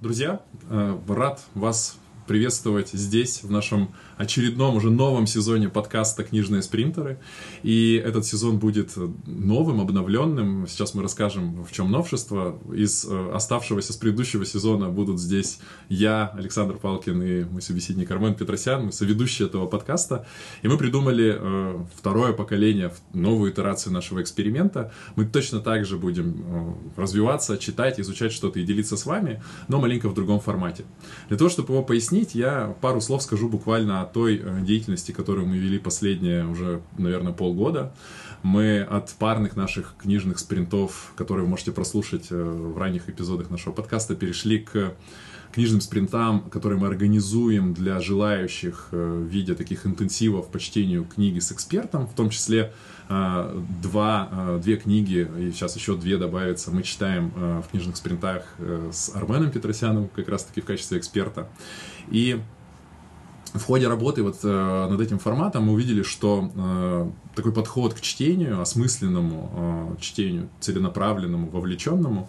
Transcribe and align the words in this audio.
друзья! 0.00 0.40
Э, 0.68 0.98
рад 1.08 1.40
вас 1.54 1.98
приветствовать 2.26 2.90
здесь, 2.90 3.42
в 3.42 3.50
нашем 3.50 3.94
очередном 4.16 4.76
уже 4.76 4.90
новом 4.90 5.26
сезоне 5.26 5.68
подкаста 5.68 6.24
«Книжные 6.24 6.62
спринтеры». 6.62 7.18
И 7.62 8.02
этот 8.04 8.24
сезон 8.24 8.58
будет 8.58 8.92
новым, 9.26 9.80
обновленным. 9.80 10.66
Сейчас 10.66 10.94
мы 10.94 11.02
расскажем, 11.02 11.64
в 11.64 11.72
чем 11.72 11.90
новшество. 11.90 12.58
Из 12.74 13.04
э, 13.04 13.30
оставшегося 13.32 13.92
с 13.92 13.96
предыдущего 13.96 14.44
сезона 14.44 14.88
будут 14.88 15.20
здесь 15.20 15.58
я, 15.88 16.28
Александр 16.34 16.76
Палкин 16.76 17.22
и 17.22 17.44
мой 17.44 17.62
собеседник 17.62 18.10
Армен 18.10 18.34
Петросян, 18.34 18.86
мы 18.86 18.92
соведущие 18.92 19.48
этого 19.48 19.66
подкаста. 19.66 20.26
И 20.62 20.68
мы 20.68 20.78
придумали 20.78 21.36
э, 21.38 21.84
второе 21.96 22.32
поколение, 22.32 22.92
новую 23.12 23.52
итерацию 23.52 23.92
нашего 23.92 24.22
эксперимента. 24.22 24.92
Мы 25.14 25.26
точно 25.26 25.60
так 25.60 25.84
же 25.84 25.96
будем 25.96 26.44
э, 26.96 27.00
развиваться, 27.00 27.58
читать, 27.58 28.00
изучать 28.00 28.32
что-то 28.32 28.58
и 28.58 28.64
делиться 28.64 28.96
с 28.96 29.06
вами, 29.06 29.42
но 29.68 29.80
маленько 29.80 30.08
в 30.08 30.14
другом 30.14 30.40
формате. 30.40 30.84
Для 31.28 31.36
того, 31.36 31.50
чтобы 31.50 31.74
его 31.74 31.82
пояснить, 31.82 32.15
я 32.24 32.74
пару 32.80 33.00
слов 33.00 33.22
скажу 33.22 33.48
буквально 33.48 34.08
той 34.12 34.40
э, 34.42 34.60
деятельности, 34.62 35.12
которую 35.12 35.46
мы 35.46 35.58
вели 35.58 35.78
последние 35.78 36.46
уже, 36.46 36.80
наверное, 36.98 37.32
полгода. 37.32 37.92
Мы 38.42 38.80
от 38.80 39.10
парных 39.14 39.56
наших 39.56 39.94
книжных 39.98 40.38
спринтов, 40.38 41.12
которые 41.16 41.44
вы 41.44 41.50
можете 41.50 41.72
прослушать 41.72 42.26
э, 42.30 42.42
в 42.42 42.78
ранних 42.78 43.08
эпизодах 43.08 43.50
нашего 43.50 43.72
подкаста, 43.72 44.14
перешли 44.14 44.60
к 44.60 44.94
книжным 45.52 45.80
спринтам, 45.80 46.42
которые 46.50 46.78
мы 46.78 46.86
организуем 46.86 47.74
для 47.74 48.00
желающих 48.00 48.88
э, 48.92 48.96
в 48.96 49.26
виде 49.26 49.54
таких 49.54 49.86
интенсивов 49.86 50.48
по 50.48 50.58
чтению 50.58 51.04
книги 51.04 51.38
с 51.38 51.52
экспертом, 51.52 52.06
в 52.06 52.14
том 52.14 52.30
числе 52.30 52.72
два, 53.08 54.58
две 54.60 54.76
книги, 54.78 55.30
и 55.38 55.52
сейчас 55.52 55.76
еще 55.76 55.96
две 55.96 56.16
добавятся, 56.16 56.72
мы 56.72 56.82
читаем 56.82 57.30
в 57.62 57.70
книжных 57.70 57.96
спринтах 57.96 58.42
с 58.58 59.14
Арменом 59.14 59.52
Петросяном, 59.52 60.08
как 60.08 60.28
раз 60.28 60.42
таки 60.42 60.60
в 60.60 60.64
качестве 60.64 60.98
эксперта. 60.98 61.48
И 62.10 62.40
в 63.54 63.62
ходе 63.62 63.88
работы 63.88 64.22
вот 64.22 64.38
э, 64.42 64.86
над 64.90 65.00
этим 65.00 65.18
форматом 65.18 65.64
мы 65.64 65.72
увидели, 65.72 66.02
что 66.02 66.50
э, 66.54 67.10
такой 67.34 67.52
подход 67.52 67.94
к 67.94 68.00
чтению, 68.00 68.60
осмысленному 68.60 69.96
э, 69.98 70.00
чтению, 70.00 70.48
целенаправленному, 70.60 71.48
вовлеченному, 71.48 72.28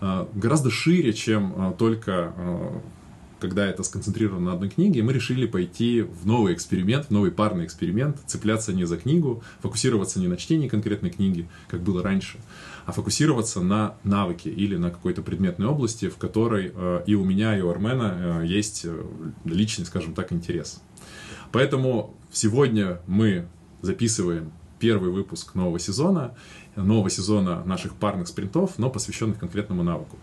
э, 0.00 0.26
гораздо 0.34 0.70
шире, 0.70 1.12
чем 1.12 1.52
э, 1.56 1.74
только 1.78 2.32
э, 2.36 2.80
когда 3.38 3.66
это 3.66 3.82
сконцентрировано 3.82 4.46
на 4.46 4.52
одной 4.54 4.70
книге, 4.70 5.02
мы 5.02 5.12
решили 5.12 5.46
пойти 5.46 6.02
в 6.02 6.26
новый 6.26 6.54
эксперимент, 6.54 7.06
в 7.06 7.10
новый 7.10 7.30
парный 7.30 7.66
эксперимент, 7.66 8.18
цепляться 8.26 8.72
не 8.72 8.84
за 8.84 8.96
книгу, 8.96 9.42
фокусироваться 9.60 10.20
не 10.20 10.26
на 10.26 10.36
чтении 10.36 10.68
конкретной 10.68 11.10
книги, 11.10 11.48
как 11.68 11.82
было 11.82 12.02
раньше, 12.02 12.38
а 12.86 12.92
фокусироваться 12.92 13.60
на 13.60 13.96
навыке 14.04 14.48
или 14.48 14.76
на 14.76 14.90
какой-то 14.90 15.20
предметной 15.20 15.66
области, 15.66 16.08
в 16.08 16.16
которой 16.16 16.72
э, 16.72 17.02
и 17.06 17.14
у 17.14 17.24
меня, 17.24 17.58
и 17.58 17.60
у 17.60 17.68
Армена 17.68 18.42
э, 18.42 18.46
есть 18.46 18.82
э, 18.84 19.04
личный, 19.44 19.84
скажем 19.84 20.14
так, 20.14 20.32
интерес. 20.32 20.80
Поэтому 21.50 22.14
сегодня 22.30 23.00
мы 23.08 23.48
записываем 23.82 24.52
первый 24.78 25.10
выпуск 25.10 25.56
нового 25.56 25.80
сезона, 25.80 26.34
нового 26.76 27.10
сезона 27.10 27.64
наших 27.64 27.94
парных 27.94 28.28
спринтов, 28.28 28.78
но 28.78 28.88
посвященных 28.88 29.38
конкретному 29.38 29.82
навыку. 29.82 30.16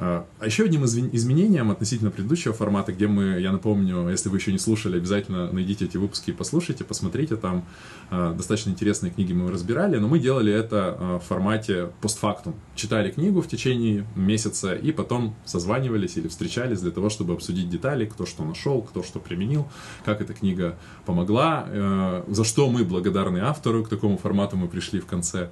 А 0.00 0.26
еще 0.44 0.62
одним 0.64 0.84
изменением 0.84 1.72
относительно 1.72 2.12
предыдущего 2.12 2.54
формата, 2.54 2.92
где 2.92 3.08
мы, 3.08 3.40
я 3.40 3.50
напомню, 3.50 4.08
если 4.08 4.28
вы 4.28 4.36
еще 4.36 4.52
не 4.52 4.58
слушали, 4.58 4.96
обязательно 4.96 5.50
найдите 5.50 5.86
эти 5.86 5.96
выпуски 5.96 6.30
и 6.30 6.32
послушайте, 6.32 6.84
посмотрите, 6.84 7.34
там 7.34 7.64
а, 8.08 8.32
достаточно 8.32 8.70
интересные 8.70 9.10
книги 9.10 9.32
мы 9.32 9.50
разбирали, 9.50 9.98
но 9.98 10.06
мы 10.06 10.20
делали 10.20 10.52
это 10.52 10.96
а, 10.96 11.18
в 11.18 11.24
формате 11.24 11.90
постфактум. 12.00 12.54
Читали 12.76 13.10
книгу 13.10 13.42
в 13.42 13.48
течение 13.48 14.06
месяца 14.14 14.72
и 14.72 14.92
потом 14.92 15.34
созванивались 15.44 16.16
или 16.16 16.28
встречались 16.28 16.80
для 16.80 16.92
того, 16.92 17.10
чтобы 17.10 17.32
обсудить 17.32 17.68
детали, 17.68 18.06
кто 18.06 18.24
что 18.24 18.44
нашел, 18.44 18.82
кто 18.82 19.02
что 19.02 19.18
применил, 19.18 19.66
как 20.04 20.20
эта 20.20 20.32
книга 20.32 20.78
помогла, 21.06 22.22
за 22.28 22.44
что 22.44 22.70
мы 22.70 22.84
благодарны 22.84 23.38
автору, 23.38 23.82
к 23.82 23.88
такому 23.88 24.16
формату 24.16 24.56
мы 24.56 24.68
пришли 24.68 25.00
в 25.00 25.06
конце 25.06 25.50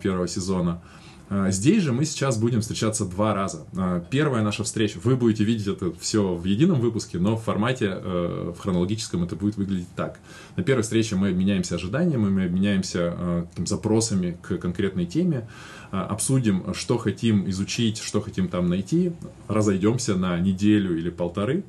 первого 0.00 0.28
сезона. 0.28 0.80
А, 1.28 1.50
здесь 1.50 1.82
же 1.82 1.92
мы 1.92 2.04
сейчас 2.04 2.38
будем 2.38 2.60
встречаться 2.60 3.04
два 3.04 3.34
раза. 3.34 3.66
А, 3.76 4.00
первая 4.10 4.42
наша 4.42 4.64
встреча, 4.64 4.98
вы 5.02 5.16
будете 5.16 5.44
видеть 5.44 5.66
это 5.66 5.92
все 5.98 6.34
в 6.34 6.44
едином 6.44 6.80
выпуске, 6.80 7.18
но 7.18 7.36
в 7.36 7.42
формате, 7.42 7.90
э, 7.90 8.52
в 8.56 8.60
хронологическом 8.60 9.24
это 9.24 9.34
будет 9.34 9.56
выглядеть 9.56 9.88
так. 9.96 10.20
На 10.56 10.62
первой 10.62 10.82
встрече 10.82 11.16
мы 11.16 11.30
обменяемся 11.30 11.74
ожиданиями, 11.74 12.28
мы 12.28 12.44
обменяемся 12.44 13.14
э, 13.16 13.44
запросами 13.64 14.38
к 14.40 14.58
конкретной 14.58 15.06
теме, 15.06 15.48
а, 15.90 16.06
обсудим, 16.06 16.74
что 16.74 16.96
хотим 16.96 17.48
изучить, 17.50 17.98
что 17.98 18.20
хотим 18.20 18.48
там 18.48 18.68
найти, 18.68 19.12
разойдемся 19.48 20.14
на 20.14 20.38
неделю 20.38 20.96
или 20.96 21.10
полторы, 21.10 21.64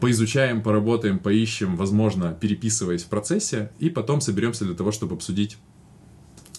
поизучаем, 0.00 0.62
поработаем, 0.62 1.18
поищем, 1.18 1.76
возможно, 1.76 2.36
переписываясь 2.40 3.04
в 3.04 3.08
процессе, 3.08 3.70
и 3.78 3.90
потом 3.90 4.20
соберемся 4.20 4.64
для 4.64 4.74
того, 4.74 4.92
чтобы 4.92 5.14
обсудить 5.14 5.58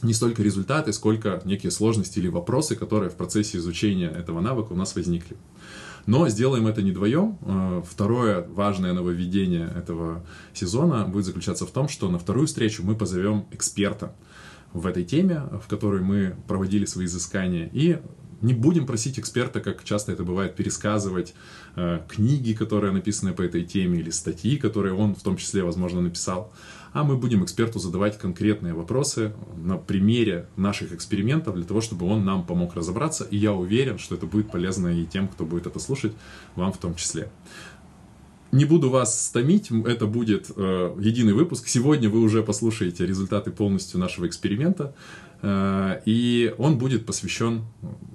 не 0.01 0.13
столько 0.13 0.43
результаты, 0.43 0.93
сколько 0.93 1.41
некие 1.45 1.71
сложности 1.71 2.19
или 2.19 2.27
вопросы, 2.27 2.75
которые 2.75 3.09
в 3.09 3.15
процессе 3.15 3.57
изучения 3.57 4.07
этого 4.09 4.41
навыка 4.41 4.73
у 4.73 4.75
нас 4.75 4.95
возникли. 4.95 5.35
Но 6.05 6.27
сделаем 6.29 6.67
это 6.67 6.81
не 6.81 6.91
вдвоем. 6.91 7.37
Э, 7.41 7.83
второе 7.87 8.47
важное 8.47 8.93
нововведение 8.93 9.71
этого 9.75 10.25
сезона 10.53 11.05
будет 11.05 11.25
заключаться 11.25 11.65
в 11.65 11.71
том, 11.71 11.87
что 11.87 12.09
на 12.09 12.17
вторую 12.17 12.47
встречу 12.47 12.83
мы 12.83 12.95
позовем 12.95 13.45
эксперта 13.51 14.15
в 14.73 14.87
этой 14.87 15.03
теме, 15.03 15.43
в 15.63 15.67
которой 15.67 16.01
мы 16.01 16.35
проводили 16.47 16.85
свои 16.85 17.05
изыскания, 17.05 17.69
и 17.73 17.99
не 18.41 18.53
будем 18.53 18.85
просить 18.85 19.19
эксперта, 19.19 19.59
как 19.59 19.83
часто 19.83 20.11
это 20.11 20.23
бывает, 20.23 20.55
пересказывать 20.55 21.33
э, 21.75 22.01
книги, 22.07 22.53
которые 22.53 22.91
написаны 22.93 23.33
по 23.33 23.41
этой 23.41 23.63
теме, 23.63 23.99
или 23.99 24.11
статьи, 24.11 24.57
которые 24.57 24.93
он 24.93 25.13
в 25.13 25.21
том 25.21 25.37
числе, 25.37 25.63
возможно, 25.63 26.01
написал, 26.01 26.53
а 26.93 27.03
мы 27.03 27.17
будем 27.17 27.43
эксперту 27.43 27.79
задавать 27.79 28.17
конкретные 28.17 28.73
вопросы 28.73 29.33
на 29.57 29.77
примере 29.77 30.47
наших 30.55 30.93
экспериментов 30.93 31.55
для 31.55 31.65
того, 31.65 31.81
чтобы 31.81 32.05
он 32.07 32.25
нам 32.25 32.45
помог 32.45 32.75
разобраться. 32.75 33.25
И 33.29 33.37
я 33.37 33.53
уверен, 33.53 33.97
что 33.99 34.15
это 34.15 34.25
будет 34.25 34.51
полезно 34.51 34.87
и 34.87 35.05
тем, 35.05 35.27
кто 35.27 35.45
будет 35.45 35.67
это 35.67 35.79
слушать, 35.79 36.13
вам 36.55 36.73
в 36.73 36.77
том 36.77 36.95
числе. 36.95 37.31
Не 38.51 38.65
буду 38.65 38.89
вас 38.89 39.27
стомить, 39.27 39.69
это 39.69 40.07
будет 40.07 40.49
э, 40.55 40.95
единый 40.99 41.33
выпуск. 41.33 41.67
Сегодня 41.67 42.09
вы 42.09 42.19
уже 42.19 42.41
послушаете 42.41 43.05
результаты 43.05 43.51
полностью 43.51 43.99
нашего 43.99 44.25
эксперимента, 44.25 44.95
э, 45.43 46.01
и 46.05 46.55
он 46.57 46.79
будет 46.79 47.05
посвящен, 47.05 47.65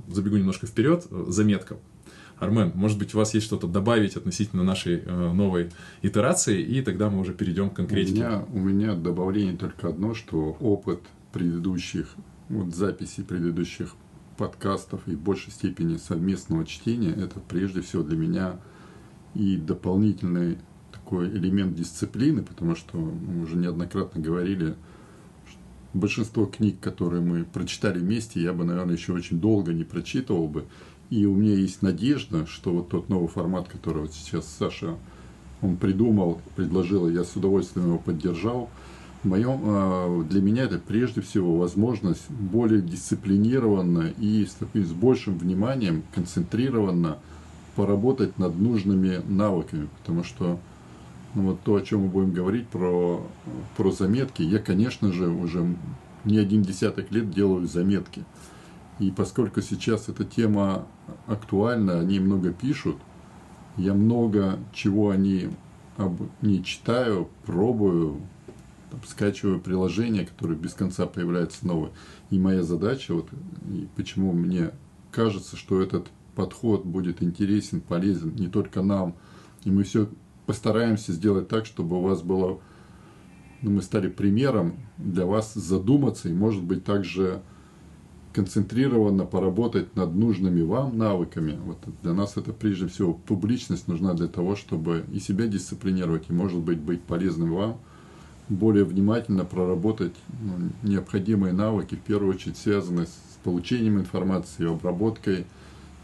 забегу 0.09 0.37
немножко 0.37 0.67
вперед, 0.67 1.07
заметкам. 1.29 1.79
Армен, 2.45 2.73
может 2.75 2.99
быть, 2.99 3.15
у 3.15 3.19
вас 3.19 3.35
есть 3.35 3.47
что-то 3.47 3.67
добавить 3.67 4.17
относительно 4.17 4.63
нашей 4.63 4.99
э, 4.99 5.33
новой 5.33 5.71
итерации, 6.03 6.63
и 6.63 6.83
тогда 6.83 7.11
мы 7.11 7.21
уже 7.21 7.33
перейдем 7.33 7.71
к 7.71 7.75
конкретике. 7.75 8.21
У 8.21 8.25
меня, 8.25 8.45
у 8.53 8.59
меня 8.59 8.95
добавление 8.95 9.57
только 9.57 9.89
одно, 9.89 10.15
что 10.15 10.57
опыт 10.61 11.01
предыдущих, 11.33 12.15
вот 12.49 12.75
записи 12.75 13.23
предыдущих 13.23 13.95
подкастов 14.37 15.01
и 15.07 15.15
в 15.15 15.21
большей 15.21 15.53
степени 15.53 15.97
совместного 15.97 16.65
чтения, 16.65 17.11
это 17.11 17.41
прежде 17.41 17.81
всего 17.81 18.03
для 18.03 18.17
меня 18.17 18.61
и 19.35 19.57
дополнительный 19.57 20.59
такой 20.93 21.29
элемент 21.29 21.75
дисциплины, 21.75 22.43
потому 22.43 22.77
что 22.77 22.97
мы 22.99 23.43
уже 23.43 23.57
неоднократно 23.57 24.21
говорили, 24.21 24.77
большинство 25.95 26.47
книг, 26.47 26.81
которые 26.81 27.23
мы 27.23 27.45
прочитали 27.45 27.99
вместе, 27.99 28.41
я 28.41 28.53
бы, 28.53 28.65
наверное, 28.65 28.97
еще 28.97 29.13
очень 29.13 29.41
долго 29.41 29.73
не 29.73 29.85
прочитывал 29.85 30.49
бы. 30.49 30.65
И 31.15 31.27
у 31.27 31.35
меня 31.37 31.55
есть 31.55 31.81
надежда, 31.81 32.45
что 32.45 32.73
вот 32.73 32.89
тот 32.89 33.09
новый 33.09 33.29
формат, 33.29 33.69
который 33.69 34.03
вот 34.03 34.13
сейчас 34.13 34.53
Саша 34.59 34.97
он 35.63 35.77
придумал, 35.77 36.41
предложил, 36.57 37.09
я 37.09 37.23
с 37.23 37.37
удовольствием 37.37 37.87
его 37.87 37.99
поддержал. 37.99 38.69
Моем, 39.23 39.61
а, 39.63 40.25
для 40.25 40.43
меня 40.43 40.65
это 40.65 40.81
прежде 40.81 41.21
всего 41.21 41.57
возможность 41.57 42.29
более 42.29 42.83
дисциплинированно 42.83 44.13
и 44.19 44.45
с, 44.45 44.57
с 44.75 44.93
большим 44.93 45.39
вниманием, 45.39 46.03
концентрированно 46.17 47.19
поработать 47.77 48.37
над 48.37 48.59
нужными 48.59 49.23
навыками. 49.29 49.89
Потому 50.01 50.25
что 50.25 50.59
ну, 51.37 51.43
вот 51.43 51.61
то, 51.61 51.77
о 51.77 51.81
чем 51.81 52.01
мы 52.01 52.09
будем 52.09 52.33
говорить 52.33 52.67
про, 52.67 53.25
про 53.77 53.93
заметки, 53.93 54.43
я, 54.43 54.59
конечно 54.59 55.13
же, 55.13 55.29
уже 55.29 55.77
не 56.25 56.39
один 56.39 56.63
десяток 56.63 57.13
лет 57.13 57.31
делаю 57.31 57.69
заметки. 57.69 58.25
И 58.99 59.11
поскольку 59.11 59.61
сейчас 59.61 60.09
эта 60.09 60.25
тема 60.25 60.87
актуальна, 61.27 61.99
они 61.99 62.21
много 62.21 62.53
пишут, 62.53 62.97
я 63.77 63.93
много 63.93 64.59
чего 64.73 65.11
они 65.11 65.51
об, 65.97 66.21
не 66.43 66.63
читаю, 66.63 67.29
пробую, 67.45 68.21
там, 68.91 69.01
скачиваю 69.07 69.61
приложения, 69.61 70.25
которые 70.25 70.57
без 70.57 70.75
конца 70.75 71.07
появляются 71.07 71.67
новые. 71.67 71.93
И 72.31 72.39
моя 72.39 72.63
задача, 72.63 73.15
вот, 73.15 73.29
и 73.69 73.89
почему 73.97 74.33
мне 74.33 74.71
кажется, 75.11 75.57
что 75.57 75.81
этот 75.81 76.09
подход 76.35 76.85
будет 76.85 77.23
интересен, 77.23 77.81
полезен 77.81 78.35
не 78.37 78.49
только 78.49 78.83
нам, 78.83 79.15
и 79.65 79.71
мы 79.71 79.83
все 79.83 80.09
постараемся 80.47 81.13
сделать 81.13 81.49
так, 81.49 81.67
чтобы 81.67 81.99
у 81.99 82.03
вас 82.03 82.23
было, 82.23 82.61
ну, 83.63 83.71
мы 83.71 83.83
стали 83.83 84.09
примером 84.09 84.77
для 84.99 85.27
вас 85.27 85.55
задуматься 85.55 86.29
и, 86.29 86.33
может 86.33 86.63
быть, 86.63 86.85
также 86.85 87.43
концентрированно 88.35 89.25
поработать 89.25 89.95
над 89.95 90.15
нужными 90.15 90.63
вам 90.63 90.99
навыками. 90.99 91.57
Вот 91.65 91.79
для 92.03 92.13
нас 92.13 92.37
это 92.37 92.53
прежде 92.53 92.89
всего 92.89 93.15
публичность 93.15 93.87
нужна 93.87 94.13
для 94.13 94.27
того, 94.27 94.57
чтобы 94.57 95.05
и 95.13 95.21
себя 95.21 95.47
дисциплинировать, 95.47 96.25
и, 96.29 96.33
может 96.33 96.59
быть, 96.59 96.79
быть 96.79 97.01
полезным 97.01 97.55
вам, 97.55 97.79
более 98.49 98.85
внимательно 98.85 99.45
проработать 99.45 100.15
ну, 100.43 100.71
необходимые 100.83 101.53
навыки, 101.55 101.95
в 101.95 102.01
первую 102.01 102.35
очередь 102.35 102.59
связанные 102.59 103.07
с 103.07 103.39
получением 103.45 104.01
информации, 104.01 104.69
обработкой, 104.69 105.47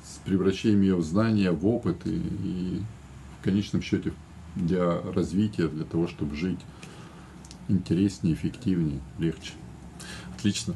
с 0.05 0.19
превращением 0.25 0.83
ее 0.83 0.97
в 0.97 1.03
знания, 1.03 1.51
в 1.51 1.67
опыт 1.67 2.07
и, 2.07 2.15
и 2.15 2.83
в 3.41 3.45
конечном 3.45 3.83
счете 3.83 4.13
для 4.55 5.01
развития, 5.03 5.67
для 5.67 5.85
того, 5.85 6.07
чтобы 6.07 6.37
жить 6.37 6.61
интереснее, 7.69 8.35
эффективнее, 8.35 9.01
легче. 9.19 9.53
Отлично. 10.37 10.75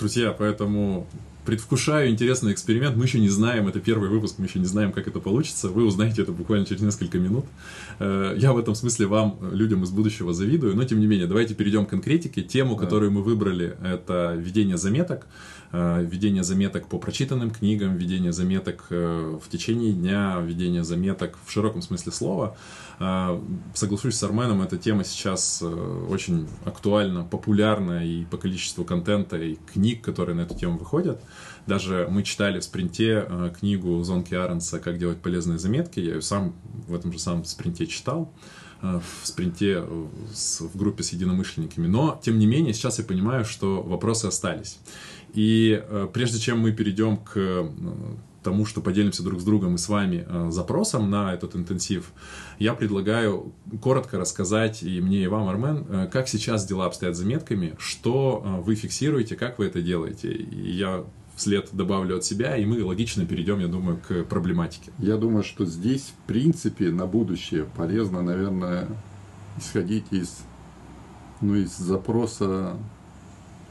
Друзья, 0.00 0.32
поэтому 0.32 1.06
предвкушаю 1.44 2.08
интересный 2.08 2.54
эксперимент. 2.54 2.96
Мы 2.96 3.04
еще 3.04 3.20
не 3.20 3.28
знаем, 3.28 3.68
это 3.68 3.80
первый 3.80 4.08
выпуск, 4.08 4.36
мы 4.38 4.46
еще 4.46 4.58
не 4.58 4.64
знаем, 4.64 4.92
как 4.92 5.06
это 5.06 5.20
получится. 5.20 5.68
Вы 5.68 5.84
узнаете 5.84 6.22
это 6.22 6.32
буквально 6.32 6.64
через 6.64 6.80
несколько 6.80 7.18
минут. 7.18 7.44
Э, 7.98 8.34
я 8.38 8.54
в 8.54 8.58
этом 8.58 8.74
смысле 8.74 9.08
вам, 9.08 9.38
людям 9.52 9.84
из 9.84 9.90
будущего, 9.90 10.32
завидую. 10.32 10.74
Но, 10.74 10.84
тем 10.84 11.00
не 11.00 11.06
менее, 11.06 11.26
давайте 11.26 11.54
перейдем 11.54 11.84
к 11.84 11.90
конкретике. 11.90 12.40
Тему, 12.40 12.76
которую 12.76 13.12
мы 13.12 13.22
выбрали, 13.22 13.76
это 13.84 14.34
ведение 14.38 14.78
заметок. 14.78 15.26
Э, 15.72 16.04
ведение 16.04 16.42
заметок 16.42 16.88
по 16.88 16.98
прочитанным 16.98 17.50
книгам, 17.52 17.96
ведение 17.96 18.32
заметок 18.32 18.86
э, 18.90 19.38
в 19.40 19.48
течение 19.48 19.92
дня, 19.92 20.40
ведение 20.40 20.82
заметок 20.82 21.38
в 21.46 21.52
широком 21.52 21.80
смысле 21.80 22.10
слова. 22.10 22.56
Э, 22.98 23.40
соглашусь 23.74 24.16
с 24.16 24.22
Арменом, 24.24 24.62
эта 24.62 24.78
тема 24.78 25.04
сейчас 25.04 25.62
очень 25.62 26.48
актуальна, 26.64 27.22
популярна 27.22 28.04
и 28.04 28.24
по 28.24 28.36
количеству 28.36 28.84
контента 28.84 29.36
и 29.36 29.56
книг, 29.72 30.02
которые 30.02 30.34
на 30.34 30.40
эту 30.40 30.56
тему 30.56 30.76
выходят. 30.76 31.22
Даже 31.66 32.08
мы 32.10 32.24
читали 32.24 32.58
в 32.58 32.64
спринте 32.64 33.28
книгу 33.58 34.02
Зонки 34.02 34.34
Аренса 34.34 34.80
«Как 34.80 34.98
делать 34.98 35.18
полезные 35.18 35.58
заметки». 35.58 36.00
Я 36.00 36.14
ее 36.14 36.22
сам 36.22 36.54
в 36.88 36.94
этом 36.94 37.12
же 37.12 37.18
самом 37.20 37.44
спринте 37.44 37.86
читал 37.86 38.32
в 38.82 39.26
спринте 39.26 39.80
в 39.82 40.76
группе 40.76 41.02
с 41.02 41.12
единомышленниками. 41.12 41.86
Но, 41.86 42.18
тем 42.22 42.38
не 42.38 42.46
менее, 42.46 42.72
сейчас 42.72 42.98
я 42.98 43.04
понимаю, 43.04 43.44
что 43.44 43.82
вопросы 43.82 44.24
остались. 44.24 44.78
И 45.34 45.82
э, 45.82 46.08
прежде 46.12 46.38
чем 46.38 46.60
мы 46.60 46.72
перейдем 46.72 47.16
к 47.16 47.32
э, 47.36 47.68
тому, 48.42 48.66
что 48.66 48.80
поделимся 48.80 49.22
друг 49.22 49.40
с 49.40 49.44
другом 49.44 49.74
и 49.74 49.78
с 49.78 49.88
вами 49.88 50.26
э, 50.26 50.50
запросом 50.50 51.10
на 51.10 51.34
этот 51.34 51.56
интенсив, 51.56 52.12
я 52.58 52.74
предлагаю 52.74 53.52
коротко 53.82 54.18
рассказать 54.18 54.82
и 54.82 55.00
мне, 55.00 55.24
и 55.24 55.26
вам, 55.26 55.48
Армен, 55.48 56.08
как 56.10 56.28
сейчас 56.28 56.66
дела 56.66 56.86
обстоят 56.86 57.16
с 57.16 57.18
заметками, 57.18 57.74
что 57.78 58.62
вы 58.64 58.74
фиксируете, 58.74 59.36
как 59.36 59.58
вы 59.58 59.66
это 59.66 59.82
делаете. 59.82 60.32
И 60.32 60.72
я 60.72 61.04
вслед 61.40 61.70
добавлю 61.72 62.18
от 62.18 62.24
себя, 62.24 62.56
и 62.56 62.66
мы 62.66 62.84
логично 62.84 63.24
перейдем, 63.24 63.60
я 63.60 63.66
думаю, 63.66 63.98
к 64.06 64.24
проблематике. 64.24 64.92
Я 64.98 65.16
думаю, 65.16 65.42
что 65.42 65.64
здесь, 65.64 66.12
в 66.24 66.26
принципе, 66.26 66.90
на 66.90 67.06
будущее 67.06 67.64
полезно, 67.64 68.20
наверное, 68.20 68.86
исходить 69.58 70.04
из, 70.10 70.40
ну, 71.40 71.54
из 71.54 71.74
запроса 71.76 72.76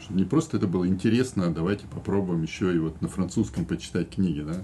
не 0.09 0.23
просто 0.23 0.57
это 0.57 0.67
было 0.67 0.88
интересно, 0.88 1.53
давайте 1.53 1.85
попробуем 1.88 2.44
еще 2.44 2.75
и 2.75 2.79
вот 2.79 3.01
на 3.01 3.07
французском 3.07 3.65
почитать 3.65 4.09
книги, 4.09 4.41
да, 4.41 4.63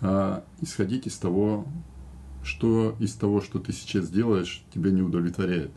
а 0.00 0.44
исходить 0.60 1.06
из 1.06 1.16
того, 1.16 1.66
что 2.42 2.94
из 3.00 3.14
того, 3.14 3.40
что 3.40 3.58
ты 3.58 3.72
сейчас 3.72 4.08
делаешь, 4.08 4.64
тебя 4.72 4.90
не 4.90 5.02
удовлетворяет. 5.02 5.70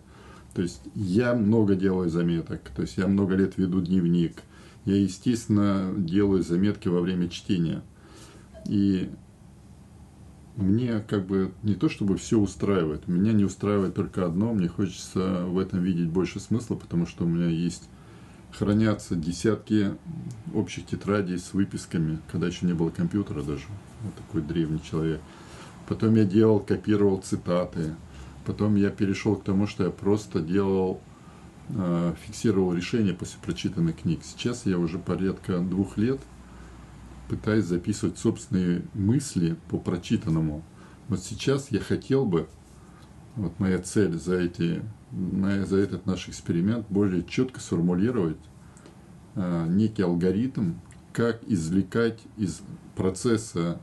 То 0.53 0.61
есть 0.61 0.81
я 0.95 1.33
много 1.35 1.75
делаю 1.75 2.09
заметок, 2.09 2.61
то 2.75 2.81
есть 2.81 2.97
я 2.97 3.07
много 3.07 3.35
лет 3.35 3.57
веду 3.57 3.81
дневник, 3.81 4.43
я, 4.85 4.95
естественно, 4.95 5.93
делаю 5.95 6.43
заметки 6.43 6.87
во 6.87 7.01
время 7.01 7.29
чтения. 7.29 7.83
И 8.65 9.09
мне 10.55 10.99
как 10.99 11.25
бы 11.25 11.51
не 11.63 11.75
то 11.75 11.89
чтобы 11.89 12.17
все 12.17 12.37
устраивает, 12.37 13.07
меня 13.07 13.31
не 13.31 13.45
устраивает 13.45 13.95
только 13.95 14.25
одно, 14.25 14.53
мне 14.53 14.67
хочется 14.67 15.45
в 15.45 15.57
этом 15.57 15.81
видеть 15.81 16.09
больше 16.09 16.39
смысла, 16.39 16.75
потому 16.75 17.05
что 17.05 17.25
у 17.25 17.27
меня 17.27 17.47
есть 17.47 17.87
хранятся 18.51 19.15
десятки 19.15 19.95
общих 20.53 20.85
тетрадей 20.85 21.37
с 21.37 21.53
выписками, 21.53 22.19
когда 22.31 22.47
еще 22.47 22.65
не 22.65 22.73
было 22.73 22.89
компьютера 22.89 23.41
даже. 23.41 23.65
Вот 24.01 24.15
такой 24.15 24.41
древний 24.41 24.81
человек. 24.81 25.21
Потом 25.87 26.15
я 26.15 26.25
делал, 26.25 26.59
копировал 26.59 27.19
цитаты. 27.21 27.95
Потом 28.45 28.75
я 28.75 28.89
перешел 28.89 29.35
к 29.35 29.43
тому, 29.43 29.67
что 29.67 29.83
я 29.83 29.89
просто 29.89 30.39
делал, 30.39 31.01
э, 31.69 32.13
фиксировал 32.21 32.73
решения 32.73 33.13
после 33.13 33.39
прочитанных 33.41 34.01
книг. 34.01 34.21
Сейчас 34.23 34.65
я 34.65 34.77
уже 34.77 34.97
порядка 34.97 35.59
двух 35.59 35.97
лет 35.97 36.19
пытаюсь 37.29 37.65
записывать 37.65 38.17
собственные 38.17 38.83
мысли 38.93 39.55
по 39.69 39.77
прочитанному. 39.77 40.63
Вот 41.07 41.21
сейчас 41.21 41.71
я 41.71 41.79
хотел 41.79 42.25
бы, 42.25 42.47
вот 43.35 43.59
моя 43.59 43.79
цель 43.79 44.13
за 44.13 44.35
эти 44.35 44.83
за 45.11 45.77
этот 45.77 46.06
наш 46.06 46.29
эксперимент 46.29 46.85
более 46.89 47.23
четко 47.23 47.59
сформулировать 47.59 48.38
э, 49.35 49.65
некий 49.67 50.03
алгоритм, 50.03 50.73
как 51.13 51.41
извлекать 51.47 52.19
из 52.38 52.61
процесса 52.95 53.81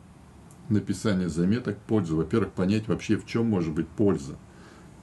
написания 0.68 1.28
заметок 1.28 1.78
пользу. 1.78 2.16
Во-первых, 2.16 2.52
понять 2.52 2.88
вообще, 2.88 3.16
в 3.16 3.26
чем 3.26 3.46
может 3.46 3.74
быть 3.74 3.88
польза. 3.88 4.36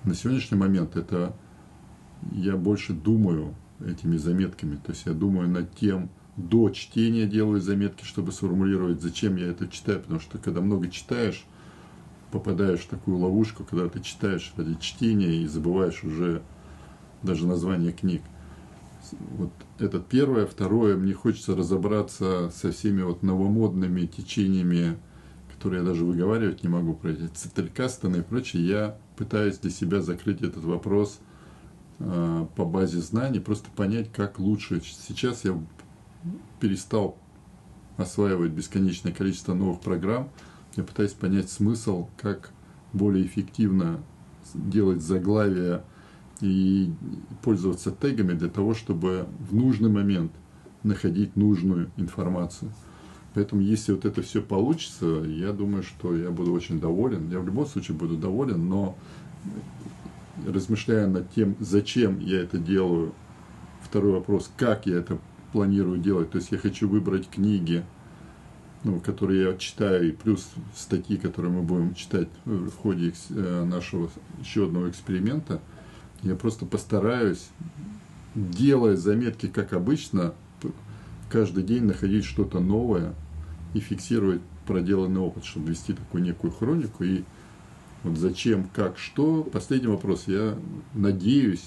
На 0.04 0.16
сегодняшний 0.16 0.58
момент 0.58 0.96
это 0.96 1.36
я 2.32 2.56
больше 2.58 2.94
думаю 2.94 3.56
этими 3.86 4.18
заметками. 4.18 4.76
То 4.76 4.92
есть 4.92 5.06
я 5.06 5.14
думаю 5.14 5.50
над 5.50 5.76
тем, 5.76 6.10
до 6.36 6.70
чтения 6.70 7.28
делаю 7.28 7.62
заметки, 7.62 8.04
чтобы 8.06 8.32
сформулировать, 8.32 9.02
зачем 9.02 9.36
я 9.36 9.48
это 9.48 9.68
читаю. 9.68 10.00
Потому 10.00 10.20
что 10.20 10.38
когда 10.38 10.62
много 10.62 10.90
читаешь, 10.90 11.46
попадаешь 12.34 12.80
в 12.80 12.88
такую 12.88 13.20
ловушку, 13.20 13.64
когда 13.64 13.88
ты 13.88 14.02
читаешь 14.02 14.52
ради 14.58 14.76
чтения 14.80 15.44
и 15.44 15.48
забываешь 15.48 16.04
уже 16.04 16.42
даже 17.22 17.46
название 17.46 17.92
книг. 17.92 18.24
Вот 19.38 19.52
это 19.78 20.00
первое. 20.00 20.48
Второе, 20.48 20.98
мне 20.98 21.14
хочется 21.14 21.56
разобраться 21.56 22.50
со 22.50 22.72
всеми 22.72 23.04
вот 23.04 23.22
новомодными 23.22 24.08
течениями, 24.08 24.98
которые 25.54 25.82
я 25.82 25.88
даже 25.88 26.04
выговаривать 26.04 26.64
не 26.64 26.70
могу 26.70 26.96
про 26.96 27.12
эти 27.12 27.28
циталькастаны 27.28 28.18
и 28.18 28.22
прочее. 28.22 28.68
Я 28.68 28.98
пытаюсь 29.16 29.60
для 29.60 29.70
себя 29.70 30.02
закрыть 30.02 30.42
этот 30.42 30.64
вопрос 30.64 31.20
э, 32.00 32.48
по 32.56 32.66
базе 32.66 33.00
знаний, 33.00 33.42
просто 33.42 33.70
понять, 33.70 34.12
как 34.12 34.40
лучше. 34.40 34.82
Сейчас 35.08 35.46
я 35.46 35.56
перестал 36.60 37.16
осваивать 37.98 38.52
бесконечное 38.52 39.12
количество 39.12 39.54
новых 39.54 39.82
программ, 39.82 40.30
я 40.76 40.84
пытаюсь 40.84 41.14
понять 41.14 41.50
смысл, 41.50 42.08
как 42.18 42.52
более 42.94 43.26
эффективно 43.26 44.00
делать 44.54 45.02
заглавия 45.02 45.84
и 46.42 46.92
пользоваться 47.42 47.92
тегами 47.92 48.34
для 48.34 48.50
того, 48.50 48.74
чтобы 48.74 49.28
в 49.50 49.56
нужный 49.56 49.90
момент 49.90 50.32
находить 50.84 51.36
нужную 51.36 51.92
информацию. 51.98 52.72
Поэтому, 53.34 53.62
если 53.62 53.94
вот 53.94 54.06
это 54.06 54.22
все 54.22 54.42
получится, 54.42 55.06
я 55.26 55.54
думаю, 55.54 55.82
что 55.84 56.16
я 56.16 56.30
буду 56.30 56.54
очень 56.54 56.80
доволен. 56.80 57.30
Я 57.32 57.40
в 57.40 57.46
любом 57.46 57.66
случае 57.66 57.98
буду 57.98 58.16
доволен, 58.16 58.68
но 58.70 58.96
размышляя 60.48 61.08
над 61.08 61.32
тем, 61.32 61.56
зачем 61.60 62.20
я 62.20 62.42
это 62.42 62.58
делаю, 62.58 63.14
второй 63.82 64.14
вопрос, 64.14 64.52
как 64.58 64.86
я 64.86 64.98
это 64.98 65.18
планирую 65.52 66.00
делать. 66.00 66.32
То 66.32 66.38
есть 66.38 66.52
я 66.52 66.58
хочу 66.58 66.88
выбрать 66.88 67.30
книги, 67.30 67.84
ну, 68.84 69.00
которые 69.00 69.44
я 69.44 69.58
читаю, 69.58 70.10
и 70.10 70.12
плюс 70.12 70.50
статьи, 70.76 71.18
которые 71.18 71.52
мы 71.52 71.62
будем 71.62 71.96
читать 71.96 72.28
в 72.46 72.72
ходе 72.72 73.14
э, 73.30 73.64
нашего 73.64 74.10
еще 74.42 74.66
одного 74.66 74.90
эксперимента, 74.90 75.62
я 76.22 76.36
просто 76.36 76.66
постараюсь, 76.66 77.50
делая 78.36 78.96
заметки, 78.96 79.48
как 79.48 79.74
обычно, 79.74 80.34
каждый 81.30 81.64
день 81.64 81.84
находить 81.84 82.26
что-то 82.26 82.60
новое 82.60 83.14
и 83.74 83.80
фиксировать 83.80 84.42
проделанный 84.66 85.20
опыт, 85.20 85.46
чтобы 85.46 85.72
вести 85.72 85.94
такую 85.94 86.24
некую 86.24 86.52
хронику. 86.52 87.04
И 87.04 87.24
вот 88.04 88.18
зачем, 88.18 88.70
как, 88.74 88.98
что. 88.98 89.44
Последний 89.44 89.88
вопрос. 89.88 90.26
Я 90.28 90.58
надеюсь, 90.94 91.66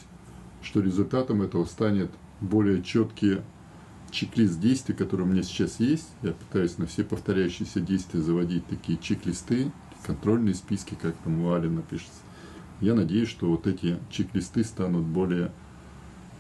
что 0.62 0.80
результатом 0.80 1.42
этого 1.42 1.64
станет 1.64 2.10
более 2.40 2.82
четкие 2.82 3.42
чек-лист 4.10 4.60
действий, 4.60 4.94
который 4.94 5.22
у 5.22 5.26
меня 5.26 5.42
сейчас 5.42 5.80
есть. 5.80 6.08
Я 6.22 6.32
пытаюсь 6.32 6.78
на 6.78 6.86
все 6.86 7.04
повторяющиеся 7.04 7.80
действия 7.80 8.20
заводить 8.20 8.66
такие 8.66 8.98
чек-листы, 8.98 9.72
контрольные 10.04 10.54
списки, 10.54 10.96
как 11.00 11.16
там 11.18 11.40
у 11.42 11.52
Али 11.52 11.68
напишется. 11.68 12.20
Я 12.80 12.94
надеюсь, 12.94 13.28
что 13.28 13.50
вот 13.50 13.66
эти 13.66 13.98
чек-листы 14.10 14.62
станут 14.64 15.04
более 15.04 15.50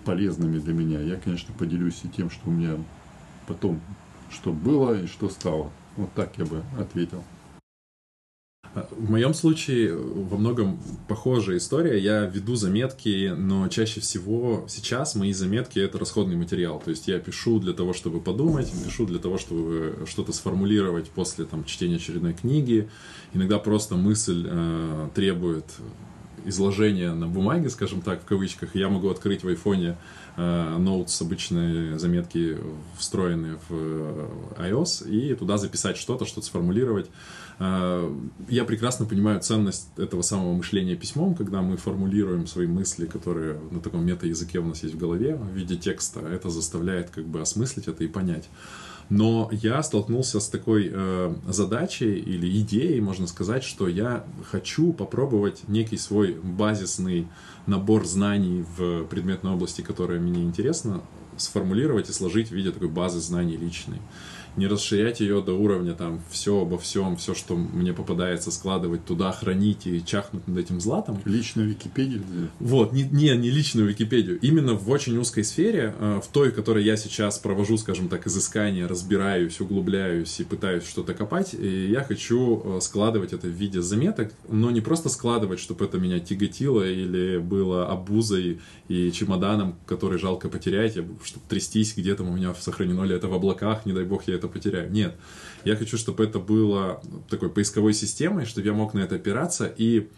полезными 0.04 0.58
для 0.58 0.74
меня. 0.74 1.00
Я, 1.00 1.16
конечно, 1.16 1.54
поделюсь 1.54 2.00
и 2.04 2.08
тем, 2.08 2.30
что 2.30 2.48
у 2.48 2.52
меня 2.52 2.76
потом, 3.46 3.80
что 4.30 4.52
было 4.52 5.02
и 5.02 5.06
что 5.06 5.28
стало. 5.28 5.70
Вот 5.96 6.12
так 6.12 6.36
я 6.38 6.44
бы 6.44 6.62
ответил. 6.78 7.24
В 8.90 9.10
моем 9.10 9.32
случае 9.32 9.96
во 9.96 10.36
многом 10.36 10.78
похожая 11.08 11.56
история. 11.56 11.98
Я 11.98 12.26
веду 12.26 12.56
заметки, 12.56 13.32
но 13.34 13.68
чаще 13.68 14.00
всего 14.00 14.66
сейчас 14.68 15.14
мои 15.14 15.32
заметки 15.32 15.78
это 15.78 15.98
расходный 15.98 16.36
материал. 16.36 16.80
То 16.84 16.90
есть 16.90 17.08
я 17.08 17.18
пишу 17.18 17.58
для 17.58 17.72
того, 17.72 17.94
чтобы 17.94 18.20
подумать, 18.20 18.70
пишу 18.84 19.06
для 19.06 19.18
того, 19.18 19.38
чтобы 19.38 20.04
что-то 20.06 20.32
сформулировать 20.32 21.08
после 21.08 21.46
там, 21.46 21.64
чтения 21.64 21.96
очередной 21.96 22.34
книги. 22.34 22.88
Иногда 23.32 23.58
просто 23.58 23.94
мысль 23.94 24.46
э, 24.46 25.08
требует 25.14 25.64
изложения 26.44 27.12
на 27.12 27.26
бумаге, 27.26 27.70
скажем 27.70 28.02
так, 28.02 28.22
в 28.22 28.24
кавычках. 28.24 28.74
Я 28.74 28.88
могу 28.88 29.08
открыть 29.08 29.42
в 29.42 29.48
айфоне 29.48 29.96
э, 30.36 30.76
Notes, 30.78 31.22
обычные 31.22 31.98
заметки, 31.98 32.58
встроенные 32.96 33.58
в 33.68 33.72
э, 33.72 34.28
iOS, 34.58 35.08
и 35.10 35.34
туда 35.34 35.58
записать 35.58 35.96
что-то, 35.96 36.24
что-то 36.24 36.46
сформулировать. 36.46 37.06
Я 37.58 38.64
прекрасно 38.66 39.06
понимаю 39.06 39.40
ценность 39.40 39.88
этого 39.96 40.20
самого 40.20 40.52
мышления 40.52 40.94
письмом, 40.94 41.34
когда 41.34 41.62
мы 41.62 41.78
формулируем 41.78 42.46
свои 42.46 42.66
мысли, 42.66 43.06
которые 43.06 43.58
на 43.70 43.80
таком 43.80 44.04
мета-языке 44.04 44.58
у 44.58 44.66
нас 44.66 44.82
есть 44.82 44.94
в 44.94 44.98
голове 44.98 45.36
в 45.36 45.54
виде 45.54 45.76
текста. 45.76 46.20
Это 46.20 46.50
заставляет 46.50 47.10
как 47.10 47.24
бы 47.26 47.40
осмыслить 47.40 47.88
это 47.88 48.04
и 48.04 48.08
понять. 48.08 48.48
Но 49.08 49.48
я 49.52 49.82
столкнулся 49.82 50.40
с 50.40 50.48
такой 50.48 50.90
э, 50.92 51.34
задачей 51.46 52.18
или 52.18 52.60
идеей, 52.60 53.00
можно 53.00 53.28
сказать, 53.28 53.62
что 53.62 53.86
я 53.86 54.24
хочу 54.50 54.92
попробовать 54.92 55.62
некий 55.68 55.96
свой 55.96 56.34
базисный 56.34 57.28
набор 57.66 58.04
знаний 58.04 58.64
в 58.76 59.04
предметной 59.04 59.52
области, 59.52 59.80
которая 59.82 60.18
мне 60.18 60.42
интересна, 60.42 61.02
сформулировать 61.36 62.10
и 62.10 62.12
сложить 62.12 62.48
в 62.48 62.52
виде 62.52 62.72
такой 62.72 62.88
базы 62.88 63.20
знаний 63.20 63.56
личной 63.56 63.98
не 64.56 64.66
расширять 64.66 65.20
ее 65.20 65.42
до 65.42 65.52
уровня 65.52 65.94
там 65.94 66.20
все 66.30 66.62
обо 66.62 66.78
всем, 66.78 67.16
все, 67.16 67.34
что 67.34 67.56
мне 67.56 67.92
попадается, 67.92 68.50
складывать 68.50 69.04
туда, 69.04 69.32
хранить 69.32 69.86
и 69.86 70.04
чахнуть 70.04 70.46
над 70.48 70.58
этим 70.58 70.80
златом. 70.80 71.20
Личную 71.24 71.68
Википедию? 71.68 72.22
Вот, 72.58 72.92
не, 72.92 73.02
не, 73.04 73.36
не 73.36 73.50
личную 73.50 73.88
Википедию. 73.88 74.38
Именно 74.40 74.74
в 74.74 74.90
очень 74.90 75.16
узкой 75.18 75.44
сфере, 75.44 75.94
э, 75.98 76.20
в 76.22 76.28
той, 76.32 76.50
в 76.50 76.54
которой 76.54 76.84
я 76.84 76.96
сейчас 76.96 77.38
провожу, 77.38 77.76
скажем 77.78 78.08
так, 78.08 78.26
изыскание, 78.26 78.86
разбираюсь, 78.86 79.60
углубляюсь 79.60 80.40
и 80.40 80.44
пытаюсь 80.44 80.84
что-то 80.84 81.14
копать, 81.14 81.54
и 81.54 81.88
я 81.90 82.02
хочу 82.02 82.62
э, 82.64 82.80
складывать 82.80 83.32
это 83.32 83.46
в 83.46 83.50
виде 83.50 83.80
заметок, 83.82 84.32
но 84.48 84.70
не 84.70 84.80
просто 84.80 85.08
складывать, 85.08 85.60
чтобы 85.60 85.84
это 85.84 85.98
меня 85.98 86.20
тяготило 86.20 86.82
или 86.82 87.38
было 87.38 87.86
обузой 87.88 88.60
и 88.88 89.10
чемоданом, 89.12 89.76
который 89.86 90.18
жалко 90.18 90.48
потерять, 90.48 90.94
чтобы 90.94 91.46
трястись, 91.48 91.94
где 91.96 92.14
там 92.14 92.28
у 92.28 92.36
меня 92.36 92.54
сохранено 92.54 93.04
ли 93.04 93.14
это 93.14 93.28
в 93.28 93.34
облаках, 93.34 93.86
не 93.86 93.92
дай 93.92 94.04
бог 94.04 94.26
я 94.28 94.34
это 94.34 94.45
потеряю. 94.48 94.90
Нет. 94.90 95.16
Я 95.64 95.76
хочу, 95.76 95.96
чтобы 95.96 96.24
это 96.24 96.38
было 96.38 97.02
такой 97.28 97.50
поисковой 97.50 97.92
системой, 97.92 98.44
чтобы 98.46 98.66
я 98.66 98.72
мог 98.72 98.94
на 98.94 99.00
это 99.00 99.16
опираться, 99.16 99.66
и 99.66 100.08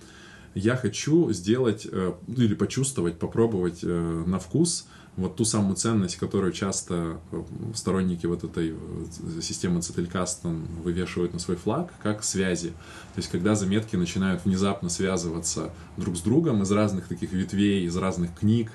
я 0.54 0.76
хочу 0.76 1.32
сделать 1.32 1.86
э, 1.90 2.12
или 2.36 2.54
почувствовать, 2.54 3.18
попробовать 3.18 3.80
э, 3.82 4.24
на 4.26 4.38
вкус 4.38 4.86
вот 5.16 5.36
ту 5.36 5.44
самую 5.44 5.76
ценность, 5.76 6.16
которую 6.16 6.52
часто 6.52 7.20
э, 7.32 7.42
сторонники 7.74 8.26
вот 8.26 8.44
этой 8.44 8.74
системы 9.42 9.82
Цетелькастон 9.82 10.64
вывешивают 10.82 11.32
на 11.32 11.38
свой 11.38 11.56
флаг, 11.56 11.92
как 12.02 12.22
связи. 12.22 12.68
То 13.14 13.18
есть, 13.18 13.30
когда 13.30 13.54
заметки 13.54 13.96
начинают 13.96 14.44
внезапно 14.44 14.88
связываться 14.88 15.70
друг 15.96 16.16
с 16.16 16.20
другом 16.20 16.62
из 16.62 16.70
разных 16.70 17.08
таких 17.08 17.32
ветвей, 17.32 17.84
из 17.84 17.96
разных 17.96 18.34
книг, 18.38 18.70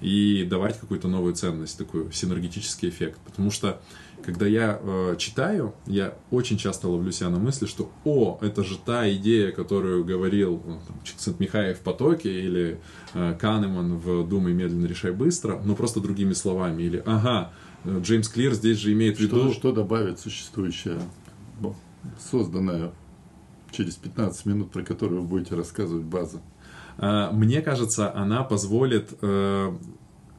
и 0.00 0.44
давать 0.48 0.80
какую-то 0.80 1.08
новую 1.08 1.34
ценность, 1.34 1.78
такой 1.78 2.12
синергетический 2.12 2.88
эффект. 2.88 3.18
Потому 3.24 3.50
что 3.50 3.80
когда 4.24 4.46
я 4.46 4.78
э, 4.80 5.16
читаю, 5.18 5.74
я 5.86 6.14
очень 6.30 6.56
часто 6.56 6.88
ловлю 6.88 7.12
себя 7.12 7.30
на 7.30 7.38
мысли, 7.38 7.66
что 7.66 7.90
«О, 8.04 8.38
это 8.40 8.64
же 8.64 8.78
та 8.78 9.10
идея, 9.14 9.52
которую 9.52 10.04
говорил 10.04 10.62
ну, 10.64 11.34
Михаев 11.38 11.78
в 11.78 11.80
«Потоке» 11.80 12.40
или 12.40 12.80
э, 13.14 13.36
Канеман 13.40 13.96
в 13.96 14.28
«Думай 14.28 14.52
медленно, 14.52 14.86
решай 14.86 15.12
быстро», 15.12 15.60
но 15.64 15.74
просто 15.74 16.00
другими 16.00 16.32
словами. 16.32 16.82
Или 16.82 17.02
«Ага, 17.04 17.52
Джеймс 17.86 18.28
Клир 18.28 18.54
здесь 18.54 18.78
же 18.78 18.92
имеет 18.92 19.16
в 19.16 19.20
виду...» 19.20 19.50
Что, 19.50 19.52
что 19.52 19.72
добавит 19.72 20.20
существующая, 20.20 20.98
созданная 22.30 22.92
через 23.70 23.96
15 23.96 24.46
минут, 24.46 24.70
про 24.70 24.82
которую 24.82 25.22
вы 25.22 25.28
будете 25.28 25.54
рассказывать 25.54 26.04
база? 26.04 26.40
Мне 26.98 27.62
кажется, 27.62 28.14
она 28.14 28.44
позволит 28.44 29.14
э, 29.22 29.72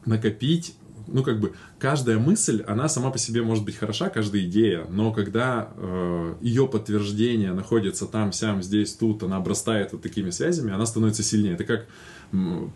накопить 0.06 0.75
ну, 1.08 1.24
как 1.24 1.40
бы, 1.40 1.54
каждая 1.80 2.18
мысль, 2.18 2.64
она 2.68 2.88
сама 2.90 3.12
по 3.12 3.18
себе 3.18 3.42
может 3.42 3.66
быть 3.66 3.76
хороша, 3.76 4.10
каждая 4.10 4.44
идея, 4.44 4.86
но 4.90 5.12
когда 5.12 5.70
э, 5.76 6.36
ее 6.42 6.68
подтверждение 6.68 7.54
находится 7.54 8.06
там, 8.06 8.32
сям, 8.32 8.64
здесь, 8.64 8.94
тут, 8.94 9.24
она 9.24 9.38
обрастает 9.38 9.94
вот 9.94 10.02
такими 10.02 10.30
связями, 10.30 10.74
она 10.74 10.86
становится 10.86 11.24
сильнее. 11.24 11.54
Это 11.54 11.64
как 11.64 11.86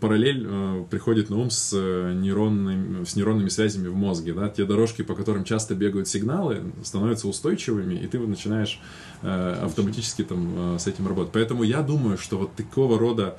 параллель 0.00 0.46
э, 0.48 0.84
приходит 0.88 1.30
на 1.30 1.38
ум 1.38 1.50
с, 1.50 1.72
э, 1.74 2.12
нейронными, 2.14 3.04
с 3.04 3.16
нейронными 3.16 3.48
связями 3.48 3.88
в 3.88 3.96
мозге, 3.96 4.32
да, 4.32 4.48
те 4.48 4.64
дорожки, 4.64 5.02
по 5.02 5.14
которым 5.14 5.44
часто 5.44 5.74
бегают 5.74 6.06
сигналы, 6.06 6.62
становятся 6.84 7.26
устойчивыми, 7.26 7.94
и 7.94 8.06
ты 8.06 8.20
начинаешь 8.20 8.80
э, 9.22 9.60
автоматически 9.64 10.22
там 10.22 10.74
э, 10.74 10.78
с 10.78 10.86
этим 10.86 11.08
работать. 11.08 11.32
Поэтому 11.32 11.64
я 11.64 11.82
думаю, 11.82 12.18
что 12.18 12.38
вот 12.38 12.54
такого 12.54 12.98
рода 12.98 13.38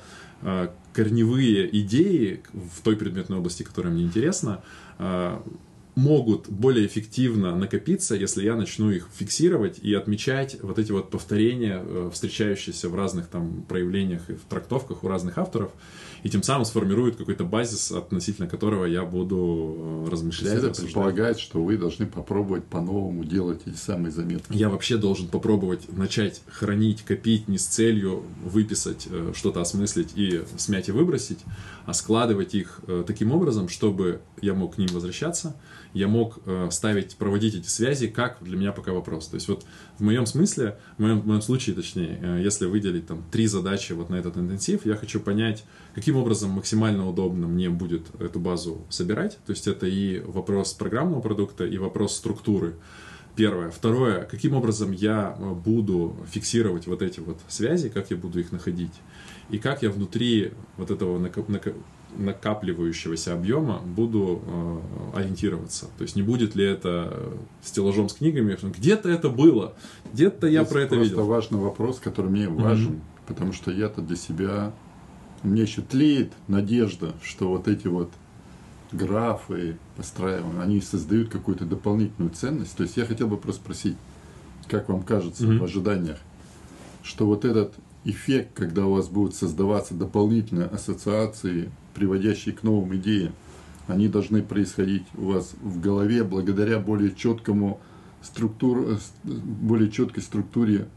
корневые 0.92 1.68
идеи 1.80 2.42
в 2.52 2.82
той 2.82 2.96
предметной 2.96 3.38
области, 3.38 3.62
которая 3.62 3.92
мне 3.92 4.04
интересна, 4.04 4.62
а, 4.98 5.42
могут 6.00 6.48
более 6.48 6.86
эффективно 6.86 7.54
накопиться, 7.54 8.14
если 8.14 8.42
я 8.42 8.56
начну 8.56 8.90
их 8.90 9.08
фиксировать 9.14 9.78
и 9.80 9.92
отмечать 9.92 10.56
вот 10.62 10.78
эти 10.78 10.92
вот 10.92 11.10
повторения, 11.10 11.82
э, 11.84 12.10
встречающиеся 12.12 12.88
в 12.88 12.94
разных 12.94 13.28
там 13.28 13.62
проявлениях 13.68 14.30
и 14.30 14.32
в 14.32 14.40
трактовках 14.48 15.04
у 15.04 15.08
разных 15.08 15.36
авторов, 15.36 15.72
и 16.22 16.30
тем 16.30 16.42
самым 16.42 16.64
сформирует 16.64 17.16
какой-то 17.16 17.44
базис, 17.44 17.92
относительно 17.92 18.48
которого 18.48 18.86
я 18.86 19.04
буду 19.04 20.06
э, 20.06 20.10
размышлять. 20.10 20.64
Это 20.64 20.80
предполагает, 20.80 21.38
что 21.38 21.62
вы 21.62 21.76
должны 21.76 22.06
попробовать 22.06 22.64
по-новому 22.64 23.24
делать 23.24 23.60
эти 23.66 23.76
самые 23.76 24.10
заметки. 24.10 24.46
Я 24.56 24.70
вообще 24.70 24.96
должен 24.96 25.28
попробовать 25.28 25.92
начать 25.94 26.40
хранить, 26.50 27.02
копить 27.02 27.46
не 27.46 27.58
с 27.58 27.66
целью 27.66 28.22
выписать, 28.42 29.06
э, 29.10 29.32
что-то 29.36 29.60
осмыслить 29.60 30.12
и 30.16 30.42
смять 30.56 30.88
и 30.88 30.92
выбросить, 30.92 31.40
а 31.84 31.92
складывать 31.92 32.54
их 32.54 32.80
таким 33.06 33.32
образом, 33.32 33.68
чтобы 33.68 34.20
я 34.40 34.54
мог 34.54 34.76
к 34.76 34.78
ним 34.78 34.88
возвращаться, 34.92 35.56
я 35.92 36.08
мог 36.08 36.38
ставить, 36.70 37.16
проводить 37.16 37.54
эти 37.54 37.66
связи, 37.66 38.06
как 38.08 38.38
для 38.40 38.56
меня 38.56 38.72
пока 38.72 38.92
вопрос. 38.92 39.28
То 39.28 39.34
есть 39.36 39.48
вот 39.48 39.64
в 39.98 40.02
моем 40.02 40.26
смысле, 40.26 40.78
в 40.96 41.02
моем, 41.02 41.20
в 41.20 41.26
моем 41.26 41.42
случае, 41.42 41.74
точнее, 41.74 42.40
если 42.42 42.66
выделить 42.66 43.06
там 43.06 43.24
три 43.30 43.46
задачи 43.46 43.92
вот 43.92 44.10
на 44.10 44.16
этот 44.16 44.36
интенсив, 44.36 44.86
я 44.86 44.94
хочу 44.94 45.20
понять, 45.20 45.64
каким 45.94 46.16
образом 46.16 46.50
максимально 46.50 47.08
удобно 47.08 47.46
мне 47.48 47.70
будет 47.70 48.06
эту 48.20 48.38
базу 48.38 48.86
собирать. 48.88 49.38
То 49.46 49.52
есть 49.52 49.66
это 49.66 49.86
и 49.86 50.20
вопрос 50.20 50.72
программного 50.72 51.20
продукта, 51.20 51.64
и 51.66 51.78
вопрос 51.78 52.16
структуры. 52.16 52.76
Первое. 53.36 53.70
Второе, 53.70 54.24
каким 54.24 54.54
образом 54.54 54.90
я 54.92 55.36
э, 55.38 55.52
буду 55.54 56.16
фиксировать 56.30 56.86
вот 56.86 57.00
эти 57.00 57.20
вот 57.20 57.38
связи, 57.48 57.88
как 57.88 58.10
я 58.10 58.16
буду 58.16 58.40
их 58.40 58.50
находить, 58.52 58.92
и 59.50 59.58
как 59.58 59.82
я 59.82 59.90
внутри 59.90 60.52
вот 60.76 60.90
этого 60.90 61.18
накапливающегося 62.16 63.34
объема 63.34 63.80
буду 63.80 64.42
э, 64.44 64.80
ориентироваться. 65.18 65.86
То 65.98 66.02
есть 66.02 66.16
не 66.16 66.22
будет 66.22 66.54
ли 66.54 66.64
это 66.64 67.32
стеллажом 67.62 68.08
с 68.08 68.14
книгами, 68.14 68.56
где-то 68.62 69.08
это 69.08 69.28
было, 69.28 69.74
где-то 70.12 70.46
я 70.46 70.64
про 70.64 70.82
это 70.82 70.96
видел. 70.96 71.20
Это 71.20 71.28
важный 71.28 71.58
вопрос, 71.58 71.98
который 71.98 72.30
мне 72.30 72.48
важен, 72.48 72.92
mm-hmm. 72.92 73.26
потому 73.26 73.52
что 73.52 73.70
я-то 73.70 74.00
для 74.02 74.16
себя 74.16 74.72
меня 75.42 75.62
еще 75.62 75.82
тлеет 75.82 76.32
надежда, 76.48 77.12
что 77.22 77.48
вот 77.48 77.68
эти 77.68 77.86
вот 77.86 78.10
графы 78.92 79.78
постраиваемые, 79.96 80.62
они 80.62 80.80
создают 80.80 81.30
какую-то 81.30 81.64
дополнительную 81.64 82.32
ценность. 82.32 82.76
То 82.76 82.82
есть 82.82 82.96
я 82.96 83.06
хотел 83.06 83.28
бы 83.28 83.36
просто 83.36 83.62
спросить, 83.62 83.96
как 84.68 84.88
вам 84.88 85.02
кажется 85.02 85.44
mm-hmm. 85.44 85.58
в 85.58 85.64
ожиданиях, 85.64 86.18
что 87.02 87.26
вот 87.26 87.44
этот 87.44 87.74
эффект, 88.04 88.50
когда 88.54 88.86
у 88.86 88.94
вас 88.94 89.08
будут 89.08 89.34
создаваться 89.34 89.94
дополнительные 89.94 90.66
ассоциации, 90.66 91.70
приводящие 91.94 92.54
к 92.54 92.62
новым 92.62 92.96
идеям, 92.96 93.32
они 93.86 94.08
должны 94.08 94.42
происходить 94.42 95.04
у 95.16 95.32
вас 95.32 95.54
в 95.60 95.80
голове 95.80 96.24
благодаря 96.24 96.78
более 96.78 97.14
четкому 97.14 97.80
структур, 98.22 98.98
более 99.24 99.90
четкой 99.90 100.22
структуре 100.22 100.88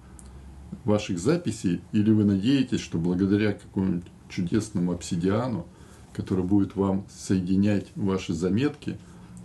ваших 0.83 1.19
записей, 1.19 1.81
или 1.91 2.11
вы 2.11 2.23
надеетесь, 2.25 2.79
что 2.79 2.97
благодаря 2.97 3.53
какому-нибудь 3.53 4.07
чудесному 4.29 4.91
обсидиану, 4.91 5.65
который 6.13 6.43
будет 6.43 6.75
вам 6.75 7.05
соединять 7.09 7.87
ваши 7.95 8.33
заметки, 8.33 8.97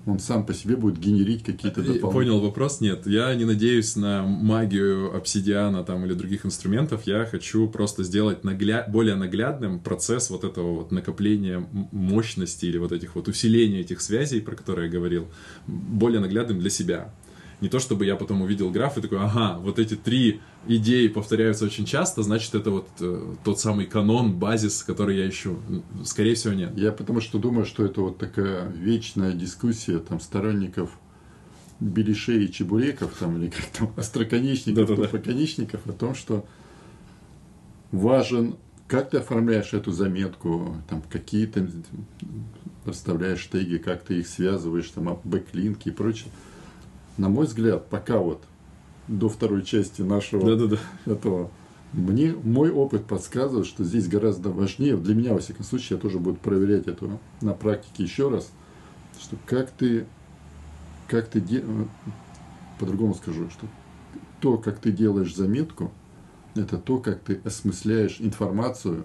он 0.08 0.18
сам 0.18 0.46
по 0.46 0.54
себе 0.54 0.76
будет 0.76 0.98
генерить 0.98 1.44
какие-то 1.44 1.80
дополнительные... 1.80 2.12
Понял 2.12 2.40
вопрос? 2.40 2.80
Нет. 2.80 3.06
Я 3.06 3.34
не 3.34 3.44
надеюсь 3.44 3.94
на 3.96 4.22
магию 4.22 5.14
обсидиана 5.14 5.84
там 5.84 6.04
или 6.04 6.14
других 6.14 6.46
инструментов. 6.46 7.02
Я 7.04 7.26
хочу 7.26 7.68
просто 7.68 8.02
сделать 8.04 8.42
нагля... 8.44 8.86
более 8.88 9.16
наглядным 9.16 9.80
процесс 9.80 10.30
вот 10.30 10.44
этого 10.44 10.74
вот 10.74 10.92
накопления 10.92 11.66
мощности 11.92 12.66
или 12.66 12.78
вот 12.78 12.92
этих 12.92 13.14
вот 13.14 13.28
усиления 13.28 13.80
этих 13.80 14.00
связей, 14.00 14.40
про 14.40 14.56
которые 14.56 14.86
я 14.86 14.92
говорил, 14.92 15.28
более 15.66 16.20
наглядным 16.20 16.58
для 16.58 16.70
себя. 16.70 17.12
Не 17.60 17.68
то 17.68 17.78
чтобы 17.78 18.04
я 18.04 18.16
потом 18.16 18.42
увидел 18.42 18.70
граф 18.70 18.98
и 18.98 19.00
такой, 19.00 19.18
ага, 19.18 19.58
вот 19.58 19.78
эти 19.78 19.94
три 19.96 20.40
идеи 20.66 21.08
повторяются 21.08 21.64
очень 21.64 21.86
часто, 21.86 22.22
значит, 22.22 22.54
это 22.54 22.70
вот 22.70 22.88
э, 23.00 23.34
тот 23.44 23.58
самый 23.58 23.86
канон, 23.86 24.34
базис, 24.34 24.82
который 24.82 25.16
я 25.18 25.28
ищу. 25.28 25.58
Скорее 26.04 26.34
всего, 26.34 26.54
нет. 26.54 26.76
Я 26.76 26.92
потому 26.92 27.20
что 27.20 27.38
думаю, 27.38 27.64
что 27.64 27.84
это 27.84 28.00
вот 28.00 28.18
такая 28.18 28.68
вечная 28.70 29.32
дискуссия 29.32 29.98
там 29.98 30.20
сторонников 30.20 30.90
беляшей 31.80 32.44
и 32.44 32.52
чебуреков, 32.52 33.14
там, 33.18 33.36
или 33.40 33.50
как 33.50 33.66
там, 33.66 33.92
остроконечников, 33.96 34.88
тупоконечников, 34.88 35.86
о 35.86 35.92
том, 35.92 36.14
что 36.14 36.46
важен, 37.92 38.56
как 38.86 39.10
ты 39.10 39.18
оформляешь 39.18 39.74
эту 39.74 39.92
заметку, 39.92 40.76
там, 40.88 41.02
какие 41.02 41.46
ты 41.46 41.68
расставляешь 42.84 43.44
теги, 43.46 43.76
как 43.76 44.02
ты 44.02 44.20
их 44.20 44.28
связываешь, 44.28 44.88
там, 44.88 45.20
бэклинки 45.24 45.88
и 45.88 45.92
прочее. 45.92 46.30
На 47.18 47.28
мой 47.28 47.46
взгляд, 47.46 47.88
пока 47.88 48.18
вот 48.18 48.42
до 49.08 49.28
второй 49.28 49.64
части 49.64 50.02
нашего 50.02 50.56
Да-да-да. 50.56 51.12
этого, 51.12 51.50
мне 51.92 52.34
мой 52.42 52.70
опыт 52.70 53.04
подсказывает, 53.04 53.66
что 53.66 53.84
здесь 53.84 54.08
гораздо 54.08 54.50
важнее, 54.50 54.96
для 54.96 55.14
меня, 55.14 55.34
во 55.34 55.40
всяком 55.40 55.64
случае, 55.64 55.96
я 55.96 56.00
тоже 56.00 56.18
буду 56.18 56.37
проверять 56.37 56.87
это 56.87 57.18
на 57.40 57.52
практике 57.52 58.04
еще 58.04 58.30
раз, 58.30 58.50
что 59.20 59.37
как 59.46 59.70
ты 59.70 60.06
как 61.08 61.28
ты 61.28 61.42
по-другому 62.78 63.14
скажу, 63.14 63.50
что 63.50 63.66
то, 64.40 64.58
как 64.58 64.78
ты 64.78 64.92
делаешь 64.92 65.34
заметку, 65.34 65.90
это 66.54 66.78
то, 66.78 66.98
как 66.98 67.20
ты 67.20 67.40
осмысляешь 67.44 68.20
информацию, 68.20 69.04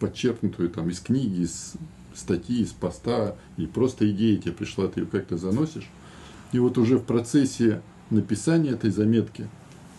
подчеркнутую 0.00 0.68
там 0.70 0.90
из 0.90 1.00
книги, 1.00 1.42
из 1.42 1.74
статьи, 2.14 2.62
из 2.62 2.72
поста, 2.72 3.36
или 3.56 3.66
просто 3.66 4.10
идея 4.10 4.36
тебе 4.38 4.52
пришла, 4.52 4.88
ты 4.88 5.00
ее 5.00 5.06
как-то 5.06 5.38
заносишь. 5.38 5.88
И 6.52 6.58
вот 6.58 6.78
уже 6.78 6.98
в 6.98 7.04
процессе 7.04 7.82
написания 8.10 8.70
этой 8.70 8.90
заметки, 8.90 9.46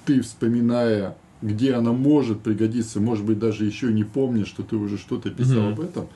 ты 0.06 0.22
вспоминая, 0.22 1.16
где 1.42 1.74
она 1.74 1.92
может 1.92 2.42
пригодиться, 2.42 3.00
может 3.00 3.26
быть, 3.26 3.40
даже 3.40 3.66
еще 3.66 3.92
не 3.94 4.04
помнишь, 4.04 4.48
что 4.48 4.64
ты 4.64 4.76
уже 4.76 4.98
что-то 4.98 5.30
писал 5.30 5.70
mm-hmm. 5.70 5.74
об 5.74 5.80
этом, 5.80 6.08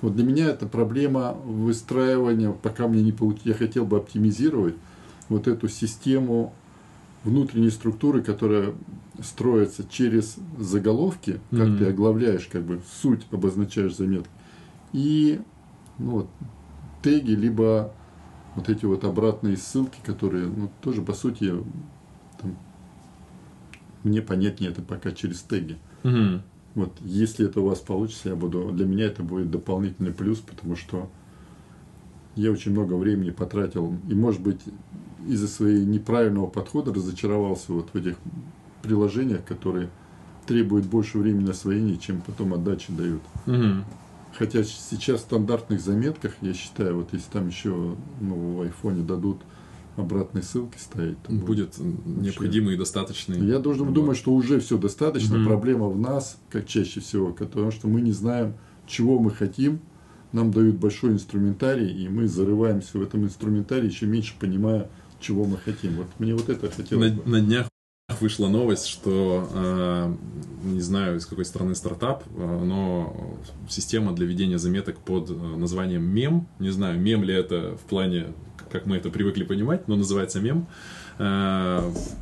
вот 0.00 0.16
для 0.16 0.24
меня 0.24 0.46
это 0.46 0.66
проблема 0.66 1.32
выстраивания, 1.44 2.52
пока 2.52 2.88
мне 2.88 3.02
не 3.02 3.12
получилось, 3.12 3.46
я 3.46 3.54
хотел 3.54 3.86
бы 3.86 3.96
оптимизировать 3.98 4.74
вот 5.28 5.46
эту 5.48 5.68
систему 5.68 6.52
внутренней 7.24 7.70
структуры, 7.70 8.22
которая 8.22 8.74
строится 9.22 9.84
через 9.88 10.36
заголовки, 10.58 11.40
как 11.50 11.60
mm-hmm. 11.60 11.78
ты 11.78 11.86
оглавляешь, 11.86 12.48
как 12.50 12.62
бы 12.64 12.80
суть 13.00 13.22
обозначаешь 13.30 13.96
заметки, 13.96 14.30
и 14.92 15.40
ну, 15.98 16.10
вот, 16.10 16.28
теги, 17.02 17.32
либо 17.32 17.92
вот 18.54 18.68
эти 18.68 18.84
вот 18.84 19.04
обратные 19.04 19.56
ссылки, 19.56 19.98
которые, 20.02 20.46
ну, 20.46 20.70
тоже, 20.80 21.02
по 21.02 21.14
сути, 21.14 21.54
там, 22.40 22.56
мне 24.02 24.20
понятнее 24.22 24.70
это 24.70 24.82
пока 24.82 25.12
через 25.12 25.42
теги. 25.42 25.78
Mm-hmm. 26.02 26.40
Вот, 26.74 26.92
если 27.02 27.46
это 27.46 27.60
у 27.60 27.66
вас 27.66 27.80
получится, 27.80 28.30
я 28.30 28.36
буду, 28.36 28.70
для 28.72 28.86
меня 28.86 29.06
это 29.06 29.22
будет 29.22 29.50
дополнительный 29.50 30.12
плюс, 30.12 30.38
потому 30.38 30.74
что 30.76 31.08
я 32.34 32.50
очень 32.50 32.72
много 32.72 32.94
времени 32.94 33.30
потратил, 33.30 33.94
и, 34.08 34.14
может 34.14 34.40
быть, 34.40 34.60
из-за 35.26 35.48
своего 35.48 35.84
неправильного 35.84 36.46
подхода 36.46 36.92
разочаровался 36.92 37.72
вот 37.72 37.90
в 37.92 37.96
этих 37.96 38.16
приложениях, 38.82 39.44
которые 39.44 39.90
требуют 40.46 40.86
больше 40.86 41.18
времени 41.18 41.50
освоения, 41.50 41.96
чем 41.96 42.20
потом 42.20 42.54
отдачи 42.54 42.92
дают. 42.92 43.22
Угу. 43.46 43.84
Хотя 44.36 44.64
сейчас 44.64 45.20
в 45.20 45.24
стандартных 45.24 45.80
заметках, 45.80 46.34
я 46.40 46.54
считаю, 46.54 46.96
вот 46.96 47.08
если 47.12 47.30
там 47.30 47.48
еще 47.48 47.96
ну, 48.20 48.56
в 48.56 48.62
айфоне 48.62 49.02
дадут 49.02 49.42
обратной 49.96 50.42
ссылки 50.42 50.78
ставить. 50.78 51.18
Будет 51.28 51.78
вообще... 51.78 51.92
необходимый 52.06 52.74
и 52.74 52.78
достаточный. 52.78 53.38
Я 53.46 53.58
должен 53.58 53.86
набор. 53.86 54.02
думать, 54.02 54.16
что 54.16 54.32
уже 54.32 54.60
все 54.60 54.78
достаточно. 54.78 55.38
Угу. 55.38 55.46
Проблема 55.46 55.88
в 55.88 55.98
нас, 55.98 56.38
как 56.50 56.66
чаще 56.66 57.00
всего, 57.00 57.32
потому 57.32 57.70
что 57.70 57.88
мы 57.88 58.00
не 58.00 58.12
знаем, 58.12 58.54
чего 58.86 59.18
мы 59.18 59.30
хотим. 59.30 59.80
Нам 60.32 60.50
дают 60.50 60.76
большой 60.76 61.12
инструментарий, 61.12 61.92
и 61.92 62.08
мы 62.08 62.26
зарываемся 62.26 62.96
в 62.96 63.02
этом 63.02 63.24
инструментарии, 63.24 63.88
еще 63.88 64.06
меньше 64.06 64.32
понимая, 64.40 64.88
чего 65.20 65.44
мы 65.44 65.58
хотим. 65.58 65.96
Вот 65.96 66.06
мне 66.18 66.34
вот 66.34 66.48
это 66.48 66.70
хотелось 66.70 67.12
на, 67.12 67.16
бы. 67.18 67.30
На 67.30 67.40
днях 67.42 67.68
вышла 68.20 68.48
новость, 68.48 68.86
что 68.86 69.48
э, 69.52 70.14
не 70.64 70.80
знаю 70.80 71.16
из 71.16 71.26
какой 71.26 71.44
страны 71.44 71.74
стартап, 71.74 72.24
э, 72.36 72.64
но 72.64 73.36
система 73.68 74.12
для 74.14 74.26
ведения 74.26 74.58
заметок 74.58 74.98
под 74.98 75.30
э, 75.30 75.34
названием 75.34 76.02
мем, 76.02 76.46
не 76.58 76.70
знаю, 76.70 77.00
мем 77.00 77.22
ли 77.22 77.34
это 77.34 77.76
в 77.76 77.88
плане 77.88 78.28
как 78.70 78.86
мы 78.86 78.96
это 78.96 79.10
привыкли 79.10 79.44
понимать, 79.44 79.86
но 79.86 79.96
называется 79.96 80.40
мем, 80.40 80.66
э, 80.66 81.01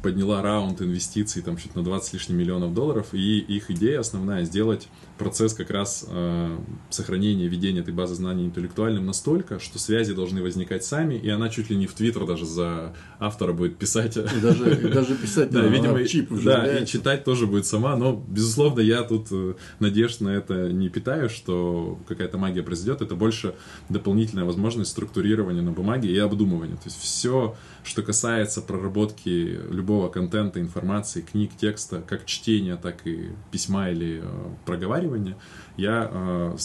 подняла 0.03 0.43
раунд 0.43 0.83
инвестиций 0.83 1.43
там 1.43 1.57
чуть 1.57 1.75
на 1.75 1.83
20 1.83 2.15
лишних 2.15 2.37
миллионов 2.37 2.75
долларов, 2.75 3.09
и 3.13 3.39
их 3.39 3.71
идея 3.71 4.01
основная 4.01 4.45
сделать 4.45 4.89
процесс 5.21 5.53
как 5.53 5.71
раз 5.71 6.07
э, 6.09 6.59
сохранения, 6.89 7.47
ведения 7.47 7.81
этой 7.81 7.93
базы 7.93 8.15
знаний 8.15 8.45
интеллектуальным 8.45 9.05
настолько, 9.05 9.61
что 9.61 9.79
связи 9.79 10.15
должны 10.15 10.43
возникать 10.43 10.83
сами, 10.83 11.15
и 11.15 11.29
она 11.29 11.51
чуть 11.51 11.69
ли 11.71 11.77
не 11.77 11.87
в 11.87 11.93
Твиттер 11.93 12.27
даже 12.27 12.47
за 12.47 12.95
автора 13.19 13.53
будет 13.53 13.77
писать. 13.77 14.17
И 14.17 14.41
даже, 14.41 14.75
и 14.75 14.89
даже 14.89 15.15
писать, 15.15 15.51
да, 15.53 15.67
видимо, 15.67 16.05
чип 16.07 16.33
уже 16.33 16.45
Да, 16.45 16.79
и 16.79 16.87
читать 16.87 17.25
тоже 17.25 17.47
будет 17.47 17.67
сама, 17.67 17.97
но, 17.97 18.25
безусловно, 18.29 18.81
я 18.81 19.03
тут 19.03 19.29
э, 19.31 19.55
надежд 19.79 20.23
на 20.23 20.31
это 20.31 20.73
не 20.73 20.89
питаю, 20.89 21.29
что 21.29 21.99
какая-то 22.09 22.39
магия 22.39 22.63
произойдет, 22.63 23.03
это 23.03 23.15
больше 23.15 23.55
дополнительная 23.91 24.45
возможность 24.45 24.91
структурирования 24.91 25.63
на 25.63 25.73
бумаге 25.73 26.11
и 26.11 26.19
обдумывания. 26.19 26.77
То 26.77 26.87
есть 26.87 26.99
все, 26.99 27.57
что 27.91 28.03
касается 28.03 28.63
проработки 28.63 29.59
любого 29.69 30.09
контента, 30.09 30.61
информации, 30.61 31.23
книг, 31.23 31.51
текста, 31.61 32.01
как 32.07 32.25
чтения, 32.25 32.77
так 32.77 33.05
и 33.05 33.31
письма 33.51 33.91
или 33.91 34.21
э, 34.23 34.49
проговаривания, 34.65 35.37
я 35.77 36.09
э, 36.13 36.57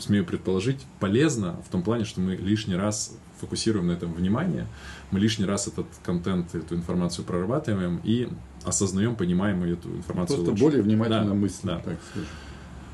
смею 0.00 0.24
предположить, 0.24 0.86
полезно 1.00 1.62
в 1.66 1.70
том 1.70 1.82
плане, 1.82 2.06
что 2.06 2.22
мы 2.22 2.34
лишний 2.34 2.76
раз 2.76 3.14
фокусируем 3.38 3.88
на 3.88 3.92
этом 3.92 4.14
внимание, 4.14 4.66
мы 5.10 5.20
лишний 5.20 5.44
раз 5.44 5.68
этот 5.68 5.86
контент, 6.02 6.54
эту 6.54 6.74
информацию 6.74 7.26
прорабатываем 7.26 8.00
и 8.02 8.28
осознаем, 8.64 9.16
понимаем 9.16 9.62
эту 9.64 9.90
информацию 9.90 10.36
Просто 10.38 10.50
лучше. 10.52 10.62
более 10.64 10.82
внимательно 10.82 11.26
да, 11.26 11.34
мыслим, 11.34 11.68
да. 11.68 11.78
так 11.80 11.98
скажем. 12.10 12.28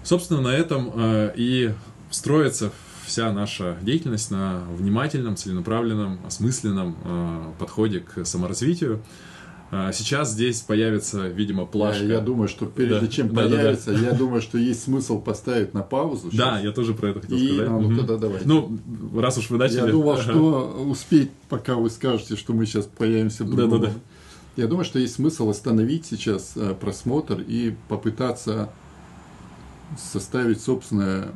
Собственно, 0.03 0.41
на 0.41 0.49
этом 0.49 0.91
э, 0.97 1.33
и 1.37 1.73
строится 2.11 2.73
вся 3.07 3.33
наша 3.33 3.77
деятельность 3.83 4.31
на 4.31 4.63
внимательном, 4.77 5.37
целенаправленном, 5.37 6.21
осмысленном 6.27 6.97
э, 7.05 7.43
подходе 7.59 8.01
к 8.01 8.25
саморазвитию. 8.25 9.03
А, 9.71 9.93
сейчас 9.93 10.31
здесь 10.31 10.61
появится, 10.61 11.27
видимо, 11.27 11.67
плашка. 11.67 12.05
Я, 12.05 12.15
я 12.15 12.21
думаю, 12.21 12.49
что 12.49 12.67
прежде 12.67 13.01
да. 13.01 13.09
чем 13.09 13.29
да, 13.29 13.43
появится, 13.43 13.93
да, 13.93 13.99
да. 13.99 14.07
я 14.07 14.13
думаю, 14.13 14.41
что 14.41 14.57
есть 14.57 14.85
смысл 14.85 15.21
поставить 15.21 15.75
на 15.75 15.83
паузу. 15.83 16.31
Сейчас. 16.31 16.39
Да, 16.39 16.61
я 16.61 16.71
тоже 16.71 16.95
про 16.95 17.09
это 17.09 17.21
хотел 17.21 17.37
и, 17.37 17.49
сказать. 17.49 17.69
А, 17.69 17.79
ну, 17.81 17.97
тогда 17.97 18.17
давайте. 18.17 18.47
Ну, 18.47 18.79
раз 19.17 19.37
уж 19.39 19.51
вы 19.51 19.59
начали. 19.59 19.79
Я 19.79 19.87
думал, 19.87 20.19
что 20.19 20.87
успеть, 20.89 21.31
пока 21.49 21.75
вы 21.75 21.91
скажете, 21.91 22.37
что 22.37 22.53
мы 22.53 22.67
сейчас 22.67 22.87
появимся 22.87 23.45
в 23.45 23.55
Да, 23.55 23.67
да, 23.67 23.79
да. 23.79 23.93
Я 24.57 24.69
думаю, 24.69 24.85
что 24.85 25.01
есть 25.01 25.15
смысл 25.15 25.51
остановить 25.51 26.07
сейчас 26.07 26.53
э, 26.55 26.75
просмотр 26.79 27.41
и 27.41 27.75
попытаться 27.89 28.71
составить 29.99 30.61
собственное 30.61 31.33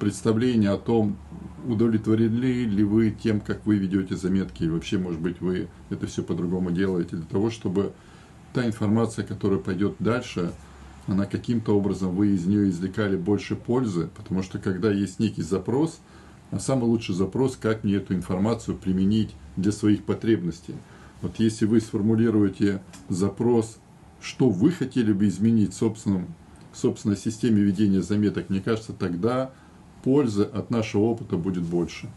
представление 0.00 0.70
о 0.70 0.78
том, 0.78 1.16
удовлетворены 1.66 2.64
ли 2.64 2.82
вы 2.82 3.10
тем, 3.10 3.40
как 3.40 3.66
вы 3.66 3.76
ведете 3.76 4.16
заметки, 4.16 4.64
и 4.64 4.68
вообще, 4.68 4.98
может 4.98 5.20
быть, 5.20 5.40
вы 5.40 5.68
это 5.90 6.06
все 6.06 6.22
по-другому 6.24 6.72
делаете, 6.72 7.16
для 7.16 7.26
того, 7.26 7.50
чтобы 7.50 7.92
та 8.52 8.66
информация, 8.66 9.24
которая 9.24 9.60
пойдет 9.60 9.94
дальше, 10.00 10.52
она 11.06 11.26
каким-то 11.26 11.76
образом, 11.76 12.16
вы 12.16 12.28
из 12.28 12.46
нее 12.46 12.68
извлекали 12.70 13.16
больше 13.16 13.56
пользы, 13.56 14.08
потому 14.16 14.42
что 14.42 14.58
когда 14.58 14.90
есть 14.90 15.20
некий 15.20 15.42
запрос, 15.42 16.00
а 16.50 16.58
самый 16.58 16.84
лучший 16.84 17.14
запрос, 17.14 17.56
как 17.56 17.84
мне 17.84 17.96
эту 17.96 18.14
информацию 18.14 18.76
применить 18.76 19.30
для 19.56 19.70
своих 19.70 20.04
потребностей. 20.04 20.74
Вот 21.22 21.38
если 21.38 21.66
вы 21.66 21.80
сформулируете 21.80 22.82
запрос, 23.08 23.78
что 24.20 24.48
вы 24.48 24.72
хотели 24.72 25.12
бы 25.12 25.28
изменить 25.28 25.74
в 25.74 25.76
собственном, 25.76 26.34
в 26.72 26.78
собственной 26.78 27.16
системе 27.16 27.60
ведения 27.60 28.02
заметок, 28.02 28.48
мне 28.48 28.60
кажется, 28.60 28.92
тогда 28.92 29.52
пользы 30.02 30.44
от 30.44 30.70
нашего 30.70 31.02
опыта 31.02 31.36
будет 31.36 31.62
больше. 31.62 32.08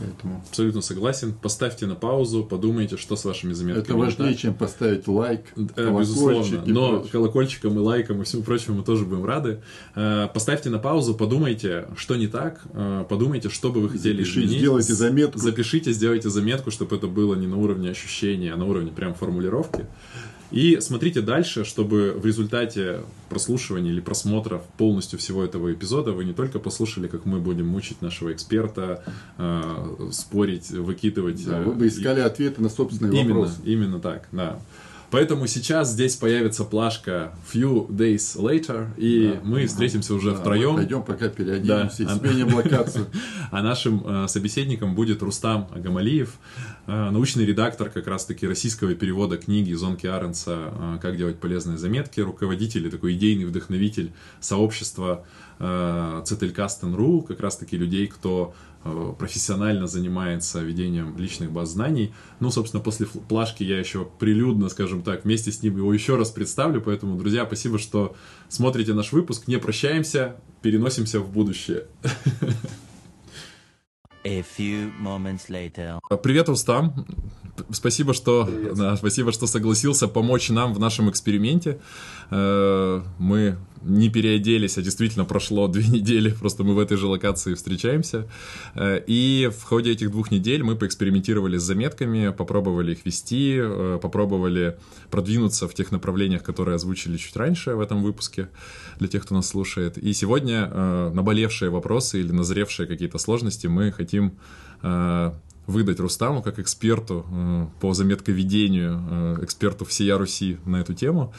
Поэтому... 0.00 0.42
Абсолютно 0.48 0.80
согласен. 0.80 1.34
Поставьте 1.34 1.86
на 1.86 1.94
паузу, 1.94 2.42
подумайте, 2.42 2.96
что 2.96 3.16
с 3.16 3.24
вашими 3.24 3.52
заметками. 3.52 3.84
Это 3.84 3.94
важнее, 3.94 4.34
чем 4.34 4.54
поставить 4.54 5.06
лайк, 5.06 5.42
э, 5.56 5.98
Безусловно. 5.98 6.62
Но 6.66 6.90
прочее. 6.90 7.10
колокольчиком 7.12 7.76
и 7.76 7.78
лайком 7.78 8.22
и 8.22 8.24
всему 8.24 8.42
прочему 8.42 8.78
мы 8.78 8.82
тоже 8.82 9.04
будем 9.04 9.24
рады. 9.24 9.62
Э, 9.94 10.28
поставьте 10.32 10.70
на 10.70 10.78
паузу, 10.78 11.14
подумайте, 11.14 11.86
что 11.96 12.16
не 12.16 12.28
так, 12.28 12.62
э, 12.72 13.04
подумайте, 13.08 13.50
что 13.50 13.70
бы 13.70 13.80
вы 13.80 13.90
хотели 13.90 14.22
Запишите, 14.22 14.40
изменить. 14.40 14.58
Сделайте 14.60 14.94
заметку. 14.94 15.38
Запишите, 15.38 15.92
сделайте 15.92 16.30
заметку, 16.30 16.70
чтобы 16.70 16.96
это 16.96 17.06
было 17.06 17.34
не 17.34 17.46
на 17.46 17.58
уровне 17.58 17.90
ощущения, 17.90 18.54
а 18.54 18.56
на 18.56 18.64
уровне 18.64 18.90
прям 18.90 19.14
формулировки. 19.14 19.86
И 20.50 20.78
смотрите 20.80 21.20
дальше, 21.20 21.64
чтобы 21.64 22.12
в 22.12 22.26
результате 22.26 23.02
прослушивания 23.28 23.92
или 23.92 24.00
просмотра 24.00 24.62
полностью 24.78 25.18
всего 25.18 25.44
этого 25.44 25.72
эпизода 25.72 26.12
вы 26.12 26.24
не 26.24 26.32
только 26.32 26.58
послушали, 26.58 27.06
как 27.08 27.24
мы 27.24 27.38
будем 27.38 27.68
мучить 27.68 28.02
нашего 28.02 28.32
эксперта, 28.32 29.04
э, 29.38 30.08
спорить, 30.12 30.70
выкидывать. 30.70 31.44
Да, 31.44 31.60
вы 31.60 31.72
бы 31.72 31.86
искали 31.86 32.20
ответы 32.20 32.60
на 32.60 32.68
собственные 32.68 33.20
именно, 33.20 33.34
вопросы. 33.34 33.60
Именно 33.64 34.00
так, 34.00 34.28
да. 34.32 34.58
Поэтому 35.10 35.48
сейчас 35.48 35.90
здесь 35.90 36.14
появится 36.14 36.64
плашка 36.64 37.32
Few 37.52 37.88
Days 37.88 38.36
Later, 38.36 38.86
и 38.96 39.34
да, 39.34 39.40
мы 39.42 39.66
встретимся 39.66 40.14
уже 40.14 40.30
да, 40.30 40.36
втроем. 40.36 40.76
Пойдем 40.76 41.02
пока 41.02 41.28
переоденемся 41.28 42.04
да. 42.04 42.14
и 42.14 42.18
сменим 42.18 42.54
локацию. 42.54 43.06
А 43.50 43.60
нашим 43.60 44.04
э, 44.06 44.28
собеседником 44.28 44.94
будет 44.94 45.20
Рустам 45.22 45.68
Агамалиев, 45.74 46.34
э, 46.79 46.79
научный 47.10 47.44
редактор 47.44 47.90
как 47.90 48.06
раз-таки 48.06 48.46
российского 48.46 48.94
перевода 48.94 49.36
книги 49.36 49.72
Зонки 49.72 50.06
Аренса 50.06 50.72
э, 50.72 50.98
«Как 51.00 51.16
делать 51.16 51.38
полезные 51.38 51.78
заметки», 51.78 52.20
руководитель 52.20 52.86
и 52.86 52.90
такой 52.90 53.14
идейный 53.14 53.44
вдохновитель 53.44 54.12
сообщества 54.40 55.24
э, 55.58 56.22
Цетелькастен.ру, 56.24 57.22
как 57.22 57.40
раз-таки 57.40 57.76
людей, 57.76 58.06
кто 58.06 58.54
Э, 58.82 59.12
профессионально 59.18 59.86
занимается 59.86 60.60
ведением 60.60 61.14
личных 61.18 61.52
баз 61.52 61.70
знаний. 61.70 62.14
Ну, 62.40 62.50
собственно, 62.50 62.82
после 62.82 63.06
плашки 63.06 63.62
я 63.62 63.78
еще 63.78 64.08
прилюдно, 64.18 64.70
скажем 64.70 65.02
так, 65.02 65.24
вместе 65.24 65.52
с 65.52 65.62
ним 65.62 65.76
его 65.76 65.92
еще 65.92 66.16
раз 66.16 66.30
представлю. 66.30 66.80
Поэтому, 66.80 67.18
друзья, 67.18 67.44
спасибо, 67.44 67.78
что 67.78 68.16
смотрите 68.48 68.94
наш 68.94 69.12
выпуск. 69.12 69.48
Не 69.48 69.58
прощаемся, 69.58 70.36
переносимся 70.62 71.20
в 71.20 71.30
будущее. 71.30 71.84
A 74.24 74.42
few 74.42 74.92
moments 75.00 75.48
later. 75.48 75.98
Привет, 76.22 76.48
Устам. 76.48 77.06
Спасибо, 77.70 78.14
что, 78.14 78.48
да, 78.76 78.96
спасибо, 78.96 79.32
что 79.32 79.46
согласился 79.46 80.08
помочь 80.08 80.50
нам 80.50 80.74
в 80.74 80.78
нашем 80.78 81.08
эксперименте. 81.10 81.78
Э, 82.30 83.02
мы 83.18 83.56
не 83.82 84.08
переоделись, 84.08 84.78
а 84.78 84.82
действительно 84.82 85.24
прошло 85.24 85.68
две 85.68 85.86
недели, 85.86 86.30
просто 86.30 86.64
мы 86.64 86.74
в 86.74 86.78
этой 86.78 86.96
же 86.96 87.06
локации 87.06 87.54
встречаемся. 87.54 88.28
Э, 88.74 89.02
и 89.06 89.50
в 89.56 89.62
ходе 89.62 89.92
этих 89.92 90.10
двух 90.10 90.30
недель 90.30 90.62
мы 90.62 90.76
поэкспериментировали 90.76 91.58
с 91.58 91.62
заметками, 91.62 92.30
попробовали 92.30 92.92
их 92.92 93.04
вести, 93.04 93.56
э, 93.58 93.98
попробовали 94.02 94.78
продвинуться 95.10 95.68
в 95.68 95.74
тех 95.74 95.92
направлениях, 95.92 96.42
которые 96.42 96.76
озвучили 96.76 97.16
чуть 97.16 97.36
раньше 97.36 97.74
в 97.74 97.80
этом 97.80 98.02
выпуске, 98.02 98.48
для 98.98 99.08
тех, 99.08 99.22
кто 99.22 99.34
нас 99.34 99.48
слушает. 99.48 99.98
И 99.98 100.12
сегодня 100.12 100.68
наболевшие 101.12 101.70
вопросы 101.70 102.20
или 102.20 102.32
назревшие 102.32 102.86
какие-то 102.86 103.18
сложности 103.18 103.66
мы 103.66 103.92
хотим 103.92 104.38
выдать 105.70 106.00
Рустаму 106.00 106.42
как 106.42 106.58
эксперту 106.58 107.26
э, 107.30 107.66
по 107.80 107.94
заметковедению, 107.94 109.02
э, 109.10 109.44
эксперту 109.44 109.84
всея 109.84 110.18
Руси 110.18 110.58
на 110.66 110.76
эту 110.76 110.94
тему, 110.94 111.32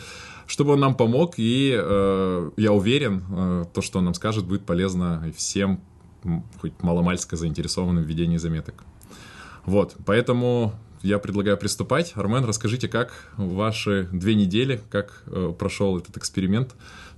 чтобы 0.51 0.73
он 0.73 0.81
нам 0.81 0.95
помог, 0.95 1.35
и 1.37 1.73
э, 1.73 2.51
я 2.57 2.73
уверен, 2.73 3.23
то, 3.73 3.81
что 3.81 3.99
он 3.99 4.05
нам 4.05 4.13
скажет, 4.13 4.45
будет 4.45 4.65
полезно 4.65 5.23
всем, 5.33 5.79
хоть 6.59 6.73
маломальско 6.83 7.37
заинтересованным 7.37 8.03
в 8.03 8.07
ведении 8.07 8.35
заметок. 8.35 8.83
Вот, 9.65 9.95
поэтому 10.05 10.73
я 11.03 11.19
предлагаю 11.19 11.57
приступать. 11.57 12.11
Армен, 12.15 12.43
расскажите, 12.43 12.89
как 12.89 13.31
ваши 13.37 14.09
две 14.11 14.35
недели, 14.35 14.81
как 14.89 15.23
прошел 15.57 15.97
этот 15.97 16.17
эксперимент? 16.17 16.75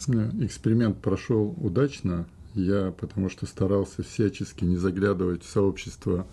Эксперимент 0.08 1.02
прошел 1.02 1.56
удачно. 1.58 2.28
Я 2.54 2.94
потому 3.00 3.32
что 3.32 3.48
старался 3.48 4.04
всячески 4.04 4.64
не 4.64 4.78
заглядывать 4.78 5.44
в 5.44 5.50
сообщество 5.50 6.28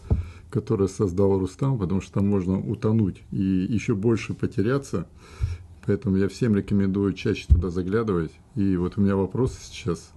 которое 0.50 0.88
создал 0.88 1.38
Рустам, 1.38 1.78
потому 1.78 2.00
что 2.00 2.14
там 2.14 2.28
можно 2.28 2.58
утонуть 2.58 3.22
и 3.30 3.40
еще 3.40 3.94
больше 3.94 4.34
потеряться. 4.34 5.06
Поэтому 5.90 6.18
я 6.18 6.28
всем 6.28 6.54
рекомендую 6.54 7.14
чаще 7.14 7.48
туда 7.48 7.68
заглядывать. 7.68 8.30
И 8.54 8.76
вот 8.76 8.96
у 8.96 9.00
меня 9.00 9.16
вопросы 9.16 9.58
сейчас 9.60 10.12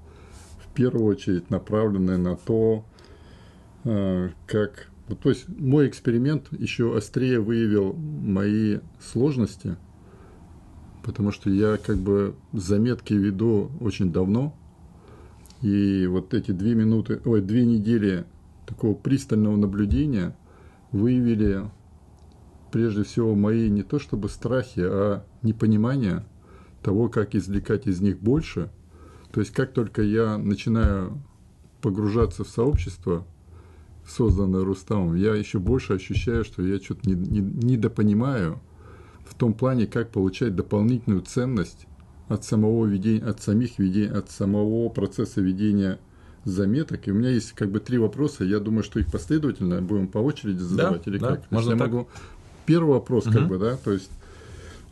в 0.64 0.72
первую 0.76 1.06
очередь 1.06 1.50
направлены 1.50 2.16
на 2.18 2.36
то, 2.36 2.86
а, 3.84 4.30
как... 4.46 4.92
Вот, 5.08 5.22
то 5.22 5.30
есть 5.30 5.50
мой 5.50 5.88
эксперимент 5.88 6.50
еще 6.52 6.96
острее 6.96 7.40
выявил 7.40 7.94
мои 7.94 8.82
сложности, 9.02 9.76
потому 11.04 11.32
что 11.32 11.50
я 11.50 11.78
как 11.78 11.98
бы 11.98 12.36
заметки 12.52 13.16
веду 13.16 13.72
очень 13.80 14.12
давно, 14.12 14.56
и 15.64 16.06
вот 16.06 16.36
эти 16.36 16.52
две 16.52 16.76
минуты, 16.76 17.20
ой, 17.26 17.42
две 17.42 17.66
недели 17.66 18.26
такого 18.68 18.94
пристального 18.94 19.56
наблюдения 19.56 20.38
выявили 20.92 21.64
прежде 22.74 23.04
всего 23.04 23.36
мои 23.36 23.70
не 23.70 23.84
то 23.84 24.00
чтобы 24.00 24.30
страхи, 24.30 24.82
а 24.84 25.24
непонимание 25.44 26.26
того, 26.82 27.08
как 27.08 27.36
извлекать 27.36 27.86
из 27.86 28.02
них 28.02 28.20
больше. 28.20 28.72
То 29.32 29.42
есть 29.42 29.54
как 29.54 29.74
только 29.74 30.02
я 30.02 30.40
начинаю 30.40 31.22
погружаться 31.82 32.44
в 32.44 32.50
сообщество, 32.50 33.28
созданное 34.08 34.66
Рустамом, 34.66 35.14
я 35.14 35.36
еще 35.36 35.60
больше 35.60 35.94
ощущаю, 35.94 36.44
что 36.44 36.64
я 36.64 36.80
что-то 36.80 37.08
не, 37.08 37.14
не, 37.14 37.42
недопонимаю 37.42 38.60
в 39.24 39.36
том 39.36 39.54
плане, 39.54 39.86
как 39.86 40.10
получать 40.10 40.56
дополнительную 40.56 41.22
ценность 41.22 41.86
от 42.28 42.44
самого 42.44 42.88
ведения, 42.88 43.24
от 43.24 43.40
самих 43.40 43.78
ведений, 43.78 44.10
от 44.10 44.32
самого 44.32 44.90
процесса 44.90 45.42
ведения 45.42 46.00
заметок. 46.44 47.08
И 47.08 47.12
у 47.12 47.14
меня 47.14 47.30
есть 47.30 47.52
как 47.52 47.70
бы 47.70 47.80
три 47.80 48.00
вопроса. 48.00 48.44
Я 48.44 48.60
думаю, 48.60 48.84
что 48.84 49.00
их 49.00 49.12
последовательно 49.12 49.80
будем 49.80 50.08
по 50.08 50.18
очереди 50.18 50.60
задавать 50.60 51.04
да, 51.06 51.12
или 51.12 51.18
да, 51.20 51.28
как? 51.36 51.52
Можно 51.52 51.72
я 51.74 51.78
так. 51.78 51.92
могу. 51.92 52.08
Первый 52.66 52.94
вопрос, 52.94 53.26
угу. 53.26 53.34
как 53.34 53.48
бы, 53.48 53.58
да, 53.58 53.78
то 53.78 53.92
есть 53.92 54.12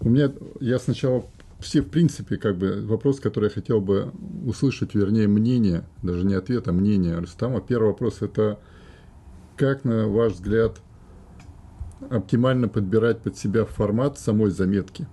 у 0.02 0.10
меня 0.10 0.32
я 0.60 0.80
сначала 0.80 1.26
все, 1.60 1.82
в 1.82 1.90
принципе, 1.90 2.38
как 2.38 2.58
бы 2.58 2.84
вопрос, 2.86 3.20
который 3.20 3.46
я 3.46 3.50
хотел 3.52 3.82
бы 3.82 4.12
услышать, 4.46 4.96
вернее, 4.96 5.28
мнение, 5.28 5.84
даже 6.02 6.26
не 6.26 6.34
ответ, 6.34 6.68
а 6.68 6.72
мнение 6.72 7.18
Рустама. 7.20 7.62
Первый 7.62 7.90
вопрос– 7.90 8.18
это 8.22 8.60
как, 9.58 9.86
на 9.86 10.08
ваш 10.08 10.34
взгляд, 10.34 10.82
оптимально 12.10 12.68
подбирать 12.68 13.20
под 13.20 13.38
себя 13.38 13.66
формат 13.66 14.18
самой 14.18 14.50
заметки? 14.50 15.08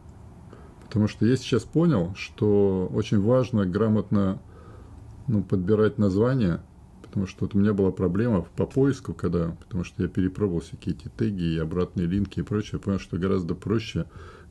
Потому 0.87 1.07
что 1.07 1.27
я 1.27 1.37
сейчас 1.37 1.65
понял, 1.65 2.15
что 2.17 2.91
очень 2.95 3.21
важно 3.21 3.67
грамотно 3.67 4.41
ну, 5.27 5.43
подбирать 5.43 5.99
названия, 5.99 6.63
потому 7.19 7.27
что 7.27 7.47
вот 7.47 7.55
у 7.57 7.59
меня 7.59 7.73
была 7.73 7.91
проблема 7.91 8.43
по 8.55 8.65
поиску, 8.65 9.13
когда, 9.13 9.51
потому 9.51 9.83
что 9.83 10.05
я 10.05 10.09
перепробовал 10.09 10.61
всякие 10.61 10.95
эти 10.95 11.09
теги 11.09 11.43
и 11.43 11.59
обратные 11.59 12.07
линки 12.07 12.39
и 12.39 12.43
прочее, 12.45 12.75
я 12.75 12.79
понял, 12.79 13.01
что 13.01 13.19
гораздо 13.19 13.57
проще 13.57 14.05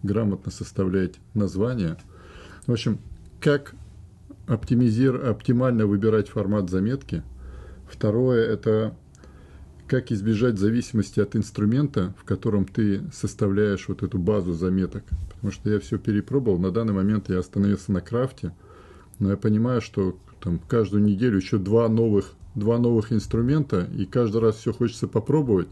грамотно 0.04 0.52
составлять 0.52 1.16
названия. 1.34 1.98
В 2.66 2.74
общем, 2.74 3.00
как 3.40 3.74
оптимизир, 4.48 5.30
оптимально 5.30 5.88
выбирать 5.88 6.28
формат 6.28 6.70
заметки. 6.70 7.24
Второе– 7.90 8.46
это 8.52 8.94
как 9.88 10.12
избежать 10.12 10.60
зависимости 10.60 11.22
от 11.22 11.38
инструмента, 11.38 12.14
в 12.20 12.26
котором 12.26 12.66
ты 12.66 13.02
составляешь 13.14 13.88
вот 13.88 14.04
эту 14.04 14.18
базу 14.18 14.52
заметок. 14.52 15.06
Потому 15.36 15.54
что 15.54 15.70
я 15.70 15.80
все 15.80 15.98
перепробовал. 15.98 16.60
На 16.60 16.72
данный 16.72 16.94
момент 16.94 17.30
я 17.30 17.40
остановился 17.40 17.94
на 17.94 18.02
крафте, 18.02 18.52
но 19.20 19.30
я 19.30 19.38
понимаю, 19.38 19.80
что 19.80 20.18
там 20.42 20.60
каждую 20.60 21.04
неделю 21.04 21.38
еще 21.38 21.58
два 21.58 21.88
новых, 21.88 22.34
два 22.58 22.80
новых 22.80 23.14
инструмента, 23.14 23.88
и 23.96 24.06
каждый 24.06 24.42
раз 24.42 24.56
все 24.56 24.74
хочется 24.74 25.08
попробовать. 25.08 25.68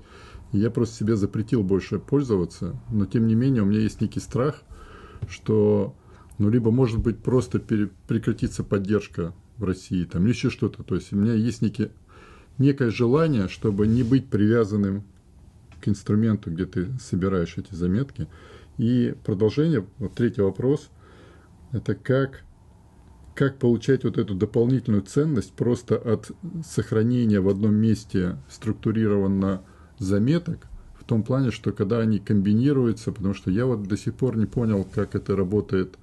Я 0.51 0.69
просто 0.69 0.95
себе 0.95 1.15
запретил 1.15 1.63
больше 1.63 1.99
пользоваться, 1.99 2.79
но 2.91 3.05
тем 3.05 3.27
не 3.27 3.35
менее 3.35 3.63
у 3.63 3.65
меня 3.65 3.79
есть 3.79 4.01
некий 4.01 4.19
страх, 4.19 4.61
что 5.27 5.95
ну, 6.37 6.49
либо 6.49 6.69
может 6.69 6.99
быть 6.99 7.17
просто 7.17 7.59
пере, 7.59 7.89
прекратится 8.07 8.63
поддержка 8.63 9.33
в 9.57 9.63
России, 9.63 10.05
там, 10.05 10.25
еще 10.27 10.49
что-то. 10.49 10.83
То 10.83 10.95
есть 10.95 11.11
у 11.11 11.15
меня 11.15 11.33
есть 11.33 11.63
некий, 11.63 11.89
некое 12.59 12.91
желание, 12.91 13.47
чтобы 13.47 13.87
не 13.87 14.03
быть 14.03 14.29
привязанным 14.29 15.03
к 15.81 15.87
инструменту, 15.87 16.51
где 16.51 16.65
ты 16.65 16.87
собираешь 16.99 17.57
эти 17.57 17.73
заметки. 17.73 18.27
И 18.77 19.15
продолжение, 19.25 19.85
вот 19.97 20.13
третий 20.13 20.41
вопрос, 20.41 20.89
это 21.71 21.95
как 21.95 22.44
как 23.35 23.59
получать 23.59 24.05
вот 24.05 24.17
эту 24.17 24.33
дополнительную 24.33 25.03
ценность 25.03 25.51
просто 25.51 25.95
от 25.97 26.31
сохранения 26.65 27.41
в 27.41 27.49
одном 27.49 27.75
месте 27.75 28.37
структурированно 28.49 29.61
заметок, 29.99 30.67
в 30.99 31.03
том 31.03 31.21
плане, 31.21 31.51
что 31.51 31.71
когда 31.71 31.99
они 31.99 32.19
комбинируются, 32.19 33.11
потому 33.11 33.33
что 33.33 33.51
я 33.51 33.65
вот 33.65 33.83
до 33.83 33.97
сих 33.97 34.15
пор 34.15 34.37
не 34.37 34.45
понял, 34.45 34.87
как 34.89 35.15
это 35.15 35.35
работает 35.35 35.99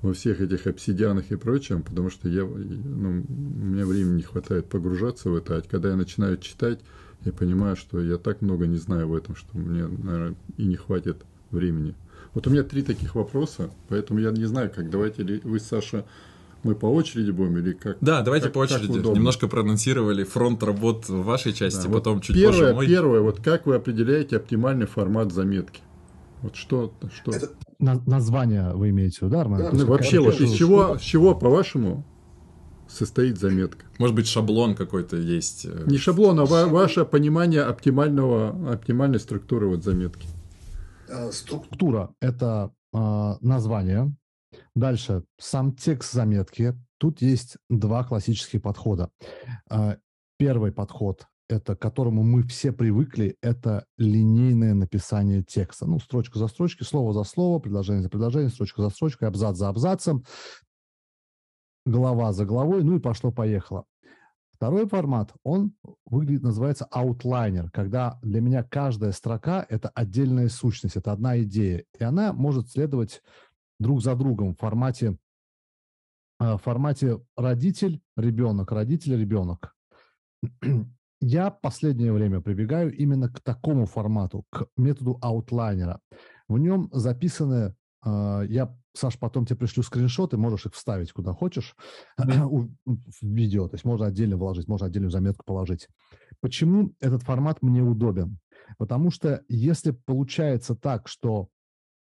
во 0.00 0.12
всех 0.12 0.40
этих 0.40 0.68
обсидианах 0.68 1.32
и 1.32 1.36
прочем, 1.36 1.82
потому 1.82 2.08
что 2.08 2.28
я, 2.28 2.44
ну, 2.44 3.24
меня 3.28 3.84
времени 3.84 4.16
не 4.16 4.22
хватает 4.22 4.66
погружаться 4.66 5.28
в 5.28 5.34
это, 5.34 5.56
а 5.56 5.62
когда 5.62 5.90
я 5.90 5.96
начинаю 5.96 6.38
читать, 6.38 6.80
я 7.24 7.32
понимаю, 7.32 7.74
что 7.74 8.00
я 8.00 8.16
так 8.16 8.40
много 8.40 8.66
не 8.66 8.76
знаю 8.76 9.08
в 9.08 9.16
этом, 9.16 9.34
что 9.34 9.58
мне, 9.58 9.86
наверное, 9.86 10.36
и 10.56 10.64
не 10.64 10.76
хватит 10.76 11.24
времени. 11.50 11.96
Вот 12.34 12.46
у 12.46 12.50
меня 12.50 12.62
три 12.62 12.82
таких 12.82 13.16
вопроса, 13.16 13.70
поэтому 13.88 14.20
я 14.20 14.30
не 14.30 14.44
знаю, 14.44 14.70
как 14.74 14.90
давайте 14.90 15.24
ли 15.24 15.40
вы, 15.42 15.58
Саша, 15.58 16.04
мы 16.62 16.74
по 16.74 16.86
очереди 16.86 17.30
будем 17.30 17.58
или 17.58 17.72
как? 17.72 17.98
Да, 18.00 18.22
давайте 18.22 18.46
как, 18.46 18.54
по 18.54 18.58
очереди. 18.60 18.98
Немножко 18.98 19.48
проанонсировали 19.48 20.24
фронт 20.24 20.62
работ 20.62 21.08
в 21.08 21.22
вашей 21.22 21.52
части, 21.52 21.86
да, 21.86 21.92
потом 21.92 22.14
вот 22.16 22.24
чуть 22.24 22.36
первое, 22.36 22.52
позже 22.52 22.74
мой. 22.74 22.86
Первое, 22.86 23.20
вот 23.20 23.40
как 23.40 23.66
вы 23.66 23.76
определяете 23.76 24.36
оптимальный 24.36 24.86
формат 24.86 25.32
заметки? 25.32 25.82
Вот 26.42 26.56
что, 26.56 26.92
что? 27.14 27.32
Это... 27.32 27.50
На, 27.78 28.00
название 28.06 28.72
вы 28.74 28.90
имеете 28.90 29.18
в 29.18 29.22
виду, 29.22 29.30
да, 29.32 29.40
Армен? 29.42 29.58
Да, 29.58 29.70
ну, 29.72 29.86
вообще, 29.86 30.20
вот 30.20 30.40
из 30.40 30.52
чего, 30.52 30.98
с 30.98 31.00
чего, 31.00 31.34
по-вашему, 31.34 32.04
состоит 32.88 33.38
заметка? 33.38 33.86
Может 33.98 34.16
быть, 34.16 34.26
шаблон 34.26 34.74
какой-то 34.74 35.16
есть? 35.16 35.64
Э, 35.64 35.84
Не 35.86 35.98
шаблон, 35.98 36.40
а 36.40 36.44
ваше 36.44 37.04
понимание 37.04 37.62
оптимального, 37.62 38.72
оптимальной 38.72 39.20
структуры 39.20 39.68
вот 39.68 39.84
заметки. 39.84 40.26
Э, 41.08 41.30
структура– 41.30 42.10
это 42.20 42.72
э, 42.92 43.34
название. 43.40 44.12
Дальше 44.74 45.24
сам 45.38 45.74
текст 45.74 46.12
заметки. 46.12 46.74
Тут 46.98 47.22
есть 47.22 47.56
два 47.68 48.04
классических 48.04 48.62
подхода. 48.62 49.10
Э, 49.70 49.96
первый 50.36 50.72
подход 50.72 51.26
это, 51.48 51.74
к 51.74 51.80
которому 51.80 52.22
мы 52.22 52.42
все 52.42 52.72
привыкли, 52.72 53.36
это 53.40 53.86
линейное 53.96 54.74
написание 54.74 55.42
текста. 55.42 55.86
Ну, 55.86 55.98
строчка 55.98 56.38
за 56.38 56.46
строчкой, 56.46 56.86
слово 56.86 57.12
за 57.14 57.24
слово, 57.24 57.58
предложение 57.58 58.02
за 58.02 58.10
предложением, 58.10 58.50
строчка 58.50 58.82
за 58.82 58.90
строчкой, 58.90 59.28
абзац 59.28 59.56
за 59.56 59.68
абзацем, 59.68 60.24
глава 61.86 62.32
за 62.32 62.44
главой, 62.44 62.84
ну 62.84 62.96
и 62.96 63.00
пошло-поехало. 63.00 63.84
Второй 64.50 64.88
формат, 64.88 65.32
он 65.44 65.72
выглядит, 66.04 66.42
называется 66.42 66.84
аутлайнер, 66.90 67.70
когда 67.70 68.18
для 68.22 68.40
меня 68.40 68.64
каждая 68.64 69.12
строка– 69.12 69.64
это 69.68 69.88
отдельная 69.90 70.48
сущность, 70.48 70.96
это 70.96 71.12
одна 71.12 71.40
идея, 71.42 71.84
и 71.98 72.02
она 72.02 72.32
может 72.32 72.68
следовать 72.68 73.22
друг 73.78 74.02
за 74.02 74.14
другом 74.14 74.54
в 74.54 74.58
формате, 74.58 75.18
э, 76.40 76.54
в 76.54 76.58
формате 76.58 77.20
родитель, 77.36 78.00
ребенок, 78.16 78.72
родитель, 78.72 79.18
ребенок. 79.18 79.74
Я 81.20 81.50
последнее 81.50 82.12
время 82.12 82.40
прибегаю 82.40 82.94
именно 82.94 83.28
к 83.28 83.40
такому 83.40 83.86
формату, 83.86 84.44
к 84.50 84.68
методу 84.76 85.18
аутлайнера. 85.20 86.00
В 86.46 86.58
нем 86.58 86.90
записаны, 86.92 87.74
э, 88.04 88.46
я 88.48 88.76
Саш, 88.98 89.16
потом 89.18 89.46
тебе 89.46 89.56
пришлю 89.56 89.84
скриншоты, 89.84 90.36
можешь 90.36 90.66
их 90.66 90.74
вставить 90.74 91.12
куда 91.12 91.32
хочешь 91.32 91.76
в 92.18 92.68
видео. 93.22 93.68
То 93.68 93.74
есть 93.74 93.84
можно 93.84 94.06
отдельно 94.06 94.36
вложить, 94.36 94.66
можно 94.66 94.86
отдельную 94.86 95.10
заметку 95.10 95.44
положить. 95.44 95.88
Почему 96.40 96.92
этот 97.00 97.22
формат 97.22 97.62
мне 97.62 97.82
удобен? 97.82 98.38
Потому 98.76 99.10
что 99.10 99.44
если 99.48 99.92
получается 99.92 100.74
так, 100.74 101.08
что 101.08 101.48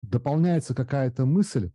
дополняется 0.03 0.75
какая-то 0.75 1.25
мысль, 1.25 1.71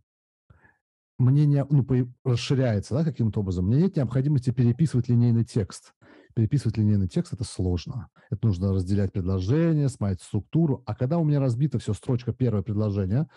мне 1.17 1.45
не, 1.45 1.65
ну, 1.69 1.85
расширяется 2.23 2.95
да, 2.95 3.03
каким-то 3.03 3.41
образом, 3.41 3.65
мне 3.65 3.81
нет 3.81 3.97
необходимости 3.97 4.51
переписывать 4.51 5.09
линейный 5.09 5.43
текст. 5.43 5.93
Переписывать 6.33 6.77
линейный 6.77 7.09
текст– 7.09 7.33
это 7.33 7.43
сложно. 7.43 8.07
Это 8.29 8.47
нужно 8.47 8.71
разделять 8.71 9.11
предложение, 9.11 9.89
смотреть 9.89 10.21
структуру. 10.21 10.81
А 10.85 10.95
когда 10.95 11.17
у 11.17 11.25
меня 11.25 11.41
разбито 11.41 11.79
все, 11.79 11.93
строчка 11.93 12.31
первое 12.31 12.61
предложение, 12.61 13.27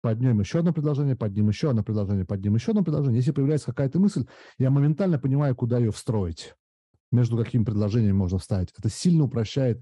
под 0.00 0.20
ним 0.20 0.40
еще 0.40 0.60
одно 0.60 0.72
предложение, 0.72 1.14
под 1.14 1.34
ним 1.36 1.48
еще 1.48 1.70
одно 1.70 1.84
предложение, 1.84 2.24
под 2.24 2.42
ним 2.42 2.54
еще 2.54 2.72
одно 2.72 2.82
предложение. 2.82 3.18
Если 3.18 3.32
появляется 3.32 3.66
какая-то 3.66 4.00
мысль, 4.00 4.26
я 4.58 4.70
моментально 4.70 5.18
понимаю, 5.18 5.54
куда 5.54 5.78
ее 5.78 5.92
встроить, 5.92 6.54
между 7.12 7.36
какими 7.36 7.62
предложениями 7.62 8.12
можно 8.12 8.38
вставить. 8.38 8.72
Это 8.76 8.88
сильно 8.88 9.24
упрощает 9.24 9.80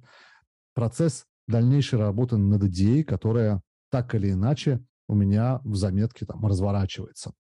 процесс 0.74 1.24
дальнейшей 1.48 1.98
работы 1.98 2.36
над 2.36 2.64
идеей, 2.64 3.04
которая 3.04 3.62
так 3.90 4.14
или 4.14 4.32
иначе 4.32 4.80
у 5.08 5.14
меня 5.14 5.60
в 5.64 5.76
заметке 5.76 6.26
там 6.26 6.44
разворачивается. 6.44 7.32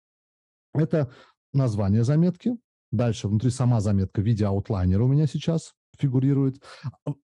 Это 0.75 1.11
название 1.53 2.05
заметки. 2.05 2.57
Дальше 2.91 3.29
внутри 3.29 3.51
сама 3.51 3.81
заметка 3.81 4.21
в 4.21 4.25
виде 4.25 4.47
аутлайнера 4.47 5.03
у 5.03 5.09
меня 5.09 5.27
сейчас 5.27 5.75
фигурирует. 5.99 6.63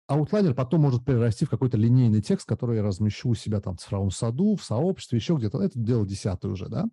Аутлайнер 0.06 0.54
потом 0.54 0.82
может 0.82 1.04
перерасти 1.04 1.46
в 1.46 1.50
какой-то 1.50 1.78
линейный 1.78 2.20
текст, 2.20 2.46
который 2.46 2.76
я 2.76 2.82
размещу 2.82 3.30
у 3.30 3.34
себя 3.34 3.60
там 3.60 3.76
в 3.76 3.80
цифровом 3.80 4.10
саду, 4.10 4.56
в 4.56 4.64
сообществе, 4.64 5.18
еще 5.18 5.34
где-то. 5.36 5.62
Это 5.62 5.78
дело 5.78 6.06
десятое 6.06 6.52
уже, 6.52 6.68
да, 6.68 6.86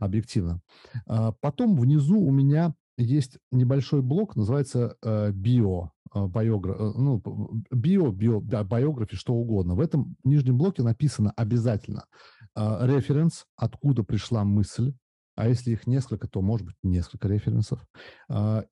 объективно. 0.00 0.60
А, 1.06 1.32
потом 1.40 1.76
внизу 1.76 2.18
у 2.18 2.32
меня 2.32 2.74
есть 2.96 3.38
небольшой 3.50 4.02
блок, 4.02 4.36
называется 4.36 4.96
э, 5.02 5.32
био, 5.32 5.90
э, 6.14 6.18
э, 6.18 6.92
ну, 6.96 7.22
био, 7.70 8.10
био, 8.10 8.40
биографи, 8.40 9.16
что 9.16 9.34
угодно. 9.34 9.74
В 9.74 9.80
этом 9.80 10.16
нижнем 10.24 10.58
блоке 10.58 10.82
написано 10.82 11.32
обязательно 11.36 12.06
референс, 12.54 13.44
откуда 13.56 14.02
пришла 14.02 14.42
мысль, 14.44 14.94
а 15.34 15.46
если 15.46 15.72
их 15.72 15.86
несколько, 15.86 16.26
то 16.26 16.40
может 16.40 16.66
быть 16.66 16.76
несколько 16.82 17.28
референсов, 17.28 17.86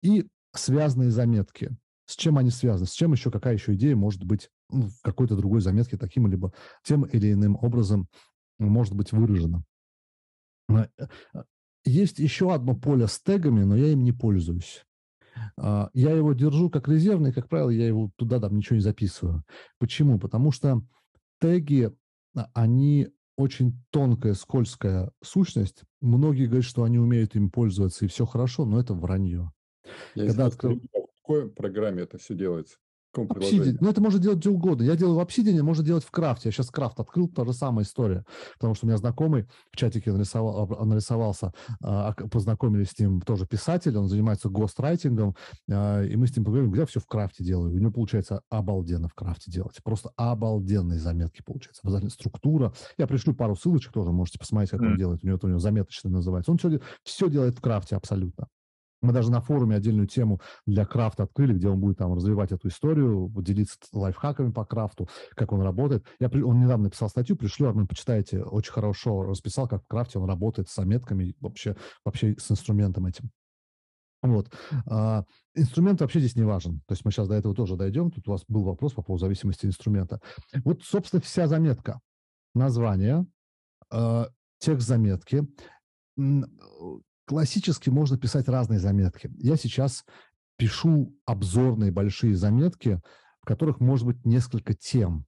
и 0.01 0.27
связанные 0.55 1.11
заметки– 1.11 1.77
с 2.07 2.17
чем 2.17 2.39
они 2.39 2.51
связаны? 2.51 2.87
С 2.87 2.93
чем 2.93 3.13
еще, 3.13 3.31
какая 3.31 3.55
еще 3.55 3.75
идея 3.75 3.97
может 3.97 4.25
быть 4.25 4.51
ну, 4.71 4.89
в 4.89 5.01
какой-то 5.03 5.37
другой 5.37 5.61
заметке 5.61 5.97
таким 5.97 6.27
либо 6.27 6.53
тем 6.83 7.03
или 7.05 7.33
иным 7.33 7.57
образом 7.57 8.09
может 8.59 8.95
быть 8.95 9.13
выражена? 9.13 9.65
Есть 11.85 12.19
еще 12.19 12.53
одно 12.53 12.75
поле 12.75 13.07
с 13.07 13.21
тегами, 13.21 13.65
но 13.65 13.77
я 13.77 13.89
им 13.89 14.05
не 14.05 14.13
пользуюсь. 14.13 14.85
А, 15.59 15.91
я 15.93 16.13
его 16.13 16.33
держу 16.33 16.71
как 16.71 16.89
резервный, 16.89 17.33
как 17.33 17.49
правило, 17.49 17.71
я 17.71 17.87
его 17.87 18.11
туда 18.17 18.41
там 18.41 18.57
ничего 18.57 18.77
не 18.77 18.83
записываю. 18.83 19.45
Почему? 19.79 20.19
Потому 20.19 20.53
что 20.53 20.83
теги, 21.41 21.93
а, 22.37 22.49
они 22.55 23.09
очень 23.37 23.85
тонкая, 23.91 24.35
скользкая 24.35 25.11
сущность. 25.23 25.83
Многие 26.01 26.47
говорят, 26.47 26.65
что 26.65 26.85
они 26.85 26.99
умеют 26.99 27.35
им 27.35 27.51
пользоваться, 27.51 28.05
и 28.05 28.09
все 28.09 28.25
хорошо, 28.25 28.65
но 28.65 28.81
это 28.81 28.95
вранье. 28.95 29.53
Я 30.15 30.27
Когда 30.27 30.47
открыл 30.47 30.81
какой 31.25 31.51
программе 31.51 32.03
это 32.03 32.19
все 32.19 32.35
делается? 32.35 32.77
Obsidian. 33.23 33.77
Ну, 33.81 33.91
это 33.91 34.01
можно 34.01 34.19
делать 34.19 34.39
где 34.39 34.51
угодно. 34.51 34.83
Я 34.83 34.97
делаю 34.97 35.17
в 35.17 35.21
Obsidian, 35.21 35.63
можно 35.63 35.85
делать 35.85 36.05
в 36.05 36.11
крафте. 36.11 36.49
Я 36.49 36.53
сейчас 36.53 36.71
крафт 36.71 36.99
открыл, 37.01 37.29
та 37.29 37.45
же 37.45 37.53
самая 37.53 37.85
история. 37.85 38.25
Потому 38.55 38.75
что 38.75 38.87
у 38.87 38.89
меня 38.89 38.99
знакомый 38.99 39.47
в 39.71 39.77
чатике 39.77 40.13
нарисовал, 40.13 40.67
нарисовался, 40.85 41.53
а, 41.83 42.13
познакомились 42.13 42.91
с 42.91 42.99
ним 42.99 43.21
тоже 43.21 43.47
писатель, 43.47 43.97
он 43.97 44.09
занимается 44.09 44.49
гострайтингом, 44.49 45.37
а, 45.71 46.03
и 46.03 46.17
мы 46.17 46.27
с 46.27 46.37
ним 46.37 46.45
поговорим, 46.45 46.71
где 46.71 46.87
все 46.87 47.01
в 47.01 47.07
крафте 47.07 47.45
делаю. 47.45 47.73
У 47.73 47.79
него 47.79 47.93
получается 47.93 48.43
обалденно 48.51 49.09
в 49.09 49.15
крафте 49.15 49.51
делать. 49.51 49.79
Просто 49.83 50.11
обалденные 50.17 50.99
заметки 50.99 51.43
получается. 51.45 51.81
Обязательно 51.85 52.11
структура. 52.11 52.73
Я 52.99 53.07
пришлю 53.07 53.35
пару 53.35 53.57
ссылочек 53.57 53.93
тоже, 53.93 54.13
можете 54.13 54.39
посмотреть, 54.39 54.71
как 54.71 54.81
mm. 54.81 54.87
он 54.87 54.97
делает. 54.97 55.25
У 55.25 55.27
него, 55.27 55.39
у 55.43 55.49
него 55.49 55.59
заметочный 55.59 56.11
называется. 56.11 56.51
Он 56.51 56.59
все, 56.59 56.81
все 57.03 57.29
делает 57.29 57.57
в 57.57 57.61
крафте 57.61 57.97
абсолютно. 57.97 58.49
Мы 59.05 59.13
даже 59.13 59.31
на 59.31 59.43
форуме 59.43 59.77
отдельную 59.77 60.09
тему 60.09 60.41
для 60.67 60.87
крафта 60.87 61.25
открыли, 61.25 61.53
где 61.53 61.69
он 61.69 61.79
будет 61.79 61.99
там 61.99 62.15
развивать 62.15 62.53
эту 62.53 62.69
историю, 62.69 63.31
делиться 63.37 63.79
лайфхаками 63.93 64.51
по 64.51 64.65
крафту, 64.65 65.11
как 65.35 65.53
он 65.53 65.61
работает. 65.61 66.07
Я, 66.21 66.29
он 66.29 66.61
недавно 66.61 66.85
написал 66.85 67.11
статью, 67.11 67.37
пришлю, 67.37 67.69
Армен, 67.69 67.87
почитайте, 67.87 68.43
очень 68.43 68.73
хорошо 68.73 69.25
расписал, 69.25 69.69
как 69.69 69.85
в 69.85 69.87
крафте 69.87 70.19
он 70.19 70.27
работает 70.27 70.71
с 70.71 70.75
заметками, 70.75 71.35
вообще, 71.41 71.77
вообще 72.03 72.35
с 72.39 72.51
инструментом 72.51 73.05
этим. 73.05 73.31
Вот. 74.23 74.51
А, 74.87 75.25
инструмент 75.55 76.01
вообще 76.01 76.21
здесь 76.21 76.35
не 76.35 76.45
важен. 76.45 76.81
То 76.87 76.93
есть 76.93 77.05
мы 77.05 77.11
сейчас 77.11 77.29
до 77.29 77.35
этого 77.35 77.55
тоже 77.55 77.77
дойдем. 77.77 78.11
Тут 78.11 78.27
у 78.27 78.31
вас 78.31 78.43
был 78.49 78.65
вопрос 78.65 78.95
по 78.95 79.03
поводу 79.03 79.27
зависимости 79.27 79.67
инструмента. 79.67 80.19
Вот, 80.65 80.83
собственно, 80.83 81.21
вся 81.21 81.47
заметка. 81.47 82.01
Название, 82.55 83.27
э, 83.93 84.25
текст 84.61 84.89
заметки, 84.89 85.47
Классически 87.27 87.91
можно 87.91 88.19
писать 88.19 88.49
разные 88.49 88.79
заметки. 88.79 89.31
Я 89.39 89.57
сейчас 89.57 90.05
пишу 90.57 91.17
обзорные 91.25 91.91
большие 91.91 92.37
заметки, 92.37 93.01
в 93.41 93.47
которых 93.47 93.81
может 93.81 94.07
быть 94.07 94.25
несколько 94.25 94.75
тем. 94.75 95.27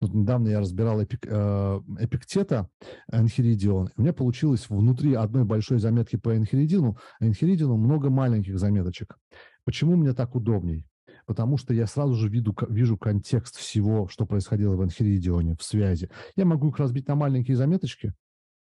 Вот 0.00 0.14
недавно 0.14 0.48
я 0.48 0.60
разбирал 0.60 1.00
эпик, 1.00 1.26
э, 1.26 1.80
эпиктета 1.98 2.68
Энхиридион. 3.10 3.90
У 3.96 4.02
меня 4.02 4.12
получилось 4.12 4.68
внутри 4.68 5.14
одной 5.14 5.44
большой 5.44 5.80
заметки 5.80 6.16
по 6.16 6.36
Энхиридину, 6.36 6.98
Энхиридину 7.18 7.76
много 7.76 8.08
маленьких 8.08 8.58
заметочек. 8.58 9.18
Почему 9.64 9.96
мне 9.96 10.12
так 10.12 10.36
удобней? 10.36 10.86
Потому 11.26 11.56
что 11.56 11.74
я 11.74 11.86
сразу 11.86 12.14
же 12.14 12.28
виду, 12.28 12.56
вижу 12.68 12.96
контекст 12.96 13.56
всего, 13.56 14.06
что 14.08 14.24
происходило 14.24 14.76
в 14.76 14.84
Энхиридионе, 14.84 15.56
в 15.56 15.62
связи. 15.62 16.08
Я 16.36 16.44
могу 16.44 16.68
их 16.68 16.78
разбить 16.78 17.08
на 17.08 17.16
маленькие 17.16 17.56
заметочки, 17.56 18.14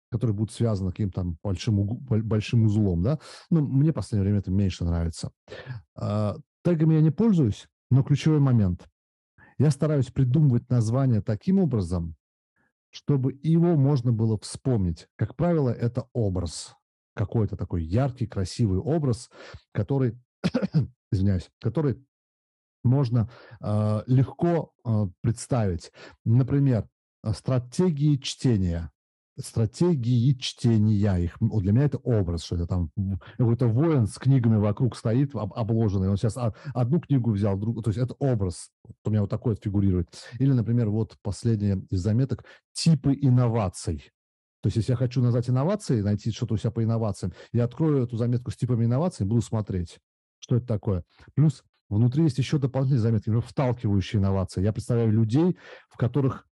которые 0.10 0.36
будут 0.36 0.54
связаны 0.54 0.91
каким-то 0.91 1.22
там 1.22 1.38
большим, 1.43 1.86
большим 1.86 2.65
узлом, 2.65 3.04
да. 3.04 3.20
Ну, 3.50 3.62
мне 3.62 3.91
в 3.91 3.96
последнее 3.96 4.24
время 4.24 4.39
это 4.39 4.52
меньше 4.52 4.86
нравится. 4.86 5.32
А, 5.96 6.38
тегами 6.63 6.96
я 6.96 7.02
не 7.02 7.12
пользуюсь, 7.12 7.67
но 7.91 8.04
ключевой 8.04 8.39
момент. 8.39 8.88
Я 9.58 9.72
стараюсь 9.72 10.12
придумывать 10.12 10.70
название 10.70 11.22
таким 11.22 11.60
образом, 11.60 12.15
чтобы 12.89 13.38
его 13.41 13.76
можно 13.76 14.12
было 14.12 14.38
вспомнить. 14.39 15.08
Как 15.15 15.36
правило, 15.36 15.70
это 15.70 16.08
образ. 16.13 16.76
Какой-то 17.15 17.58
такой 17.58 17.84
яркий, 17.84 18.28
красивый 18.28 18.80
образ, 18.80 19.30
который, 19.72 20.20
извиняюсь, 21.12 21.50
который 21.60 22.04
можно 22.84 23.30
э, 23.60 24.04
легко 24.06 24.72
э, 24.86 25.08
представить. 25.22 25.91
Например, 26.24 26.88
стратегии 27.34 28.17
чтения 28.17 28.91
стратегии 29.39 30.34
чтения. 30.34 31.17
Их, 31.17 31.38
для 31.39 31.71
меня 31.71 31.86
это 31.86 31.97
образ, 31.97 32.43
что 32.43 32.56
это 32.56 32.67
там 32.67 32.91
какой-то 33.38 33.67
воин 33.67 34.08
с 34.08 34.17
книгами 34.17 34.58
вокруг 34.58 34.95
стоит, 34.95 35.36
об, 35.36 35.54
обложенный. 35.54 36.10
Он 36.10 36.17
сейчас 36.17 36.38
одну 36.73 37.00
книгу 37.00 37.32
взял, 37.32 37.58
другую. 37.58 37.84
То 37.84 37.89
есть 37.89 38.00
это 38.00 38.15
образ. 38.19 38.69
У 39.04 39.10
меня 39.10 39.21
вот 39.21 39.30
такой 39.30 39.54
вот 39.54 39.63
фигурирует. 39.63 40.08
Или, 40.39 40.54
например, 40.54 40.89
вот 40.89 41.17
последняя 41.21 41.82
из 41.89 42.00
заметок– 42.00 42.45
типы 42.73 43.17
инноваций. 43.19 44.12
То 44.62 44.67
есть, 44.67 44.78
если 44.78 44.91
я 44.91 44.97
хочу 44.97 45.21
назвать 45.21 45.50
инновации, 45.50 46.02
найти 46.02 46.32
что-то 46.32 46.56
у 46.56 46.58
себя 46.58 46.71
по 46.71 46.84
инновациям, 46.84 47.34
я 47.54 47.63
открою 47.63 48.04
эту 48.04 48.17
заметку 48.17 48.52
с 48.52 48.56
типами 48.56 48.86
инноваций 48.86 49.26
и 49.26 49.30
буду 49.30 49.41
смотреть, 49.41 50.00
что 50.39 50.56
это 50.56 50.67
такое. 50.67 51.04
Плюс 51.36 51.63
внутри 51.89 52.23
есть 52.23 52.38
еще 52.38 52.58
дополнительные 52.58 53.02
заметки, 53.02 53.30
вталкивающие 53.30 54.19
инновации. 54.19 54.63
Я 54.63 54.73
представляю 54.73 55.12
людей, 55.12 55.58
в 55.89 55.97
которых 55.97 56.47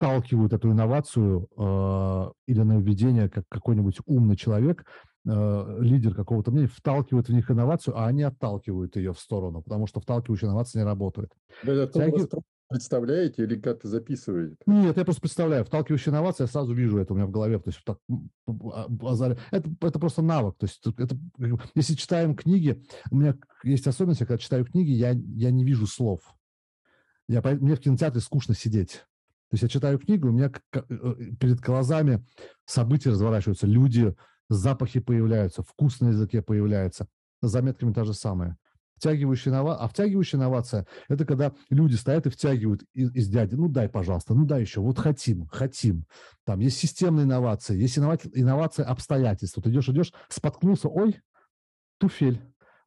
вталкивают 0.00 0.54
эту 0.54 0.72
инновацию 0.72 1.46
э, 1.58 2.30
или 2.46 2.60
нововведение, 2.62 3.28
как 3.28 3.44
какой-нибудь 3.50 3.98
умный 4.06 4.34
человек, 4.34 4.86
э, 5.28 5.76
лидер 5.80 6.14
какого-то 6.14 6.50
мнения, 6.50 6.68
вталкивает 6.68 7.28
в 7.28 7.32
них 7.34 7.50
инновацию, 7.50 7.98
а 7.98 8.06
они 8.06 8.22
отталкивают 8.22 8.96
ее 8.96 9.12
в 9.12 9.18
сторону, 9.20 9.62
потому 9.62 9.86
что 9.86 10.00
вталкивающая 10.00 10.48
инновация 10.48 10.80
не 10.80 10.86
работает. 10.86 11.30
Это 11.62 11.86
Всякие... 12.00 12.28
представляете 12.70 13.42
или 13.42 13.60
как-то 13.60 13.88
записываете? 13.88 14.56
Нет, 14.64 14.96
я 14.96 15.04
просто 15.04 15.20
представляю. 15.20 15.66
Вталкивающая 15.66 16.14
инновация, 16.14 16.44
я 16.44 16.48
сразу 16.48 16.72
вижу 16.72 16.96
это 16.96 17.12
у 17.12 17.16
меня 17.16 17.26
в 17.26 17.30
голове. 17.30 17.58
То 17.58 17.68
есть 17.68 17.82
так, 17.84 17.98
это, 19.50 19.70
это 19.82 19.98
просто 19.98 20.22
навык. 20.22 20.56
То 20.56 20.64
есть 20.64 20.82
это, 20.96 21.18
если 21.74 21.92
читаем 21.92 22.34
книги, 22.34 22.82
у 23.10 23.16
меня 23.16 23.36
есть 23.64 23.86
особенность, 23.86 24.20
когда 24.20 24.38
читаю 24.38 24.64
книги, 24.64 24.92
я, 24.92 25.10
я 25.10 25.50
не 25.50 25.62
вижу 25.62 25.86
слов. 25.86 26.22
Я, 27.28 27.42
мне 27.42 27.74
в 27.74 27.80
кинотеатре 27.80 28.22
скучно 28.22 28.54
сидеть. 28.54 29.04
То 29.50 29.54
есть 29.54 29.62
я 29.62 29.68
читаю 29.68 29.98
книгу, 29.98 30.28
у 30.28 30.32
меня 30.32 30.52
э, 30.72 30.80
перед 31.40 31.60
глазами 31.60 32.24
события 32.66 33.10
разворачиваются, 33.10 33.66
люди, 33.66 34.14
запахи 34.48 35.00
появляются, 35.00 35.62
вкус 35.64 36.00
на 36.00 36.08
языке 36.08 36.40
появляется. 36.40 37.08
С 37.42 37.50
заметками 37.50 37.92
та 37.92 38.04
же 38.04 38.14
самое. 38.14 38.56
Втягивающая 38.96 39.50
инновация, 39.50 39.84
а 39.84 39.88
втягивающая 39.88 40.38
инновация– 40.38 40.86
это 41.08 41.24
когда 41.24 41.52
люди 41.68 41.94
стоят 41.94 42.26
и 42.26 42.30
втягивают 42.30 42.82
из, 42.92 43.12
из 43.12 43.28
дяди. 43.28 43.54
Ну, 43.54 43.68
дай, 43.68 43.88
пожалуйста, 43.88 44.34
ну, 44.34 44.44
дай 44.44 44.60
еще. 44.60 44.80
Вот 44.82 44.98
хотим, 44.98 45.46
хотим. 45.46 46.04
Там 46.44 46.60
есть 46.60 46.78
системные 46.78 47.24
инновации, 47.24 47.76
есть 47.76 47.98
инновация, 47.98 48.30
инновация 48.34 48.84
обстоятельств. 48.84 49.56
Вот 49.56 49.66
идешь, 49.66 49.88
идешь, 49.88 50.12
споткнулся, 50.28 50.88
ой, 50.88 51.18
туфель 51.98 52.40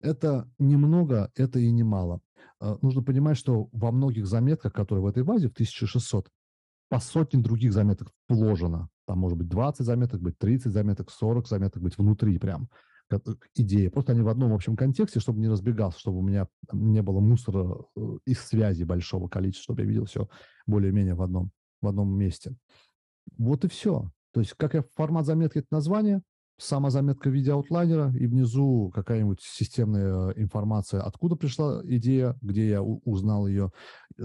Это 0.00 0.50
немного, 0.58 1.30
это 1.34 1.58
и 1.58 1.70
немало. 1.70 2.20
Э, 2.60 2.76
нужно 2.82 3.02
понимать, 3.02 3.36
что 3.36 3.68
во 3.72 3.92
многих 3.92 4.26
заметках, 4.26 4.72
которые 4.72 5.02
в 5.02 5.06
этой 5.06 5.22
базе, 5.22 5.48
в 5.48 5.52
1600, 5.52 6.28
по 6.88 7.00
сотне 7.00 7.40
других 7.40 7.72
заметок 7.72 8.12
вложено. 8.28 8.88
Там 9.06 9.18
может 9.18 9.38
быть 9.38 9.48
20 9.48 9.86
заметок, 9.86 10.20
быть 10.20 10.38
30 10.38 10.72
заметок, 10.72 11.10
40 11.10 11.46
заметок 11.46 11.82
быть 11.82 11.98
внутри 11.98 12.38
прям 12.38 12.68
идея. 13.54 13.90
Просто 13.90 14.12
они 14.12 14.22
в 14.22 14.28
одном 14.28 14.52
общем 14.52 14.76
контексте, 14.76 15.20
чтобы 15.20 15.40
не 15.40 15.48
разбегался, 15.48 15.98
чтобы 15.98 16.18
у 16.18 16.22
меня 16.22 16.48
не 16.72 17.02
было 17.02 17.20
мусора 17.20 17.76
э, 17.96 18.00
из 18.26 18.40
связи 18.40 18.84
большого 18.84 19.28
количества, 19.28 19.74
чтобы 19.74 19.82
я 19.82 19.88
видел 19.88 20.04
все 20.04 20.28
более-менее 20.66 21.14
в 21.14 21.22
одном, 21.22 21.50
в 21.80 21.88
одном 21.88 22.16
месте. 22.16 22.54
Вот 23.36 23.64
и 23.64 23.68
все. 23.68 24.10
То 24.32 24.40
есть, 24.40 24.54
как 24.56 24.74
я 24.74 24.84
формат 24.94 25.26
заметки, 25.26 25.58
это 25.58 25.68
название, 25.70 26.22
сама 26.56 26.90
заметка 26.90 27.30
в 27.30 27.32
виде 27.32 27.52
аутлайнера, 27.52 28.12
и 28.16 28.26
внизу 28.26 28.90
какая-нибудь 28.94 29.40
системная 29.40 30.30
информация, 30.32 31.02
откуда 31.02 31.36
пришла 31.36 31.80
идея, 31.84 32.36
где 32.42 32.68
я 32.68 32.82
узнал 32.82 33.46
ее, 33.46 33.72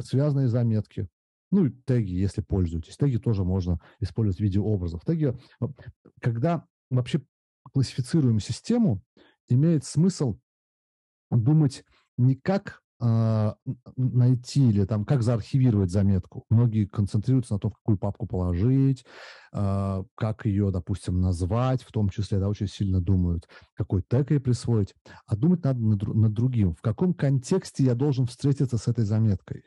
связанные 0.02 0.48
заметки, 0.48 1.08
ну 1.52 1.66
и 1.66 1.72
теги, 1.86 2.14
если 2.14 2.42
пользуетесь. 2.42 2.98
Теги 2.98 3.18
тоже 3.18 3.44
можно 3.44 3.80
использовать 4.00 4.38
в 4.38 4.44
виде 4.44 4.60
образов. 4.60 5.04
Теги, 5.06 5.34
э, 5.62 5.66
когда 6.22 6.66
вообще 6.90 7.22
классифицируем 7.76 8.40
систему, 8.40 9.04
имеет 9.50 9.84
смысл 9.84 10.38
думать 11.30 11.84
не 12.18 12.36
как 12.36 12.82
э, 13.02 13.54
найти 13.98 14.70
или 14.70 14.86
там 14.86 15.04
как 15.04 15.24
заархивировать 15.24 15.92
заметку. 15.92 16.46
Многие 16.50 16.86
концентрируются 16.86 17.56
на 17.56 17.60
том, 17.60 17.72
в 17.72 17.76
какую 17.76 17.98
папку 17.98 18.28
положить, 18.28 19.04
э, 19.52 20.04
как 20.16 20.46
ее, 20.46 20.72
допустим, 20.72 21.20
назвать, 21.20 21.84
в 21.84 21.92
том 21.92 22.08
числе, 22.08 22.40
да, 22.40 22.48
очень 22.48 22.70
сильно 22.70 23.02
думают, 23.02 23.50
какой 23.74 24.04
тег 24.04 24.32
ей 24.32 24.40
присвоить. 24.40 24.96
А 25.26 25.36
думать 25.36 25.66
надо 25.66 25.82
над, 25.82 26.02
над 26.02 26.32
другим. 26.32 26.76
В 26.76 26.82
каком 26.82 27.14
контексте 27.14 27.84
я 27.84 27.94
должен 27.94 28.26
встретиться 28.26 28.78
с 28.78 28.88
этой 28.88 29.04
заметкой? 29.04 29.66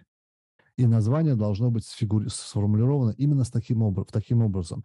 И 0.78 0.86
название 0.86 1.34
должно 1.34 1.70
быть 1.70 1.84
сформулировано 1.84 3.10
именно 3.18 3.44
с 3.44 3.50
таким, 3.50 3.82
образом, 3.82 4.08
таким 4.10 4.42
образом 4.42 4.82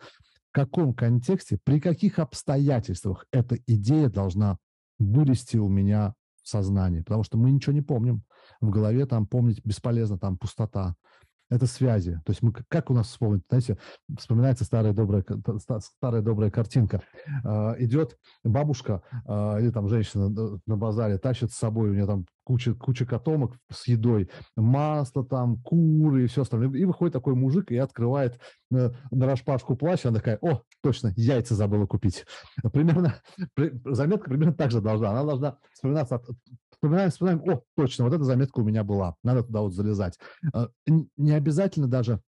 каком 0.53 0.93
контексте, 0.93 1.59
при 1.63 1.81
каких 1.81 2.19
обстоятельствах 2.19 3.25
эта 3.31 3.57
идея 3.67 4.09
должна 4.09 4.57
вылезти 4.99 5.57
у 5.57 5.67
меня 5.67 6.13
в 6.41 6.47
сознании. 6.47 7.01
Потому 7.01 7.23
что 7.23 7.37
мы 7.37 7.51
ничего 7.51 7.73
не 7.73 7.81
помним. 7.81 8.23
В 8.61 8.69
голове 8.69 9.05
там 9.05 9.27
помнить 9.27 9.65
бесполезно, 9.65 10.17
там 10.17 10.37
пустота. 10.37 10.95
Это 11.53 11.67
связи. 11.67 12.19
То 12.25 12.31
есть 12.31 12.41
мы, 12.41 12.51
как 12.51 12.89
у 12.89 12.93
нас 12.93 13.07
вспомнить, 13.07 13.43
знаете, 13.47 13.77
вспоминается 14.17 14.63
старая 14.63 14.91
добрая, 14.91 15.23
старая 15.99 16.21
добрая 16.21 16.49
картинка. 16.49 17.03
Э, 17.43 17.75
идет 17.77 18.17
бабушка 18.43 19.03
э, 19.27 19.61
или 19.61 19.69
там 19.69 19.87
женщина 19.87 20.29
на 20.65 20.77
базаре, 20.77 21.19
тащит 21.19 21.51
с 21.51 21.57
собой, 21.57 21.91
у 21.91 21.93
нее 21.93 22.07
там 22.07 22.25
куча, 22.43 22.73
куча 22.73 23.05
котомок 23.05 23.57
с 23.71 23.87
едой, 23.87 24.29
масло 24.55 25.23
там, 25.23 25.61
куры 25.61 26.23
и 26.23 26.27
все 26.27 26.41
остальное. 26.41 26.71
И 26.71 26.85
выходит 26.85 27.13
такой 27.13 27.35
мужик 27.35 27.71
и 27.71 27.77
открывает 27.77 28.39
на, 28.71 28.95
на 29.11 29.27
распашку 29.27 29.75
плащ, 29.75 30.05
она 30.05 30.17
такая, 30.17 30.39
о, 30.41 30.63
точно, 30.83 31.13
яйца 31.15 31.55
забыла 31.55 31.87
купить. 31.87 32.25
Примерно, 32.73 33.15
заметка 33.85 34.29
примерно 34.29 34.53
так 34.53 34.69
же 34.69 34.81
должна. 34.81 35.11
Она 35.11 35.23
должна 35.23 35.57
вспоминаться, 35.73 36.21
вспоминаем, 36.71 37.09
вспоминаем, 37.09 37.41
о, 37.49 37.63
точно, 37.75 38.03
вот 38.03 38.13
эта 38.13 38.23
заметка 38.25 38.59
у 38.59 38.63
меня 38.63 38.83
была, 38.83 39.15
надо 39.23 39.43
туда 39.43 39.61
вот 39.61 39.73
залезать. 39.73 40.19
А, 40.53 40.67
не 40.85 41.31
обязательно 41.31 41.87
даже 41.87 42.21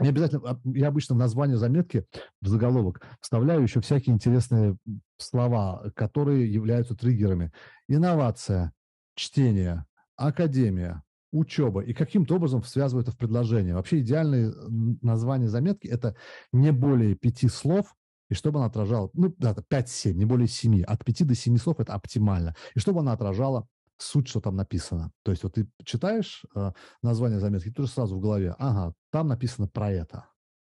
не 0.00 0.08
обязательно, 0.08 0.42
а, 0.50 0.60
я 0.64 0.88
обычно 0.88 1.14
в 1.14 1.18
название 1.18 1.56
заметки, 1.56 2.04
в 2.40 2.48
заголовок, 2.48 3.00
вставляю 3.20 3.62
еще 3.62 3.80
всякие 3.80 4.14
интересные 4.14 4.76
слова, 5.18 5.92
которые 5.94 6.52
являются 6.52 6.96
триггерами. 6.96 7.52
Инновация, 7.86 8.72
чтение, 9.14 9.84
академия, 10.16 11.03
учеба. 11.34 11.82
И 11.82 11.92
каким-то 11.92 12.36
образом 12.36 12.62
связываю 12.62 13.02
это 13.02 13.12
в 13.12 13.16
предложение. 13.16 13.74
Вообще 13.74 14.00
идеальное 14.00 14.54
название 15.02 15.48
заметки– 15.48 15.86
это 15.88 16.16
не 16.52 16.72
более 16.72 17.14
пяти 17.14 17.48
слов, 17.48 17.94
и 18.30 18.34
чтобы 18.34 18.58
она 18.58 18.66
отражала, 18.66 19.10
ну, 19.12 19.34
да, 19.38 19.52
5-7, 19.52 20.12
не 20.14 20.24
более 20.24 20.48
7. 20.48 20.82
От 20.84 21.04
5 21.04 21.26
до 21.26 21.34
7 21.34 21.56
слов– 21.58 21.76
это 21.80 21.94
оптимально. 21.94 22.54
И 22.74 22.78
чтобы 22.78 23.00
она 23.00 23.12
отражала 23.12 23.66
суть, 23.98 24.28
что 24.28 24.40
там 24.40 24.56
написано. 24.56 25.12
То 25.22 25.32
есть 25.32 25.42
вот 25.42 25.54
ты 25.54 25.68
читаешь 25.84 26.44
э, 26.54 26.72
название 27.02 27.40
заметки, 27.40 27.70
ты 27.70 27.82
уже 27.82 27.90
сразу 27.90 28.16
в 28.16 28.20
голове, 28.20 28.54
ага, 28.58 28.94
там 29.10 29.28
написано 29.28 29.68
про 29.68 29.90
это. 29.90 30.26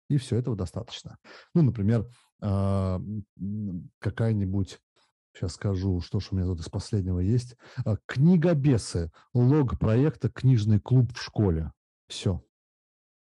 И 0.09 0.17
все, 0.17 0.37
этого 0.37 0.55
достаточно. 0.55 1.17
Ну, 1.53 1.61
например, 1.61 2.07
э, 2.41 2.99
какая-нибудь 3.99 4.79
Сейчас 5.33 5.53
скажу, 5.53 6.01
что 6.01 6.19
ж 6.19 6.29
у 6.31 6.35
меня 6.35 6.45
тут 6.45 6.59
из 6.59 6.69
последнего 6.69 7.19
есть. 7.19 7.55
А, 7.85 7.97
Книгобесы. 8.05 9.11
Лог 9.33 9.79
проекта 9.79 10.29
«Книжный 10.29 10.79
клуб 10.79 11.13
в 11.13 11.21
школе». 11.21 11.71
Все. 12.07 12.43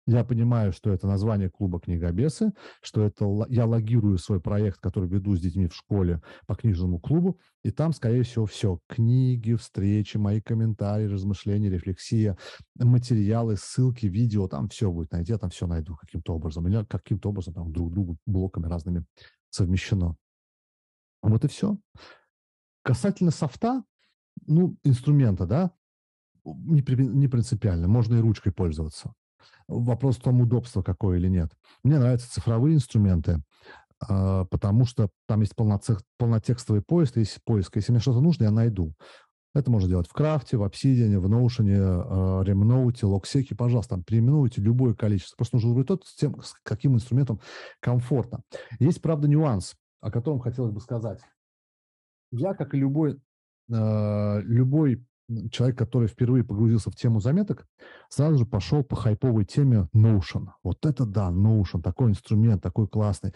Я 0.07 0.25
понимаю, 0.25 0.73
что 0.73 0.91
это 0.91 1.07
название 1.07 1.49
клуба 1.49 1.81
«Книгобесы», 1.81 2.53
что 2.83 3.05
это 3.05 3.25
я 3.49 3.67
логирую 3.67 4.19
свой 4.19 4.41
проект, 4.41 4.81
который 4.81 5.09
веду 5.09 5.37
с 5.37 5.41
детьми 5.41 5.69
в 5.69 5.75
школе 5.75 6.21
по 6.49 6.57
книжному 6.57 6.99
клубу, 6.99 7.38
и 7.62 7.71
там, 7.71 7.93
скорее 7.93 8.25
всего, 8.25 8.47
все. 8.47 8.81
Книги, 8.88 9.55
встречи, 9.55 10.17
мои 10.17 10.41
комментарии, 10.41 11.07
размышления, 11.07 11.71
рефлексия, 11.71 12.37
материалы, 12.75 13.57
ссылки, 13.57 14.07
видео, 14.07 14.49
там 14.49 14.69
все 14.69 14.91
будет 14.91 15.12
найти, 15.12 15.33
я 15.33 15.38
там 15.38 15.51
все 15.51 15.69
найду 15.69 15.95
каким-то 15.95 16.35
образом. 16.35 16.67
Или 16.67 16.85
каким-то 16.85 17.29
образом 17.29 17.55
там 17.55 17.73
друг 17.73 17.93
другу 17.93 18.19
блоками 18.27 18.67
разными 18.67 19.05
совмещено. 19.51 20.17
Вот 21.23 21.45
и 21.45 21.49
все. 21.49 21.79
Касательно 22.83 23.31
софта, 23.31 23.85
ну, 24.47 24.77
инструмента, 24.83 25.47
да, 25.47 25.71
не, 26.45 26.83
принципиально, 27.29 27.87
можно 27.89 28.17
и 28.17 28.21
ручкой 28.21 28.53
пользоваться. 28.53 29.15
Вопрос 29.69 30.17
в 30.17 30.23
том, 30.23 30.41
удобство 30.41 30.83
какое 30.83 31.19
или 31.19 31.29
нет. 31.29 31.53
Мне 31.85 31.99
нравятся 31.99 32.31
цифровые 32.31 32.75
инструменты, 32.75 33.43
э, 34.09 34.45
потому 34.51 34.85
что 34.85 35.11
там 35.27 35.41
есть 35.41 35.55
полнотекстовый 35.55 36.83
поиск, 36.83 37.17
есть 37.17 37.39
поиск. 37.45 37.77
Если 37.77 37.93
мне 37.93 38.01
что-то 38.01 38.21
нужно, 38.21 38.45
я 38.45 38.51
найду. 38.51 38.95
Это 39.55 39.71
можно 39.71 39.89
делать 39.89 40.09
в 40.09 40.13
Крафте, 40.13 40.57
в 40.57 40.63
Obsidian, 40.63 41.19
в 41.19 41.27
Notion, 41.27 41.69
э, 41.69 42.51
Remnote, 42.51 43.03
Logseq. 43.03 43.55
Пожалуйста, 43.55 43.97
там 43.97 44.05
переименуйте 44.05 44.61
любое 44.62 44.95
количество. 44.95 45.37
Просто 45.37 45.57
нужно 45.57 45.70
выбрать 45.70 45.89
тот, 45.89 46.07
с, 46.07 46.16
тем, 46.16 46.41
с 46.41 46.55
каким 46.62 46.95
инструментом 46.95 47.41
комфортно. 47.81 48.43
Есть, 48.79 49.03
правда, 49.03 49.29
нюанс, 49.29 49.75
о 50.03 50.11
котором 50.11 50.40
хотелось 50.40 50.72
бы 50.72 50.80
сказать. 50.80 51.20
Я, 52.32 52.55
как 52.55 52.74
и 52.74 52.78
любой, 52.78 53.20
э, 53.72 54.40
любой 54.42 55.07
человек, 55.50 55.78
который 55.78 56.09
впервые 56.09 56.44
погрузился 56.44 56.90
в 56.90 56.96
тему 56.96 57.20
заметок, 57.20 57.66
сразу 58.09 58.38
же 58.38 58.44
пошел 58.44 58.82
по 58.82 58.96
хайповой 58.96 59.44
теме 59.44 59.88
Notion. 59.94 60.48
Вот 60.62 60.84
это 60.84 61.07
да, 61.07 61.30
Notion, 61.30 61.80
такой 61.80 62.11
инструмент, 62.11 62.62
такой 62.62 62.88
классный 62.88 63.32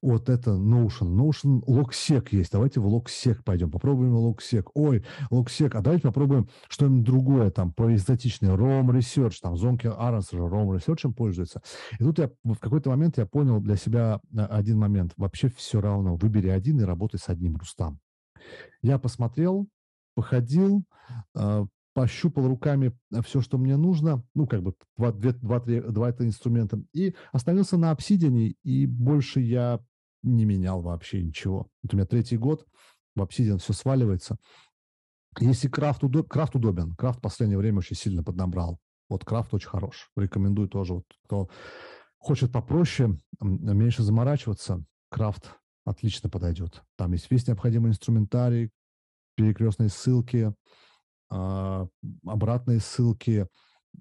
вот 0.00 0.28
это 0.28 0.50
Notion. 0.50 1.14
Notion 1.14 1.62
Logseq 1.64 2.28
есть. 2.32 2.52
Давайте 2.52 2.80
в 2.80 2.86
Logseq 2.86 3.42
пойдем. 3.44 3.70
Попробуем 3.70 4.14
Logseq. 4.16 4.68
Ой, 4.74 5.04
Logseq. 5.30 5.70
А 5.74 5.80
давайте 5.80 6.04
попробуем 6.04 6.48
что-нибудь 6.68 7.04
другое. 7.04 7.50
Там, 7.50 7.72
по 7.72 7.92
экзотичное. 7.92 8.56
ROM 8.56 8.86
Research. 8.90 9.38
Там, 9.42 9.56
Зонки 9.56 9.86
Аронс 9.86 10.30
же 10.30 10.38
ROM 10.38 10.76
Research 10.76 11.12
пользуется. 11.12 11.62
И 11.98 12.04
тут 12.04 12.18
я 12.18 12.30
в 12.44 12.56
какой-то 12.56 12.90
момент 12.90 13.18
я 13.18 13.26
понял 13.26 13.60
для 13.60 13.76
себя 13.76 14.20
э, 14.32 14.40
один 14.40 14.78
момент. 14.78 15.12
Вообще 15.16 15.48
все 15.48 15.80
равно. 15.80 16.16
Выбери 16.16 16.48
один 16.48 16.80
и 16.80 16.84
работай 16.84 17.18
с 17.18 17.28
одним, 17.28 17.56
Рустам. 17.56 17.98
Я 18.82 18.98
посмотрел, 18.98 19.66
походил, 20.14 20.84
э, 21.34 21.66
пощупал 21.98 22.46
руками 22.46 22.96
э, 23.12 23.22
все, 23.22 23.40
что 23.40 23.58
мне 23.58 23.76
нужно, 23.76 24.22
ну, 24.32 24.46
как 24.46 24.62
бы 24.62 24.72
два, 24.96 25.10
два, 25.10 25.32
два, 25.32 25.60
два 25.60 26.10
это 26.10 26.24
инструмента, 26.24 26.80
и 26.92 27.16
остановился 27.32 27.76
на 27.76 27.90
обсидиане, 27.90 28.54
и 28.62 28.86
больше 28.86 29.40
я 29.40 29.80
не 30.22 30.44
менял 30.44 30.80
вообще 30.80 31.24
ничего. 31.24 31.66
Вот 31.82 31.92
у 31.92 31.96
меня 31.96 32.06
третий 32.06 32.36
год, 32.36 32.64
в 33.16 33.20
Obsidian 33.20 33.58
все 33.58 33.72
сваливается. 33.72 34.36
Если 35.40 35.66
крафт, 35.66 36.04
удоб, 36.04 36.28
крафт 36.28 36.54
удобен, 36.54 36.94
крафт 36.94 37.18
в 37.18 37.22
последнее 37.22 37.58
время 37.58 37.78
очень 37.78 37.96
сильно 37.96 38.22
поднабрал. 38.22 38.78
Вот 39.08 39.24
крафт 39.24 39.52
очень 39.52 39.68
хорош. 39.68 40.12
Рекомендую 40.16 40.68
тоже. 40.68 40.94
Вот, 40.94 41.04
кто 41.24 41.48
хочет 42.16 42.52
попроще, 42.52 43.18
меньше 43.40 44.04
заморачиваться, 44.04 44.84
крафт 45.10 45.50
отлично 45.84 46.30
подойдет. 46.30 46.80
Там 46.96 47.10
есть 47.10 47.28
весь 47.28 47.48
необходимый 47.48 47.90
инструментарий, 47.90 48.70
перекрестные 49.34 49.88
ссылки, 49.88 50.54
обратные 51.28 52.80
ссылки, 52.80 53.46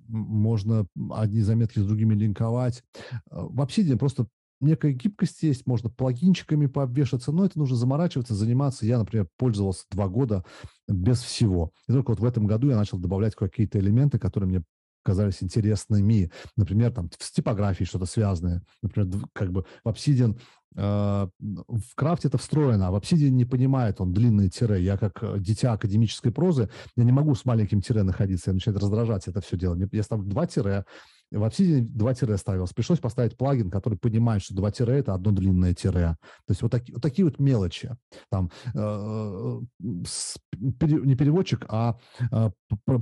можно 0.07 0.85
одни 1.11 1.41
заметки 1.41 1.79
с 1.79 1.85
другими 1.85 2.13
линковать. 2.13 2.83
В 3.29 3.61
Obsidian 3.61 3.97
просто 3.97 4.27
некая 4.59 4.91
гибкость 4.91 5.43
есть, 5.43 5.67
можно 5.67 5.89
плагинчиками 5.89 6.65
пообвешаться, 6.67 7.31
но 7.31 7.45
это 7.45 7.59
нужно 7.59 7.75
заморачиваться, 7.75 8.35
заниматься. 8.35 8.85
Я, 8.85 8.97
например, 8.97 9.27
пользовался 9.37 9.85
два 9.91 10.07
года 10.07 10.43
без 10.87 11.21
всего. 11.21 11.71
И 11.87 11.91
только 11.91 12.11
вот 12.11 12.19
в 12.19 12.25
этом 12.25 12.47
году 12.47 12.69
я 12.69 12.75
начал 12.75 12.97
добавлять 12.97 13.35
какие-то 13.35 13.79
элементы, 13.79 14.19
которые 14.19 14.49
мне 14.49 14.63
казались 15.07 15.41
интересными. 15.41 16.29
Например, 16.57 16.91
там 16.91 17.09
с 17.17 17.31
типографией 17.31 17.87
что-то 17.87 18.05
связанное. 18.05 18.61
Например, 18.81 19.09
как 19.31 19.53
бы 19.53 19.65
в 19.85 19.87
Obsidian 19.87 20.37
э, 20.75 21.27
в 21.39 21.95
крафте 21.95 22.27
это 22.27 22.37
встроено, 22.37 22.87
а 22.87 22.91
в 22.91 22.95
Obsidian 22.95 23.29
не 23.29 23.45
понимает 23.45 24.01
он 24.01 24.11
длинные 24.11 24.49
тире. 24.49 24.83
Я 24.83 24.97
как 24.97 25.23
э, 25.23 25.37
дитя 25.39 25.71
академической 25.71 26.31
прозы, 26.31 26.69
я 26.97 27.05
не 27.05 27.13
могу 27.13 27.35
с 27.35 27.45
маленьким 27.45 27.81
тире 27.81 28.03
находиться, 28.03 28.49
я 28.49 28.55
начинаю 28.55 28.79
раздражать 28.79 29.29
это 29.29 29.39
все 29.39 29.55
дело. 29.57 29.77
Я 29.93 30.03
ставлю 30.03 30.25
два 30.25 30.45
тире, 30.45 30.83
в 31.31 31.43
Obsidian 31.43 31.81
два 31.81 32.13
тире 32.13 32.37
ставилось. 32.37 32.73
Пришлось 32.73 32.99
поставить 32.99 33.37
плагин, 33.37 33.69
который 33.69 33.97
понимает, 33.97 34.41
что 34.41 34.55
два 34.55 34.71
тире– 34.71 34.93
это 34.99 35.13
одно 35.13 35.31
длинное 35.31 35.73
тире. 35.73 36.17
То 36.45 36.51
есть 36.51 36.61
вот, 36.61 36.71
таки, 36.71 36.93
вот 36.93 37.01
такие 37.01 37.25
вот 37.25 37.39
мелочи. 37.39 37.95
Там, 38.29 38.51
э, 38.73 39.59
с, 40.05 40.37
не 40.59 41.15
переводчик, 41.15 41.65
а 41.69 41.97
э, 42.31 42.49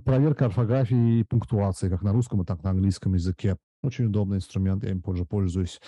проверка 0.04 0.46
орфографии 0.46 1.20
и 1.20 1.24
пунктуации, 1.24 1.90
как 1.90 2.02
на 2.02 2.14
русском, 2.14 2.46
так 2.46 2.60
и 2.62 2.64
на 2.64 2.72
английском 2.72 3.14
языке. 3.14 3.58
Очень 3.84 4.06
удобный 4.06 4.38
инструмент, 4.38 4.84
я 4.84 4.92
им 4.92 5.02
позже 5.02 5.26
пользуюсь. 5.26 5.80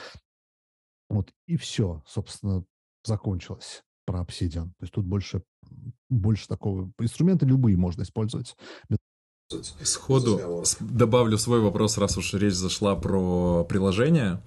Вот, 1.10 1.32
и 1.48 1.58
все, 1.58 2.04
собственно, 2.06 2.64
закончилось 3.04 3.84
про 4.06 4.22
Obsidian. 4.22 4.68
То 4.78 4.84
есть 4.84 4.94
тут 4.94 5.06
больше, 5.06 5.44
больше 6.10 6.48
такого... 6.48 6.92
Инструменты 7.00 7.46
любые 7.46 7.78
можно 7.78 8.04
использовать 8.04 8.56
Сходу 9.82 10.64
добавлю 10.82 11.38
свой 11.38 11.62
вопрос, 11.62 11.98
раз 11.98 12.18
уж 12.18 12.34
речь 12.34 12.56
зашла 12.56 12.95
про 12.98 13.64
приложение. 13.64 14.41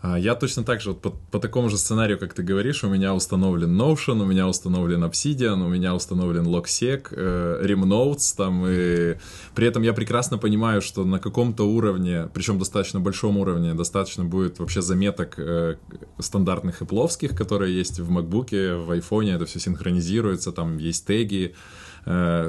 А, 0.00 0.18
я 0.18 0.34
точно 0.34 0.64
так 0.64 0.80
же, 0.80 0.92
вот 0.92 1.02
по, 1.02 1.10
по 1.10 1.38
такому 1.38 1.68
же 1.68 1.76
сценарию, 1.76 2.18
как 2.18 2.32
ты 2.32 2.42
говоришь, 2.42 2.82
у 2.82 2.88
меня 2.88 3.14
установлен 3.14 3.78
Notion, 3.78 4.22
у 4.22 4.24
меня 4.24 4.48
установлен 4.48 5.04
Obsidian, 5.04 5.62
у 5.62 5.68
меня 5.68 5.94
установлен 5.94 6.46
Logsec, 6.46 7.08
э, 7.10 7.66
Remnotes, 7.66 8.34
там, 8.36 8.64
и 8.66 9.16
при 9.54 9.66
этом 9.66 9.82
я 9.82 9.92
прекрасно 9.92 10.38
понимаю, 10.38 10.80
что 10.80 11.04
на 11.04 11.18
каком-то 11.18 11.64
уровне, 11.64 12.30
причем 12.32 12.58
достаточно 12.58 13.00
большом 13.00 13.36
уровне, 13.36 13.74
достаточно 13.74 14.24
будет 14.24 14.60
вообще 14.60 14.80
заметок 14.80 15.34
э, 15.36 15.76
стандартных 16.20 16.80
эпловских, 16.80 17.36
которые 17.36 17.76
есть 17.76 18.00
в 18.00 18.10
MacBook, 18.10 18.86
в 18.86 18.90
iPhone, 18.92 19.34
это 19.34 19.44
все 19.44 19.60
синхронизируется, 19.60 20.52
там 20.52 20.78
есть 20.78 21.04
теги, 21.04 21.54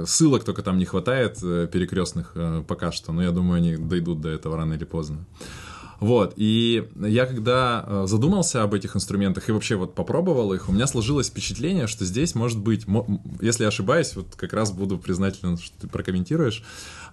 ссылок 0.06 0.44
только 0.44 0.62
там 0.62 0.78
не 0.78 0.86
хватает 0.86 1.40
э, 1.44 1.68
перекрестных 1.72 2.32
э, 2.36 2.64
пока 2.68 2.92
что, 2.92 3.12
но 3.12 3.24
я 3.24 3.32
думаю, 3.32 3.58
они 3.58 3.76
дойдут 3.76 4.22
до 4.22 4.30
этого 4.30 4.56
рано 4.58 4.74
или 4.74 4.86
поздно. 4.86 5.26
Вот, 6.00 6.34
и 6.38 6.88
я 6.96 7.26
когда 7.26 8.06
задумался 8.08 8.64
об 8.64 8.74
этих 8.74 8.96
инструментах 8.96 9.50
и 9.50 9.52
вообще 9.52 9.76
вот 9.76 9.96
попробовал 9.96 10.54
их, 10.54 10.70
у 10.70 10.72
меня 10.72 10.88
сложилось 10.88 11.28
впечатление, 11.28 11.88
что 11.88 12.06
здесь 12.06 12.36
может 12.36 12.58
быть, 12.58 12.86
если 13.42 13.64
я 13.64 13.68
ошибаюсь, 13.68 14.16
вот 14.16 14.28
как 14.38 14.54
раз 14.54 14.72
буду 14.72 14.98
признателен, 14.98 15.58
что 15.58 15.78
ты 15.82 15.88
прокомментируешь, 15.90 16.64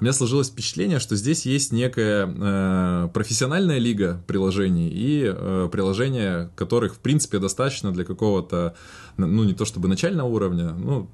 у 0.01 0.05
меня 0.05 0.13
сложилось 0.13 0.51
впечатление, 0.51 1.01
что 1.01 1.17
здесь 1.17 1.47
есть 1.47 1.73
некая 1.73 2.29
э, 2.29 3.09
профессиональная 3.13 3.79
лига 3.79 4.23
приложений 4.29 4.91
и 4.93 5.33
э, 5.35 5.69
приложения, 5.73 6.53
которых, 6.55 6.95
в 6.95 6.99
принципе, 6.99 7.41
достаточно 7.41 7.91
для 7.91 8.05
какого-то, 8.05 8.77
ну, 9.17 9.43
не 9.43 9.55
то 9.55 9.65
чтобы 9.65 9.89
начального 9.89 10.29
уровня, 10.29 10.75
ну, 10.75 11.11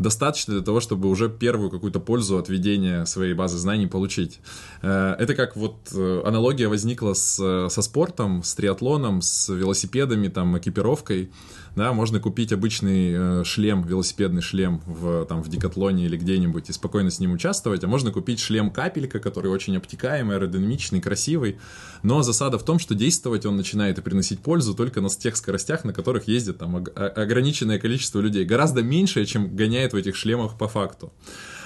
достаточно 0.00 0.54
для 0.54 0.62
того, 0.62 0.80
чтобы 0.80 1.08
уже 1.08 1.28
первую 1.28 1.70
какую-то 1.70 2.00
пользу 2.00 2.38
от 2.38 2.48
ведения 2.48 3.04
своей 3.04 3.34
базы 3.34 3.58
знаний 3.58 3.86
получить. 3.86 4.40
Э, 4.82 5.14
это 5.18 5.34
как 5.34 5.56
вот 5.56 5.76
э, 5.92 6.22
аналогия 6.24 6.68
возникла 6.68 7.14
с, 7.14 7.68
со 7.68 7.82
спортом, 7.82 8.42
с 8.42 8.54
триатлоном, 8.54 9.22
с 9.22 9.48
велосипедами, 9.48 10.28
там, 10.28 10.56
экипировкой 10.58 11.30
да, 11.76 11.92
можно 11.92 12.20
купить 12.20 12.52
обычный 12.52 13.12
э, 13.12 13.44
шлем, 13.44 13.82
велосипедный 13.82 14.42
шлем 14.42 14.80
в, 14.86 15.24
там, 15.26 15.42
в 15.42 15.48
Декатлоне 15.48 16.06
или 16.06 16.16
где-нибудь 16.16 16.68
и 16.68 16.72
спокойно 16.72 17.10
с 17.10 17.20
ним 17.20 17.32
участвовать, 17.32 17.84
а 17.84 17.86
можно 17.86 18.10
купить 18.10 18.40
шлем-капелька, 18.40 19.20
который 19.20 19.50
очень 19.50 19.76
обтекаемый, 19.76 20.36
аэродинамичный, 20.36 21.00
красивый, 21.00 21.58
но 22.02 22.22
засада 22.22 22.58
в 22.58 22.64
том, 22.64 22.78
что 22.78 22.94
действовать 22.94 23.46
он 23.46 23.56
начинает 23.56 23.98
и 23.98 24.02
приносить 24.02 24.40
пользу 24.40 24.74
только 24.74 25.00
на 25.00 25.08
тех 25.08 25.36
скоростях, 25.36 25.84
на 25.84 25.92
которых 25.92 26.28
ездит 26.28 26.58
там 26.58 26.76
ограниченное 26.76 27.78
количество 27.78 28.20
людей, 28.20 28.44
гораздо 28.44 28.82
меньшее, 28.82 29.26
чем 29.26 29.54
гоняет 29.54 29.92
в 29.92 29.96
этих 29.96 30.16
шлемах 30.16 30.56
по 30.58 30.68
факту. 30.68 31.12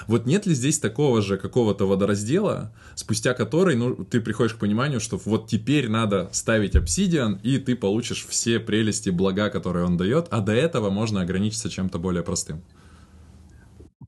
Вот 0.07 0.25
нет 0.25 0.45
ли 0.45 0.53
здесь 0.53 0.79
такого 0.79 1.21
же 1.21 1.37
какого-то 1.37 1.87
водораздела, 1.87 2.73
спустя 2.95 3.33
который 3.33 3.75
ну, 3.75 3.95
ты 3.95 4.21
приходишь 4.21 4.53
к 4.53 4.59
пониманию, 4.59 4.99
что 4.99 5.19
вот 5.25 5.47
теперь 5.47 5.89
надо 5.89 6.29
ставить 6.31 6.75
обсидиан, 6.75 7.39
и 7.43 7.57
ты 7.57 7.75
получишь 7.75 8.25
все 8.25 8.59
прелести, 8.59 9.09
блага, 9.09 9.49
которые 9.49 9.85
он 9.85 9.97
дает, 9.97 10.27
а 10.31 10.41
до 10.41 10.53
этого 10.53 10.89
можно 10.89 11.21
ограничиться 11.21 11.69
чем-то 11.69 11.99
более 11.99 12.23
простым? 12.23 12.61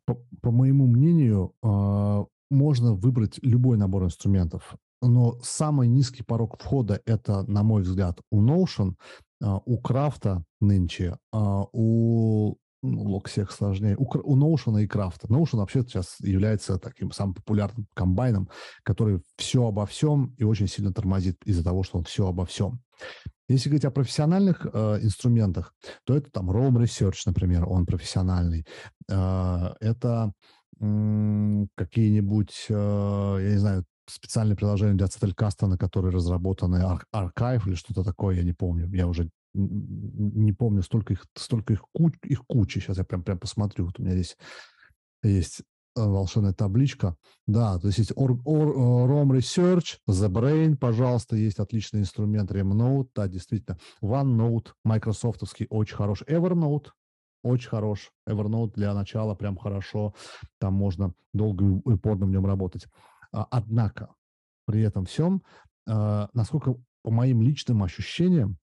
По, 0.06 0.16
по 0.42 0.52
моему 0.52 0.88
мнению, 0.88 1.54
а, 1.64 2.26
можно 2.50 2.94
выбрать 2.94 3.40
любой 3.42 3.78
набор 3.78 4.06
инструментов. 4.06 4.76
Но 5.02 5.38
самый 5.44 5.88
низкий 5.88 6.24
порог 6.24 6.58
входа 6.60 7.02
это, 7.06 7.44
на 7.44 7.64
мой 7.64 7.84
взгляд, 7.84 8.20
у 8.32 8.44
Notion, 8.44 8.96
а, 9.44 9.60
у 9.66 9.78
Крафта 9.78 10.44
нынче, 10.60 11.18
а, 11.32 11.66
у 11.72 12.56
ну, 12.92 13.04
лог 13.04 13.28
всех 13.28 13.52
сложнее. 13.52 13.96
У, 13.98 14.04
у 14.04 14.38
Notion 14.38 14.82
и 14.82 14.88
Крафта. 14.88 15.28
Notion 15.28 15.58
вообще 15.58 15.82
сейчас 15.82 16.20
является 16.20 16.78
таким 16.78 17.12
самым 17.12 17.36
популярным 17.36 17.88
комбайном, 17.94 18.50
который 18.84 19.22
все 19.38 19.68
обо 19.68 19.86
всем 19.86 20.34
и 20.38 20.44
очень 20.44 20.68
сильно 20.68 20.94
тормозит 20.94 21.38
из-за 21.46 21.64
того, 21.64 21.84
что 21.84 21.98
он 21.98 22.04
все 22.04 22.28
обо 22.28 22.46
всем. 22.46 22.82
Если 23.50 23.70
говорить 23.70 23.86
о 23.86 23.92
профессиональных 23.92 24.66
э, 24.66 25.00
инструментах, 25.02 25.74
то 26.06 26.18
это 26.18 26.30
там 26.32 26.52
Roam 26.52 26.84
Research, 26.84 27.22
например, 27.26 27.66
он 27.66 27.86
профессиональный. 27.86 28.66
Э, 29.10 29.74
это 29.80 30.34
э, 30.82 31.66
какие-нибудь, 31.76 32.66
э, 32.70 33.38
я 33.42 33.52
не 33.52 33.58
знаю, 33.58 33.86
специальные 34.10 34.56
приложения 34.56 34.96
для 34.96 35.08
Zettelkasten, 35.08 35.68
на 35.68 35.78
которые 35.78 36.14
разработаны 36.14 36.84
Archive 37.14 37.68
или 37.68 37.76
что-то 37.76 38.04
такое, 38.04 38.38
я 38.38 38.44
не 38.44 38.54
помню. 38.54 38.90
Я 38.94 39.08
уже 39.08 39.30
не 39.54 40.54
помню, 40.54 40.84
столько 40.84 41.14
их, 41.14 41.26
столько 41.36 41.74
их, 41.74 41.84
куч, 41.94 42.14
их 42.24 42.46
кучи. 42.48 42.80
Сейчас 42.80 42.98
я 42.98 43.04
прям, 43.04 43.24
прям 43.24 43.40
посмотрю. 43.40 43.86
Вот 43.86 44.00
у 44.00 44.04
меня 44.04 44.14
здесь 44.14 44.38
есть 45.24 45.62
э, 45.96 46.02
волшебная 46.02 46.54
табличка. 46.54 47.16
Да, 47.48 47.80
то 47.80 47.88
есть 47.88 48.00
есть 48.00 48.12
or, 48.12 48.38
or, 48.46 48.72
э, 48.72 49.08
ROM 49.08 49.32
Research, 49.32 49.98
The 50.08 50.30
Brain, 50.30 50.76
пожалуйста, 50.76 51.36
есть 51.36 51.60
отличный 51.60 52.02
инструмент, 52.02 52.52
Remnote, 52.52 53.10
да, 53.16 53.28
действительно. 53.28 53.78
OneNote, 54.02 54.68
майкрософтовский, 54.84 55.68
очень 55.70 55.96
хороший. 55.96 56.28
Evernote, 56.28 56.88
очень 57.44 57.70
хорош. 57.70 58.12
Evernote 58.28 58.74
для 58.74 58.94
начала 58.94 59.36
прям 59.36 59.58
хорошо. 59.58 60.14
Там 60.60 60.74
можно 60.74 61.14
долго 61.34 61.66
и 61.66 61.94
упорно 61.94 62.26
в 62.26 62.30
нем 62.30 62.46
работать. 62.46 62.88
А, 63.32 63.48
однако, 63.50 64.14
при 64.66 64.82
этом 64.82 65.06
всем, 65.06 65.44
а, 65.88 66.30
насколько 66.34 66.76
по 67.04 67.12
моим 67.12 67.42
личным 67.42 67.84
ощущениям, 67.84 68.58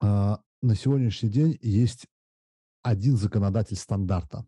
на 0.00 0.74
сегодняшний 0.74 1.28
день 1.28 1.58
есть 1.60 2.06
один 2.82 3.16
законодатель 3.16 3.76
стандарта, 3.76 4.46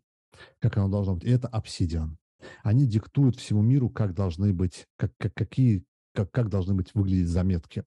как 0.59 0.77
оно 0.77 0.89
должно 0.89 1.15
быть, 1.15 1.23
и 1.23 1.29
это 1.29 1.47
Obsidian. 1.47 2.15
Они 2.63 2.85
диктуют 2.85 3.37
всему 3.37 3.61
миру, 3.61 3.89
как 3.89 4.13
должны 4.13 4.53
быть, 4.53 4.87
как, 4.97 5.11
как, 5.17 5.33
какие, 5.33 5.85
как, 6.13 6.31
как 6.31 6.49
должны 6.49 6.73
быть 6.73 6.93
выглядеть 6.93 7.29
заметки. 7.29 7.85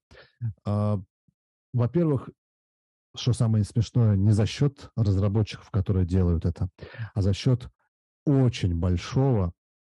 Во-первых, 0.64 2.30
что 3.16 3.32
самое 3.32 3.64
смешное, 3.64 4.16
не 4.16 4.30
за 4.30 4.46
счет 4.46 4.90
разработчиков, 4.96 5.70
которые 5.70 6.06
делают 6.06 6.44
это, 6.44 6.68
а 7.14 7.22
за 7.22 7.32
счет 7.32 7.68
очень 8.24 8.74
большого, 8.74 9.52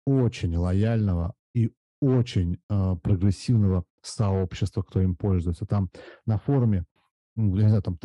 очень 0.06 0.56
лояльного 0.56 1.34
и 1.54 1.72
очень 2.00 2.60
э, 2.68 2.96
прогрессивного 3.02 3.84
сообщества, 4.02 4.82
кто 4.82 5.00
им 5.00 5.16
пользуется. 5.16 5.66
Там 5.66 5.90
на 6.26 6.38
форуме, 6.38 6.84
ну, 7.38 7.56
я 7.56 7.62
не 7.62 7.68
знаю, 7.68 7.82
там 7.82 7.98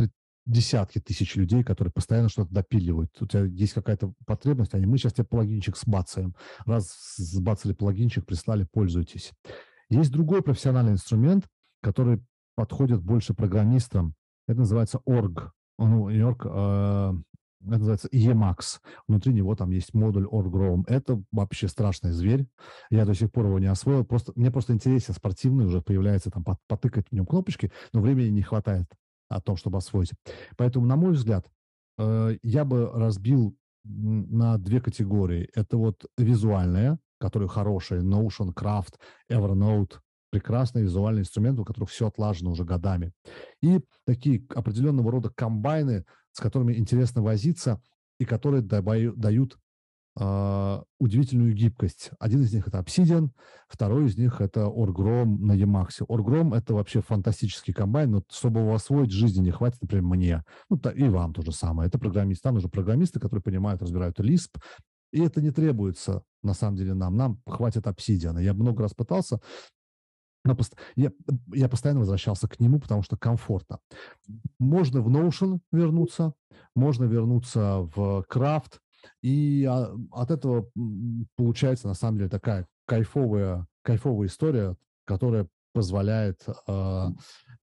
десятки 0.45 0.99
тысяч 0.99 1.35
людей, 1.35 1.63
которые 1.63 1.91
постоянно 1.91 2.29
что-то 2.29 2.53
допиливают. 2.53 3.09
У 3.21 3.25
тебя 3.25 3.45
есть 3.45 3.73
какая-то 3.73 4.13
потребность, 4.25 4.73
они, 4.73 4.85
мы 4.85 4.97
сейчас 4.97 5.13
тебе 5.13 5.25
плагинчик 5.25 5.77
сбацаем. 5.77 6.35
Раз 6.65 7.15
сбацали 7.17 7.73
плагинчик, 7.73 8.25
прислали, 8.25 8.67
пользуйтесь. 8.71 9.31
Есть 9.89 10.11
другой 10.11 10.43
профессиональный 10.43 10.93
инструмент, 10.93 11.47
который 11.81 12.21
подходит 12.55 13.01
больше 13.01 13.33
программистам, 13.33 14.13
это 14.47 14.59
называется 14.59 14.99
org. 15.05 15.51
Ну, 15.79 16.05
org, 16.05 16.45
а, 16.45 17.15
это 17.61 17.77
называется 17.77 18.09
Emacs. 18.09 18.79
Внутри 19.07 19.33
него 19.33 19.55
там 19.55 19.71
есть 19.71 19.93
модуль 19.93 20.25
org-roam. 20.25 20.83
Это 20.87 21.23
вообще 21.31 21.67
страшный 21.67 22.11
зверь. 22.11 22.45
Я 22.89 23.05
до 23.05 23.15
сих 23.15 23.31
пор 23.31 23.47
его 23.47 23.59
не 23.59 23.67
освоил. 23.67 24.05
Просто, 24.05 24.33
мне 24.35 24.51
просто 24.51 24.73
интересен 24.73 25.13
спортивный 25.13 25.65
уже 25.65 25.81
появляется, 25.81 26.29
там 26.29 26.45
потыкать 26.67 27.07
в 27.09 27.13
нем 27.13 27.25
кнопочки, 27.25 27.71
но 27.93 28.01
времени 28.01 28.29
не 28.29 28.41
хватает 28.41 28.85
о 29.35 29.41
том, 29.41 29.57
чтобы 29.57 29.77
освоить. 29.77 30.11
Поэтому, 30.57 30.85
на 30.85 30.95
мой 30.95 31.13
взгляд, 31.13 31.45
э, 31.97 32.37
я 32.43 32.65
бы 32.65 32.89
разбил 32.93 33.55
на 33.83 34.57
две 34.57 34.79
категории. 34.79 35.49
Это 35.53 35.77
вот 35.77 36.05
визуальная, 36.17 36.99
которые 37.19 37.49
хорошие, 37.49 38.01
Notion, 38.01 38.53
Craft, 38.53 38.95
Evernote, 39.31 39.99
прекрасные 40.29 40.83
визуальные 40.83 41.21
инструменты, 41.21 41.61
у 41.61 41.65
которых 41.65 41.89
все 41.89 42.07
отлажено 42.07 42.51
уже 42.51 42.63
годами. 42.63 43.13
И 43.61 43.81
такие 44.05 44.45
определенного 44.55 45.11
рода 45.11 45.29
комбайны, 45.29 46.05
с 46.31 46.39
которыми 46.39 46.73
интересно 46.73 47.21
возиться 47.21 47.81
и 48.19 48.25
которые 48.25 48.61
дают 48.63 49.57
э, 50.19 50.81
удивительную 50.99 51.53
гибкость. 51.53 52.11
Один 52.19 52.41
из 52.41 52.53
них 52.53 52.67
это 52.67 52.79
Obsidian, 52.79 53.29
второй 53.67 54.05
из 54.05 54.17
них 54.17 54.41
это 54.41 54.61
Orgrom 54.61 55.37
на 55.39 55.53
Emacs. 55.53 56.05
Orgrom 56.07 56.55
это 56.55 56.73
вообще 56.73 57.01
фантастический 57.01 57.73
комбайн, 57.73 58.11
но 58.11 58.23
чтобы 58.29 58.61
его 58.61 58.73
освоить, 58.73 59.11
жизни 59.11 59.43
не 59.43 59.51
хватит, 59.51 59.81
например, 59.81 60.03
мне. 60.03 60.43
Ну, 60.69 60.77
и 60.77 61.03
вам 61.09 61.33
то 61.33 61.41
же 61.41 61.51
самое. 61.51 61.87
Это 61.87 61.99
программисты. 61.99 62.43
Там 62.43 62.55
уже 62.55 62.67
программисты, 62.67 63.19
которые 63.19 63.41
понимают, 63.41 63.81
разбирают 63.81 64.19
Lisp, 64.19 64.59
и 65.11 65.21
это 65.21 65.41
не 65.41 65.51
требуется, 65.51 66.23
на 66.41 66.53
самом 66.53 66.75
деле, 66.75 66.93
нам. 66.93 67.15
Нам 67.15 67.41
хватит 67.45 67.87
обсидиана. 67.87 68.39
Я 68.39 68.53
много 68.53 68.81
раз 68.81 68.93
пытался, 68.93 69.39
но 70.43 70.55
пост... 70.55 70.75
я, 70.95 71.11
я 71.53 71.69
постоянно 71.69 72.01
возвращался 72.01 72.47
к 72.47 72.59
нему, 72.59 72.79
потому 72.79 73.01
что 73.01 73.17
комфортно. 73.17 73.79
Можно 74.59 75.01
в 75.01 75.09
Notion 75.09 75.59
вернуться, 75.71 76.33
можно 76.75 77.05
вернуться 77.05 77.89
в 77.95 78.25
Craft, 78.29 78.79
и 79.21 79.65
а, 79.65 79.95
от 80.11 80.31
этого 80.31 80.69
получается, 81.35 81.87
на 81.87 81.93
самом 81.93 82.17
деле, 82.17 82.29
такая 82.29 82.67
кайфовая, 82.85 83.67
кайфовая 83.81 84.27
история, 84.27 84.75
которая 85.05 85.47
позволяет 85.73 86.45
э, 86.67 87.07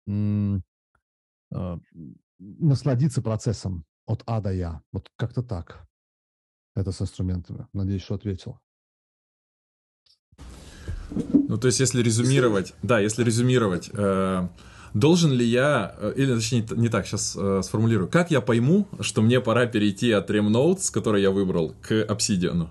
э, 0.08 1.78
насладиться 2.40 3.22
процессом 3.22 3.86
от 4.06 4.24
А 4.26 4.42
до 4.42 4.52
Я. 4.52 4.82
Вот 4.92 5.10
как-то 5.16 5.42
так. 5.42 5.88
Это 6.76 6.92
с 6.92 7.02
инструментами. 7.02 7.68
Надеюсь, 7.74 8.04
что 8.04 8.16
ответил. 8.16 8.60
Ну, 11.10 11.58
то 11.58 11.68
есть, 11.68 11.80
если 11.80 12.02
резюмировать, 12.02 12.74
да, 12.82 13.00
если 13.00 13.24
резюмировать, 13.24 13.90
э, 13.94 14.48
должен 14.96 15.32
ли 15.32 15.46
я, 15.46 15.96
э, 16.00 16.14
или 16.18 16.34
точнее 16.34 16.66
не 16.76 16.90
так, 16.90 17.06
сейчас 17.06 17.36
э, 17.40 17.62
сформулирую, 17.64 18.10
как 18.10 18.32
я 18.32 18.42
пойму, 18.42 18.88
что 19.00 19.22
мне 19.22 19.40
пора 19.42 19.68
перейти 19.68 20.12
от 20.12 20.30
Remnotes, 20.32 20.92
который 20.92 21.22
я 21.22 21.30
выбрал, 21.30 21.76
к 21.82 21.92
Obsidian? 21.92 22.70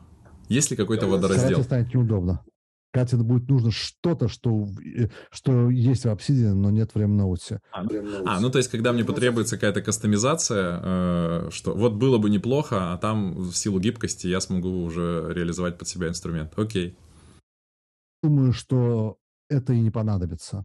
Есть 0.48 0.70
ли 0.70 0.76
какой-то 0.76 1.06
водораздел? 1.06 1.48
Когда 1.48 1.62
станет 1.62 1.94
неудобно. 1.94 2.44
Когда 2.92 3.06
тебе 3.06 3.22
будет 3.22 3.48
нужно 3.48 3.70
что-то, 3.70 4.28
что, 4.28 4.66
э, 4.84 5.08
что 5.30 5.70
есть 5.70 6.04
в 6.04 6.08
Obsidian, 6.08 6.54
но 6.54 6.70
нет 6.70 6.90
в 6.94 6.98
Remnote. 6.98 7.60
А, 7.70 7.84
ну, 7.84 7.90
а, 8.26 8.40
ну 8.40 8.50
то 8.50 8.58
есть, 8.58 8.70
когда 8.70 8.92
мне 8.92 9.04
потребуется 9.04 9.56
какая-то 9.56 9.82
кастомизация, 9.82 10.80
э, 10.82 11.48
что 11.52 11.74
вот 11.74 11.94
было 11.94 12.18
бы 12.18 12.28
неплохо, 12.28 12.92
а 12.92 12.98
там 12.98 13.34
в 13.34 13.54
силу 13.54 13.78
гибкости 13.78 14.26
я 14.26 14.40
смогу 14.40 14.82
уже 14.82 15.30
реализовать 15.32 15.78
под 15.78 15.86
себя 15.86 16.08
инструмент. 16.08 16.52
Окей 16.56 16.96
думаю, 18.24 18.52
что 18.52 19.18
это 19.48 19.74
и 19.74 19.80
не 19.80 19.90
понадобится. 19.90 20.64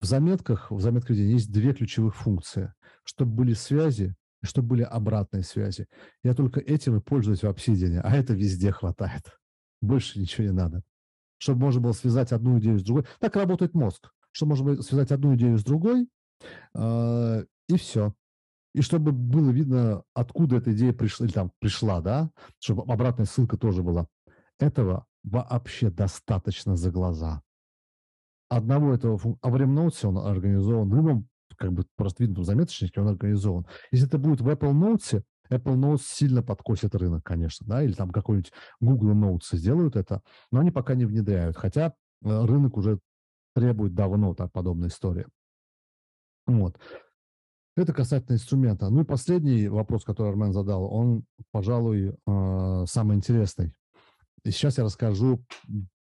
В 0.00 0.06
заметках, 0.06 0.70
в 0.70 0.80
заметках 0.80 1.16
есть 1.16 1.50
две 1.52 1.72
ключевых 1.74 2.14
функции. 2.16 2.72
Чтобы 3.04 3.32
были 3.32 3.52
связи 3.54 4.14
и 4.42 4.46
чтобы 4.46 4.68
были 4.68 4.82
обратные 4.82 5.42
связи. 5.42 5.86
Я 6.22 6.34
только 6.34 6.60
этим 6.60 6.96
и 6.96 7.00
пользуюсь 7.00 7.42
в 7.42 7.46
Obsidian, 7.46 8.00
а 8.02 8.16
это 8.16 8.34
везде 8.34 8.70
хватает. 8.70 9.38
Больше 9.80 10.20
ничего 10.20 10.46
не 10.46 10.52
надо. 10.52 10.82
Чтобы 11.38 11.60
можно 11.62 11.80
было 11.80 11.92
связать 11.92 12.32
одну 12.32 12.58
идею 12.58 12.78
с 12.78 12.82
другой. 12.82 13.06
Так 13.20 13.36
работает 13.36 13.74
мозг. 13.74 14.10
Чтобы 14.30 14.50
можно 14.50 14.64
было 14.66 14.82
связать 14.82 15.10
одну 15.10 15.34
идею 15.34 15.58
с 15.58 15.64
другой, 15.64 16.08
э, 16.74 17.44
и 17.68 17.76
все. 17.76 18.14
И 18.74 18.82
чтобы 18.82 19.12
было 19.12 19.50
видно, 19.50 20.02
откуда 20.14 20.56
эта 20.56 20.72
идея 20.72 20.92
пришла, 20.92 21.26
или 21.26 21.32
там 21.32 21.50
пришла, 21.58 22.00
да, 22.00 22.30
чтобы 22.60 22.82
обратная 22.82 23.26
ссылка 23.26 23.56
тоже 23.56 23.82
была. 23.82 24.06
Этого 24.58 25.06
вообще 25.24 25.90
достаточно 25.90 26.76
за 26.76 26.90
глаза. 26.90 27.42
Одного 28.48 28.94
этого, 28.94 29.20
а 29.42 29.50
в 29.50 29.56
Ремноуте 29.56 30.06
он 30.06 30.18
организован, 30.18 30.88
в 30.88 30.94
любом, 30.94 31.28
как 31.56 31.72
бы 31.72 31.84
в 31.96 32.44
заметочнике, 32.44 33.00
он 33.00 33.08
организован. 33.08 33.66
Если 33.90 34.06
это 34.06 34.18
будет 34.18 34.40
в 34.40 34.48
Apple 34.48 34.72
Notes, 34.72 35.22
Apple 35.50 35.76
Notes 35.76 36.02
сильно 36.04 36.42
подкосит 36.42 36.94
рынок, 36.94 37.24
конечно, 37.24 37.66
да, 37.66 37.82
или 37.82 37.92
там 37.92 38.10
какой-нибудь 38.10 38.52
Google 38.80 39.14
Notes 39.14 39.56
сделают 39.56 39.96
это, 39.96 40.22
но 40.50 40.60
они 40.60 40.70
пока 40.70 40.94
не 40.94 41.04
внедряют, 41.04 41.56
хотя 41.56 41.88
э, 42.24 42.44
рынок 42.46 42.76
уже 42.76 43.00
требует 43.54 43.94
давно 43.94 44.34
так 44.34 44.52
подобной 44.52 44.88
истории. 44.88 45.26
Вот. 46.46 46.78
Это 47.76 47.92
касательно 47.92 48.34
инструмента. 48.36 48.88
Ну 48.88 49.02
и 49.02 49.04
последний 49.04 49.68
вопрос, 49.68 50.04
который 50.04 50.30
Армен 50.30 50.52
задал, 50.52 50.84
он, 50.92 51.24
пожалуй, 51.52 52.08
э, 52.08 52.84
самый 52.86 53.16
интересный. 53.16 53.72
И 54.44 54.50
сейчас 54.50 54.78
я 54.78 54.84
расскажу 54.84 55.44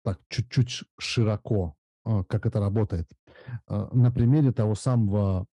так 0.03 0.19
чуть-чуть 0.29 0.83
широко, 0.97 1.75
а, 1.75 1.78
как 2.03 2.45
это 2.45 2.59
работает. 2.59 3.07
А, 3.67 3.89
на 3.93 4.11
примере 4.11 4.51
того 4.51 4.75
самого 4.75 5.45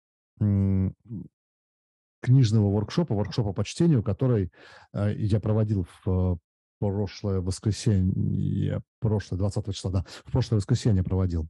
книжного 2.21 2.71
воркшопа, 2.71 3.13
воркшопа 3.13 3.53
по 3.53 3.63
чтению, 3.63 4.03
который 4.03 4.51
а, 4.91 5.09
я 5.09 5.39
проводил 5.39 5.87
в 6.03 6.39
прошлое 6.79 7.39
воскресенье, 7.39 8.81
прошлое, 8.99 9.39
20 9.39 9.73
числа, 9.73 9.91
да, 9.91 10.05
в 10.25 10.31
прошлое 10.31 10.59
воскресенье 10.59 11.03
проводил. 11.03 11.47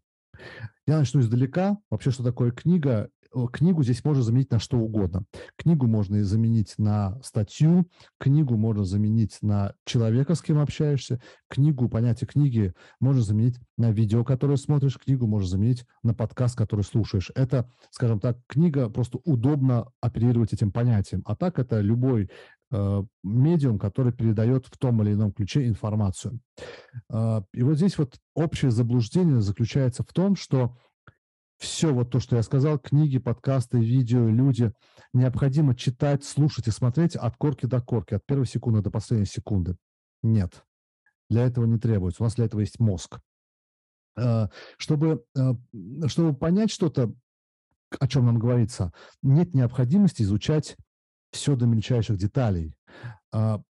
Я 0.86 1.00
начну 1.00 1.22
издалека. 1.22 1.78
Вообще, 1.90 2.12
что 2.12 2.24
такое 2.24 2.52
книга? 2.52 3.10
Книгу 3.52 3.84
здесь 3.84 4.04
можно 4.04 4.24
заменить 4.24 4.52
на 4.52 4.60
что 4.60 4.78
угодно. 4.78 5.24
Книгу 5.58 5.88
можно 5.88 6.24
заменить 6.24 6.76
на 6.78 7.20
статью, 7.22 7.88
книгу 8.20 8.58
можно 8.58 8.86
заменить 8.86 9.38
на 9.42 9.74
человека, 9.86 10.36
с 10.36 10.42
кем 10.42 10.60
общаешься, 10.60 11.22
книгу, 11.50 11.90
понятие 11.90 12.28
книги 12.28 12.74
можно 13.00 13.22
заменить 13.22 13.60
на 13.78 13.92
видео, 13.92 14.24
которое 14.24 14.58
смотришь, 14.58 14.98
книгу 14.98 15.28
можно 15.28 15.48
заменить 15.48 15.86
на 16.04 16.14
подкаст, 16.14 16.58
который 16.58 16.82
слушаешь. 16.82 17.32
Это, 17.36 17.70
скажем 17.92 18.20
так, 18.20 18.38
книга, 18.48 18.90
просто 18.90 19.20
удобно 19.24 19.88
оперировать 20.02 20.54
этим 20.54 20.72
понятием. 20.72 21.22
А 21.26 21.36
так 21.36 21.60
это 21.60 21.82
любой 21.82 22.30
э, 22.72 23.04
медиум, 23.24 23.80
который 23.80 24.14
передает 24.14 24.68
в 24.68 24.78
том 24.78 25.02
или 25.04 25.14
ином 25.14 25.32
ключе 25.32 25.68
информацию. 25.68 26.40
Э, 27.12 27.42
и 27.54 27.64
вот 27.64 27.78
здесь 27.78 27.98
вот 27.98 28.16
общее 28.34 28.72
заблуждение 28.72 29.42
заключается 29.42 30.04
в 30.04 30.14
том, 30.14 30.36
что 30.36 30.78
все 31.58 31.94
вот 31.94 32.10
то, 32.10 32.20
что 32.20 32.36
я 32.36 32.44
сказал, 32.44 32.80
книги, 32.80 33.18
подкасты, 33.18 33.80
видео, 33.80 34.28
люди, 34.28 34.74
необходимо 35.14 35.76
читать, 35.76 36.24
слушать 36.24 36.68
и 36.68 36.72
смотреть 36.72 37.16
от 37.16 37.38
корки 37.38 37.66
до 37.66 37.82
корки, 37.82 38.14
от 38.16 38.26
первой 38.26 38.46
секунды 38.46 38.82
до 38.82 38.92
последней 38.92 39.26
секунды. 39.26 39.78
Нет, 40.22 40.64
для 41.30 41.44
этого 41.44 41.66
не 41.66 41.80
требуется. 41.80 42.24
У 42.24 42.26
нас 42.26 42.36
для 42.36 42.46
этого 42.46 42.62
есть 42.62 42.80
мозг. 42.80 43.20
Э, 44.18 44.48
чтобы, 44.78 45.26
э, 45.38 45.54
чтобы 46.08 46.36
понять 46.36 46.72
что-то, 46.72 47.14
о 48.00 48.08
чем 48.08 48.26
нам 48.26 48.40
говорится, 48.40 48.92
нет 49.22 49.54
необходимости 49.54 50.24
изучать 50.24 50.76
все 51.32 51.56
до 51.56 51.66
мельчайших 51.66 52.18
деталей. 52.18 52.74
А, 53.32 53.62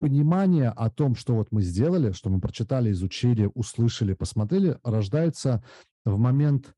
понимание 0.00 0.70
о 0.70 0.90
том, 0.90 1.14
что 1.14 1.34
вот 1.34 1.48
мы 1.50 1.62
сделали, 1.62 2.12
что 2.12 2.30
мы 2.30 2.40
прочитали, 2.40 2.90
изучили, 2.90 3.50
услышали, 3.54 4.14
посмотрели, 4.14 4.78
рождается 4.82 5.62
в 6.04 6.18
момент 6.18 6.74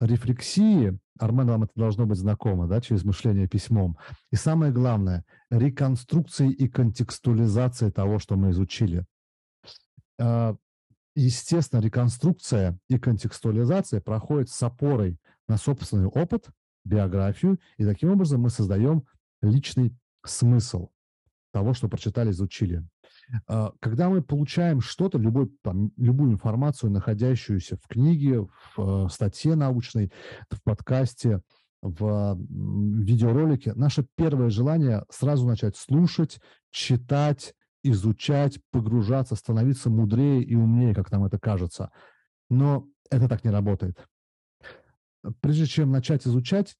рефлексии, 0.00 0.98
Армен, 1.18 1.46
вам 1.46 1.64
это 1.64 1.72
должно 1.74 2.06
быть 2.06 2.18
знакомо, 2.18 2.66
да, 2.66 2.80
через 2.80 3.04
мышление 3.04 3.48
письмом. 3.48 3.96
И 4.30 4.36
самое 4.36 4.72
главное, 4.72 5.24
реконструкции 5.50 6.50
и 6.50 6.68
контекстуализации 6.68 7.90
того, 7.90 8.18
что 8.18 8.36
мы 8.36 8.50
изучили. 8.50 9.06
А, 10.18 10.56
естественно, 11.14 11.80
реконструкция 11.80 12.78
и 12.88 12.98
контекстуализация 12.98 14.00
проходит 14.00 14.50
с 14.50 14.62
опорой 14.62 15.18
на 15.48 15.56
собственный 15.56 16.06
опыт, 16.06 16.48
биографию, 16.84 17.58
и 17.78 17.84
таким 17.84 18.10
образом 18.10 18.42
мы 18.42 18.50
создаем 18.50 19.04
личный 19.42 19.96
смысл 20.24 20.90
того, 21.52 21.72
что 21.72 21.88
прочитали, 21.88 22.30
изучили. 22.30 22.86
А, 23.46 23.72
когда 23.80 24.08
мы 24.08 24.22
получаем 24.22 24.80
что-то, 24.80 25.18
любой, 25.18 25.50
там, 25.62 25.92
любую 25.96 26.32
информацию, 26.32 26.90
находящуюся 26.90 27.76
в 27.76 27.88
книге, 27.88 28.46
в 28.76 29.06
э, 29.06 29.08
статье 29.10 29.54
научной, 29.54 30.12
в 30.50 30.62
подкасте, 30.62 31.40
в 31.82 32.36
видеоролике, 32.38 33.74
наше 33.74 34.06
первое 34.16 34.50
желание 34.50 35.04
сразу 35.10 35.46
начать 35.46 35.76
слушать, 35.76 36.40
читать, 36.70 37.54
изучать, 37.82 38.58
погружаться, 38.72 39.36
становиться 39.36 39.90
мудрее 39.90 40.42
и 40.42 40.54
умнее, 40.54 40.94
как 40.94 41.10
нам 41.10 41.24
это 41.24 41.38
кажется. 41.38 41.90
Но 42.48 42.86
это 43.10 43.28
так 43.28 43.44
не 43.44 43.50
работает. 43.50 44.04
Прежде 45.40 45.66
чем 45.66 45.90
начать 45.90 46.26
изучать, 46.26 46.76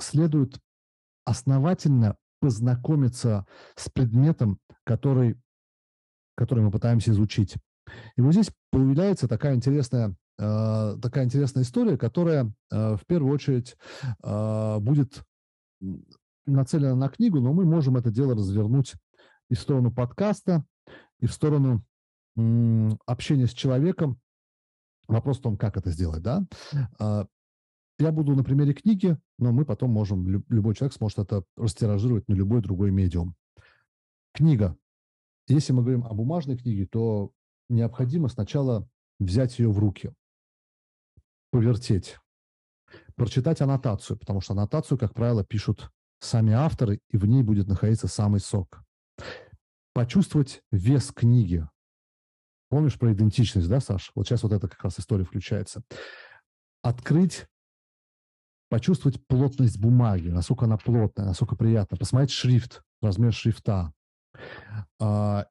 следует 0.00 0.58
основательно 1.24 2.16
познакомиться 2.40 3.46
с 3.76 3.88
предметом, 3.88 4.58
который 4.84 5.36
который 6.34 6.64
мы 6.64 6.70
пытаемся 6.70 7.10
изучить. 7.10 7.56
И 8.16 8.20
вот 8.20 8.32
здесь 8.32 8.50
появляется 8.70 9.28
такая 9.28 9.54
интересная, 9.54 10.14
э, 10.38 10.96
такая 11.00 11.24
интересная 11.24 11.62
история, 11.62 11.98
которая 11.98 12.52
э, 12.70 12.96
в 12.96 13.06
первую 13.06 13.32
очередь 13.32 13.76
э, 14.22 14.78
будет 14.78 15.22
нацелена 16.46 16.94
на 16.96 17.08
книгу, 17.08 17.40
но 17.40 17.52
мы 17.52 17.64
можем 17.64 17.96
это 17.96 18.10
дело 18.10 18.34
развернуть 18.34 18.94
и 19.48 19.54
в 19.54 19.60
сторону 19.60 19.92
подкаста, 19.92 20.64
и 21.20 21.26
в 21.26 21.32
сторону 21.32 21.84
общения 23.06 23.46
с 23.46 23.52
человеком. 23.52 24.18
Вопрос 25.06 25.38
в 25.38 25.42
том, 25.42 25.58
как 25.58 25.76
это 25.76 25.90
сделать, 25.90 26.22
да? 26.22 26.46
Я 27.98 28.10
буду 28.10 28.34
на 28.34 28.42
примере 28.42 28.72
книги, 28.72 29.18
но 29.38 29.52
мы 29.52 29.66
потом 29.66 29.90
можем, 29.90 30.26
любой 30.48 30.74
человек 30.74 30.94
сможет 30.94 31.18
это 31.18 31.44
растиражировать 31.56 32.26
на 32.28 32.32
любой 32.32 32.62
другой 32.62 32.90
медиум. 32.90 33.34
Книга 34.32 34.76
если 35.52 35.72
мы 35.72 35.82
говорим 35.82 36.04
о 36.04 36.14
бумажной 36.14 36.56
книге, 36.56 36.86
то 36.86 37.32
необходимо 37.68 38.28
сначала 38.28 38.88
взять 39.18 39.58
ее 39.58 39.70
в 39.70 39.78
руки, 39.78 40.12
повертеть, 41.50 42.18
прочитать 43.14 43.60
аннотацию, 43.60 44.18
потому 44.18 44.40
что 44.40 44.52
аннотацию, 44.52 44.98
как 44.98 45.14
правило, 45.14 45.44
пишут 45.44 45.90
сами 46.20 46.52
авторы, 46.52 47.00
и 47.10 47.16
в 47.16 47.26
ней 47.26 47.42
будет 47.42 47.68
находиться 47.68 48.08
самый 48.08 48.40
сок. 48.40 48.82
Почувствовать 49.92 50.62
вес 50.70 51.12
книги. 51.12 51.68
Помнишь 52.70 52.98
про 52.98 53.12
идентичность, 53.12 53.68
да, 53.68 53.80
Саш? 53.80 54.10
Вот 54.14 54.26
сейчас 54.26 54.42
вот 54.42 54.52
эта 54.52 54.66
как 54.68 54.82
раз 54.82 54.98
история 54.98 55.24
включается. 55.24 55.82
Открыть, 56.82 57.46
почувствовать 58.70 59.24
плотность 59.26 59.78
бумаги, 59.78 60.28
насколько 60.28 60.64
она 60.64 60.78
плотная, 60.78 61.26
насколько 61.26 61.56
приятно. 61.56 61.98
Посмотреть 61.98 62.30
шрифт, 62.30 62.82
размер 63.02 63.34
шрифта, 63.34 63.92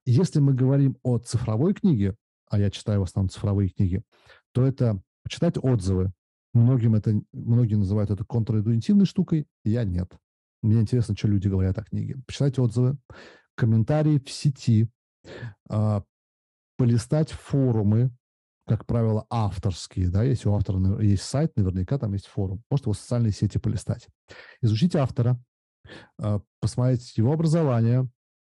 если 0.05 0.39
мы 0.39 0.53
говорим 0.53 0.97
о 1.03 1.17
цифровой 1.17 1.73
книге, 1.73 2.15
а 2.49 2.59
я 2.59 2.69
читаю 2.69 2.99
в 2.99 3.03
основном 3.03 3.29
цифровые 3.29 3.69
книги, 3.69 4.03
то 4.51 4.65
это 4.65 5.01
почитать 5.23 5.57
отзывы. 5.57 6.11
Многим 6.53 6.95
это, 6.95 7.21
многие 7.31 7.75
называют 7.75 8.11
это 8.11 8.25
контринтуитивной 8.25 9.05
штукой, 9.05 9.47
я 9.63 9.85
нет. 9.85 10.11
Мне 10.61 10.81
интересно, 10.81 11.15
что 11.15 11.27
люди 11.27 11.47
говорят 11.47 11.77
о 11.77 11.83
книге. 11.83 12.17
Почитать 12.27 12.59
отзывы, 12.59 12.97
комментарии 13.55 14.19
в 14.19 14.29
сети, 14.29 14.89
а, 15.69 16.03
полистать 16.77 17.31
форумы, 17.31 18.11
как 18.67 18.85
правило, 18.85 19.25
авторские, 19.29 20.09
да, 20.09 20.23
если 20.23 20.49
у 20.49 20.53
автора 20.53 21.01
есть 21.01 21.23
сайт, 21.23 21.55
наверняка 21.55 21.97
там 21.97 22.13
есть 22.13 22.27
форум. 22.27 22.63
Может 22.69 22.85
его 22.85 22.93
социальные 22.93 23.31
сети 23.31 23.57
полистать. 23.57 24.07
Изучить 24.61 24.95
автора, 24.95 25.41
а, 26.19 26.41
посмотреть 26.59 27.17
его 27.17 27.33
образование, 27.33 28.09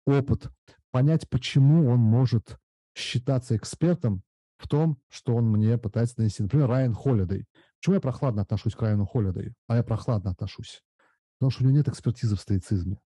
опыт, 0.07 0.51
понять, 0.91 1.29
почему 1.29 1.89
он 1.89 1.99
может 1.99 2.59
считаться 2.95 3.57
экспертом 3.57 4.23
в 4.59 4.69
том, 4.69 4.99
что 5.09 5.35
он 5.35 5.51
мне 5.51 5.77
пытается 5.79 6.17
донести. 6.17 6.43
Например, 6.43 6.69
Райан 6.69 6.95
Холидей. 6.95 7.47
Почему 7.79 7.95
я 7.95 8.01
прохладно 8.01 8.43
отношусь 8.43 8.75
к 8.75 8.83
Райану 8.83 9.05
Холидей? 9.05 9.55
А 9.67 9.77
я 9.77 9.83
прохладно 9.83 10.31
отношусь. 10.31 10.83
Потому 11.39 11.51
что 11.51 11.63
у 11.63 11.67
него 11.67 11.77
нет 11.77 11.89
экспертизы 11.89 12.37
в 12.37 12.41
стоицизме. 12.41 12.99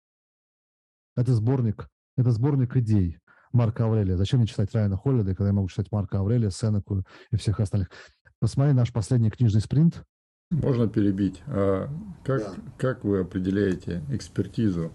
Это 1.17 1.35
сборник, 1.35 1.89
это 2.17 2.31
сборник 2.31 2.77
идей 2.77 3.19
Марка 3.53 3.87
Аврелия. 3.87 4.17
Зачем 4.17 4.39
мне 4.39 4.47
читать 4.47 4.73
Райана 4.73 4.97
Холидей, 4.97 5.35
когда 5.35 5.49
я 5.49 5.53
могу 5.53 5.69
читать 5.69 5.91
Марка 5.91 6.21
Аврелия, 6.21 6.51
Сенеку 6.51 7.05
и 7.33 7.37
всех 7.37 7.59
остальных? 7.59 7.91
Посмотри 8.39 8.73
наш 8.73 8.93
последний 8.93 9.31
книжный 9.31 9.61
спринт. 9.61 10.05
Можно 10.51 10.89
перебить. 10.89 11.43
А 11.47 11.91
как, 12.25 12.41
да. 12.41 12.55
как 12.79 13.05
вы 13.05 13.21
определяете 13.21 14.05
экспертизу 14.11 14.93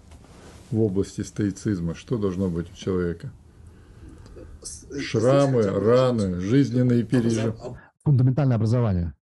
в 0.74 0.80
области 0.80 1.22
стоицизма? 1.22 1.94
Что 1.94 2.18
должно 2.18 2.50
быть 2.50 2.70
у 2.70 2.74
человека? 2.74 3.32
Шрамы, 4.98 5.62
раны, 5.62 6.40
жизненные 6.40 7.04
переживания. 7.04 7.80
Фундаментальное 8.02 8.56
образование. 8.56 9.14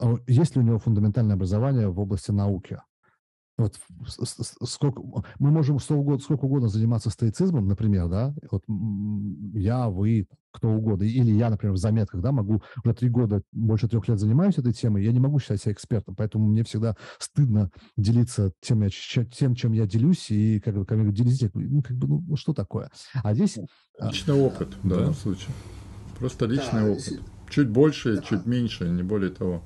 А 0.00 0.16
есть 0.26 0.56
ли 0.56 0.62
у 0.62 0.64
него 0.64 0.78
фундаментальное 0.78 1.36
образование 1.36 1.88
в 1.88 1.98
области 1.98 2.30
науки? 2.30 2.80
Вот 3.56 3.74
сколько, 4.64 5.02
мы 5.40 5.50
можем 5.50 5.80
сколько 5.80 6.00
угодно, 6.00 6.22
сколько 6.22 6.44
угодно 6.44 6.68
заниматься 6.68 7.10
стоицизмом, 7.10 7.66
например, 7.66 8.08
да, 8.08 8.34
вот 8.52 8.62
я, 9.54 9.88
вы, 9.88 10.28
кто 10.58 10.70
угодно, 10.70 11.04
или 11.04 11.30
я, 11.30 11.50
например, 11.50 11.74
в 11.74 11.78
заметках, 11.78 12.20
да, 12.20 12.32
могу 12.32 12.62
уже 12.84 12.94
три 12.94 13.08
года, 13.08 13.42
больше 13.52 13.88
трех 13.88 14.08
лет 14.08 14.18
занимаюсь 14.18 14.58
этой 14.58 14.72
темой, 14.72 15.04
я 15.04 15.12
не 15.12 15.20
могу 15.20 15.38
считать 15.38 15.62
себя 15.62 15.72
экспертом, 15.72 16.14
поэтому 16.14 16.46
мне 16.46 16.64
всегда 16.64 16.96
стыдно 17.18 17.70
делиться 17.96 18.52
тем, 18.60 18.88
тем 18.88 19.54
чем 19.54 19.72
я 19.72 19.86
делюсь, 19.86 20.30
и 20.30 20.60
как 20.60 20.74
бы, 20.74 20.84
как 20.84 20.98
бы 21.02 21.12
делиться, 21.12 21.50
ну, 21.54 21.82
как 21.82 21.96
бы, 21.96 22.08
ну, 22.08 22.24
ну, 22.28 22.36
что 22.36 22.52
такое? 22.52 22.90
А 23.14 23.34
здесь... 23.34 23.58
А 23.98 24.08
личный 24.08 24.34
опыт 24.34 24.74
в 24.82 24.88
данном 24.88 25.08
да. 25.08 25.12
случае. 25.14 25.54
Просто 26.18 26.46
личный 26.46 26.82
да, 26.82 26.90
опыт. 26.90 27.20
Чуть 27.48 27.68
больше, 27.68 28.16
да. 28.16 28.22
чуть 28.22 28.46
меньше, 28.46 28.88
не 28.88 29.02
более 29.02 29.30
того. 29.30 29.62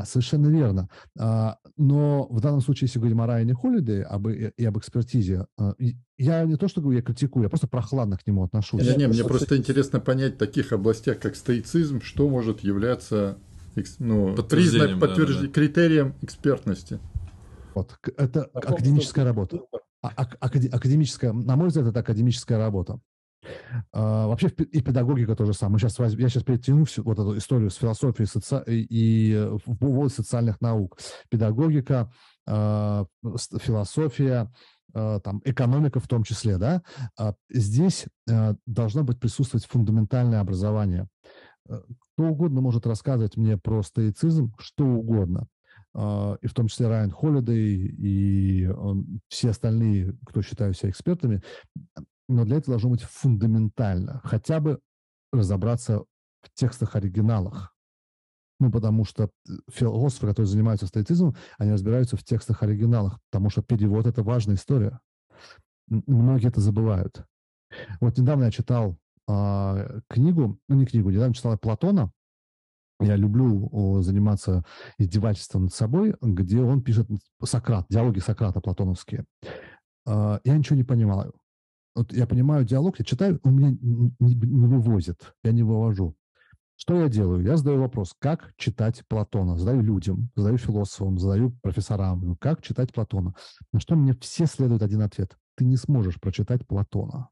А, 0.00 0.06
совершенно 0.06 0.48
верно. 0.48 0.88
А, 1.18 1.58
но 1.76 2.26
в 2.30 2.40
данном 2.40 2.60
случае, 2.62 2.86
если 2.86 2.98
говорим 2.98 3.20
о 3.20 3.26
Райане 3.26 3.54
Холидее 3.54 4.04
об, 4.04 4.28
и 4.28 4.64
об 4.64 4.78
экспертизе, 4.78 5.46
а, 5.58 5.74
я 6.16 6.44
не 6.44 6.56
то, 6.56 6.68
что 6.68 6.80
говорю, 6.80 6.98
я 6.98 7.02
критикую, 7.02 7.42
я 7.42 7.48
просто 7.48 7.66
прохладно 7.66 8.16
к 8.16 8.26
нему 8.26 8.44
отношусь. 8.44 8.82
Не, 8.82 8.96
не, 8.96 9.08
мне 9.08 9.24
просто 9.24 9.56
интересно 9.56 10.00
понять 10.00 10.34
в 10.34 10.38
таких 10.38 10.72
областях, 10.72 11.18
как 11.18 11.36
стоицизм, 11.36 12.00
что 12.00 12.28
может 12.28 12.60
являться 12.60 13.38
ну, 13.98 14.34
признак, 14.36 14.98
подтвержд... 14.98 15.40
да, 15.40 15.46
да. 15.46 15.52
критерием 15.52 16.14
экспертности. 16.22 16.98
Вот, 17.74 17.98
это 18.16 18.44
академическая 18.54 19.24
работа. 19.24 19.60
Академическая, 20.00 21.32
на 21.32 21.56
мой 21.56 21.68
взгляд, 21.68 21.88
это 21.88 22.00
академическая 22.00 22.58
работа. 22.58 23.00
А, 23.92 24.26
вообще 24.26 24.48
и 24.48 24.80
педагогика 24.80 25.36
тоже 25.36 25.54
самое. 25.54 25.78
Сейчас, 25.78 25.98
я 25.98 26.28
сейчас 26.28 26.42
перетяну 26.42 26.84
всю 26.84 27.02
вот 27.02 27.18
эту 27.18 27.36
историю 27.36 27.70
с 27.70 27.76
философией 27.76 28.26
соци... 28.26 28.62
и 28.66 29.48
в 29.66 29.84
область 29.84 30.16
социальных 30.16 30.60
наук. 30.60 30.98
Педагогика, 31.28 32.12
а, 32.46 33.06
философия, 33.60 34.52
а, 34.94 35.20
там, 35.20 35.40
экономика 35.44 36.00
в 36.00 36.08
том 36.08 36.24
числе, 36.24 36.58
да, 36.58 36.82
здесь 37.48 38.06
должно 38.66 39.04
быть 39.04 39.20
присутствовать 39.20 39.66
фундаментальное 39.66 40.40
образование. 40.40 41.06
Кто 41.64 42.24
угодно 42.24 42.60
может 42.60 42.86
рассказывать 42.86 43.36
мне 43.36 43.56
про 43.56 43.82
стоицизм, 43.82 44.52
что 44.58 44.84
угодно 44.84 45.46
и 45.92 46.46
в 46.46 46.54
том 46.54 46.68
числе 46.68 46.86
Райан 46.86 47.10
Холидей 47.10 47.86
и 47.98 48.68
все 49.28 49.50
остальные, 49.50 50.16
кто 50.24 50.40
считают 50.40 50.76
себя 50.76 50.90
экспертами, 50.90 51.42
но 52.30 52.44
для 52.44 52.56
этого 52.56 52.74
должно 52.74 52.90
быть 52.90 53.02
фундаментально, 53.02 54.20
хотя 54.24 54.60
бы 54.60 54.80
разобраться 55.32 56.04
в 56.42 56.50
текстах 56.54 56.96
оригиналах. 56.96 57.74
Ну, 58.60 58.70
потому 58.70 59.04
что 59.04 59.24
э, 59.24 59.52
философы, 59.70 60.28
которые 60.28 60.48
занимаются 60.48 60.86
стоицизмом, 60.86 61.34
они 61.58 61.72
разбираются 61.72 62.16
в 62.16 62.24
текстах 62.24 62.62
оригиналах, 62.62 63.18
потому 63.30 63.50
что 63.50 63.62
перевод– 63.62 64.06
это 64.06 64.22
важная 64.22 64.54
история. 64.54 65.00
Многие 65.88 66.48
это 66.48 66.60
забывают. 66.60 67.24
Вот 68.00 68.16
недавно 68.16 68.44
я 68.44 68.50
читал 68.50 68.96
э, 69.28 70.00
книгу, 70.08 70.58
ну 70.68 70.76
не 70.76 70.86
книгу, 70.86 71.10
недавно 71.10 71.34
читал 71.34 71.58
Платона, 71.58 72.12
я 73.00 73.16
люблю 73.16 74.02
заниматься 74.02 74.62
издевательством 74.98 75.64
над 75.64 75.74
собой, 75.74 76.14
где 76.20 76.60
он 76.60 76.82
пишет 76.82 77.08
Сократ, 77.42 77.86
диалоги 77.88 78.18
Сократа 78.18 78.60
платоновские. 78.60 79.24
А, 80.06 80.38
я 80.44 80.56
ничего 80.58 80.76
не 80.76 80.84
понимаю. 80.84 81.32
Вот 82.00 82.14
я 82.14 82.26
понимаю 82.26 82.64
диалог, 82.64 82.98
я 82.98 83.04
читаю, 83.04 83.38
он 83.42 83.56
меня 83.56 83.76
не, 83.78 84.10
не 84.20 84.66
вывозит, 84.66 85.34
я 85.44 85.52
не 85.52 85.62
вывожу. 85.62 86.16
Что 86.74 86.98
я 86.98 87.10
делаю? 87.10 87.44
Я 87.44 87.58
задаю 87.58 87.78
вопрос, 87.78 88.14
как 88.18 88.54
читать 88.56 89.04
Платона? 89.06 89.58
Задаю 89.58 89.82
людям, 89.82 90.30
задаю 90.34 90.56
философам, 90.56 91.18
задаю 91.18 91.50
профессорам, 91.60 92.36
как 92.36 92.62
читать 92.62 92.94
Платона. 92.94 93.34
На 93.74 93.80
что 93.80 93.96
мне 93.96 94.14
все 94.14 94.46
следует 94.46 94.80
один 94.80 95.02
ответ. 95.02 95.36
Ты 95.56 95.66
не 95.66 95.76
сможешь 95.76 96.18
прочитать 96.18 96.66
Платона. 96.66 97.28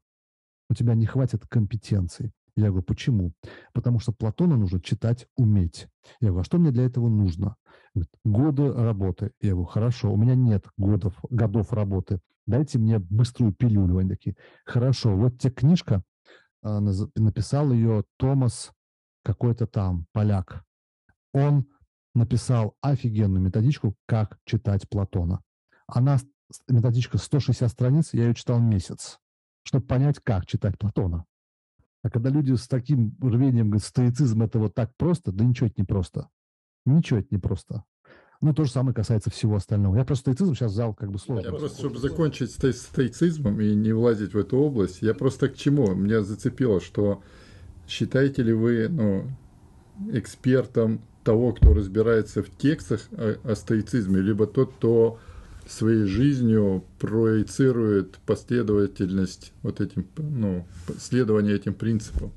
У 0.69 0.75
тебя 0.75 0.93
не 0.93 1.07
хватит 1.07 1.47
компетенции. 1.47 2.31
Я 2.55 2.67
говорю, 2.67 2.83
почему? 2.83 3.33
Потому 3.73 3.97
что 3.97 4.11
Платона 4.11 4.55
нужно 4.55 4.79
читать, 4.79 5.25
уметь. 5.35 5.87
Я 6.21 6.27
говорю, 6.27 6.41
а 6.41 6.43
что 6.43 6.59
мне 6.59 6.69
для 6.69 6.83
этого 6.85 7.09
нужно? 7.09 7.55
Говорит, 7.95 8.11
годы 8.23 8.71
работы. 8.71 9.31
Я 9.41 9.53
говорю, 9.53 9.65
хорошо, 9.65 10.13
у 10.13 10.17
меня 10.17 10.35
нет 10.35 10.67
годов, 10.77 11.15
годов 11.31 11.73
работы. 11.73 12.19
Дайте 12.49 12.79
мне 12.79 12.97
быструю 12.97 13.53
пилюлю. 13.53 13.99
Они 13.99 14.09
такие, 14.09 14.35
хорошо, 14.65 15.15
вот 15.15 15.37
тебе 15.37 15.53
книжка, 15.53 16.01
а, 16.63 16.79
написал 16.79 17.71
ее 17.71 18.05
Томас 18.17 18.71
какой-то 19.23 19.67
там, 19.67 20.07
поляк. 20.13 20.63
Он 21.31 21.67
написал 22.15 22.75
офигенную 22.81 23.39
методичку, 23.39 23.95
как 24.07 24.39
читать 24.45 24.89
Платона. 24.89 25.43
Она, 25.85 26.17
методичка 26.67 27.19
160 27.19 27.69
страниц, 27.69 28.13
я 28.13 28.25
ее 28.25 28.33
читал 28.33 28.59
месяц, 28.59 29.19
чтобы 29.61 29.85
понять, 29.85 30.19
как 30.19 30.47
читать 30.47 30.79
Платона. 30.79 31.25
А 32.01 32.09
когда 32.09 32.31
люди 32.31 32.53
с 32.53 32.67
таким 32.67 33.15
рвением 33.21 33.67
говорят, 33.67 33.85
стоицизм 33.85 34.41
это 34.41 34.57
вот 34.57 34.73
так 34.73 34.91
просто, 34.97 35.31
да 35.31 35.45
ничего 35.45 35.67
это 35.67 35.75
не 35.77 35.85
просто. 35.85 36.29
Ничего 36.87 37.19
это 37.19 37.27
не 37.29 37.39
просто. 37.39 37.83
Ну, 38.41 38.53
то 38.53 38.63
же 38.63 38.71
самое 38.71 38.93
касается 38.93 39.29
всего 39.29 39.57
остального. 39.57 39.97
Я 39.97 40.05
просто 40.05 40.31
стоицизм 40.31 40.55
сейчас 40.55 40.71
взял 40.71 40.93
как 40.93 41.11
бы 41.11 41.19
слово. 41.19 41.41
Я 41.41 41.51
просто, 41.51 41.79
чтобы 41.79 41.97
закончить 41.97 42.51
с 42.51 42.71
стоицизмом 42.77 43.59
и 43.59 43.75
не 43.75 43.91
влазить 43.91 44.33
в 44.33 44.37
эту 44.37 44.57
область, 44.57 45.01
я 45.01 45.13
просто 45.13 45.49
к 45.49 45.55
чему? 45.55 45.93
Меня 45.93 46.21
зацепило, 46.21 46.79
что 46.79 47.21
считаете 47.85 48.43
ли 48.43 48.53
вы 48.53 48.87
ну, 48.87 49.25
экспертом 50.13 51.01
того, 51.25 51.51
кто 51.51 51.73
разбирается 51.73 52.41
в 52.41 52.49
текстах 52.49 53.01
о, 53.11 53.35
о 53.43 53.55
стоицизме, 53.55 54.21
либо 54.21 54.47
тот, 54.47 54.73
кто 54.73 55.19
своей 55.67 56.05
жизнью 56.05 56.85
проецирует 56.97 58.19
последовательность 58.25 59.53
вот 59.63 59.81
этим, 59.81 60.07
ну, 60.17 60.65
следование 60.97 61.55
этим 61.55 61.73
принципам 61.73 62.31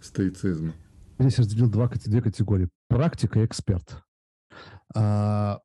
стоицизма. 0.00 0.74
Здесь 1.20 1.38
разделил 1.38 1.70
два, 1.70 1.88
две 1.88 2.20
категории. 2.20 2.68
Практика 2.88 3.40
и 3.40 3.46
эксперт. 3.46 4.02
А, 4.94 5.60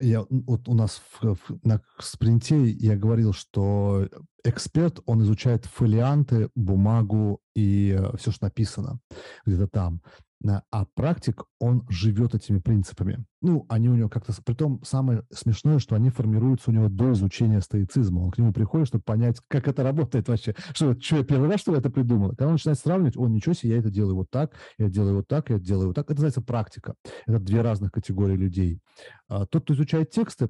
я, 0.00 0.24
вот 0.28 0.68
у 0.68 0.74
нас 0.74 1.02
в, 1.20 1.34
в, 1.34 1.66
на 1.66 1.80
спринте 1.98 2.64
я 2.64 2.96
говорил, 2.96 3.32
что 3.32 4.08
эксперт, 4.44 5.00
он 5.06 5.22
изучает 5.22 5.66
фолианты, 5.66 6.50
бумагу 6.54 7.40
и 7.54 7.96
э, 7.98 8.16
все, 8.16 8.30
что 8.30 8.46
написано 8.46 9.00
где-то 9.44 9.68
там 9.68 10.02
а 10.44 10.86
практик, 10.94 11.44
он 11.60 11.86
живет 11.88 12.34
этими 12.34 12.58
принципами. 12.58 13.24
Ну, 13.40 13.64
они 13.68 13.88
у 13.88 13.94
него 13.94 14.08
как-то... 14.08 14.32
Притом 14.44 14.82
самое 14.82 15.24
смешное, 15.30 15.78
что 15.78 15.94
они 15.94 16.10
формируются 16.10 16.70
у 16.70 16.74
него 16.74 16.88
до 16.88 17.12
изучения 17.12 17.60
стоицизма. 17.60 18.20
Он 18.20 18.30
к 18.30 18.38
нему 18.38 18.52
приходит, 18.52 18.88
чтобы 18.88 19.04
понять, 19.04 19.40
как 19.48 19.68
это 19.68 19.82
работает 19.82 20.28
вообще. 20.28 20.54
Что, 20.74 20.98
что 21.00 21.18
я 21.18 21.24
первый 21.24 21.48
раз, 21.48 21.60
что 21.60 21.72
я 21.72 21.78
это 21.78 21.90
придумал? 21.90 22.30
Когда 22.30 22.46
он 22.46 22.52
начинает 22.52 22.78
сравнивать, 22.78 23.16
он 23.16 23.32
ничего 23.32 23.54
себе, 23.54 23.72
я 23.74 23.78
это 23.78 23.90
делаю 23.90 24.16
вот 24.16 24.30
так, 24.30 24.54
я 24.78 24.88
делаю 24.88 25.16
вот 25.16 25.28
так, 25.28 25.50
я 25.50 25.58
делаю 25.58 25.88
вот 25.88 25.94
так. 25.94 26.06
Это 26.06 26.14
называется 26.14 26.42
практика. 26.42 26.94
Это 27.26 27.38
две 27.38 27.62
разных 27.62 27.92
категории 27.92 28.36
людей. 28.36 28.80
А 29.28 29.46
тот, 29.46 29.64
кто 29.64 29.74
изучает 29.74 30.10
тексты, 30.10 30.48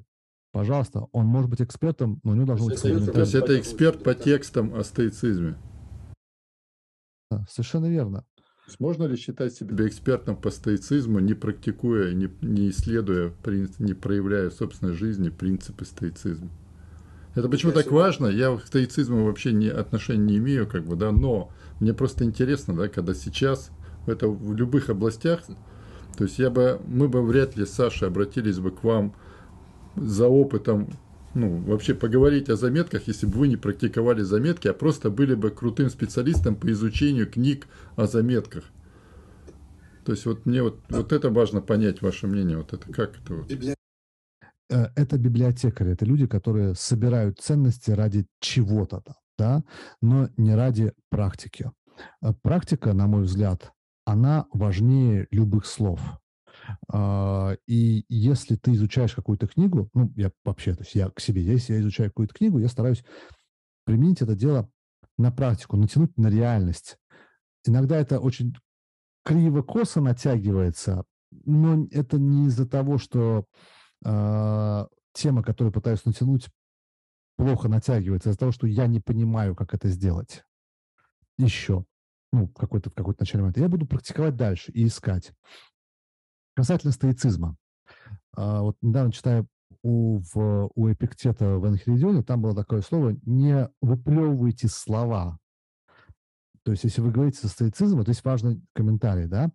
пожалуйста, 0.51 1.07
он 1.11 1.27
может 1.27 1.49
быть 1.49 1.61
экспертом, 1.61 2.19
но 2.23 2.31
у 2.31 2.35
него 2.35 2.47
должно 2.47 2.67
быть... 2.67 2.81
То 2.81 2.87
есть 2.89 3.35
это 3.35 3.59
эксперт 3.59 4.03
по 4.03 4.15
текстам 4.15 4.73
о 4.75 4.83
стоицизме? 4.83 5.55
Совершенно 7.49 7.87
верно. 7.87 8.25
Можно 8.79 9.03
ли 9.05 9.17
считать 9.17 9.53
себя 9.53 9.87
экспертом 9.87 10.35
по 10.35 10.49
стоицизму, 10.49 11.19
не 11.19 11.33
практикуя, 11.33 12.13
не, 12.13 12.29
не 12.41 12.69
исследуя, 12.69 13.33
не 13.79 13.93
проявляя 13.93 14.49
в 14.49 14.53
собственной 14.53 14.93
жизни 14.93 15.29
принципы 15.29 15.85
стоицизма? 15.85 16.49
Это 17.35 17.49
почему 17.49 17.71
так 17.71 17.91
важно? 17.91 18.27
Я 18.27 18.55
к 18.55 18.65
стоицизму 18.65 19.25
вообще 19.25 19.53
не, 19.53 19.67
отношения 19.67 20.23
не 20.23 20.37
имею, 20.37 20.67
как 20.67 20.85
бы, 20.85 20.95
да, 20.95 21.11
но 21.11 21.51
мне 21.79 21.93
просто 21.93 22.23
интересно, 22.23 22.75
да, 22.75 22.87
когда 22.87 23.13
сейчас 23.13 23.71
это 24.05 24.27
в 24.27 24.55
любых 24.55 24.89
областях, 24.89 25.41
то 26.17 26.23
есть 26.23 26.37
я 26.39 26.49
бы, 26.49 26.79
мы 26.87 27.07
бы 27.07 27.21
вряд 27.21 27.57
ли 27.57 27.65
с 27.65 27.71
Сашей 27.71 28.07
обратились 28.07 28.59
бы 28.59 28.71
к 28.71 28.83
вам 28.83 29.15
за 29.95 30.27
опытом 30.27 30.89
ну, 31.33 31.57
вообще 31.57 31.93
поговорить 31.93 32.49
о 32.49 32.55
заметках, 32.55 33.07
если 33.07 33.25
бы 33.25 33.39
вы 33.39 33.47
не 33.47 33.57
практиковали 33.57 34.21
заметки, 34.21 34.67
а 34.67 34.73
просто 34.73 35.09
были 35.09 35.35
бы 35.35 35.49
крутым 35.49 35.89
специалистом 35.89 36.55
по 36.55 36.71
изучению 36.71 37.29
книг 37.29 37.67
о 37.95 38.05
заметках. 38.05 38.65
То 40.05 40.11
есть 40.11 40.25
вот 40.25 40.45
мне 40.45 40.61
вот, 40.61 40.79
вот 40.89 41.11
это 41.11 41.29
важно 41.29 41.61
понять, 41.61 42.01
ваше 42.01 42.27
мнение, 42.27 42.57
вот 42.57 42.73
это 42.73 42.91
как 42.91 43.17
это 43.17 43.33
вот. 43.35 43.51
Э, 44.69 44.87
это 44.95 45.17
библиотекари, 45.17 45.93
это 45.93 46.05
люди, 46.05 46.27
которые 46.27 46.75
собирают 46.75 47.39
ценности 47.39 47.91
ради 47.91 48.25
чего-то, 48.39 49.01
да, 49.37 49.63
но 50.01 50.29
не 50.37 50.55
ради 50.55 50.93
практики. 51.09 51.71
Э, 52.21 52.33
практика, 52.41 52.93
на 52.93 53.07
мой 53.07 53.23
взгляд, 53.23 53.71
она 54.05 54.45
важнее 54.51 55.27
любых 55.31 55.65
слов. 55.65 55.99
А, 56.91 57.55
и 57.67 58.05
если 58.09 58.55
ты 58.55 58.73
изучаешь 58.73 59.13
какую-то 59.13 59.47
книгу, 59.47 59.89
ну, 59.93 60.11
я 60.15 60.31
вообще, 60.43 60.73
то 60.73 60.81
есть 60.81 60.95
я 60.95 61.09
к 61.09 61.19
себе, 61.19 61.43
если 61.43 61.73
я 61.73 61.79
изучаю 61.81 62.09
какую-то 62.09 62.33
книгу, 62.33 62.59
я 62.59 62.67
стараюсь 62.67 63.03
применить 63.85 64.21
это 64.21 64.35
дело 64.35 64.69
на 65.17 65.31
практику, 65.31 65.77
натянуть 65.77 66.17
на 66.17 66.27
реальность. 66.27 66.97
Иногда 67.65 67.97
это 67.97 68.19
очень 68.19 68.55
криво-косо 69.23 70.01
натягивается, 70.01 71.05
но 71.45 71.87
это 71.91 72.17
не 72.17 72.47
из-за 72.47 72.67
того, 72.67 72.97
что 72.97 73.45
э, 74.05 74.85
тема, 75.13 75.43
которую 75.43 75.71
пытаюсь 75.71 76.05
натянуть, 76.05 76.49
плохо 77.37 77.69
натягивается, 77.69 78.29
а 78.29 78.31
из-за 78.31 78.39
того, 78.39 78.51
что 78.51 78.67
я 78.67 78.87
не 78.87 78.99
понимаю, 78.99 79.55
как 79.55 79.73
это 79.73 79.87
сделать. 79.87 80.43
Еще. 81.37 81.85
Ну, 82.31 82.47
какой-то, 82.47 82.89
в 82.89 82.95
какой-то 82.95 83.21
начальный 83.21 83.43
момент. 83.43 83.57
Я 83.57 83.69
буду 83.69 83.85
практиковать 83.85 84.35
дальше 84.35 84.71
и 84.71 84.85
искать. 84.87 85.33
Касательно 86.55 86.91
стоицизма. 86.91 87.55
А, 88.35 88.61
вот 88.61 88.77
недавно 88.81 89.11
читаю 89.11 89.47
у, 89.81 90.19
в, 90.19 90.71
у 90.75 90.91
Эпиктета 90.91 91.57
в 91.57 91.67
Энхиридионе, 91.67 92.23
там 92.23 92.41
было 92.41 92.55
такое 92.55 92.81
слово 92.81 93.15
«не 93.25 93.69
выплевывайте 93.81 94.67
слова». 94.67 95.39
То 96.63 96.71
есть, 96.71 96.85
если 96.85 97.01
вы 97.01 97.11
говорите 97.11 97.39
со 97.39 97.49
стоицизмом, 97.49 98.05
то 98.05 98.09
есть 98.09 98.23
важный 98.23 98.61
комментарий, 98.73 99.27
да, 99.27 99.51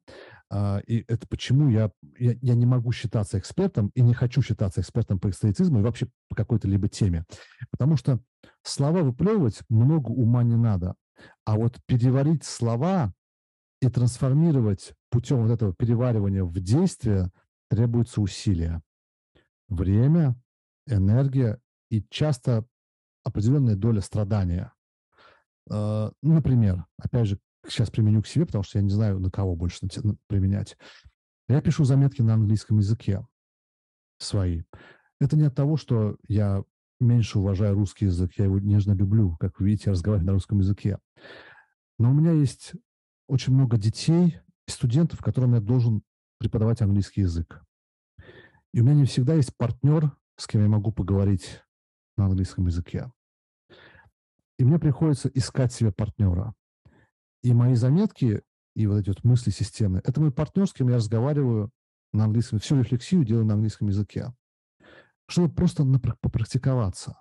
а, 0.51 0.81
и 0.87 1.05
это 1.09 1.27
почему 1.27 1.69
я, 1.69 1.91
я, 2.19 2.35
я 2.43 2.55
не 2.55 2.67
могу 2.67 2.93
считаться 2.93 3.39
экспертом 3.39 3.91
и 3.95 4.03
не 4.03 4.13
хочу 4.13 4.43
считаться 4.43 4.81
экспертом 4.81 5.19
по 5.19 5.31
стоицизму 5.31 5.81
и 5.81 5.83
вообще 5.83 6.09
по 6.29 6.35
какой-то 6.35 6.69
либо 6.69 6.89
теме. 6.89 7.25
Потому 7.71 7.97
что 7.97 8.21
слова 8.63 9.03
выплевывать 9.03 9.61
много 9.69 10.11
ума 10.11 10.43
не 10.43 10.57
надо. 10.57 10.95
А 11.45 11.57
вот 11.57 11.79
переварить 11.87 12.45
слова 12.45 13.13
и 13.81 13.89
трансформировать 13.89 14.95
путем 15.11 15.43
вот 15.43 15.51
этого 15.51 15.73
переваривания 15.75 16.45
в 16.45 16.59
действие 16.61 17.31
требуется 17.69 18.21
усилия. 18.21 18.83
Время, 19.69 20.41
энергия 20.87 21.61
и 21.91 22.03
часто 22.11 22.67
определенная 23.25 23.77
доля 23.77 24.01
страдания. 24.01 24.73
А, 25.71 26.11
например, 26.23 26.87
опять 26.99 27.29
же, 27.29 27.39
сейчас 27.67 27.91
применю 27.91 28.23
к 28.23 28.27
себе, 28.27 28.47
потому 28.47 28.65
что 28.65 28.79
я 28.79 28.85
не 28.85 28.91
знаю, 28.91 29.21
на 29.21 29.31
кого 29.31 29.55
больше 29.55 29.87
применять. 30.27 30.77
Я 31.49 31.61
пишу 31.61 31.85
заметки 31.85 32.23
на 32.23 32.35
английском 32.35 32.79
языке 32.79 33.27
свои. 34.19 34.63
Это 35.21 35.37
не 35.37 35.45
от 35.45 35.55
того, 35.55 35.77
что 35.77 36.17
я 36.27 36.63
меньше 37.01 37.39
уважаю 37.39 37.75
русский 37.75 38.07
язык, 38.07 38.33
я 38.37 38.47
его 38.47 38.59
нежно 38.59 38.93
люблю, 38.93 39.37
как 39.39 39.61
вы 39.61 39.67
видите, 39.67 39.85
я 39.87 39.93
разговариваю 39.93 40.27
на 40.27 40.33
русском 40.33 40.59
языке. 40.59 40.99
Но 41.99 42.11
у 42.11 42.15
меня 42.15 42.33
есть 42.33 42.73
очень 43.29 43.53
много 43.53 43.77
детей 43.77 44.39
и 44.67 44.71
студентов, 44.71 45.21
которым 45.21 45.55
я 45.55 45.61
должен 45.61 46.03
преподавать 46.39 46.83
английский 46.83 47.23
язык. 47.23 47.63
И 48.73 48.81
у 48.81 48.85
меня 48.85 48.95
не 48.95 49.05
всегда 49.05 49.35
есть 49.35 49.57
партнер, 49.57 50.17
с 50.37 50.47
кем 50.47 50.63
я 50.63 50.69
могу 50.69 50.93
поговорить 50.93 51.63
на 52.17 52.27
английском 52.27 52.67
языке. 52.67 53.13
И 54.59 54.65
мне 54.65 54.79
приходится 54.79 55.29
искать 55.29 55.73
себе 55.73 55.93
партнера. 55.93 56.55
И 57.43 57.55
мои 57.55 57.75
заметки 57.75 58.43
и 58.75 58.87
вот 58.87 58.99
эти 58.99 59.09
вот 59.09 59.25
мысли 59.25 59.51
системы– 59.51 60.01
это 60.05 60.21
мой 60.21 60.33
партнер, 60.33 60.67
с 60.67 60.73
кем 60.73 60.89
я 60.89 60.97
разговариваю 60.97 61.71
на 62.13 62.25
английском, 62.25 62.59
всю 62.59 62.79
рефлексию 62.79 63.25
делаю 63.25 63.45
на 63.45 63.55
английском 63.55 63.89
языке, 63.89 64.33
чтобы 65.29 65.53
просто 65.53 65.85
попрактиковаться. 66.21 67.21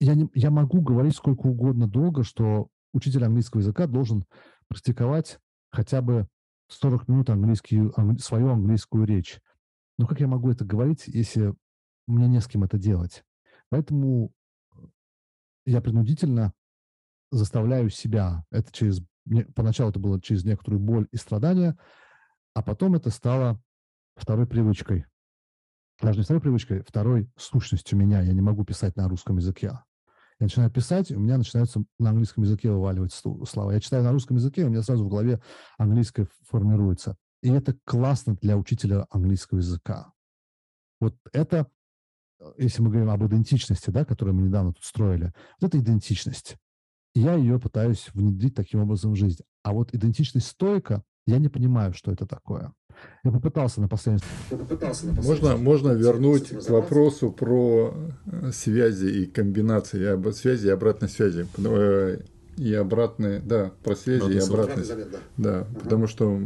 Я, 0.00 0.14
не, 0.14 0.30
я 0.34 0.50
могу 0.50 0.80
говорить 0.80 1.16
сколько 1.16 1.46
угодно 1.46 1.88
долго, 1.88 2.22
что 2.22 2.68
учитель 2.92 3.24
английского 3.24 3.60
языка 3.60 3.86
должен 3.86 4.24
практиковать 4.68 5.38
хотя 5.70 6.02
бы 6.02 6.28
40 6.68 7.08
минут 7.08 7.30
английский, 7.30 7.90
англи, 7.96 8.18
свою 8.18 8.50
английскую 8.50 9.04
речь. 9.04 9.40
Но 9.98 10.06
как 10.06 10.20
я 10.20 10.26
могу 10.26 10.50
это 10.50 10.64
говорить, 10.64 11.04
если 11.06 11.54
мне 12.06 12.28
не 12.28 12.40
с 12.40 12.46
кем 12.46 12.64
это 12.64 12.78
делать? 12.78 13.24
Поэтому 13.70 14.32
я 15.66 15.80
принудительно 15.80 16.52
заставляю 17.30 17.90
себя, 17.90 18.44
это 18.50 18.72
через, 18.72 19.02
поначалу 19.54 19.90
это 19.90 19.98
было 19.98 20.20
через 20.20 20.44
некоторую 20.44 20.80
боль 20.80 21.08
и 21.10 21.16
страдания, 21.16 21.76
а 22.54 22.62
потом 22.62 22.94
это 22.94 23.10
стало 23.10 23.60
второй 24.16 24.46
привычкой. 24.46 25.06
Даже 26.00 26.18
не 26.18 26.24
второй 26.24 26.40
привычкой, 26.40 26.82
второй 26.82 27.30
сущностью 27.36 27.98
меня. 27.98 28.20
Я 28.22 28.32
не 28.32 28.40
могу 28.40 28.64
писать 28.64 28.96
на 28.96 29.08
русском 29.08 29.36
языке. 29.36 29.78
Я 30.40 30.44
начинаю 30.44 30.70
писать, 30.70 31.10
у 31.10 31.18
меня 31.18 31.36
начинаются 31.36 31.82
на 31.98 32.10
английском 32.10 32.44
языке 32.44 32.70
вываливать 32.70 33.12
слова. 33.12 33.72
Я 33.72 33.80
читаю 33.80 34.04
на 34.04 34.12
русском 34.12 34.36
языке, 34.36 34.64
у 34.64 34.68
меня 34.68 34.82
сразу 34.82 35.04
в 35.04 35.08
голове 35.08 35.40
английское 35.78 36.28
формируется. 36.48 37.16
И 37.42 37.50
это 37.50 37.76
классно 37.84 38.36
для 38.40 38.56
учителя 38.56 39.06
английского 39.10 39.58
языка. 39.58 40.12
Вот 41.00 41.16
это, 41.32 41.68
если 42.56 42.82
мы 42.82 42.90
говорим 42.90 43.10
об 43.10 43.24
идентичности, 43.26 43.90
да, 43.90 44.04
которую 44.04 44.36
мы 44.36 44.42
недавно 44.42 44.72
тут 44.72 44.84
строили, 44.84 45.32
вот 45.60 45.68
это 45.68 45.78
идентичность. 45.78 46.56
Я 47.14 47.34
ее 47.34 47.58
пытаюсь 47.58 48.08
внедрить 48.12 48.54
таким 48.54 48.80
образом 48.80 49.12
в 49.12 49.16
жизнь. 49.16 49.42
А 49.64 49.72
вот 49.72 49.92
идентичность 49.92 50.46
стойка, 50.46 51.02
я 51.28 51.38
не 51.38 51.48
понимаю, 51.48 51.92
что 51.92 52.10
это 52.10 52.26
такое. 52.26 52.72
Я 53.22 53.30
попытался 53.30 53.82
на 53.82 53.88
последнем... 53.88 54.22
Можно, 55.22 55.56
можно 55.58 55.90
вернуть 55.92 56.48
к 56.48 56.70
вопросу 56.70 57.30
про 57.30 57.94
э, 58.24 58.50
связи 58.52 59.06
и 59.06 59.26
комбинации, 59.26 60.32
связи 60.32 60.68
и 60.68 60.70
обратной 60.70 61.10
связи. 61.10 61.46
Э, 61.58 62.18
и 62.56 62.72
обратные, 62.72 63.40
да, 63.40 63.72
про 63.84 63.94
связи 63.94 64.22
Обратный 64.22 64.38
и 64.38 64.48
обратные. 64.48 64.84
Завет, 64.84 65.10
да, 65.10 65.20
да 65.36 65.60
угу. 65.60 65.80
потому 65.80 66.06
что 66.06 66.40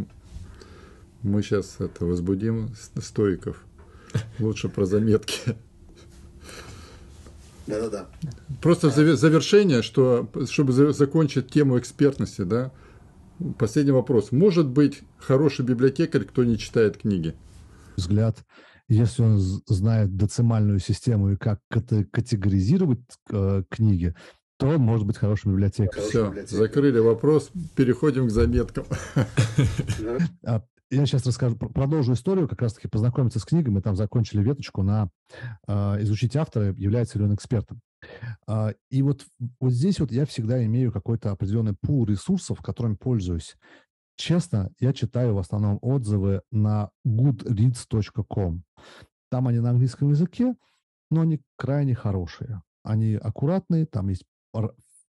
мы 1.23 1.43
сейчас 1.43 1.77
это 1.79 2.05
возбудим 2.05 2.75
стоиков. 3.01 3.65
Лучше 4.41 4.69
про 4.69 4.85
заметки. 4.85 5.57
Да-да-да. 7.69 8.09
Просто 8.61 8.91
завершение, 8.91 9.83
что, 9.83 10.29
чтобы 10.51 10.73
закончить 10.73 11.49
тему 11.49 11.79
экспертности, 11.79 12.43
да, 12.43 12.73
последний 13.59 13.93
вопрос. 13.93 14.33
Может 14.33 14.69
быть 14.69 15.01
хороший 15.19 15.65
библиотекарь, 15.65 16.25
кто 16.25 16.45
не 16.45 16.59
читает 16.59 16.99
книги? 16.99 17.35
Взгляд, 17.97 18.39
если 18.89 19.23
он 19.23 19.39
знает 19.39 20.17
децимальную 20.17 20.79
систему 20.79 21.33
и 21.33 21.37
как 21.37 21.61
категоризировать 21.69 23.01
э, 23.31 23.63
книги, 23.71 24.15
то 24.59 24.69
он 24.69 24.81
может 24.81 25.07
быть 25.07 25.19
хорошим 25.19 25.53
библиотекарем. 25.53 26.09
Все, 26.09 26.57
закрыли 26.57 26.99
вопрос, 26.99 27.51
переходим 27.75 28.29
к 28.29 28.31
заметкам. 28.31 28.85
Я 30.93 31.07
сейчас 31.07 31.25
расскажу, 31.25 31.57
продолжу 31.57 32.13
историю, 32.13 32.47
как 32.47 32.61
раз-таки 32.61 32.87
познакомиться 32.87 33.39
с 33.39 33.47
книгой. 33.47 33.73
Мы 33.73 33.81
там 33.81 33.97
закончили 33.97 34.43
веточку 34.43 34.83
на 34.83 35.09
э, 35.67 36.03
изучить 36.03 36.37
автора, 36.37 36.75
является 36.77 37.19
ли 37.19 37.25
он 37.25 37.35
экспертом. 37.35 37.81
Э, 38.47 38.75
и 38.91 39.01
вот, 39.01 39.25
вот 39.59 39.73
здесь 39.73 40.01
вот 40.01 40.13
я 40.13 40.27
всегда 40.27 40.63
имею 40.67 40.93
какой-то 40.93 41.31
определенный 41.31 41.75
пул 41.75 42.05
ресурсов, 42.05 42.61
которыми 42.61 42.97
пользуюсь. 42.97 43.57
Честно, 44.17 44.71
я 44.81 44.93
читаю 44.93 45.35
в 45.35 45.39
основном 45.39 45.79
отзывы 45.81 46.43
на 46.51 46.91
goodreads.com. 47.07 48.63
Там 49.31 49.49
они 49.49 49.61
на 49.61 49.71
английском 49.71 50.11
языке, 50.11 50.55
но 51.11 51.23
они 51.23 51.41
крайне 51.57 51.95
хорошие. 51.95 52.61
Они 52.85 53.15
аккуратные, 53.15 53.87
там 53.87 54.11
есть 54.11 54.25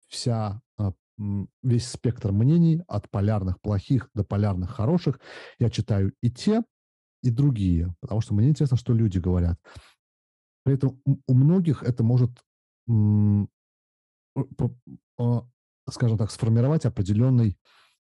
вся 0.08 0.62
весь 1.18 1.88
спектр 1.88 2.32
мнений 2.32 2.82
от 2.88 3.09
полярных 3.09 3.61
плохих 3.61 4.09
до 4.14 4.24
полярных 4.24 4.72
хороших. 4.72 5.20
Я 5.59 5.70
читаю 5.70 6.14
и 6.22 6.32
те, 6.32 6.64
и 7.22 7.30
другие, 7.30 7.95
потому 8.01 8.22
что 8.22 8.34
мне 8.34 8.49
интересно, 8.49 8.78
что 8.78 8.93
люди 8.93 9.18
говорят. 9.18 9.59
Поэтому 10.66 10.99
у 11.28 11.34
многих 11.34 11.84
это 11.84 12.03
может, 12.03 12.32
а, 15.18 15.45
скажем 15.89 16.18
так, 16.18 16.32
сформировать 16.32 16.86
определенный 16.86 17.57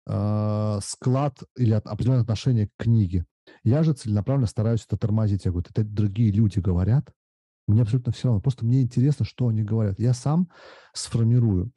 а, 0.07 0.81
склад 0.83 1.43
или 1.57 1.73
определенное 1.73 2.23
отношение 2.23 2.69
к 2.69 2.73
книге. 2.77 3.27
Я 3.65 3.83
же 3.83 3.93
целенаправленно 3.93 4.47
стараюсь 4.47 4.85
это 4.85 4.97
тормозить. 4.97 5.45
Я 5.45 5.51
говорю, 5.51 5.67
это 5.71 5.85
другие 5.85 6.31
люди 6.33 6.59
говорят, 6.59 7.11
мне 7.67 7.83
абсолютно 7.83 8.13
все 8.13 8.29
равно. 8.29 8.41
Просто 8.41 8.65
мне 8.65 8.83
интересно, 8.83 9.25
что 9.25 9.49
они 9.49 9.63
говорят. 9.63 9.99
Я 9.99 10.15
сам 10.15 10.49
сформирую. 10.95 11.71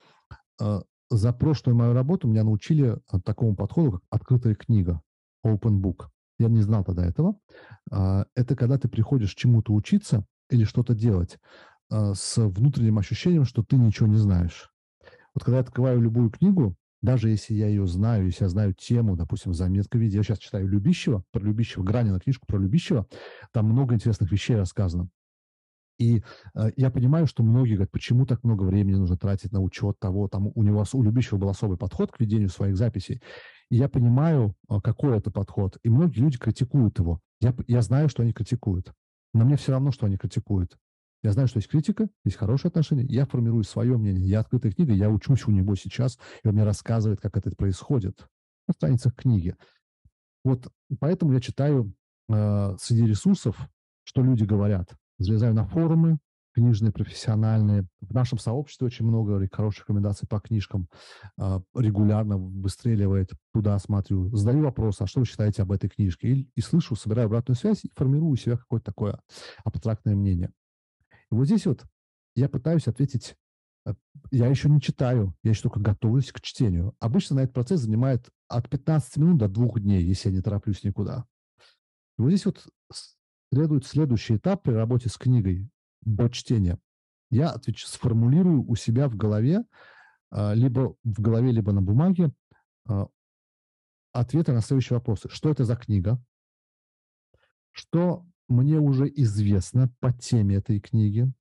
А, 1.11 1.15
за 1.15 1.33
прошлую 1.33 1.75
мою 1.75 1.93
работу 1.93 2.27
меня 2.27 2.43
научили 2.43 2.97
такому 3.25 3.55
подходу, 3.55 3.91
как 3.91 4.01
открытая 4.09 4.55
книга, 4.55 5.01
open 5.45 5.81
book. 5.81 6.07
Я 6.39 6.47
не 6.47 6.61
знал 6.61 6.83
тогда 6.83 7.05
этого. 7.05 7.35
А, 7.91 8.25
это 8.35 8.55
когда 8.55 8.77
ты 8.77 8.87
приходишь 8.87 9.35
чему-то 9.35 9.73
учиться 9.73 10.25
или 10.49 10.63
что-то 10.63 10.95
делать 10.95 11.37
а, 11.89 12.13
с 12.13 12.37
внутренним 12.37 12.97
ощущением, 12.97 13.45
что 13.45 13.63
ты 13.63 13.75
ничего 13.75 14.07
не 14.07 14.17
знаешь. 14.17 14.69
Вот 15.33 15.43
когда 15.43 15.57
я 15.57 15.63
открываю 15.63 16.01
любую 16.01 16.29
книгу, 16.29 16.75
даже 17.01 17.29
если 17.29 17.53
я 17.53 17.67
ее 17.67 17.87
знаю, 17.87 18.25
если 18.25 18.43
я 18.43 18.49
знаю 18.49 18.73
тему, 18.73 19.15
допустим, 19.15 19.53
заметка 19.53 19.97
виде, 19.97 20.17
я 20.17 20.23
сейчас 20.23 20.37
читаю 20.37 20.67
Любищева, 20.67 21.23
про 21.31 21.41
Любищева, 21.41 21.83
Гранина 21.83 22.19
книжку 22.19 22.45
про 22.45 22.59
Любищева, 22.59 23.07
там 23.51 23.65
много 23.65 23.95
интересных 23.95 24.31
вещей 24.31 24.55
рассказано. 24.55 25.09
И 26.01 26.23
э, 26.55 26.71
я 26.77 26.89
понимаю, 26.89 27.27
что 27.27 27.43
многие 27.43 27.75
говорят, 27.75 27.91
почему 27.91 28.25
так 28.25 28.43
много 28.43 28.63
времени 28.63 28.95
нужно 28.95 29.17
тратить 29.17 29.51
на 29.51 29.61
учет 29.61 29.99
того, 29.99 30.27
там 30.27 30.51
у 30.55 30.63
него, 30.63 30.83
у 30.93 31.03
Любящего 31.03 31.37
был 31.37 31.49
особый 31.49 31.77
подход 31.77 32.11
к 32.11 32.19
ведению 32.19 32.49
своих 32.49 32.75
записей. 32.75 33.21
И 33.69 33.75
я 33.75 33.87
понимаю, 33.87 34.55
э, 34.67 34.79
какой 34.83 35.15
это 35.15 35.29
подход. 35.29 35.77
И 35.83 35.89
многие 35.89 36.21
люди 36.21 36.39
критикуют 36.39 36.97
его. 36.97 37.21
Я, 37.39 37.53
я 37.67 37.83
знаю, 37.83 38.09
что 38.09 38.23
они 38.23 38.33
критикуют. 38.33 38.91
Но 39.35 39.45
мне 39.45 39.57
все 39.57 39.73
равно, 39.73 39.91
что 39.91 40.07
они 40.07 40.17
критикуют. 40.17 40.75
Я 41.21 41.33
знаю, 41.33 41.47
что 41.47 41.59
есть 41.59 41.69
критика, 41.69 42.09
есть 42.25 42.37
хорошие 42.37 42.69
отношения. 42.69 43.05
Я 43.05 43.27
формирую 43.27 43.63
свое 43.63 43.95
мнение. 43.95 44.25
Я 44.25 44.39
открытая 44.39 44.71
книга, 44.71 44.93
я 44.93 45.07
учусь 45.07 45.45
у 45.45 45.51
него 45.51 45.75
сейчас, 45.75 46.17
и 46.43 46.47
он 46.47 46.55
мне 46.55 46.63
рассказывает, 46.63 47.21
как 47.21 47.37
это 47.37 47.51
происходит 47.55 48.25
на 48.67 48.73
страницах 48.73 49.13
книги. 49.13 49.55
Вот 50.43 50.67
поэтому 50.99 51.33
я 51.33 51.39
читаю 51.39 51.93
э, 52.27 52.75
среди 52.79 53.05
ресурсов, 53.05 53.55
что 54.03 54.23
люди 54.23 54.45
говорят 54.45 54.95
залезаю 55.23 55.53
на 55.53 55.65
форумы 55.65 56.19
книжные, 56.53 56.91
профессиональные. 56.91 57.87
В 58.01 58.13
нашем 58.13 58.37
сообществе 58.37 58.87
очень 58.87 59.05
много 59.05 59.47
хороших 59.51 59.83
рекомендаций 59.83 60.27
по 60.27 60.39
книжкам. 60.39 60.87
А, 61.37 61.61
регулярно 61.75 62.37
выстреливает. 62.37 63.31
Туда 63.53 63.77
смотрю. 63.79 64.35
Задаю 64.35 64.63
вопрос, 64.63 65.01
а 65.01 65.07
что 65.07 65.21
вы 65.21 65.25
считаете 65.25 65.61
об 65.61 65.71
этой 65.71 65.89
книжке? 65.89 66.27
И, 66.29 66.49
и 66.55 66.61
слышу, 66.61 66.95
собираю 66.95 67.27
обратную 67.27 67.55
связь 67.55 67.83
и 67.83 67.91
формирую 67.95 68.31
у 68.31 68.35
себя 68.35 68.57
какое-то 68.57 68.85
такое 68.85 69.19
абстрактное 69.63 70.15
мнение. 70.15 70.51
И 71.31 71.35
вот 71.35 71.45
здесь 71.45 71.65
вот 71.65 71.85
я 72.35 72.49
пытаюсь 72.49 72.87
ответить 72.87 73.35
э, 73.85 73.93
я 74.31 74.47
еще 74.47 74.69
не 74.69 74.81
читаю, 74.81 75.33
я 75.43 75.51
еще 75.51 75.63
только 75.63 75.79
готовлюсь 75.79 76.31
к 76.31 76.41
чтению. 76.41 76.95
Обычно 76.99 77.37
на 77.37 77.41
этот 77.41 77.53
процесс 77.53 77.81
занимает 77.81 78.29
от 78.47 78.69
15 78.69 79.17
минут 79.17 79.37
до 79.37 79.47
двух 79.47 79.79
дней, 79.79 80.03
если 80.03 80.29
я 80.29 80.35
не 80.35 80.41
тороплюсь 80.41 80.83
никуда. 80.83 81.25
И 82.17 82.21
вот 82.21 82.29
здесь 82.29 82.45
вот 82.45 82.67
следует 83.51 83.85
следующий 83.85 84.37
этап 84.37 84.63
при 84.63 84.73
работе 84.73 85.09
с 85.09 85.17
книгой 85.17 85.69
до 86.01 86.29
чтения. 86.29 86.79
Я 87.29 87.49
отвеч, 87.49 87.85
сформулирую 87.85 88.63
у 88.67 88.75
себя 88.75 89.07
в 89.07 89.15
голове, 89.15 89.63
а, 90.29 90.53
либо 90.53 90.95
в 91.03 91.21
голове, 91.21 91.51
либо 91.51 91.71
на 91.71 91.81
бумаге, 91.81 92.31
а, 92.87 93.07
ответы 94.13 94.53
на 94.53 94.61
следующие 94.61 94.97
вопросы. 94.97 95.29
Что 95.29 95.49
это 95.49 95.65
за 95.65 95.75
книга? 95.75 96.23
Что 97.71 98.25
мне 98.47 98.79
уже 98.79 99.07
известно 99.07 99.93
по 99.99 100.13
теме 100.13 100.55
этой 100.55 100.79
книги? 100.79 101.31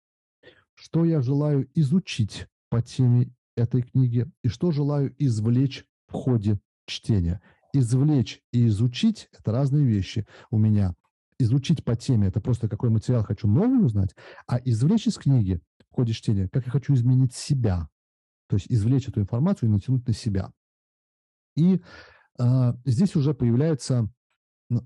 Что 0.75 1.05
я 1.05 1.21
желаю 1.21 1.69
изучить 1.75 2.47
по 2.69 2.83
теме 2.83 3.33
этой 3.57 3.83
книги? 3.83 4.31
И 4.43 4.49
что 4.49 4.71
желаю 4.71 5.15
извлечь 5.19 5.85
в 6.07 6.13
ходе 6.13 6.61
чтения? 6.87 7.41
Извлечь 7.73 8.43
и 8.53 8.67
изучить– 8.67 9.29
это 9.39 9.53
разные 9.53 9.85
вещи 9.85 10.27
у 10.51 10.59
меня 10.59 10.95
изучить 11.41 11.85
по 11.85 11.97
теме, 11.97 12.29
это 12.29 12.41
просто 12.41 12.69
какой 12.69 12.91
материал 12.91 13.25
хочу 13.25 13.49
новый 13.49 13.85
узнать, 13.85 14.15
а 14.47 14.59
извлечь 14.65 15.07
из 15.07 15.17
книги 15.17 15.61
в 15.91 15.95
ходе 15.95 16.13
чтения, 16.13 16.49
как 16.49 16.67
я 16.67 16.73
хочу 16.73 16.95
изменить 16.95 17.35
себя. 17.35 17.89
То 18.49 18.57
есть 18.57 18.67
извлечь 18.69 19.09
эту 19.09 19.21
информацию 19.21 19.69
и 19.69 19.73
натянуть 19.73 20.07
на 20.07 20.13
себя. 20.13 20.53
И 21.57 21.81
э, 22.39 22.75
здесь 22.85 23.15
уже 23.17 23.35
появляется 23.35 24.11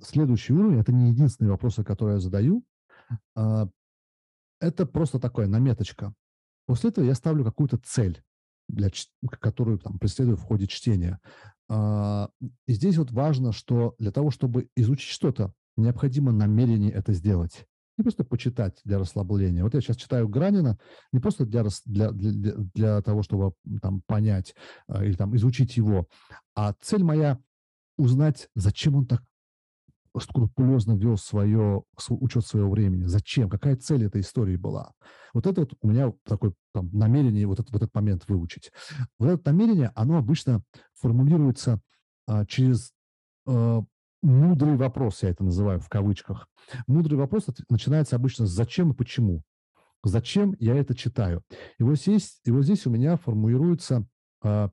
следующий 0.03 0.53
уровень. 0.53 0.81
Это 0.81 0.93
не 0.93 1.11
единственные 1.11 1.51
вопросы, 1.51 1.85
которые 1.85 2.17
я 2.17 2.21
задаю. 2.21 2.65
Э, 3.37 3.67
это 4.61 4.87
просто 4.87 5.19
такая 5.19 5.47
наметочка. 5.47 6.15
После 6.67 6.91
этого 6.91 7.05
я 7.05 7.15
ставлю 7.15 7.45
какую-то 7.45 7.79
цель, 7.79 8.23
для, 8.69 8.91
которую 9.41 9.79
там, 9.79 9.99
преследую 9.99 10.37
в 10.37 10.43
ходе 10.43 10.67
чтения. 10.67 11.21
Э, 11.69 12.29
и 12.67 12.73
здесь 12.73 12.97
вот 12.99 13.13
важно, 13.13 13.53
что 13.53 13.95
для 13.99 14.11
того, 14.11 14.31
чтобы 14.31 14.69
изучить 14.77 15.11
что-то, 15.11 15.53
необходимо 15.77 16.33
намерение 16.33 16.93
это 16.93 17.13
сделать. 17.13 17.67
Не 17.97 18.03
просто 18.03 18.25
почитать 18.25 18.81
для 18.85 18.99
расслабления. 18.99 19.63
Вот 19.63 19.75
я 19.75 19.81
сейчас 19.81 19.97
читаю 19.97 20.29
Гранина 20.29 20.79
не 21.13 21.21
просто 21.21 21.47
для, 21.47 21.65
для, 21.85 22.11
для, 22.11 23.03
того, 23.03 23.23
чтобы 23.23 23.53
там, 23.81 24.03
понять 24.07 24.55
э, 24.89 25.07
или 25.07 25.15
там, 25.15 25.37
изучить 25.37 25.77
его, 25.77 26.09
а 26.57 26.75
цель 26.81 27.05
моя 27.05 27.39
узнать, 27.97 28.49
зачем 28.57 28.97
он 28.97 29.07
так 29.07 29.23
скрупулезно 30.21 30.93
вел 30.93 31.17
свое, 31.17 31.83
учет 32.09 32.47
своего 32.47 32.71
времени. 32.71 33.05
Зачем? 33.05 33.49
Какая 33.49 33.77
цель 33.77 34.05
этой 34.05 34.21
истории 34.21 34.57
была? 34.57 34.93
Вот 35.33 35.47
это 35.47 35.63
вот 35.63 35.75
у 35.81 35.89
меня 35.89 36.13
такое 36.25 36.55
там, 36.73 36.91
намерение 36.93 37.47
вот, 37.47 37.59
этот, 37.59 37.73
вот 37.73 37.83
этот 37.83 37.95
момент 37.95 38.25
выучить. 38.29 38.71
Вот 39.19 39.29
это 39.29 39.51
намерение, 39.51 39.91
оно 39.95 40.19
обычно 40.19 40.63
формулируется 40.95 41.81
а, 42.27 42.47
через 42.47 42.93
а, 43.47 43.83
мудрый 44.25 44.77
вопрос, 44.77 45.23
я 45.23 45.31
это 45.31 45.45
называю 45.45 45.81
в 45.81 45.89
кавычках. 45.89 46.49
Мудрый 46.87 47.19
вопрос 47.19 47.47
начинается 47.69 48.17
обычно 48.17 48.47
с 48.47 48.51
«зачем» 48.51 48.91
и 48.91 48.95
«почему». 48.95 49.43
Зачем 50.03 50.55
я 50.59 50.75
это 50.77 50.95
читаю? 50.95 51.43
И 51.79 51.83
вот 51.83 51.97
здесь, 51.97 52.41
и 52.45 52.51
вот 52.51 52.65
здесь 52.65 52.87
у 52.87 52.91
меня 52.91 53.17
формулируется 53.17 54.07
а, 54.43 54.71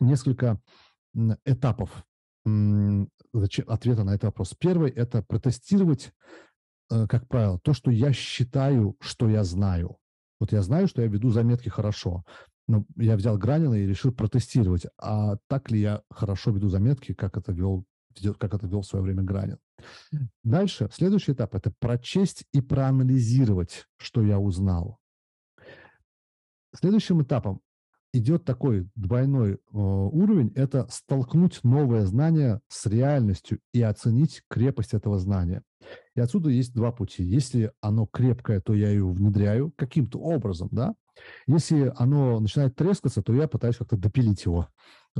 несколько 0.00 0.60
этапов 1.44 2.04
ответа 3.66 4.04
на 4.04 4.10
этот 4.14 4.24
вопрос. 4.24 4.54
Первый– 4.58 4.90
это 4.96 5.22
протестировать, 5.22 6.12
э, 6.90 7.06
как 7.06 7.28
правило, 7.28 7.60
то, 7.60 7.74
что 7.74 7.90
я 7.90 8.12
считаю, 8.12 8.96
что 9.00 9.28
я 9.28 9.44
знаю. 9.44 9.98
Вот 10.40 10.52
я 10.52 10.62
знаю, 10.62 10.88
что 10.88 11.02
я 11.02 11.08
веду 11.08 11.30
заметки 11.30 11.68
хорошо, 11.68 12.24
но 12.66 12.86
я 12.96 13.16
взял 13.16 13.36
Гранина 13.36 13.74
и 13.74 13.86
решил 13.86 14.12
протестировать, 14.12 14.86
а 14.96 15.36
так 15.48 15.70
ли 15.70 15.80
я 15.80 16.02
хорошо 16.10 16.52
веду 16.52 16.68
заметки, 16.68 17.12
как 17.12 17.36
это 17.36 17.52
вел, 17.52 17.84
как 18.38 18.54
это 18.54 18.66
вел 18.66 18.82
в 18.82 18.86
свое 18.86 19.02
время 19.02 19.22
Гранин. 19.22 19.58
Дальше, 20.44 20.88
следующий 20.92 21.32
этап– 21.32 21.54
это 21.56 21.72
прочесть 21.78 22.44
и 22.52 22.60
проанализировать, 22.60 23.86
что 23.96 24.22
я 24.22 24.38
узнал. 24.38 24.98
Следующим 26.74 27.22
этапом 27.22 27.60
идет 28.12 28.44
такой 28.44 28.88
двойной 28.94 29.54
э, 29.54 29.58
уровень– 29.72 30.52
это 30.54 30.86
столкнуть 30.90 31.60
новое 31.62 32.06
знание 32.06 32.60
с 32.68 32.86
реальностью 32.86 33.60
и 33.72 33.82
оценить 33.82 34.42
крепость 34.48 34.94
этого 34.94 35.18
знания. 35.18 35.62
И 36.14 36.20
отсюда 36.20 36.50
есть 36.50 36.74
два 36.74 36.92
пути. 36.92 37.22
Если 37.22 37.72
оно 37.80 38.06
крепкое, 38.06 38.60
то 38.60 38.74
я 38.74 38.90
ее 38.90 39.06
внедряю 39.06 39.72
каким-то 39.76 40.18
образом, 40.18 40.68
да. 40.72 40.94
Если 41.46 41.92
оно 41.96 42.40
начинает 42.40 42.76
трескаться, 42.76 43.22
то 43.22 43.34
я 43.34 43.48
пытаюсь 43.48 43.76
как-то 43.76 43.96
допилить 43.96 44.44
его, 44.44 44.68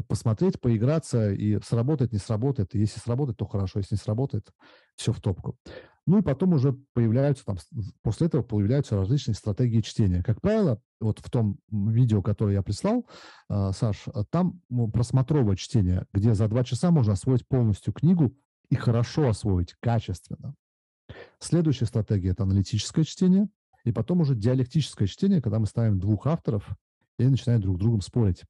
посмотреть, 0.07 0.61
поиграться, 0.61 1.33
и 1.33 1.61
сработает, 1.63 2.13
не 2.13 2.19
сработает. 2.19 2.75
Если 2.75 3.01
сработает, 3.01 3.39
то 3.39 3.47
хорошо, 3.47 3.81
если 3.81 3.95
не 3.95 3.99
сработает, 3.99 4.51
все 4.97 5.13
в 5.13 5.21
топку. 5.21 5.57
Ну 6.07 6.21
и 6.21 6.23
потом 6.23 6.55
уже 6.55 6.73
появляются, 6.95 7.45
там, 7.45 7.59
после 8.03 8.29
этого 8.29 8.43
появляются 8.43 8.97
различные 8.97 9.35
стратегии 9.35 9.83
чтения. 9.83 10.23
Как 10.23 10.41
правило, 10.41 10.81
вот 11.01 11.19
в 11.19 11.31
том 11.31 11.59
видео, 11.71 12.23
которое 12.23 12.55
я 12.55 12.63
прислал, 12.63 13.07
э, 13.51 13.73
Саш, 13.75 14.07
там 14.31 14.63
ну, 14.71 14.91
просмотровое 14.91 15.57
чтение, 15.57 16.07
где 16.15 16.33
за 16.33 16.49
два 16.49 16.65
часа 16.65 16.91
можно 16.91 17.13
освоить 17.13 17.47
полностью 17.47 17.93
книгу 17.93 18.35
и 18.71 18.75
хорошо 18.75 19.29
освоить, 19.29 19.75
качественно. 19.81 20.55
Следующая 21.41 21.87
стратегия– 21.87 22.31
это 22.31 22.45
аналитическое 22.45 23.05
чтение, 23.05 23.49
и 23.85 23.93
потом 23.93 24.21
уже 24.21 24.35
диалектическое 24.35 25.09
чтение, 25.09 25.43
когда 25.43 25.59
мы 25.59 25.67
ставим 25.67 25.99
двух 25.99 26.27
авторов 26.27 26.69
и 27.19 27.25
начинаем 27.27 27.61
друг 27.61 27.77
с 27.77 27.81
другом 27.81 28.01
спорить. 28.01 28.45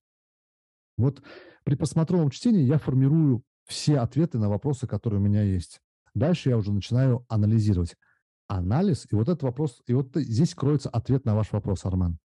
Вот 0.97 1.23
при 1.65 1.75
просмотровом 1.75 2.31
чтении 2.31 2.63
я 2.63 2.79
формирую 2.79 3.43
все 3.67 3.99
ответы 3.99 4.39
на 4.39 4.49
вопросы, 4.49 4.87
которые 4.87 5.21
у 5.21 5.25
меня 5.25 5.43
есть. 5.43 5.81
Дальше 6.15 6.49
я 6.49 6.57
уже 6.57 6.73
начинаю 6.73 7.25
анализировать. 7.29 7.95
Анализ, 8.49 9.07
и 9.11 9.15
вот 9.15 9.29
этот 9.29 9.43
вопрос, 9.43 9.83
и 9.87 9.93
вот 9.93 10.11
здесь 10.15 10.55
кроется 10.55 10.89
ответ 10.89 11.27
на 11.27 11.35
ваш 11.35 11.53
вопрос, 11.53 11.85
Армен. 11.85 12.19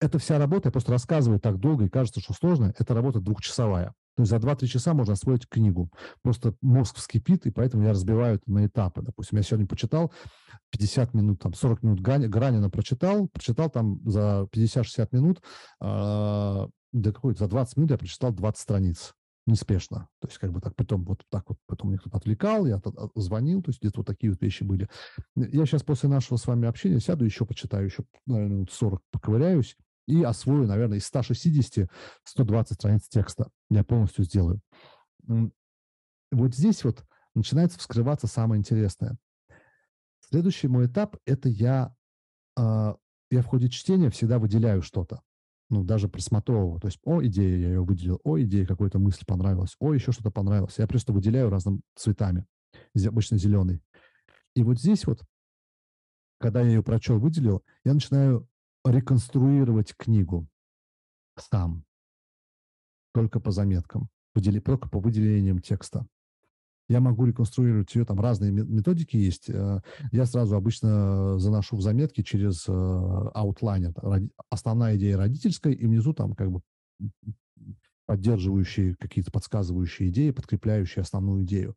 Эта 0.00 0.18
вся 0.18 0.38
работа, 0.38 0.68
я 0.68 0.72
просто 0.72 0.92
рассказываю 0.92 1.40
так 1.40 1.58
долго, 1.58 1.84
и 1.84 1.88
кажется, 1.90 2.20
что 2.20 2.32
сложно, 2.32 2.72
это 2.78 2.94
работа 2.94 3.20
двухчасовая. 3.20 3.94
То 4.16 4.22
есть 4.22 4.30
за 4.30 4.36
2-3 4.36 4.66
часа 4.66 4.94
можно 4.94 5.12
освоить 5.12 5.46
книгу. 5.48 5.90
Просто 6.22 6.54
мозг 6.62 6.96
вскипит, 6.96 7.46
и 7.46 7.50
поэтому 7.50 7.84
я 7.84 7.90
разбиваю 7.90 8.36
это 8.36 8.50
на 8.50 8.66
этапы. 8.66 9.02
Допустим, 9.02 9.38
я 9.38 9.44
сегодня 9.44 9.66
почитал 9.66 10.12
50 10.70 11.14
минут, 11.14 11.40
там 11.40 11.54
40 11.54 11.82
минут 11.82 12.00
Гранина 12.00 12.70
прочитал, 12.70 13.28
прочитал 13.28 13.70
там 13.70 14.00
за 14.08 14.48
50-60 14.52 15.08
минут, 15.12 15.42
э, 15.80 16.66
да 16.92 17.12
какой 17.12 17.34
за 17.34 17.46
20 17.46 17.76
минут 17.76 17.90
я 17.90 17.98
прочитал 17.98 18.32
20 18.32 18.60
страниц 18.60 19.14
неспешно. 19.46 20.08
То 20.20 20.28
есть 20.28 20.38
как 20.38 20.52
бы 20.52 20.60
так, 20.60 20.76
потом 20.76 21.04
вот 21.04 21.22
так 21.30 21.48
вот, 21.48 21.58
потом 21.66 21.88
мне 21.88 21.98
кто-то 21.98 22.18
отвлекал, 22.18 22.66
я 22.66 22.76
а, 22.76 23.08
звонил, 23.14 23.62
то 23.62 23.70
есть 23.70 23.80
где-то 23.80 24.00
вот 24.00 24.06
такие 24.06 24.30
вот 24.30 24.40
вещи 24.40 24.62
были. 24.62 24.88
Я 25.34 25.66
сейчас 25.66 25.82
после 25.82 26.08
нашего 26.08 26.36
с 26.36 26.46
вами 26.46 26.68
общения 26.68 27.00
сяду, 27.00 27.24
еще 27.24 27.44
почитаю, 27.44 27.86
еще, 27.86 28.04
наверное, 28.26 28.56
минут 28.56 28.72
40 28.72 29.02
поковыряюсь 29.10 29.76
и 30.10 30.22
освою, 30.22 30.66
наверное, 30.66 30.98
из 30.98 31.06
160 31.06 31.88
120 32.24 32.74
страниц 32.74 33.08
текста. 33.08 33.48
Я 33.70 33.84
полностью 33.84 34.24
сделаю. 34.24 34.60
Вот 35.26 36.54
здесь 36.54 36.84
вот 36.84 37.04
начинается 37.34 37.78
вскрываться 37.78 38.26
самое 38.26 38.58
интересное. 38.58 39.16
Следующий 40.28 40.68
мой 40.68 40.86
этап– 40.86 41.16
это 41.26 41.48
я, 41.48 41.94
э, 42.56 42.94
я 43.30 43.42
в 43.42 43.46
ходе 43.46 43.68
чтения 43.68 44.10
всегда 44.10 44.38
выделяю 44.38 44.82
что-то 44.82 45.22
ну, 45.70 45.84
даже 45.84 46.08
просмотрового. 46.08 46.80
То 46.80 46.88
есть, 46.88 46.98
о, 47.04 47.24
идея, 47.24 47.56
я 47.56 47.68
ее 47.68 47.84
выделил, 47.84 48.20
о, 48.24 48.38
идея, 48.40 48.66
какая-то 48.66 48.98
мысль 48.98 49.24
понравилась, 49.24 49.76
о, 49.78 49.94
еще 49.94 50.12
что-то 50.12 50.30
понравилось. 50.30 50.78
Я 50.78 50.86
просто 50.86 51.12
выделяю 51.12 51.48
разным 51.48 51.82
цветами, 51.94 52.44
обычно 53.06 53.38
зеленый. 53.38 53.80
И 54.54 54.64
вот 54.64 54.78
здесь 54.78 55.06
вот, 55.06 55.22
когда 56.38 56.60
я 56.60 56.68
ее 56.68 56.82
прочел, 56.82 57.18
выделил, 57.18 57.62
я 57.84 57.94
начинаю 57.94 58.48
реконструировать 58.84 59.94
книгу 59.96 60.48
сам, 61.36 61.84
только 63.12 63.40
по 63.40 63.50
заметкам, 63.50 64.08
только 64.64 64.88
по 64.88 65.00
выделениям 65.00 65.60
текста 65.60 66.06
я 66.90 67.00
могу 67.00 67.24
реконструировать 67.24 67.94
ее, 67.94 68.04
там 68.04 68.20
разные 68.20 68.50
методики 68.50 69.16
есть. 69.16 69.48
Э, 69.48 69.80
я 70.10 70.26
сразу 70.26 70.56
обычно 70.56 71.38
заношу 71.38 71.76
в 71.76 71.82
заметки 71.82 72.22
через 72.22 72.68
аутлайнер. 72.68 73.94
Основная 74.50 74.96
идея 74.96 75.16
родительская, 75.16 75.72
и 75.72 75.86
внизу 75.86 76.12
там 76.12 76.34
как 76.34 76.50
бы 76.50 76.62
поддерживающие, 78.06 78.96
какие-то 78.96 79.30
подсказывающие 79.30 80.08
идеи, 80.08 80.32
подкрепляющие 80.32 81.02
основную 81.02 81.44
идею. 81.44 81.76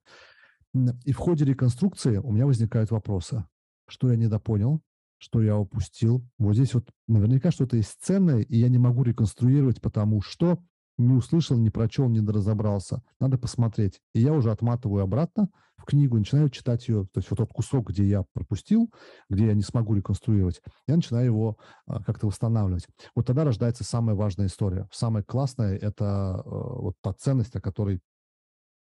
И 1.06 1.12
в 1.12 1.18
ходе 1.18 1.46
реконструкции 1.46 2.18
у 2.18 2.32
меня 2.32 2.48
возникают 2.48 2.90
вопросы. 2.90 3.46
Что 3.88 4.10
я 4.10 4.18
недопонял, 4.18 4.82
что 5.24 5.42
я 5.42 5.58
упустил. 5.58 6.22
Вот 6.38 6.56
здесь 6.56 6.74
вот 6.74 6.90
наверняка 7.08 7.50
что-то 7.50 7.78
есть 7.78 7.98
ценное, 8.02 8.42
и 8.42 8.58
я 8.58 8.68
не 8.68 8.78
могу 8.78 9.04
реконструировать, 9.04 9.82
потому 9.82 10.22
что 10.22 10.60
не 10.98 11.14
услышал, 11.14 11.58
не 11.58 11.70
прочел, 11.70 12.10
не 12.10 12.20
разобрался. 12.20 13.02
Надо 13.22 13.38
посмотреть. 13.38 14.02
И 14.14 14.20
я 14.20 14.34
уже 14.34 14.52
отматываю 14.52 15.02
обратно 15.02 15.50
в 15.78 15.86
книгу, 15.86 16.18
начинаю 16.18 16.50
читать 16.50 16.90
ее. 16.90 17.08
То 17.14 17.20
есть 17.20 17.30
вот 17.32 17.38
тот 17.38 17.54
кусок, 17.54 17.90
где 17.90 18.04
я 18.04 18.26
пропустил, 18.34 18.92
где 19.30 19.48
я 19.48 19.54
не 19.54 19.62
смогу 19.62 19.96
реконструировать, 19.96 20.62
я 20.88 20.98
начинаю 20.98 21.26
его 21.26 21.58
а, 21.88 22.04
как-то 22.04 22.28
восстанавливать. 22.28 22.86
Вот 23.16 23.26
тогда 23.26 23.46
рождается 23.46 23.86
самая 23.86 24.16
важная 24.16 24.48
история. 24.48 24.90
Самое 24.92 25.24
классное– 25.24 25.78
это 25.82 26.06
а, 26.06 26.44
вот 26.46 26.96
та 27.02 27.14
ценность, 27.14 27.56
о 27.56 27.62
которой 27.62 28.02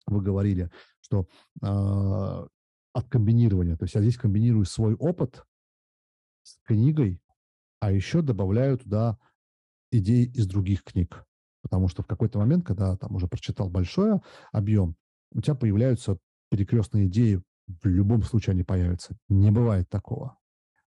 вы 0.06 0.22
говорили, 0.22 0.70
что 1.02 1.28
э, 1.62 2.48
от 2.94 3.10
комбинирования. 3.10 3.76
То 3.76 3.84
есть 3.84 3.96
я 3.96 4.02
здесь 4.02 4.18
комбинирую 4.18 4.66
свой 4.66 4.96
опыт 4.96 5.44
с 6.50 6.60
книгой, 6.66 7.22
а 7.80 7.92
еще 7.92 8.22
добавляю 8.22 8.78
туда 8.78 9.18
идеи 9.92 10.26
из 10.26 10.48
других 10.48 10.84
книг. 10.84 11.24
Потому 11.62 11.88
что 11.88 12.04
в 12.04 12.08
какой-то 12.08 12.40
момент, 12.40 12.66
когда 12.66 12.96
там 12.98 13.16
уже 13.16 13.28
прочитал 13.28 13.70
большой 13.70 14.20
объем, 14.52 14.96
у 15.32 15.42
тебя 15.42 15.56
появляются 15.56 16.18
перекрестные 16.50 17.08
идеи, 17.08 17.42
в 17.68 17.86
любом 17.86 18.24
случае 18.24 18.54
они 18.54 18.64
появятся. 18.64 19.16
Не 19.28 19.52
бывает 19.52 19.90
такого. 19.90 20.38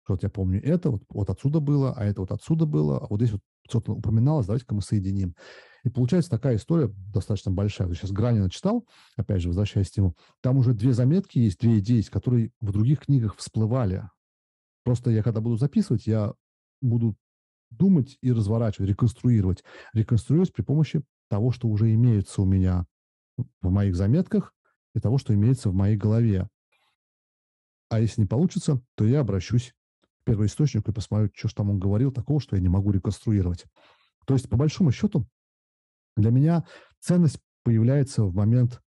Вот 0.09 0.23
я 0.23 0.31
помню 0.31 0.63
это, 0.63 0.91
вот, 0.91 1.05
вот 1.09 1.31
отсюда 1.31 1.61
было, 1.61 1.93
а 1.93 2.05
это 2.05 2.21
вот 2.23 2.33
отсюда 2.33 2.67
было, 2.67 2.99
а 2.99 3.07
вот 3.09 3.21
здесь 3.21 3.33
вот 3.33 3.41
что-то 3.69 3.93
упоминалось, 3.93 4.47
давайте-ка 4.47 4.75
мы 4.75 4.83
соединим. 4.83 5.37
И 5.85 5.89
получается 5.89 6.31
такая 6.31 6.57
история 6.57 6.89
достаточно 7.13 7.53
большая. 7.53 7.87
Вот 7.87 7.97
сейчас 7.97 8.11
Гранина 8.11 8.51
читал, 8.51 8.87
опять 9.17 9.41
же, 9.41 9.49
возвращаясь 9.49 9.91
к 9.91 9.97
нему, 9.97 10.17
там 10.41 10.59
уже 10.59 10.75
две 10.75 10.93
заметки 10.93 11.39
есть, 11.39 11.61
две 11.61 11.79
идеи 11.79 12.03
которые 12.03 12.51
в 12.61 12.73
других 12.73 13.01
книгах 13.01 13.37
всплывали. 13.37 14.09
Просто 14.85 15.11
я 15.11 15.23
когда 15.23 15.41
буду 15.41 15.57
записывать, 15.57 16.07
я 16.07 16.35
буду 16.81 17.17
думать 17.71 18.19
и 18.21 18.33
разворачивать, 18.33 18.91
реконструировать. 18.91 19.65
Реконструировать 19.93 20.53
при 20.53 20.63
помощи 20.63 21.03
того, 21.29 21.53
что 21.53 21.69
уже 21.69 21.93
имеется 21.95 22.43
у 22.43 22.45
меня 22.45 22.87
в 23.61 23.71
моих 23.71 23.97
заметках 23.97 24.53
и 24.95 25.01
того, 25.01 25.19
что 25.19 25.35
имеется 25.35 25.71
в 25.71 25.75
моей 25.75 25.97
голове. 25.97 26.49
А 27.89 28.01
если 28.01 28.23
не 28.23 28.27
получится, 28.27 28.81
то 28.95 29.07
я 29.07 29.21
обращусь 29.21 29.75
к 30.03 30.25
первоисточнику 30.25 30.91
и 30.91 30.95
посмотрю, 30.95 31.31
что 31.35 31.49
же 31.49 31.55
там 31.55 31.71
он 31.71 31.79
говорил 31.79 32.13
такого, 32.13 32.41
что 32.41 32.57
я 32.57 32.63
не 32.63 32.69
могу 32.69 32.91
реконструировать. 32.91 33.65
То 34.27 34.35
есть, 34.35 34.49
по 34.49 34.57
большому 34.57 34.93
счету, 34.93 35.27
для 36.17 36.31
меня 36.31 36.65
ценность 37.01 37.41
появляется 37.65 38.25
в 38.25 38.35
момент 38.35 38.81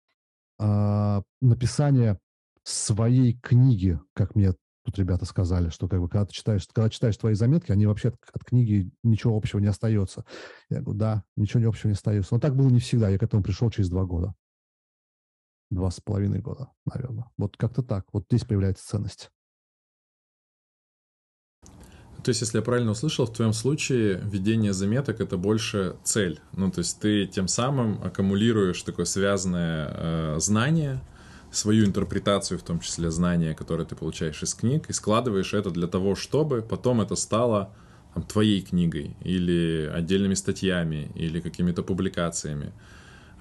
э, 0.60 1.22
написания 1.42 2.20
своей 2.64 3.40
книги, 3.40 4.00
как 4.14 4.36
мне 4.36 4.54
Тут 4.84 5.00
ребята 5.00 5.26
сказали, 5.26 5.70
что 5.70 5.88
как 5.88 6.02
бы, 6.02 6.10
когда 6.10 6.26
ты 6.26 6.34
читаешь, 6.34 6.68
когда 6.72 6.90
читаешь 6.90 7.18
твои 7.18 7.36
заметки, 7.36 7.72
они 7.72 7.86
вообще 7.86 8.10
от, 8.10 8.16
от 8.34 8.44
книги 8.44 8.92
ничего 9.02 9.38
общего 9.38 9.60
не 9.60 9.68
остается. 9.68 10.26
Я 10.70 10.82
говорю, 10.82 11.00
да, 11.00 11.24
ничего 11.38 11.70
общего 11.70 11.88
не 11.88 11.94
остается. 11.94 12.34
Но 12.34 12.40
так 12.40 12.56
было 12.56 12.70
не 12.70 12.80
всегда. 12.80 13.10
Я 13.10 13.18
к 13.18 13.24
этому 13.24 13.44
пришел 13.44 13.70
через 13.70 13.90
два 13.90 14.04
года. 14.04 14.36
два 15.72 15.90
с 15.90 16.02
половиной 16.02 16.40
года, 16.40 16.70
наверное. 16.86 17.30
Вот 17.38 17.56
как-то 17.58 17.82
так. 17.82 18.06
Вот 18.12 18.26
здесь 18.30 18.44
появляется 18.44 18.86
ценность. 18.86 19.32
То 22.24 22.30
есть, 22.30 22.40
если 22.40 22.60
я 22.60 22.64
правильно 22.64 22.92
услышал, 22.92 23.26
в 23.26 23.34
твоем 23.34 23.52
случае 23.52 24.22
ведение 24.24 24.72
заметок 24.72 25.20
это 25.20 25.36
больше 25.36 25.98
цель. 26.04 26.40
Ну, 26.54 26.72
то 26.72 26.80
есть 26.80 27.00
ты 27.02 27.28
тем 27.28 27.50
самым 27.50 28.02
аккумулируешь 28.02 28.82
такое 28.84 29.06
связанное 29.06 29.90
э, 29.90 30.40
знание, 30.40 31.02
свою 31.54 31.86
интерпретацию, 31.86 32.58
в 32.58 32.64
том 32.64 32.80
числе 32.80 33.12
знания, 33.12 33.54
которые 33.54 33.86
ты 33.86 33.96
получаешь 33.96 34.42
из 34.44 34.54
книг, 34.54 34.90
и 34.90 34.94
складываешь 34.94 35.54
это 35.54 35.70
для 35.70 35.88
того, 35.88 36.16
чтобы 36.16 36.62
потом 36.62 37.02
это 37.02 37.16
стало 37.16 37.74
там, 38.14 38.24
твоей 38.24 38.62
книгой 38.62 39.16
или 39.22 39.92
отдельными 39.94 40.34
статьями 40.34 41.12
или 41.16 41.40
какими-то 41.40 41.84
публикациями. 41.84 42.74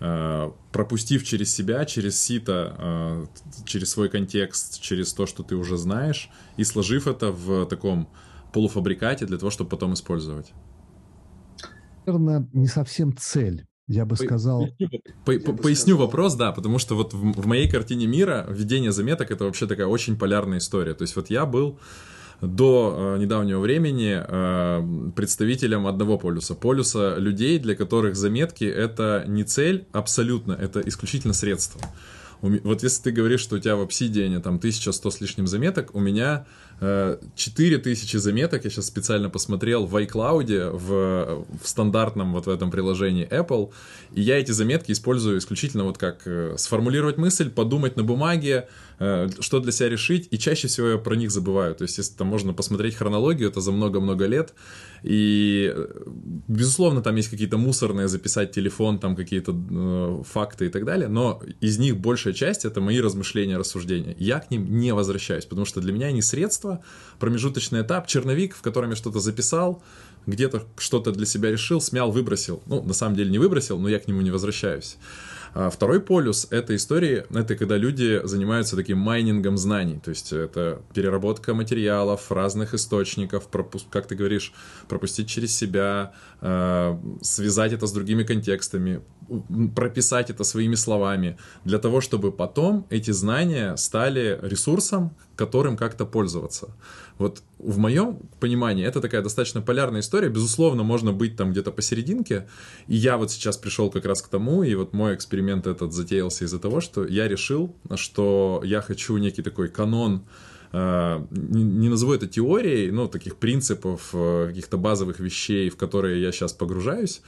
Э, 0.00 0.50
пропустив 0.72 1.24
через 1.24 1.54
себя, 1.54 1.84
через 1.84 2.20
сито, 2.20 2.76
э, 2.78 3.26
через 3.64 3.90
свой 3.90 4.08
контекст, 4.08 4.80
через 4.80 5.12
то, 5.12 5.26
что 5.26 5.42
ты 5.42 5.54
уже 5.54 5.76
знаешь, 5.76 6.28
и 6.56 6.64
сложив 6.64 7.06
это 7.06 7.30
в 7.30 7.66
таком 7.66 8.08
полуфабрикате 8.52 9.26
для 9.26 9.38
того, 9.38 9.50
чтобы 9.50 9.70
потом 9.70 9.94
использовать? 9.94 10.52
Наверное, 12.04 12.48
не 12.52 12.66
совсем 12.66 13.16
цель. 13.16 13.64
Я 13.88 14.04
бы 14.04 14.16
сказал... 14.16 14.68
По, 15.24 15.32
по, 15.38 15.52
поясню 15.52 15.94
сказал. 15.94 16.06
вопрос, 16.06 16.34
да, 16.34 16.52
потому 16.52 16.78
что 16.78 16.94
вот 16.96 17.12
в, 17.12 17.42
в 17.42 17.46
моей 17.46 17.68
картине 17.68 18.06
мира 18.06 18.46
введение 18.48 18.92
заметок 18.92 19.30
это 19.30 19.44
вообще 19.44 19.66
такая 19.66 19.86
очень 19.86 20.16
полярная 20.16 20.58
история. 20.58 20.94
То 20.94 21.02
есть 21.02 21.16
вот 21.16 21.30
я 21.30 21.46
был 21.46 21.78
до 22.40 23.14
э, 23.16 23.18
недавнего 23.18 23.60
времени 23.60 24.20
э, 24.20 25.12
представителем 25.14 25.86
одного 25.86 26.18
полюса. 26.18 26.54
Полюса 26.54 27.16
людей, 27.16 27.58
для 27.58 27.76
которых 27.76 28.16
заметки 28.16 28.64
это 28.64 29.24
не 29.26 29.44
цель 29.44 29.86
абсолютно, 29.92 30.52
это 30.52 30.80
исключительно 30.80 31.34
средство. 31.34 31.80
Вот 32.40 32.82
если 32.82 33.02
ты 33.04 33.12
говоришь, 33.12 33.40
что 33.40 33.54
у 33.54 33.58
тебя 33.60 33.76
в 33.76 33.82
Obsidian 33.82 34.40
там 34.40 34.56
1100 34.56 35.10
с 35.10 35.20
лишним 35.20 35.46
заметок, 35.46 35.94
у 35.94 36.00
меня 36.00 36.44
4000 36.82 38.16
э, 38.16 38.18
заметок, 38.18 38.64
я 38.64 38.70
сейчас 38.70 38.86
специально 38.86 39.30
посмотрел, 39.30 39.86
в 39.86 39.96
iCloud, 39.96 40.70
в, 40.70 41.44
в 41.62 41.68
стандартном 41.68 42.32
вот 42.32 42.46
в 42.46 42.50
этом 42.50 42.70
приложении 42.70 43.26
Apple, 43.28 43.70
и 44.12 44.20
я 44.20 44.38
эти 44.38 44.50
заметки 44.50 44.90
использую 44.90 45.38
исключительно 45.38 45.84
вот 45.84 45.98
как 45.98 46.22
э, 46.26 46.56
сформулировать 46.58 47.18
мысль, 47.18 47.50
подумать 47.50 47.96
на 47.96 48.02
бумаге, 48.02 48.68
э, 48.98 49.28
что 49.38 49.60
для 49.60 49.70
себя 49.70 49.90
решить, 49.90 50.26
и 50.32 50.38
чаще 50.38 50.66
всего 50.66 50.88
я 50.88 50.98
про 50.98 51.14
них 51.14 51.30
забываю. 51.30 51.74
То 51.76 51.82
есть, 51.82 51.98
если 51.98 52.14
там 52.16 52.26
можно 52.26 52.52
посмотреть 52.52 52.96
хронологию, 52.96 53.48
это 53.48 53.60
за 53.60 53.70
много-много 53.70 54.26
лет, 54.26 54.52
и, 55.02 55.74
безусловно, 56.48 57.02
там 57.02 57.16
есть 57.16 57.28
какие-то 57.28 57.58
мусорные, 57.58 58.08
записать 58.08 58.52
телефон, 58.52 58.98
там 58.98 59.16
какие-то 59.16 59.52
э, 59.52 60.22
факты 60.24 60.66
и 60.66 60.68
так 60.68 60.84
далее, 60.84 61.08
но 61.08 61.42
из 61.60 61.78
них 61.78 61.98
большая 61.98 62.32
часть— 62.32 62.64
это 62.64 62.80
мои 62.80 63.00
размышления, 63.00 63.56
рассуждения. 63.56 64.14
Я 64.18 64.38
к 64.38 64.50
ним 64.50 64.78
не 64.78 64.92
возвращаюсь, 64.94 65.44
потому 65.44 65.66
что 65.66 65.80
для 65.80 65.92
меня 65.92 66.06
они 66.06 66.22
средства, 66.22 66.82
промежуточный 67.18 67.82
этап, 67.82 68.06
черновик, 68.06 68.54
в 68.54 68.62
котором 68.62 68.90
я 68.90 68.96
что-то 68.96 69.18
записал, 69.18 69.82
где-то 70.26 70.66
что-то 70.78 71.10
для 71.10 71.26
себя 71.26 71.50
решил, 71.50 71.80
смял, 71.80 72.12
выбросил. 72.12 72.62
Ну, 72.66 72.82
на 72.82 72.94
самом 72.94 73.16
деле 73.16 73.30
не 73.30 73.38
выбросил, 73.38 73.78
но 73.78 73.88
я 73.88 73.98
к 73.98 74.06
нему 74.06 74.20
не 74.20 74.30
возвращаюсь. 74.30 74.98
А 75.54 75.68
второй 75.68 76.00
полюс 76.00 76.46
этой 76.50 76.76
истории— 76.76 77.24
это 77.30 77.56
когда 77.56 77.76
люди 77.76 78.20
занимаются 78.24 78.74
таким 78.74 78.98
майнингом 78.98 79.58
знаний, 79.58 80.00
то 80.02 80.10
есть 80.10 80.32
это 80.32 80.80
переработка 80.94 81.52
материалов, 81.52 82.32
разных 82.32 82.72
источников, 82.72 83.48
пропуск, 83.48 83.86
как 83.90 84.06
ты 84.06 84.14
говоришь, 84.14 84.52
пропустить 84.88 85.28
через 85.28 85.54
себя, 85.54 86.14
э, 86.40 86.98
связать 87.20 87.72
это 87.72 87.86
с 87.86 87.92
другими 87.92 88.22
контекстами, 88.22 89.02
прописать 89.74 90.30
это 90.30 90.42
своими 90.44 90.74
словами, 90.74 91.36
для 91.64 91.78
того, 91.78 92.00
чтобы 92.00 92.32
потом 92.32 92.86
эти 92.88 93.10
знания 93.10 93.76
стали 93.76 94.38
ресурсом, 94.42 95.14
которым 95.42 95.76
как-то 95.76 96.06
пользоваться. 96.06 96.68
Вот 97.18 97.42
в 97.58 97.78
моем 97.78 98.18
понимании 98.38 98.86
это 98.86 99.00
такая 99.00 99.22
достаточно 99.22 99.60
полярная 99.60 100.00
история. 100.00 100.28
Безусловно, 100.28 100.84
можно 100.84 101.12
быть 101.12 101.36
там 101.36 101.50
где-то 101.50 101.72
посерединке. 101.72 102.46
И 102.86 102.94
я 102.94 103.16
вот 103.16 103.32
сейчас 103.32 103.56
пришел 103.56 103.90
как 103.90 104.06
раз 104.06 104.22
к 104.22 104.28
тому, 104.28 104.62
и 104.62 104.74
вот 104.76 104.92
мой 104.92 105.14
эксперимент 105.14 105.66
этот 105.66 105.92
затеялся 105.92 106.44
из-за 106.44 106.58
того, 106.60 106.80
что 106.80 107.04
я 107.04 107.26
решил, 107.26 107.74
что 107.96 108.62
я 108.64 108.80
хочу 108.82 109.16
некий 109.16 109.42
такой 109.42 109.68
канон 109.68 110.22
э, 110.72 111.26
не, 111.30 111.88
назову 111.88 112.12
это 112.12 112.28
теорией, 112.28 112.92
но 112.92 113.08
таких 113.08 113.36
принципов, 113.36 114.10
э, 114.12 114.46
каких-то 114.48 114.76
базовых 114.78 115.18
вещей, 115.18 115.70
в 115.70 115.76
которые 115.76 116.22
я 116.22 116.30
сейчас 116.30 116.52
погружаюсь, 116.52 117.20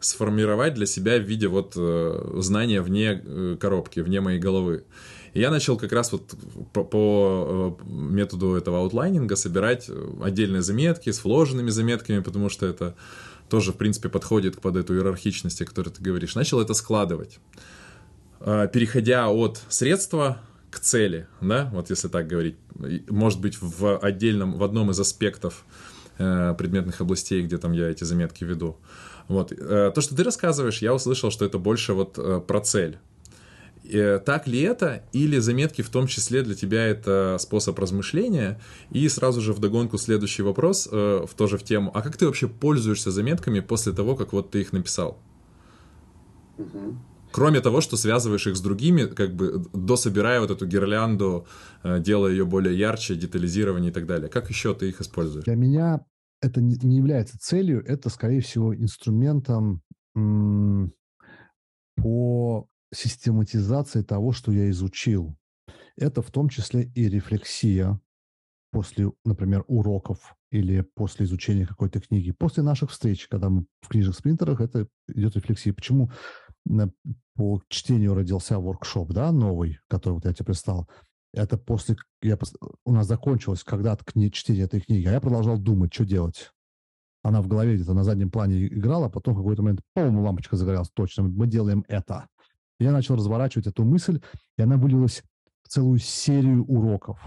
сформировать 0.00 0.74
для 0.74 0.86
себя 0.86 1.18
в 1.18 1.22
виде 1.22 1.48
вот 1.48 1.72
э, 1.76 2.38
знания 2.40 2.82
вне 2.82 3.56
коробки, 3.58 4.00
вне 4.00 4.20
моей 4.20 4.38
головы. 4.38 4.84
И 5.34 5.40
я 5.40 5.50
начал 5.50 5.78
как 5.78 5.92
раз 5.92 6.12
вот 6.12 6.34
по, 6.72 6.84
по 6.84 7.78
э, 7.80 7.84
методу 7.90 8.54
этого 8.54 8.78
аутлайнинга 8.78 9.34
собирать 9.36 9.90
отдельные 10.22 10.62
заметки 10.62 11.10
с 11.10 11.24
вложенными 11.24 11.70
заметками, 11.70 12.20
потому 12.20 12.48
что 12.50 12.66
это 12.66 12.94
тоже, 13.48 13.72
в 13.72 13.76
принципе, 13.76 14.08
подходит 14.08 14.60
под 14.60 14.76
эту 14.76 14.94
иерархичность, 14.94 15.62
о 15.62 15.64
которой 15.64 15.88
ты 15.88 16.02
говоришь. 16.02 16.34
Начал 16.34 16.60
это 16.60 16.74
складывать, 16.74 17.38
э, 18.40 18.68
переходя 18.72 19.28
от 19.30 19.60
средства 19.68 20.38
к 20.70 20.80
цели, 20.80 21.26
да, 21.40 21.70
вот 21.72 21.90
если 21.90 22.08
так 22.08 22.26
говорить, 22.26 22.56
может 23.08 23.40
быть, 23.40 23.60
в 23.60 23.98
отдельном, 23.98 24.58
в 24.58 24.64
одном 24.64 24.90
из 24.90 25.00
аспектов 25.00 25.64
э, 26.18 26.54
предметных 26.58 27.00
областей, 27.00 27.42
где 27.42 27.56
там 27.56 27.72
я 27.72 27.88
эти 27.88 28.04
заметки 28.04 28.44
веду. 28.44 28.76
Вот. 29.28 29.50
То, 29.50 29.94
что 30.00 30.16
ты 30.16 30.24
рассказываешь, 30.24 30.82
я 30.82 30.92
услышал, 30.92 31.30
что 31.30 31.44
это 31.44 31.56
больше 31.56 31.94
вот 31.94 32.46
про 32.46 32.60
цель. 32.60 32.98
Э, 33.84 34.20
так 34.24 34.46
ли 34.46 34.60
это, 34.60 35.04
или 35.12 35.38
заметки 35.38 35.82
в 35.82 35.90
том 35.90 36.06
числе 36.06 36.42
для 36.42 36.54
тебя 36.54 36.86
это 36.86 37.36
способ 37.38 37.78
размышления? 37.78 38.60
И 38.90 39.08
сразу 39.08 39.40
же 39.40 39.52
вдогонку 39.52 39.98
следующий 39.98 40.42
вопрос, 40.42 40.88
э, 40.90 41.24
в 41.26 41.34
тоже 41.34 41.58
в 41.58 41.64
тему, 41.64 41.90
а 41.94 42.02
как 42.02 42.16
ты 42.16 42.26
вообще 42.26 42.48
пользуешься 42.48 43.10
заметками 43.10 43.60
после 43.60 43.92
того, 43.92 44.14
как 44.16 44.32
вот 44.32 44.50
ты 44.50 44.60
их 44.60 44.72
написал? 44.72 45.18
Угу. 46.58 46.96
Кроме 47.32 47.60
того, 47.60 47.80
что 47.80 47.96
связываешь 47.96 48.46
их 48.46 48.56
с 48.56 48.60
другими, 48.60 49.06
как 49.06 49.34
бы 49.34 49.64
дособирая 49.72 50.40
вот 50.40 50.50
эту 50.50 50.66
гирлянду, 50.66 51.46
э, 51.82 51.98
делая 51.98 52.32
ее 52.32 52.44
более 52.44 52.78
ярче, 52.78 53.14
детализирование 53.14 53.90
и 53.90 53.94
так 53.94 54.06
далее. 54.06 54.28
Как 54.28 54.48
еще 54.50 54.74
ты 54.74 54.90
их 54.90 55.00
используешь? 55.00 55.44
Для 55.44 55.56
меня 55.56 56.04
это 56.40 56.60
не 56.60 56.96
является 56.96 57.38
целью, 57.38 57.82
это, 57.86 58.10
скорее 58.10 58.40
всего, 58.40 58.74
инструментом 58.74 59.80
по 61.96 62.68
систематизации 62.92 64.02
того, 64.02 64.32
что 64.32 64.52
я 64.52 64.70
изучил. 64.70 65.36
Это 65.96 66.22
в 66.22 66.30
том 66.30 66.48
числе 66.48 66.84
и 66.94 67.08
рефлексия 67.08 68.00
после, 68.70 69.12
например, 69.24 69.64
уроков 69.66 70.34
или 70.50 70.80
после 70.94 71.26
изучения 71.26 71.66
какой-то 71.66 72.00
книги. 72.00 72.32
После 72.32 72.62
наших 72.62 72.90
встреч, 72.90 73.28
когда 73.28 73.50
мы 73.50 73.66
в 73.80 73.88
книжных 73.88 74.16
спринтерах, 74.16 74.60
это 74.60 74.88
идет 75.08 75.36
рефлексия. 75.36 75.74
Почему 75.74 76.10
по 77.34 77.62
чтению 77.68 78.14
родился 78.14 78.58
воркшоп, 78.58 79.12
да, 79.12 79.32
новый, 79.32 79.78
который 79.88 80.14
вот 80.14 80.24
я 80.24 80.32
тебе 80.32 80.46
представил. 80.46 80.88
Это 81.34 81.56
после, 81.56 81.96
я, 82.22 82.38
у 82.84 82.92
нас 82.92 83.06
закончилось 83.06 83.64
когда-то 83.64 84.04
кни, 84.04 84.30
чтение 84.30 84.64
этой 84.64 84.80
книги, 84.80 85.06
а 85.06 85.12
я 85.12 85.20
продолжал 85.20 85.58
думать, 85.58 85.92
что 85.92 86.04
делать. 86.04 86.52
Она 87.22 87.40
в 87.40 87.46
голове 87.46 87.76
где-то 87.76 87.94
на 87.94 88.04
заднем 88.04 88.30
плане 88.30 88.66
играла, 88.66 89.06
а 89.06 89.10
потом 89.10 89.34
в 89.34 89.38
какой-то 89.38 89.62
момент, 89.62 89.80
по-моему, 89.94 90.22
лампочка 90.22 90.56
загорелась, 90.56 90.90
точно, 90.92 91.22
мы 91.22 91.46
делаем 91.46 91.84
это. 91.88 92.26
Я 92.82 92.90
начал 92.90 93.14
разворачивать 93.14 93.68
эту 93.68 93.84
мысль, 93.84 94.20
и 94.58 94.62
она 94.62 94.76
вылилась 94.76 95.22
в 95.62 95.68
целую 95.68 96.00
серию 96.00 96.64
уроков, 96.64 97.20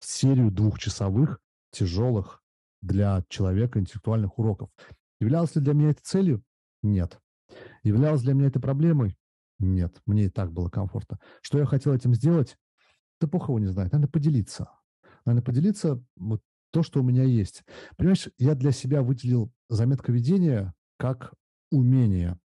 серию 0.00 0.50
двухчасовых, 0.50 1.40
тяжелых 1.70 2.42
для 2.80 3.22
человека 3.28 3.78
интеллектуальных 3.78 4.38
уроков. 4.38 4.70
Являлось 5.20 5.54
ли 5.56 5.60
для 5.60 5.74
меня 5.74 5.90
это 5.90 6.00
целью? 6.02 6.42
Нет. 6.82 7.18
Являлось 7.82 8.22
для 8.22 8.32
меня 8.32 8.48
это 8.48 8.60
проблемой? 8.60 9.14
Нет. 9.58 10.00
Мне 10.06 10.24
и 10.24 10.28
так 10.30 10.52
было 10.52 10.70
комфортно. 10.70 11.18
Что 11.42 11.58
я 11.58 11.66
хотел 11.66 11.92
этим 11.92 12.14
сделать? 12.14 12.56
Да 13.20 13.26
бог 13.26 13.48
его 13.48 13.58
не 13.58 13.66
знает. 13.66 13.92
Надо 13.92 14.08
поделиться. 14.08 14.70
Надо 15.26 15.42
поделиться 15.42 16.02
вот 16.16 16.40
то, 16.70 16.82
что 16.82 17.00
у 17.00 17.02
меня 17.02 17.24
есть. 17.24 17.62
Понимаешь, 17.98 18.30
я 18.38 18.54
для 18.54 18.72
себя 18.72 19.02
выделил 19.02 19.52
заметка 19.68 20.12
ведения 20.12 20.74
как 20.96 21.34
умение. 21.70 22.38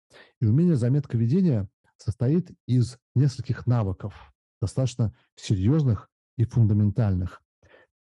И 0.41 0.47
умение 0.47 0.77
заметка 0.77 1.19
ведения 1.19 1.69
состоит 1.99 2.51
из 2.67 2.99
нескольких 3.15 3.67
навыков, 3.67 4.33
достаточно 4.61 5.15
серьезных 5.37 6.09
и 6.37 6.45
фундаментальных. 6.45 7.43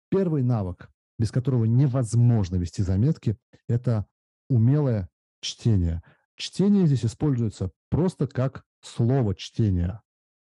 Первый 0.10 0.44
навык, 0.44 0.90
без 1.20 1.32
которого 1.32 1.66
невозможно 1.66 2.56
вести 2.56 2.82
заметки, 2.82 3.38
это 3.68 4.06
умелое 4.50 5.10
чтение. 5.42 6.02
Чтение 6.36 6.86
здесь 6.86 7.06
используется 7.06 7.72
просто 7.90 8.28
как 8.28 8.64
слово 8.82 9.36
чтения. 9.36 10.02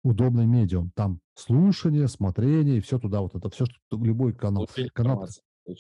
Удобный 0.03 0.45
медиум. 0.45 0.91
Там 0.95 1.19
слушание, 1.35 2.07
смотрение, 2.07 2.77
и 2.77 2.81
все 2.81 2.99
туда, 2.99 3.21
вот 3.21 3.35
это 3.35 3.49
все, 3.49 3.65
что 3.65 3.77
любой 3.91 4.33
канал. 4.33 4.67
канал 4.93 5.27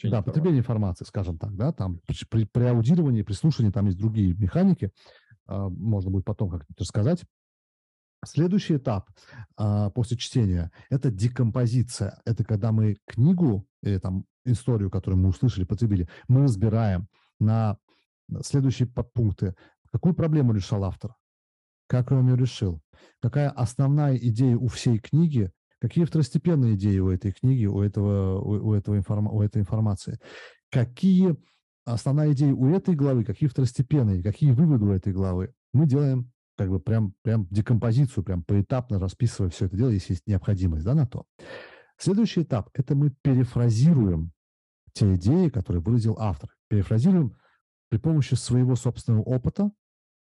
да, 0.03 0.21
потребление 0.21 0.59
информации, 0.59 1.05
скажем 1.05 1.37
так, 1.37 1.55
да, 1.55 1.73
там 1.73 1.99
при, 2.29 2.45
при 2.45 2.63
аудировании, 2.63 3.21
при 3.21 3.33
слушании 3.33 3.71
там 3.71 3.87
есть 3.87 3.97
другие 3.97 4.33
механики, 4.33 4.91
а, 5.45 5.69
можно 5.69 6.09
будет 6.09 6.25
потом 6.25 6.49
как-нибудь 6.49 6.79
рассказать. 6.79 7.23
Следующий 8.25 8.77
этап 8.77 9.09
а, 9.57 9.89
после 9.89 10.17
чтения– 10.17 10.71
это 10.89 11.11
декомпозиция. 11.11 12.21
Это 12.25 12.43
когда 12.43 12.71
мы 12.71 12.97
книгу 13.05 13.67
или 13.81 13.97
там 13.97 14.25
историю, 14.45 14.89
которую 14.89 15.21
мы 15.21 15.29
услышали, 15.29 15.65
потребили, 15.65 16.07
мы 16.27 16.43
разбираем 16.43 17.07
на 17.39 17.77
следующие 18.41 18.87
подпункты. 18.87 19.55
Какую 19.91 20.13
проблему 20.13 20.53
решал 20.53 20.83
автор? 20.83 21.15
Как 21.87 22.11
он 22.11 22.27
ее 22.27 22.37
решил? 22.37 22.81
Какая 23.21 23.49
основная 23.49 24.15
идея 24.17 24.57
у 24.57 24.67
всей 24.67 24.99
книги? 24.99 25.51
Какие 25.79 26.05
второстепенные 26.05 26.75
идеи 26.75 26.99
у 26.99 27.09
этой 27.09 27.33
книги, 27.33 27.65
у, 27.65 27.81
этого, 27.81 28.39
у, 28.39 28.69
у, 28.69 28.73
этого 28.73 28.97
информ, 28.97 29.27
у 29.27 29.41
этой 29.41 29.61
информации? 29.61 30.17
Какие 30.71 31.35
основная 31.85 32.31
идея 32.31 32.53
у 32.53 32.67
этой 32.67 32.95
главы, 32.95 33.25
какие 33.25 33.49
второстепенные, 33.49 34.23
какие 34.23 34.51
выводы 34.51 34.85
у 34.85 34.91
этой 34.91 35.11
главы? 35.11 35.53
Мы 35.73 35.85
делаем 35.85 36.31
как 36.57 36.69
бы 36.69 36.79
прям, 36.79 37.13
прям 37.23 37.47
декомпозицию, 37.49 38.23
прям 38.23 38.43
поэтапно 38.43 38.99
расписывая 38.99 39.49
все 39.49 39.65
это 39.65 39.77
дело, 39.77 39.89
если 39.89 40.13
есть 40.13 40.27
необходимость 40.27 40.85
да, 40.85 40.93
на 40.93 41.07
то. 41.07 41.25
Следующий 41.97 42.41
этап– 42.41 42.69
это 42.73 42.95
мы 42.95 43.11
перефразируем 43.21 44.31
те 44.93 45.15
идеи, 45.15 45.49
которые 45.49 45.81
выразил 45.81 46.17
автор. 46.19 46.49
Перефразируем 46.69 47.35
при 47.89 47.97
помощи 47.97 48.35
своего 48.35 48.75
собственного 48.75 49.23
опыта 49.23 49.71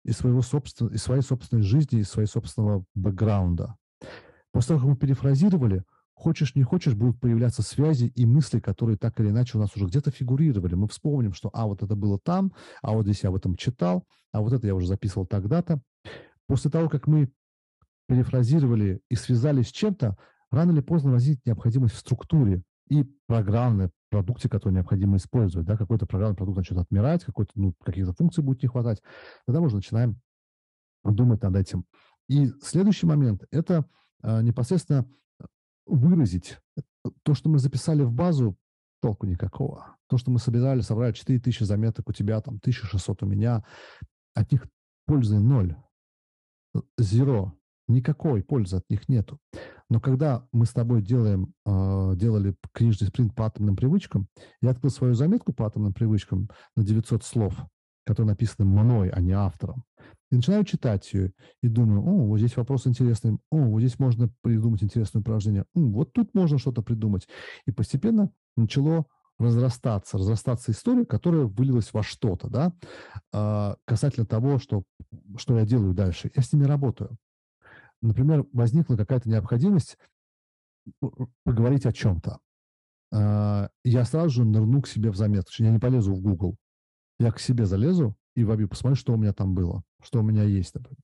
и, 0.05 0.13
своего 0.13 0.43
собствен... 0.43 0.89
и 0.89 0.97
своей 0.97 1.23
собственной 1.23 1.63
жизни, 1.63 2.01
и 2.01 2.05
своего 2.05 2.29
собственного 2.29 2.85
бэкграунда. 2.95 3.77
После 4.53 4.69
того, 4.69 4.81
как 4.81 4.89
мы 4.89 4.97
перефразировали, 4.97 5.85
хочешь 6.15 6.55
не 6.55 6.63
хочешь, 6.63 6.95
будут 6.95 7.21
появляться 7.21 7.63
связи 7.63 8.07
и 8.07 8.27
мысли, 8.27 8.61
которые 8.61 8.97
так 8.99 9.21
или 9.21 9.29
иначе 9.29 9.57
у 9.57 9.61
нас 9.61 9.77
уже 9.77 9.87
где-то 9.87 10.11
фигурировали. 10.11 10.75
Мы 10.75 10.89
вспомним, 10.89 11.33
что 11.33 11.51
а 11.53 11.67
вот 11.67 11.83
это 11.83 11.95
было 11.95 12.19
там, 12.19 12.53
а 12.83 12.93
вот 12.93 13.05
здесь 13.05 13.23
я 13.23 13.29
об 13.29 13.37
этом 13.37 13.55
читал, 13.55 14.05
а 14.33 14.41
вот 14.41 14.53
это 14.53 14.67
я 14.67 14.75
уже 14.75 14.87
записывал 14.87 15.27
тогда-то. 15.27 15.81
После 16.49 16.71
того, 16.71 16.89
как 16.89 17.07
мы 17.07 17.31
перефразировали 18.09 19.01
и 19.09 19.15
связались 19.15 19.69
с 19.69 19.73
чем-то, 19.73 20.17
рано 20.51 20.73
или 20.73 20.81
поздно 20.81 21.13
возникнет 21.13 21.47
необходимость 21.47 21.95
в 21.95 21.99
структуре 21.99 22.63
и 22.89 23.05
программной 23.27 23.91
продукте, 24.11 24.49
который 24.49 24.73
необходимо 24.73 25.19
использовать. 25.19 25.67
Да? 25.67 25.77
Какой-то 25.77 26.07
программный 26.07 26.37
продукт 26.37 26.57
начнет 26.57 26.79
отмирать, 26.79 27.25
какой-то, 27.25 27.53
ну, 27.55 27.75
каких-то 27.85 28.15
функций 28.15 28.43
будет 28.43 28.63
не 28.63 28.69
хватать. 28.69 29.03
Тогда 29.47 29.61
мы 29.61 29.67
уже 29.67 29.77
начинаем 29.77 30.19
думать 31.05 31.43
над 31.43 31.55
этим. 31.55 31.85
И 32.29 32.49
следующий 32.63 33.07
момент– 33.07 33.45
это 33.51 33.85
э, 34.23 34.43
непосредственно 34.43 35.07
выразить 35.87 36.59
то, 37.23 37.35
что 37.35 37.49
мы 37.49 37.59
записали 37.59 38.03
в 38.03 38.13
базу, 38.13 38.57
толку 39.01 39.27
никакого. 39.27 39.97
То, 40.09 40.19
что 40.19 40.31
мы 40.31 40.39
собирали, 40.39 40.81
собрали 40.81 41.13
4000 41.13 41.63
заметок 41.63 42.09
у 42.09 42.13
тебя, 42.13 42.41
там 42.41 42.57
1600 42.57 43.23
у 43.23 43.27
меня, 43.27 43.65
от 44.35 44.51
них 44.53 44.67
пользы 45.07 45.39
ноль. 45.39 45.77
Zero. 47.01 47.53
Никакой 47.89 48.43
пользы 48.43 48.77
от 48.77 48.85
них 48.91 49.09
нету. 49.09 49.39
Но 49.89 50.01
когда 50.01 50.47
мы 50.53 50.67
с 50.67 50.73
тобой 50.73 51.01
делаем, 51.01 51.55
э, 51.65 52.13
делали 52.17 52.55
книжный 52.73 53.09
спринт 53.09 53.35
по 53.35 53.47
атомным 53.47 53.77
привычкам, 53.77 54.29
я 54.61 54.71
открыл 54.71 54.91
свою 54.91 55.15
заметку 55.15 55.55
по 55.55 55.67
атомным 55.67 55.95
привычкам 55.95 56.51
на 56.77 56.85
900 56.85 57.25
слов, 57.25 57.55
которые 58.05 58.33
написаны 58.33 58.69
мной, 58.69 59.09
а 59.09 59.21
не 59.21 59.33
автором. 59.33 59.85
И 60.31 60.37
начинаю 60.37 60.65
читать 60.65 61.11
ее 61.15 61.33
и 61.63 61.69
думаю, 61.69 62.03
о, 62.03 62.27
вот 62.27 62.39
здесь 62.39 62.57
вопрос 62.59 62.87
интересный, 62.87 63.39
о, 63.51 63.57
вот 63.57 63.81
здесь 63.81 63.99
можно 63.99 64.31
придумать 64.43 64.83
интересное 64.83 65.21
упражнение, 65.21 65.65
М, 65.75 65.93
вот 65.93 66.13
тут 66.13 66.35
можно 66.35 66.59
что-то 66.59 66.83
придумать. 66.83 67.27
И 67.67 67.71
постепенно 67.71 68.31
начало 68.57 69.07
разрастаться, 69.39 70.19
разрастаться 70.19 70.73
история, 70.73 71.07
которая 71.07 71.45
вылилась 71.45 71.93
во 71.93 72.03
что-то, 72.03 72.49
да, 72.49 72.73
э, 73.33 73.75
касательно 73.85 74.27
того, 74.27 74.59
что, 74.59 74.83
что 75.37 75.59
я 75.59 75.65
делаю 75.65 75.95
дальше. 75.95 76.31
Я 76.35 76.43
с 76.43 76.53
ними 76.53 76.65
работаю 76.65 77.17
например, 78.03 78.47
возникла 78.53 78.97
какая-то 78.97 79.29
необходимость 79.29 79.99
поговорить 81.45 81.87
о 81.87 81.93
чем-то. 81.93 82.39
А, 83.13 83.71
я 83.85 84.05
сразу 84.05 84.31
же 84.31 84.45
нырну 84.45 84.83
к 84.83 84.89
себе 84.89 85.11
в 85.11 85.17
заметку. 85.17 85.51
Я 85.59 85.71
не 85.71 85.79
полезу 85.79 86.15
в 86.15 86.21
Google. 86.21 86.57
Я 87.19 87.33
к 87.33 87.41
себе 87.41 87.67
залезу 87.67 88.17
и 88.37 88.45
вобью, 88.45 88.69
посмотрю, 88.69 88.97
что 88.97 89.13
у 89.13 89.17
меня 89.17 89.33
там 89.33 89.55
было, 89.55 89.83
что 90.03 90.21
у 90.21 90.23
меня 90.23 90.45
есть, 90.45 90.75
например. 90.75 90.99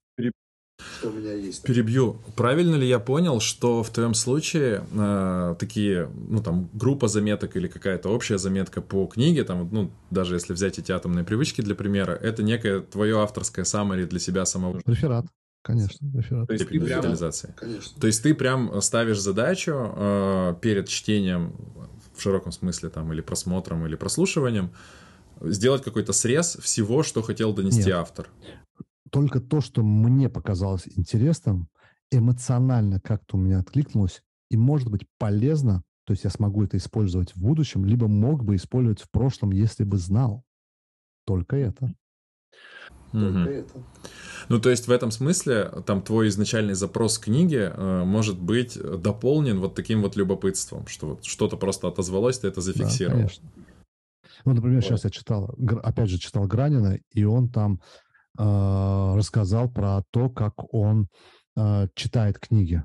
Что 1.04 1.10
у 1.10 1.12
меня 1.12 1.32
есть. 1.32 1.62
Перебью. 1.62 2.16
Правильно 2.34 2.76
ли 2.76 2.86
я 2.86 2.98
понял, 2.98 3.40
что 3.40 3.82
в 3.82 3.90
твоем 3.90 4.14
случае 4.14 4.84
э, 4.92 5.54
такие, 5.58 6.10
ну 6.28 6.42
там, 6.42 6.68
группа 6.72 7.08
заметок 7.08 7.56
или 7.56 7.68
какая-то 7.68 8.08
общая 8.08 8.38
заметка 8.38 8.80
по 8.80 9.06
книге, 9.06 9.44
там, 9.44 9.68
ну, 9.70 9.90
даже 10.10 10.34
если 10.34 10.52
взять 10.52 10.78
эти 10.78 10.92
атомные 10.92 11.24
привычки 11.24 11.60
для 11.60 11.74
примера, 11.74 12.12
это 12.12 12.42
некое 12.42 12.80
твое 12.80 13.20
авторское 13.20 13.64
саммари 13.64 14.04
для 14.04 14.18
себя 14.18 14.44
самого? 14.46 14.80
Реферат. 14.86 15.26
Конечно, 15.62 16.10
реферат. 16.14 16.46
То 16.48 16.52
есть 16.54 16.68
ты 16.68 16.80
прям, 16.80 17.02
Конечно. 17.56 18.00
То 18.00 18.06
есть 18.06 18.22
ты 18.22 18.34
прям 18.34 18.80
ставишь 18.82 19.20
задачу 19.20 19.72
э, 19.96 20.54
перед 20.60 20.88
чтением 20.88 21.54
в 22.14 22.20
широком 22.20 22.52
смысле 22.52 22.90
там 22.90 23.12
или 23.12 23.20
просмотром 23.20 23.86
или 23.86 23.94
прослушиванием 23.94 24.70
сделать 25.40 25.82
какой-то 25.82 26.12
срез 26.12 26.56
всего, 26.60 27.02
что 27.02 27.22
хотел 27.22 27.52
донести 27.52 27.86
Нет. 27.86 27.96
автор. 27.96 28.28
Только 29.14 29.38
то, 29.38 29.60
что 29.60 29.84
мне 29.84 30.28
показалось 30.28 30.88
интересным, 30.88 31.68
эмоционально 32.10 32.98
как-то 32.98 33.36
у 33.36 33.40
меня 33.40 33.60
откликнулось 33.60 34.24
и 34.50 34.56
может 34.56 34.90
быть 34.90 35.06
полезно, 35.18 35.84
то 36.04 36.14
есть 36.14 36.24
я 36.24 36.30
смогу 36.30 36.64
это 36.64 36.78
использовать 36.78 37.30
в 37.36 37.40
будущем, 37.40 37.84
либо 37.84 38.08
мог 38.08 38.42
бы 38.42 38.56
использовать 38.56 39.00
в 39.00 39.08
прошлом, 39.08 39.52
если 39.52 39.84
бы 39.84 39.98
знал. 39.98 40.42
Только 41.26 41.54
это. 41.54 41.94
Только 43.12 43.38
угу. 43.38 43.50
это. 43.50 43.84
Ну, 44.48 44.60
то 44.60 44.70
есть 44.70 44.88
в 44.88 44.90
этом 44.90 45.12
смысле 45.12 45.70
там 45.86 46.02
твой 46.02 46.26
изначальный 46.26 46.74
запрос 46.74 47.18
книги 47.18 47.70
э, 47.72 48.04
может 48.04 48.40
быть 48.40 48.76
дополнен 48.76 49.60
вот 49.60 49.76
таким 49.76 50.02
вот 50.02 50.16
любопытством, 50.16 50.88
что 50.88 51.10
вот 51.10 51.24
что-то 51.24 51.56
просто 51.56 51.86
отозвалось, 51.86 52.40
ты 52.40 52.48
это 52.48 52.60
зафиксировал. 52.60 53.18
Да, 53.18 53.22
конечно. 53.22 53.48
Ну, 54.44 54.54
например, 54.54 54.80
вот. 54.80 54.84
сейчас 54.84 55.04
я 55.04 55.10
читал, 55.10 55.54
опять 55.84 56.10
же, 56.10 56.18
читал 56.18 56.48
Гранина, 56.48 56.98
и 57.12 57.22
он 57.22 57.48
там 57.48 57.74
э, 57.74 58.13
рассказал 58.36 59.70
про 59.70 60.02
то, 60.10 60.28
как 60.28 60.72
он 60.74 61.08
э, 61.56 61.88
читает 61.94 62.38
книги. 62.38 62.82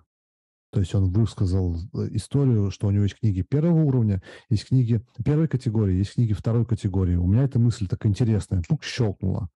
То 0.71 0.79
есть 0.79 0.93
он 0.93 1.11
высказал 1.11 1.75
э, 1.75 2.09
историю, 2.11 2.69
что 2.69 2.87
у 2.87 2.91
него 2.91 3.03
есть 3.03 3.19
книги 3.19 3.41
первого 3.41 3.83
уровня, 3.83 4.21
есть 4.49 4.67
книги 4.67 5.03
первой 5.25 5.47
категории, 5.47 5.95
есть 5.95 6.13
книги 6.13 6.33
второй 6.33 6.65
категории. 6.65 7.15
У 7.15 7.25
меня 7.25 7.43
эта 7.43 7.57
мысль 7.57 7.87
так 7.87 8.05
интересная, 8.05 8.61
пук 8.67 8.83
щелкнула. 8.83 9.49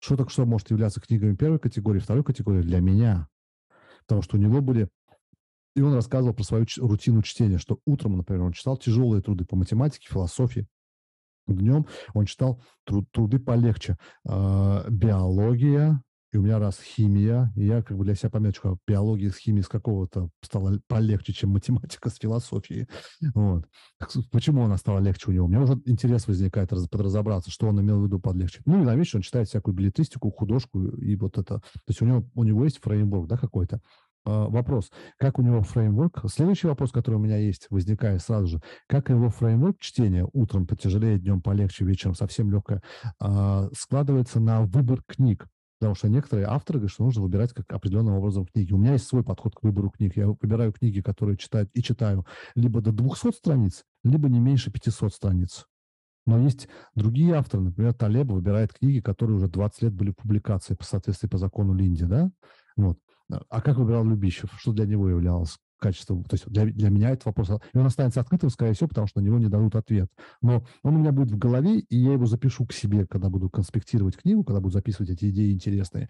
Что 0.00 0.16
так 0.16 0.30
что 0.30 0.46
может 0.46 0.70
являться 0.70 1.00
книгами 1.00 1.34
первой 1.34 1.58
категории, 1.58 1.98
второй 1.98 2.22
категории 2.22 2.62
для 2.62 2.80
меня? 2.80 3.28
Потому 4.06 4.22
что 4.22 4.36
у 4.36 4.40
него 4.40 4.60
были... 4.60 4.88
И 5.74 5.80
он 5.80 5.92
рассказывал 5.94 6.34
про 6.34 6.44
свою 6.44 6.66
рутину 6.78 7.22
чтения, 7.22 7.58
что 7.58 7.78
утром, 7.84 8.16
например, 8.16 8.44
он 8.44 8.52
читал 8.52 8.76
тяжелые 8.76 9.22
труды 9.22 9.44
по 9.44 9.56
математике, 9.56 10.08
философии. 10.08 10.66
Днем 11.54 11.86
он 12.14 12.26
читал 12.26 12.60
труд, 12.84 13.06
труды 13.10 13.38
полегче. 13.38 13.96
Э, 14.28 14.84
биология, 14.88 16.02
и 16.30 16.36
у 16.36 16.42
меня 16.42 16.58
раз 16.58 16.78
химия, 16.80 17.50
и 17.56 17.64
я 17.64 17.82
как 17.82 17.96
бы 17.96 18.04
для 18.04 18.14
себя 18.14 18.28
пометочку, 18.28 18.78
биология 18.86 19.30
с 19.30 19.36
химией 19.38 19.62
с 19.62 19.68
какого-то 19.68 20.28
стала 20.42 20.78
полегче, 20.86 21.32
чем 21.32 21.50
математика 21.50 22.10
с 22.10 22.16
философией. 22.16 22.86
Вот. 23.34 23.64
Почему 24.30 24.64
она 24.64 24.76
стала 24.76 24.98
легче 24.98 25.30
у 25.30 25.32
него? 25.32 25.46
У 25.46 25.48
меня 25.48 25.62
уже 25.62 25.80
интерес 25.86 26.26
возникает 26.26 26.70
подразобраться, 26.90 27.50
что 27.50 27.68
он 27.68 27.80
имел 27.80 28.00
в 28.00 28.04
виду 28.04 28.20
под 28.20 28.36
легче. 28.36 28.60
Ну 28.66 28.82
и 28.82 28.84
на 28.84 28.94
вечер 28.94 29.16
он 29.16 29.22
читает 29.22 29.48
всякую 29.48 29.74
билетристику, 29.74 30.30
художку 30.30 30.84
и 30.84 31.16
вот 31.16 31.38
это. 31.38 31.60
То 31.60 31.88
есть 31.88 32.02
у 32.02 32.04
него, 32.04 32.28
у 32.34 32.44
него 32.44 32.64
есть 32.64 32.78
фреймворк, 32.82 33.26
да, 33.26 33.38
какой-то. 33.38 33.80
Uh, 34.28 34.50
вопрос, 34.50 34.90
как 35.16 35.38
у 35.38 35.42
него 35.42 35.62
фреймворк? 35.62 36.22
Следующий 36.30 36.66
вопрос, 36.66 36.92
который 36.92 37.14
у 37.14 37.18
меня 37.18 37.38
есть, 37.38 37.66
возникает 37.70 38.20
сразу 38.20 38.46
же. 38.46 38.60
Как 38.86 39.08
его 39.08 39.30
фреймворк 39.30 39.80
чтения 39.80 40.28
утром 40.34 40.66
потяжелее, 40.66 41.18
днем 41.18 41.40
полегче, 41.40 41.86
вечером 41.86 42.14
совсем 42.14 42.50
легкое, 42.50 42.82
uh, 43.22 43.72
складывается 43.74 44.38
на 44.38 44.64
выбор 44.64 45.02
книг? 45.06 45.46
Потому 45.80 45.94
что 45.94 46.08
некоторые 46.10 46.46
авторы 46.46 46.78
говорят, 46.80 46.92
что 46.92 47.04
нужно 47.04 47.22
выбирать 47.22 47.54
как 47.54 47.72
определенным 47.72 48.16
образом 48.16 48.44
книги. 48.44 48.74
У 48.74 48.76
меня 48.76 48.92
есть 48.92 49.06
свой 49.06 49.24
подход 49.24 49.54
к 49.54 49.62
выбору 49.62 49.88
книг. 49.90 50.14
Я 50.16 50.26
выбираю 50.26 50.72
книги, 50.72 51.00
которые 51.00 51.38
читают 51.38 51.70
и 51.72 51.82
читаю 51.82 52.26
либо 52.54 52.82
до 52.82 52.92
200 52.92 53.32
страниц, 53.34 53.84
либо 54.04 54.28
не 54.28 54.40
меньше 54.40 54.70
500 54.70 55.14
страниц. 55.14 55.64
Но 56.26 56.38
есть 56.38 56.68
другие 56.94 57.34
авторы, 57.34 57.62
например, 57.62 57.94
Талеба 57.94 58.34
выбирает 58.34 58.74
книги, 58.74 59.00
которые 59.00 59.36
уже 59.36 59.48
20 59.48 59.82
лет 59.84 59.94
были 59.94 60.10
публикации 60.10 60.74
по 60.74 60.84
соответствии 60.84 61.28
по 61.28 61.38
закону 61.38 61.72
Линди, 61.72 62.04
да? 62.04 62.30
Вот. 62.76 62.98
А 63.28 63.60
как 63.60 63.76
выбирал 63.76 64.04
Любищев? 64.04 64.50
Что 64.58 64.72
для 64.72 64.86
него 64.86 65.08
являлось 65.08 65.58
качество, 65.78 66.16
то 66.24 66.34
есть 66.34 66.48
для, 66.48 66.64
для 66.64 66.90
меня 66.90 67.10
это 67.10 67.22
вопрос, 67.26 67.50
и 67.50 67.78
он 67.78 67.86
останется 67.86 68.20
открытым, 68.20 68.50
скорее 68.50 68.72
всего, 68.72 68.88
потому 68.88 69.06
что 69.06 69.20
на 69.20 69.24
него 69.24 69.38
не 69.38 69.48
дадут 69.48 69.76
ответ. 69.76 70.10
Но 70.42 70.64
он 70.82 70.96
у 70.96 70.98
меня 70.98 71.12
будет 71.12 71.30
в 71.30 71.38
голове, 71.38 71.78
и 71.78 71.96
я 71.96 72.14
его 72.14 72.26
запишу 72.26 72.66
к 72.66 72.72
себе, 72.72 73.06
когда 73.06 73.28
буду 73.30 73.48
конспектировать 73.48 74.16
книгу, 74.16 74.44
когда 74.44 74.60
буду 74.60 74.72
записывать 74.72 75.10
эти 75.10 75.30
идеи 75.30 75.52
интересные. 75.52 76.08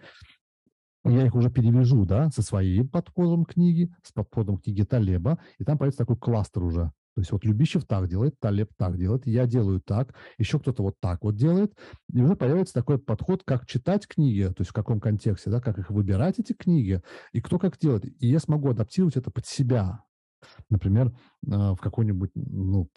Я 1.05 1.25
их 1.25 1.35
уже 1.35 1.49
перевяжу, 1.49 2.05
да, 2.05 2.29
со 2.29 2.41
своим 2.41 2.89
подходом 2.89 3.45
книги, 3.45 3.93
с 4.03 4.11
подходом 4.11 4.57
книги 4.57 4.83
Талеба, 4.83 5.39
и 5.57 5.63
там 5.63 5.77
появится 5.77 5.99
такой 5.99 6.17
кластер 6.17 6.63
уже. 6.63 6.91
То 7.19 7.21
есть 7.21 7.33
вот 7.33 7.43
Любищев 7.43 7.83
так 7.83 8.07
делает, 8.07 8.39
Талеб 8.39 8.69
так 8.77 8.97
делает, 8.97 9.27
я 9.27 9.45
делаю 9.45 9.81
так, 9.81 10.15
еще 10.37 10.57
кто-то 10.57 10.83
вот 10.83 10.95
так 11.01 11.21
вот 11.21 11.35
делает. 11.35 11.77
И 12.13 12.21
уже 12.21 12.37
появится 12.37 12.73
такой 12.73 12.97
подход, 12.97 13.43
как 13.43 13.67
читать 13.67 14.07
книги, 14.07 14.45
то 14.47 14.61
есть 14.61 14.69
в 14.69 14.73
каком 14.73 15.01
контексте, 15.01 15.49
да, 15.49 15.59
как 15.59 15.77
их 15.79 15.89
выбирать, 15.89 16.39
эти 16.39 16.53
книги, 16.53 17.01
и 17.33 17.41
кто 17.41 17.59
как 17.59 17.77
делает. 17.77 18.05
И 18.05 18.27
я 18.27 18.39
смогу 18.39 18.69
адаптировать 18.69 19.17
это 19.17 19.31
под 19.31 19.45
себя. 19.45 20.01
Например, 20.69 21.09
э, 21.09 21.49
в 21.49 21.75
какой-нибудь, 21.81 22.31
ну, 22.35 22.87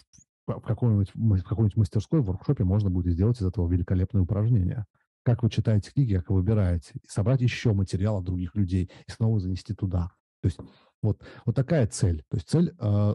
в 0.47 0.61
какой-нибудь, 0.61 1.11
в 1.15 1.43
какой-нибудь 1.43 1.77
мастерской, 1.77 2.21
в 2.21 2.27
воркшопе 2.27 2.63
можно 2.63 2.91
будет 2.91 3.15
сделать 3.15 3.41
из 3.41 3.47
этого 3.47 3.69
великолепное 3.69 4.23
упражнение. 4.23 4.87
Как 5.25 5.43
вы 5.43 5.51
читаете 5.51 5.91
книги, 5.91 6.15
как 6.15 6.31
вы 6.31 6.37
выбираете. 6.37 6.93
И 6.95 7.09
собрать 7.09 7.41
еще 7.41 7.73
материал 7.73 8.19
от 8.19 8.25
других 8.25 8.55
людей 8.55 8.89
и 9.05 9.11
снова 9.11 9.41
занести 9.41 9.75
туда. 9.75 10.13
То 10.43 10.47
есть 10.47 10.61
вот, 11.03 11.21
вот 11.45 11.57
такая 11.57 11.89
цель. 11.89 12.23
То 12.31 12.37
есть 12.37 12.49
цель 12.49 12.73
э, 12.79 13.15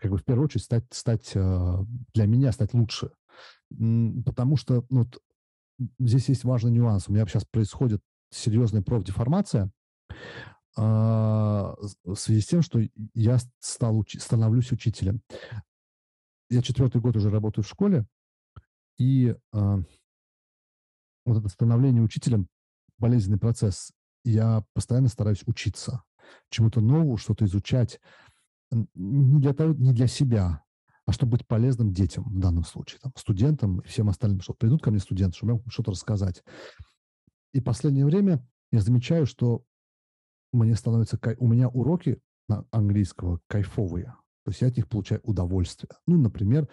как 0.00 0.10
бы 0.10 0.18
в 0.18 0.24
первую 0.24 0.46
очередь 0.46 0.64
стать, 0.64 0.84
стать 0.90 1.32
э, 1.34 1.76
для 2.14 2.26
меня 2.26 2.52
стать 2.52 2.74
лучше. 2.74 3.10
Потому 3.68 4.56
что 4.56 4.84
ну, 4.90 5.00
вот, 5.00 5.20
здесь 5.98 6.28
есть 6.28 6.44
важный 6.44 6.70
нюанс. 6.70 7.08
У 7.08 7.12
меня 7.12 7.26
сейчас 7.26 7.44
происходит 7.44 8.00
серьезная 8.30 8.82
профдеформация 8.82 9.70
а, 10.76 11.74
в 12.04 12.16
связи 12.16 12.40
с 12.40 12.46
тем, 12.46 12.62
что 12.62 12.80
я 13.14 13.38
стал 13.60 13.98
учи- 13.98 14.18
становлюсь 14.18 14.72
учителем. 14.72 15.22
Я 16.48 16.62
четвертый 16.62 17.00
год 17.00 17.16
уже 17.16 17.30
работаю 17.30 17.64
в 17.64 17.68
школе, 17.68 18.06
и 18.98 19.34
а, 19.52 19.78
вот 21.24 21.38
это 21.38 21.48
становление 21.48 22.02
учителем 22.02 22.48
болезненный 22.98 23.38
процесс. 23.38 23.92
Я 24.24 24.64
постоянно 24.74 25.08
стараюсь 25.08 25.42
учиться, 25.46 26.02
чему-то 26.50 26.80
новому, 26.80 27.16
что-то 27.16 27.44
изучать 27.44 28.00
не 28.70 29.40
для, 29.40 29.54
того, 29.54 29.74
не 29.74 29.92
для 29.92 30.06
себя, 30.06 30.62
а 31.06 31.12
чтобы 31.12 31.32
быть 31.32 31.46
полезным 31.46 31.92
детям 31.92 32.24
в 32.24 32.38
данном 32.38 32.64
случае, 32.64 33.00
там, 33.00 33.12
студентам 33.16 33.80
и 33.80 33.86
всем 33.86 34.08
остальным, 34.08 34.40
что 34.40 34.54
придут 34.54 34.82
ко 34.82 34.90
мне 34.90 35.00
студенты, 35.00 35.36
чтобы 35.36 35.54
им 35.54 35.62
что-то 35.68 35.92
рассказать. 35.92 36.42
И 37.52 37.60
последнее 37.60 38.04
время 38.04 38.46
я 38.72 38.80
замечаю, 38.80 39.26
что 39.26 39.64
мне 40.52 40.74
становится... 40.74 41.18
У 41.38 41.48
меня 41.48 41.68
уроки 41.68 42.20
на 42.48 42.64
английского 42.70 43.40
кайфовые. 43.46 44.14
То 44.44 44.50
есть 44.50 44.60
я 44.60 44.68
от 44.68 44.76
них 44.76 44.88
получаю 44.88 45.20
удовольствие. 45.22 45.90
Ну, 46.06 46.18
например, 46.18 46.68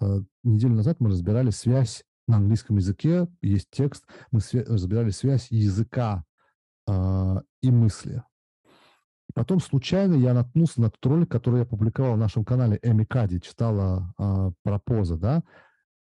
э, 0.00 0.20
неделю 0.42 0.74
назад 0.74 1.00
мы 1.00 1.10
разбирали 1.10 1.50
связь 1.50 2.04
на 2.28 2.36
английском 2.36 2.76
языке, 2.76 3.28
есть 3.40 3.68
текст, 3.70 4.04
мы 4.30 4.40
разбирали 4.66 5.10
связь 5.10 5.50
языка 5.50 6.24
э, 6.86 7.36
и 7.62 7.70
мысли. 7.70 8.22
Потом 9.34 9.60
случайно 9.60 10.14
я 10.14 10.34
наткнулся 10.34 10.80
на 10.80 10.90
тот 10.90 11.04
ролик, 11.06 11.30
который 11.30 11.60
я 11.60 11.66
публиковал 11.66 12.14
в 12.14 12.18
нашем 12.18 12.44
канале 12.44 12.78
Эми 12.82 13.04
Кади, 13.04 13.40
читала 13.40 14.14
э, 14.18 14.52
про 14.62 14.78
поза, 14.78 15.16
да, 15.16 15.42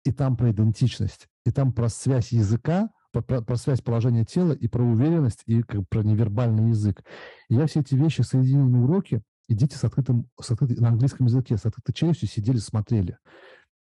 и 0.05 0.13
там 0.13 0.37
про 0.37 0.51
идентичность, 0.51 1.29
и 1.45 1.51
там 1.51 1.73
про 1.73 1.89
связь 1.89 2.33
языка, 2.33 2.91
про, 3.13 3.23
про, 3.23 3.43
про 3.43 3.57
связь 3.57 3.81
положения 3.81 4.25
тела 4.25 4.53
и 4.53 4.67
про 4.67 4.83
уверенность, 4.83 5.43
и 5.47 5.63
как, 5.63 5.89
про 5.89 6.03
невербальный 6.03 6.71
язык. 6.71 7.05
И 7.49 7.55
я 7.55 7.67
все 7.67 7.81
эти 7.81 7.95
вещи 7.95 8.23
соединил 8.23 8.69
на 8.69 8.85
уроке, 8.85 9.23
и 9.49 9.55
дети 9.55 9.75
с 9.75 9.85
открытым, 9.85 10.29
с 10.41 10.51
открытым, 10.51 10.79
на 10.79 10.89
английском 10.89 11.27
языке 11.27 11.57
с 11.57 11.67
открытой 11.67 11.95
челюстью 11.95 12.29
сидели, 12.29 12.57
смотрели. 12.57 13.19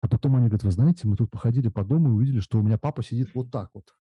А 0.01 0.09
потом 0.09 0.37
они 0.37 0.47
говорят, 0.47 0.63
вы 0.63 0.71
знаете, 0.71 1.09
мы 1.09 1.17
тут 1.17 1.31
походили 1.31 1.69
по 1.69 1.85
дому 1.85 2.11
и 2.11 2.13
увидели, 2.13 2.41
что 2.41 2.59
у 2.59 2.63
меня 2.63 2.79
папа 2.79 3.03
сидит 3.03 3.31
вот 3.35 3.51
так 3.51 3.71
вот. 3.75 3.95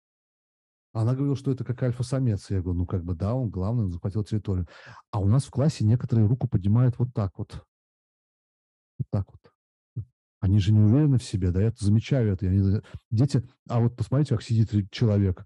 Она 0.96 1.12
говорила, 1.12 1.36
что 1.36 1.50
это 1.50 1.62
как 1.62 1.82
альфа-самец. 1.82 2.48
Я 2.48 2.62
говорю, 2.62 2.78
ну 2.78 2.86
как 2.86 3.04
бы 3.04 3.14
да, 3.14 3.34
он 3.34 3.50
главный, 3.50 3.84
он 3.84 3.92
захватил 3.92 4.24
территорию. 4.24 4.66
А 5.10 5.20
у 5.20 5.28
нас 5.28 5.44
в 5.44 5.50
классе 5.50 5.84
некоторые 5.84 6.26
руку 6.26 6.48
поднимают 6.48 6.98
вот 6.98 7.12
так 7.12 7.36
вот. 7.36 7.62
Вот 8.98 9.06
так 9.10 9.26
вот. 9.30 10.04
Они 10.40 10.58
же 10.58 10.72
не 10.72 10.80
уверены 10.80 11.18
в 11.18 11.22
себе, 11.22 11.50
да, 11.50 11.60
я 11.60 11.72
замечаю 11.76 12.32
это. 12.32 12.46
Я 12.46 12.80
Дети, 13.10 13.46
а 13.68 13.80
вот 13.80 13.94
посмотрите, 13.94 14.34
как 14.34 14.42
сидит 14.42 14.90
человек. 14.90 15.44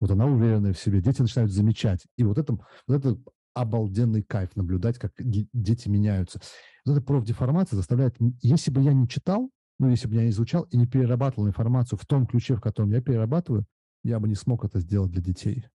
Вот 0.00 0.10
она 0.10 0.26
уверенная 0.26 0.74
в 0.74 0.78
себе. 0.78 1.00
Дети 1.00 1.22
начинают 1.22 1.50
замечать. 1.50 2.06
И 2.18 2.24
вот 2.24 2.36
это, 2.36 2.52
вот 2.86 2.94
это 2.94 3.18
обалденный 3.54 4.22
кайф 4.22 4.54
наблюдать, 4.54 4.98
как 4.98 5.12
дети 5.16 5.88
меняются. 5.88 6.40
Вот 6.84 6.92
эта 6.92 7.00
профдеформация 7.00 7.78
заставляет... 7.78 8.16
Если 8.42 8.70
бы 8.70 8.82
я 8.82 8.92
не 8.92 9.08
читал, 9.08 9.50
ну, 9.78 9.88
если 9.88 10.08
бы 10.08 10.16
я 10.16 10.24
не 10.24 10.30
изучал 10.30 10.64
и 10.64 10.76
не 10.76 10.86
перерабатывал 10.86 11.48
информацию 11.48 11.98
в 11.98 12.04
том 12.04 12.26
ключе, 12.26 12.54
в 12.54 12.60
котором 12.60 12.90
я 12.90 13.00
перерабатываю, 13.00 13.64
я 14.04 14.20
бы 14.20 14.28
не 14.28 14.34
смог 14.34 14.64
это 14.64 14.80
сделать 14.80 15.10
для 15.10 15.22
детей. 15.22 15.66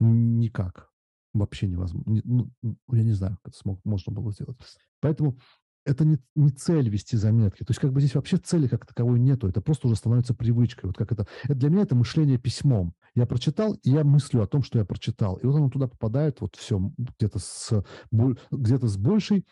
Никак. 0.00 0.90
Вообще 1.34 1.66
невозможно. 1.66 2.22
Ну, 2.24 2.50
я 2.90 3.02
не 3.02 3.12
знаю, 3.12 3.38
как 3.42 3.52
это 3.52 3.58
смог, 3.58 3.84
можно 3.84 4.12
было 4.12 4.32
сделать. 4.32 4.56
Поэтому 5.00 5.38
это 5.84 6.04
не, 6.04 6.18
не 6.34 6.50
цель 6.50 6.88
вести 6.88 7.16
заметки. 7.16 7.64
То 7.64 7.70
есть 7.70 7.80
как 7.80 7.92
бы 7.92 8.00
здесь 8.00 8.14
вообще 8.14 8.38
цели 8.38 8.66
как 8.66 8.86
таковой 8.86 9.20
нету. 9.20 9.48
Это 9.48 9.60
просто 9.60 9.86
уже 9.86 9.96
становится 9.96 10.34
привычкой. 10.34 10.88
Вот 10.88 10.96
как 10.96 11.12
это, 11.12 11.26
это 11.44 11.54
для 11.54 11.70
меня 11.70 11.82
это 11.82 11.94
мышление 11.94 12.38
письмом. 12.38 12.94
Я 13.14 13.24
прочитал, 13.26 13.74
и 13.74 13.90
я 13.90 14.02
мыслю 14.02 14.42
о 14.42 14.46
том, 14.46 14.62
что 14.62 14.78
я 14.78 14.84
прочитал. 14.84 15.36
И 15.36 15.46
вот 15.46 15.56
оно 15.56 15.70
туда 15.70 15.86
попадает, 15.86 16.40
вот 16.40 16.56
все, 16.56 16.80
где-то 16.98 17.38
с, 17.38 17.84
где-то 18.50 18.88
с 18.88 18.96
большей 18.96 19.46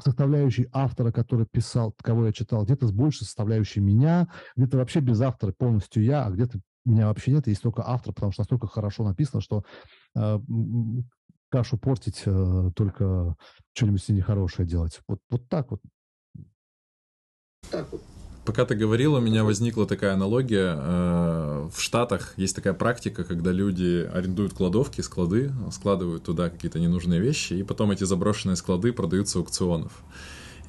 составляющей 0.00 0.68
автора, 0.72 1.12
который 1.12 1.46
писал, 1.50 1.94
кого 2.02 2.26
я 2.26 2.32
читал, 2.32 2.64
где-то 2.64 2.86
с 2.86 2.92
большей 2.92 3.24
составляющей 3.24 3.80
меня, 3.80 4.28
где-то 4.56 4.76
вообще 4.76 5.00
без 5.00 5.20
автора 5.20 5.52
полностью 5.52 6.04
я, 6.04 6.26
а 6.26 6.30
где-то 6.30 6.60
меня 6.90 7.06
вообще 7.06 7.32
нет, 7.32 7.46
есть 7.46 7.62
только 7.62 7.82
автор, 7.86 8.12
потому 8.12 8.32
что 8.32 8.42
настолько 8.42 8.66
хорошо 8.66 9.04
написано, 9.04 9.40
что 9.40 9.64
э, 10.16 10.38
кашу 11.50 11.78
портить, 11.78 12.22
э, 12.24 12.70
только 12.74 13.36
что-нибудь 13.74 14.02
с 14.02 14.08
ней 14.08 14.16
нехорошее 14.16 14.68
делать. 14.68 15.00
Вот, 15.08 15.20
вот 15.30 15.48
так 15.48 15.70
вот. 15.70 15.80
Так 17.70 17.90
вот. 17.92 18.02
Пока 18.44 18.64
ты 18.64 18.74
говорил, 18.74 19.12
у 19.12 19.20
меня 19.20 19.44
возникла 19.44 19.86
такая 19.86 20.14
аналогия. 20.14 20.74
Э, 20.74 21.68
в 21.70 21.80
Штатах 21.80 22.32
есть 22.38 22.56
такая 22.56 22.72
практика, 22.72 23.24
когда 23.24 23.52
люди 23.52 24.08
арендуют 24.10 24.54
кладовки, 24.54 25.02
склады, 25.02 25.52
складывают 25.70 26.24
туда 26.24 26.48
какие-то 26.48 26.80
ненужные 26.80 27.20
вещи, 27.20 27.52
и 27.52 27.62
потом 27.62 27.90
эти 27.90 28.04
заброшенные 28.04 28.56
склады 28.56 28.92
продаются 28.92 29.38
аукционов. 29.38 30.02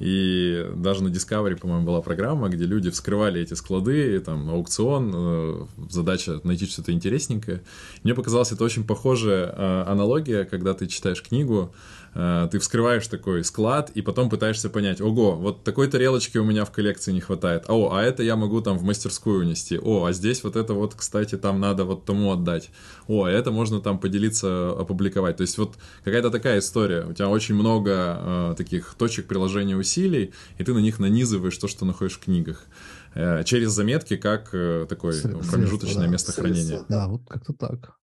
И 0.00 0.66
даже 0.76 1.04
на 1.04 1.08
Discovery, 1.08 1.56
по-моему, 1.56 1.84
была 1.84 2.00
программа, 2.00 2.48
где 2.48 2.64
люди 2.64 2.90
вскрывали 2.90 3.42
эти 3.42 3.52
склады, 3.52 4.18
там 4.20 4.48
аукцион, 4.48 5.12
э, 5.14 5.66
задача 5.90 6.40
найти 6.42 6.66
что-то 6.66 6.92
интересненькое. 6.92 7.62
Мне 8.02 8.14
показалась 8.14 8.50
это 8.50 8.64
очень 8.64 8.86
похожая 8.86 9.46
э, 9.46 9.84
аналогия, 9.86 10.44
когда 10.44 10.72
ты 10.72 10.86
читаешь 10.86 11.22
книгу, 11.22 11.72
Э, 12.14 12.48
ты 12.50 12.58
вскрываешь 12.58 13.06
такой 13.06 13.44
склад 13.44 13.90
и 13.90 14.02
потом 14.02 14.30
пытаешься 14.30 14.68
понять, 14.68 15.00
ого, 15.00 15.36
вот 15.36 15.62
такой 15.62 15.86
тарелочки 15.86 16.38
у 16.38 16.44
меня 16.44 16.64
в 16.64 16.72
коллекции 16.72 17.12
не 17.12 17.20
хватает, 17.20 17.64
о, 17.68 17.92
а 17.92 18.02
это 18.02 18.22
я 18.22 18.36
могу 18.36 18.60
там 18.60 18.78
в 18.78 18.82
мастерскую 18.82 19.40
унести, 19.40 19.78
о, 19.78 20.06
а 20.06 20.12
здесь 20.12 20.42
вот 20.42 20.56
это 20.56 20.74
вот, 20.74 20.94
кстати, 20.94 21.36
там 21.36 21.60
надо 21.60 21.84
вот 21.84 22.04
тому 22.04 22.32
отдать, 22.32 22.70
о, 23.06 23.24
а 23.24 23.30
это 23.30 23.52
можно 23.52 23.80
там 23.80 23.98
поделиться, 23.98 24.70
опубликовать. 24.70 25.36
То 25.36 25.42
есть 25.42 25.56
вот 25.58 25.76
какая-то 26.04 26.30
такая 26.30 26.58
история, 26.58 27.04
у 27.04 27.12
тебя 27.12 27.28
очень 27.28 27.54
много 27.54 28.18
э, 28.18 28.54
таких 28.56 28.94
точек 28.98 29.26
приложения 29.26 29.76
усилий, 29.76 29.89
и 29.98 30.64
ты 30.64 30.74
на 30.74 30.78
них 30.78 30.98
нанизываешь 30.98 31.56
то, 31.56 31.68
что 31.68 31.84
находишь 31.84 32.16
в 32.16 32.20
книгах 32.20 32.66
э, 33.14 33.44
через 33.44 33.72
заметки 33.72 34.16
как 34.16 34.54
э, 34.54 34.86
такое 34.88 35.20
промежуточное 35.22 36.04
да. 36.04 36.08
место 36.08 36.32
хранения. 36.32 36.84
Да, 36.88 37.08
вот 37.08 37.26
как-то 37.28 37.52
так. 37.52 37.96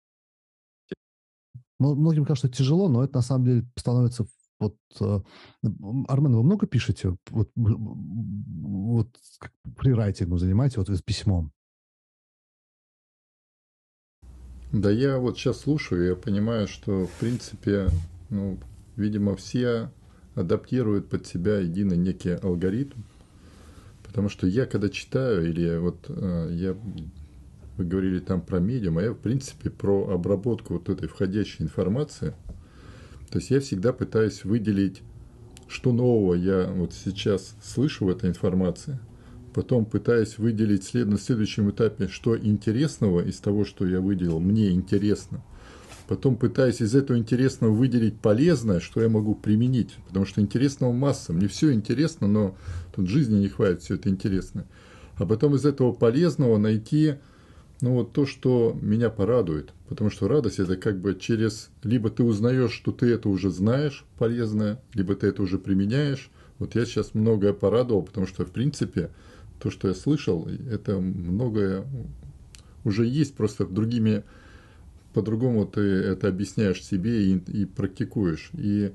Многим 1.79 2.25
кажется, 2.25 2.49
что 2.49 2.57
тяжело, 2.57 2.89
но 2.89 3.05
это 3.05 3.17
на 3.17 3.23
самом 3.23 3.45
деле 3.45 3.67
становится 3.77 4.27
вот 4.61 4.77
э, 5.01 5.21
Армен, 6.09 6.35
вы 6.35 6.43
много 6.43 6.67
пишете? 6.67 7.17
Вот, 7.31 7.51
вот 7.57 9.09
фрирайтингом 9.77 10.39
занимаетесь, 10.39 10.77
вот 10.77 10.89
с 10.89 11.03
письмом? 11.03 11.53
Да 14.73 14.91
я 14.91 15.19
вот 15.19 15.39
сейчас 15.39 15.61
слушаю, 15.61 16.09
я 16.09 16.17
понимаю, 16.17 16.67
что 16.67 17.07
в 17.07 17.13
принципе, 17.21 17.89
ну, 18.31 18.59
видимо, 18.97 19.37
все 19.37 19.91
адаптируют 20.35 21.09
под 21.09 21.27
себя 21.27 21.59
единый 21.59 21.97
некий 21.97 22.31
алгоритм, 22.31 23.01
потому 24.05 24.29
что 24.29 24.47
я 24.47 24.67
когда 24.67 24.89
читаю 24.89 25.49
или 25.49 25.77
вот 25.79 26.07
э, 26.09 26.49
я 26.53 26.77
вы 27.77 27.85
говорили 27.85 28.21
там 28.21 28.41
про 28.41 28.61
медиум, 28.61 28.99
а 28.99 29.03
я, 29.03 29.13
в 29.13 29.19
принципе, 29.19 29.71
про 29.71 30.09
обработку 30.11 30.75
вот 30.75 30.89
этой 30.89 31.09
входящей 31.09 31.65
информации. 31.65 32.35
То 33.31 33.39
есть 33.39 33.51
я 33.51 33.61
всегда 33.61 33.93
пытаюсь 33.93 34.45
выделить, 34.45 35.03
что 35.67 35.93
нового 35.93 36.35
я 36.35 36.69
вот 36.69 36.93
сейчас 36.93 37.57
слышу 37.63 38.05
в 38.05 38.11
этой 38.11 38.31
информации, 38.31 39.01
потом 39.55 39.87
пытаюсь 39.87 40.39
выделить 40.39 40.85
след 40.85 41.09
на 41.09 41.19
следующем 41.19 41.71
этапе, 41.71 42.07
что 42.07 42.37
интересного 42.39 43.21
из 43.21 43.39
того, 43.39 43.65
что 43.65 43.87
я 43.87 44.01
выделил, 44.01 44.39
мне 44.39 44.71
интересно. 44.71 45.43
Потом 46.07 46.37
пытаюсь 46.37 46.83
из 46.83 46.95
этого 46.95 47.17
интересного 47.17 47.73
выделить 47.73 48.21
полезное, 48.21 48.81
что 48.81 49.01
я 49.01 49.09
могу 49.09 49.35
применить, 49.35 49.95
потому 50.07 50.27
что 50.27 50.41
интересного 50.41 50.93
масса. 50.93 51.33
Мне 51.33 51.49
все 51.49 51.73
интересно, 51.73 52.27
но 52.27 52.57
тут 52.95 53.09
жизни 53.09 53.39
не 53.39 53.49
хватит, 53.49 53.83
все 53.83 53.95
это 53.95 54.11
интересно. 54.11 54.67
А 55.17 55.25
потом 55.25 55.55
из 55.55 55.65
этого 55.65 55.93
полезного 55.93 56.59
найти 56.59 57.15
ну 57.81 57.95
вот 57.95 58.13
то, 58.13 58.25
что 58.25 58.77
меня 58.81 59.11
порадует, 59.11 59.73
потому 59.89 60.11
что 60.11 60.29
радость 60.29 60.59
это 60.59 60.77
как 60.77 61.01
бы 61.01 61.15
через, 61.15 61.71
либо 61.83 62.09
ты 62.09 62.23
узнаешь, 62.23 62.73
что 62.73 62.93
ты 62.93 63.07
это 63.13 63.29
уже 63.29 63.51
знаешь 63.51 64.05
полезное, 64.19 64.81
либо 64.95 65.15
ты 65.15 65.27
это 65.27 65.43
уже 65.43 65.59
применяешь, 65.59 66.31
Вот 66.59 66.77
я 66.77 66.87
сейчас 66.87 67.15
многое 67.15 67.53
порадовал, 67.53 68.03
потому 68.03 68.27
что, 68.27 68.47
в 68.47 68.53
принципе, 68.53 69.11
то, 69.59 69.71
что 69.71 69.89
я 69.89 69.95
слышал, 69.95 70.49
это 70.71 70.99
многое 70.99 71.85
уже 72.85 73.07
есть, 73.07 73.35
просто 73.35 73.67
другими, 73.67 74.25
по-другому 75.15 75.65
ты 75.65 75.81
это 75.81 76.29
объясняешь 76.29 76.83
себе 76.83 77.25
и, 77.25 77.39
и 77.39 77.65
практикуешь. 77.65 78.51
И 78.55 78.93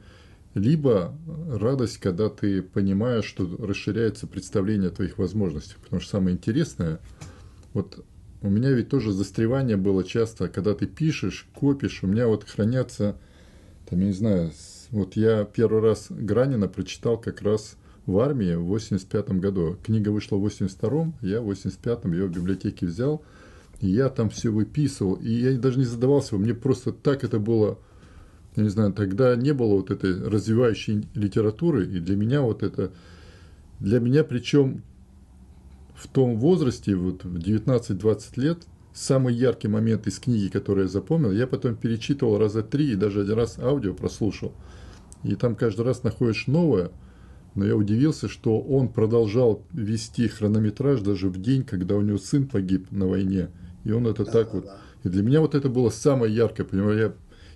либо 0.54 1.16
радость, 1.48 1.98
когда 2.00 2.30
ты 2.30 2.62
понимаешь, 2.62 3.26
что 3.26 3.50
расширяется 3.58 4.28
представление 4.28 4.90
о 4.90 4.94
твоих 4.94 5.18
возможностях. 5.18 5.78
Потому 5.78 6.02
что 6.02 6.12
самое 6.12 6.36
интересное, 6.36 7.00
вот 7.74 8.04
у 8.42 8.50
меня 8.50 8.72
ведь 8.72 8.90
тоже 8.90 9.12
застревание 9.12 9.78
было 9.78 10.04
часто, 10.04 10.48
когда 10.48 10.74
ты 10.74 10.86
пишешь, 10.86 11.48
копишь, 11.54 12.04
у 12.04 12.08
меня 12.08 12.28
вот 12.28 12.44
хранятся, 12.46 13.18
там, 13.90 14.00
я 14.00 14.08
не 14.08 14.14
знаю, 14.14 14.52
вот 14.92 15.16
я 15.16 15.46
первый 15.46 15.82
раз 15.82 16.08
Гранина 16.10 16.68
прочитал 16.68 17.18
как 17.18 17.42
раз 17.42 17.76
в 18.06 18.18
армии 18.20 18.56
в 18.56 18.64
85 18.64 19.30
году. 19.40 19.78
Книга 19.84 20.10
вышла 20.10 20.38
в 20.38 20.46
82-м, 20.46 21.16
я 21.22 21.42
в 21.42 21.52
85-м 21.52 22.14
ее 22.14 22.26
в 22.26 22.32
библиотеке 22.32 22.86
взял, 22.86 23.24
я 23.88 24.10
там 24.10 24.30
все 24.30 24.50
выписывал, 24.50 25.16
и 25.16 25.32
я 25.32 25.58
даже 25.58 25.80
не 25.80 25.86
задавался, 25.86 26.38
мне 26.38 26.54
просто 26.54 26.92
так 26.92 27.24
это 27.24 27.40
было, 27.40 27.80
я 28.56 28.64
не 28.64 28.70
знаю, 28.70 28.94
тогда 28.94 29.36
не 29.36 29.54
было 29.54 29.76
вот 29.76 29.92
этой 29.92 30.22
развивающей 30.22 31.08
литературы, 31.14 31.86
и 31.86 32.00
для 32.00 32.16
меня 32.16 32.42
вот 32.42 32.64
это, 32.64 32.92
для 33.80 34.00
меня 34.00 34.24
причем 34.24 34.84
в 35.96 36.08
том 36.08 36.40
возрасте, 36.40 36.96
вот 36.96 37.24
в 37.24 37.38
19-20 37.38 38.40
лет, 38.40 38.60
самый 38.94 39.34
яркий 39.34 39.68
момент 39.68 40.08
из 40.08 40.20
книги, 40.20 40.50
который 40.50 40.84
я 40.84 40.88
запомнил, 40.90 41.32
я 41.32 41.48
потом 41.48 41.76
перечитывал 41.76 42.38
раза 42.38 42.64
три 42.64 42.92
и 42.92 42.96
даже 42.96 43.22
один 43.22 43.36
раз 43.36 43.60
аудио 43.60 43.94
прослушал. 43.94 44.54
И 45.24 45.36
там 45.36 45.56
каждый 45.56 45.86
раз 45.86 46.04
находишь 46.04 46.48
новое, 46.48 46.92
но 47.56 47.66
я 47.66 47.76
удивился, 47.76 48.30
что 48.30 48.60
он 48.60 48.90
продолжал 48.90 49.64
вести 49.74 50.28
хронометраж 50.28 51.02
даже 51.02 51.30
в 51.30 51.42
день, 51.42 51.64
когда 51.64 51.96
у 51.96 52.02
него 52.02 52.18
сын 52.18 52.48
погиб 52.48 52.92
на 52.92 53.08
войне. 53.08 53.50
И 53.84 53.92
он 53.92 54.08
это 54.08 54.26
да, 54.26 54.32
так 54.32 54.48
да, 54.48 54.54
вот... 54.54 54.66
Да. 54.66 54.78
И 55.04 55.10
для 55.10 55.24
меня 55.24 55.42
вот 55.42 55.56
это 55.56 55.70
было 55.70 55.90
самое 55.90 56.34
яркое, 56.34 56.66
понимаю, 56.66 56.98
я, 56.98 57.14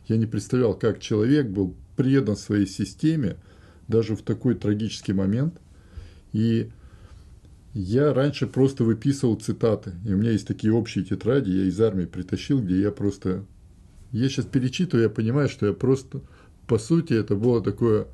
я 0.08 0.18
не 0.18 0.26
представлял, 0.26 0.74
как 0.74 1.00
человек 1.00 1.48
был 1.48 1.76
предан 1.96 2.38
своей 2.38 2.66
системе, 2.66 3.38
даже 3.88 4.16
в 4.16 4.22
такой 4.22 4.56
трагический 4.56 5.14
момент. 5.14 5.60
И 6.32 6.70
я 7.74 8.14
раньше 8.14 8.48
просто 8.48 8.84
выписывал 8.84 9.36
цитаты. 9.36 9.94
И 10.06 10.14
у 10.14 10.18
меня 10.18 10.32
есть 10.32 10.48
такие 10.48 10.74
общие 10.74 11.04
тетради, 11.04 11.50
я 11.52 11.66
из 11.66 11.80
армии 11.82 12.06
притащил, 12.06 12.62
где 12.62 12.82
я 12.82 12.92
просто... 12.92 13.46
Я 14.12 14.30
сейчас 14.30 14.46
перечитываю, 14.46 15.04
я 15.04 15.10
понимаю, 15.10 15.50
что 15.50 15.66
я 15.66 15.74
просто... 15.74 16.22
По 16.68 16.78
сути, 16.78 17.14
это 17.14 17.36
было 17.36 17.62
такое... 17.62 18.08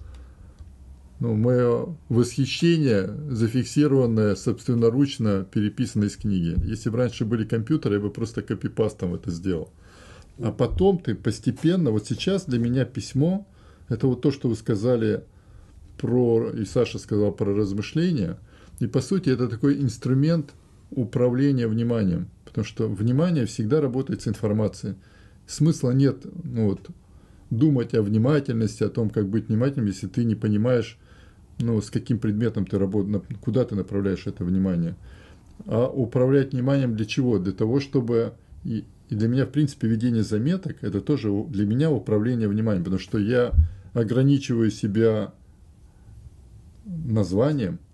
Ну, 1.20 1.36
мое 1.36 1.98
восхищение, 2.08 3.14
зафиксированное 3.30 4.36
собственноручно, 4.36 5.46
переписанное 5.52 6.08
из 6.08 6.16
книги. 6.16 6.56
Если 6.66 6.90
бы 6.90 6.98
раньше 6.98 7.26
были 7.26 7.44
компьютеры, 7.44 7.96
я 7.96 8.02
бы 8.02 8.10
просто 8.10 8.42
копипастом 8.42 9.16
это 9.16 9.30
сделал. 9.30 9.70
А 10.42 10.52
потом 10.52 11.00
ты 11.00 11.16
постепенно, 11.16 11.92
вот 11.92 12.08
сейчас 12.08 12.46
для 12.46 12.60
меня 12.60 12.86
письмо, 12.86 13.46
это 13.90 14.08
вот 14.08 14.22
то, 14.22 14.32
что 14.32 14.48
вы 14.48 14.56
сказали 14.56 15.26
про, 15.98 16.52
и 16.52 16.64
Саша 16.64 17.00
сказал 17.00 17.34
про 17.34 17.54
размышления– 17.54 18.38
и 18.80 18.88
по 18.88 19.02
сути 19.02 19.30
это 19.30 19.48
такой 19.48 19.82
инструмент 19.82 20.54
управления 20.92 21.68
вниманием, 21.68 22.30
потому 22.46 22.66
что 22.66 22.88
внимание 22.88 23.46
всегда 23.46 23.82
работает 23.82 24.22
с 24.22 24.28
информацией. 24.28 24.96
Смысла 25.46 25.92
нет 25.92 26.26
ну 26.44 26.70
вот, 26.70 26.88
думать 27.50 27.94
о 27.94 28.02
внимательности, 28.02 28.84
о 28.84 28.90
том, 28.90 29.10
как 29.10 29.28
быть 29.28 29.50
внимательным, 29.50 29.88
если 29.88 30.08
ты 30.08 30.24
не 30.24 30.36
понимаешь, 30.36 30.98
ну, 31.60 31.82
с 31.82 31.90
каким 31.90 32.20
предметом 32.20 32.66
ты 32.66 32.78
работаешь, 32.78 33.22
куда 33.42 33.66
ты 33.66 33.76
направляешь 33.76 34.28
это 34.28 34.44
внимание. 34.44 34.96
А 35.66 35.88
управлять 35.88 36.54
вниманием 36.54 36.96
для 36.96 37.06
чего? 37.06 37.40
Для 37.40 37.54
того, 37.54 37.80
чтобы... 37.80 38.34
И, 38.64 38.86
для 39.10 39.28
меня, 39.28 39.46
в 39.46 39.50
принципе, 39.50 39.88
ведение 39.88 40.24
заметок– 40.24 40.78
это 40.82 41.02
тоже 41.02 41.32
для 41.50 41.66
меня 41.66 41.90
управление 41.90 42.48
вниманием, 42.48 42.84
потому 42.84 43.00
что 43.00 43.18
я 43.18 43.54
ограничиваю 43.94 44.70
себя 44.70 45.34
названием– 46.86 47.80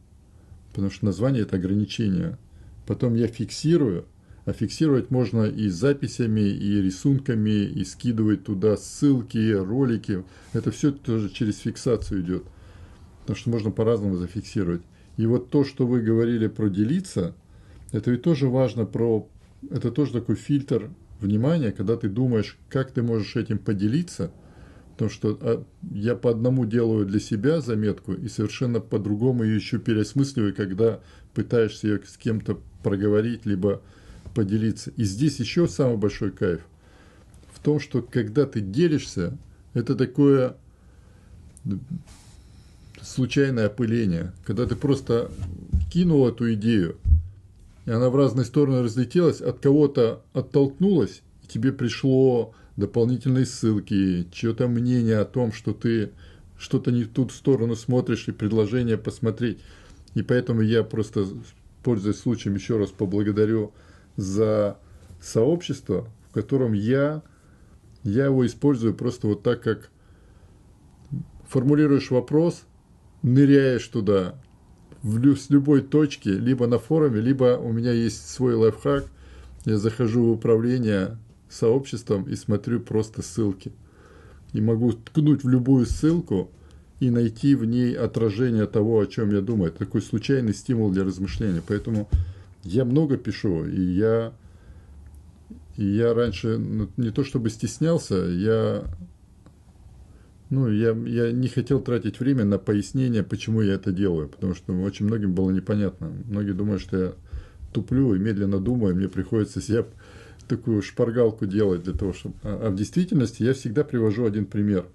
потому 0.75 0.91
что 0.91 1.05
название 1.05 1.43
это 1.43 1.55
ограничение. 1.55 2.37
Потом 2.85 3.15
я 3.15 3.27
фиксирую, 3.27 4.05
а 4.43 4.51
фиксировать 4.51 5.09
можно 5.09 5.43
и 5.43 5.69
записями, 5.69 6.41
и 6.41 6.81
рисунками, 6.81 7.63
и 7.63 7.85
скидывать 7.85 8.43
туда 8.43 8.75
ссылки, 8.75 9.53
ролики. 9.53 10.25
Это 10.51 10.71
все 10.71 10.91
тоже 10.91 11.29
через 11.29 11.59
фиксацию 11.59 12.21
идет. 12.21 12.43
Потому 13.25 13.37
что 13.37 13.49
можно 13.49 13.71
по-разному 13.71 14.15
зафиксировать. 14.15 14.81
И 15.17 15.25
вот 15.25 15.49
то, 15.49 15.63
что 15.63 15.87
вы 15.87 16.01
говорили 16.01 16.47
про 16.47 16.69
делиться, 16.69 17.33
это 17.91 18.11
ведь 18.11 18.21
тоже 18.21 18.47
важно 18.47 18.85
про... 18.85 19.27
Это 19.71 19.91
тоже 19.91 20.11
такой 20.13 20.35
фильтр 20.35 20.91
внимания, 21.19 21.71
когда 21.71 21.95
ты 21.95 22.09
думаешь, 22.09 22.57
как 22.69 22.91
ты 22.91 23.01
можешь 23.01 23.35
этим 23.35 23.57
поделиться– 23.57 24.31
Потому 24.95 25.11
что 25.11 25.37
а, 25.41 25.65
я 25.91 26.15
по 26.15 26.31
одному 26.31 26.65
делаю 26.65 27.05
для 27.05 27.19
себя 27.19 27.59
заметку 27.59 28.13
и 28.13 28.29
совершенно 28.29 28.79
по-другому 28.79 29.43
ее 29.43 29.57
еще 29.57 29.77
переосмысливаю, 29.77 30.55
когда 30.55 31.01
пытаешься 31.33 31.87
ее 31.87 32.01
с 32.05 32.15
кем-то 32.15 32.61
проговорить, 32.81 33.45
либо 33.45 33.81
поделиться. 34.33 34.91
И 34.95 35.03
здесь 35.03 35.37
еще 35.39 35.67
самый 35.67 35.97
большой 35.97 36.31
кайф 36.31 36.61
в 37.51 37.59
том, 37.59 37.81
что 37.81 38.01
когда 38.01 38.45
ты 38.45 38.61
делишься, 38.61 39.37
это 39.73 39.95
такое 39.95 40.55
случайное 43.05 43.67
опыление, 43.67 44.33
когда 44.43 44.65
ты 44.65 44.75
просто 44.75 45.31
кинул 45.91 46.27
эту 46.27 46.53
идею, 46.53 46.97
и 47.85 47.91
она 47.91 48.09
в 48.09 48.15
разные 48.15 48.45
стороны 48.45 48.81
разлетелась, 48.81 49.41
от 49.41 49.59
кого-то 49.59 50.23
оттолкнулась, 50.33 51.21
и 51.43 51.47
тебе 51.47 51.71
пришло 51.71 52.53
дополнительные 52.77 53.45
ссылки, 53.45 54.27
чье-то 54.31 54.67
мнение 54.67 55.19
о 55.19 55.25
том, 55.25 55.53
что 55.53 55.73
ты 55.73 56.11
что-то 56.57 56.91
не 56.91 57.03
в 57.03 57.09
ту 57.09 57.29
сторону 57.29 57.75
смотришь 57.75 58.27
и 58.27 58.31
предложение 58.31 58.97
посмотреть. 58.97 59.59
И 60.15 60.23
поэтому 60.23 60.61
я 60.61 60.83
просто, 60.83 61.25
пользуясь 61.83 62.19
случаем, 62.19 62.55
еще 62.55 62.77
раз 62.77 62.89
поблагодарю 62.89 63.73
за 64.15 64.77
сообщество, 65.21 66.07
в 66.29 66.33
котором 66.33 66.73
я, 66.73 67.21
я 68.03 68.25
его 68.25 68.45
использую 68.45 68.95
просто 68.95 69.27
вот 69.27 69.43
так, 69.43 69.61
как 69.61 69.89
формулируешь 71.47 72.11
вопрос, 72.11 72.63
ныряешь 73.25 73.87
туда, 73.87 74.35
в, 75.01 75.35
с 75.35 75.49
любой 75.49 75.81
точки, 75.81 76.29
либо 76.29 76.67
на 76.67 76.77
форуме, 76.77 77.19
либо 77.19 77.57
у 77.57 77.71
меня 77.71 77.91
есть 77.91 78.29
свой 78.29 78.53
лайфхак, 78.53 79.05
я 79.65 79.77
захожу 79.77 80.25
в 80.25 80.31
управление 80.31 81.17
сообществом 81.49 82.23
и 82.23 82.35
смотрю 82.35 82.79
просто 82.79 83.23
ссылки. 83.23 83.71
И 84.53 84.61
могу 84.61 84.93
ткнуть 84.93 85.43
в 85.43 85.49
любую 85.49 85.85
ссылку 85.87 86.51
и 86.99 87.09
найти 87.09 87.55
в 87.55 87.65
ней 87.65 87.93
отражение 87.93 88.67
того, 88.67 88.99
о 88.99 89.05
чем 89.07 89.31
я 89.31 89.41
думаю. 89.41 89.69
Это 89.69 89.79
такой 89.79 90.01
случайный 90.01 90.53
стимул 90.53 90.91
для 90.91 91.03
размышления. 91.03 91.63
Поэтому 91.67 92.07
я 92.63 92.85
много 92.85 93.17
пишу, 93.17 93.65
и 93.65 93.81
я, 93.81 94.33
и 95.77 95.85
я 95.85 96.13
раньше 96.13 96.57
ну, 96.57 96.89
не 96.97 97.09
то 97.09 97.23
чтобы 97.23 97.49
стеснялся, 97.49 98.15
я, 98.15 98.85
ну, 100.49 100.69
я, 100.69 100.91
я 100.91 101.31
не 101.31 101.47
хотел 101.47 101.81
тратить 101.81 102.19
время 102.19 102.45
на 102.45 102.59
пояснение, 102.59 103.23
почему 103.23 103.61
я 103.61 103.73
это 103.73 103.91
делаю, 103.91 104.29
потому 104.29 104.53
что 104.53 104.73
очень 104.73 105.05
многим 105.05 105.33
было 105.33 105.49
непонятно. 105.49 106.11
Многие 106.25 106.53
думают, 106.53 106.81
что 106.81 106.97
я 106.97 107.13
туплю 107.73 108.13
и 108.15 108.19
медленно 108.19 108.59
думаю, 108.59 108.95
мне 108.95 109.09
приходится 109.09 109.59
себя 109.59 109.85
такую 110.47 110.81
шпаргалку 110.81 111.45
делать 111.45 111.83
для 111.83 111.93
того, 111.93 112.13
чтобы... 112.13 112.35
А, 112.43 112.67
а 112.67 112.69
в 112.69 112.75
действительности 112.75 113.43
я 113.43 113.53
всегда 113.53 113.83
привожу 113.83 114.25
один 114.25 114.45
пример. 114.45 114.85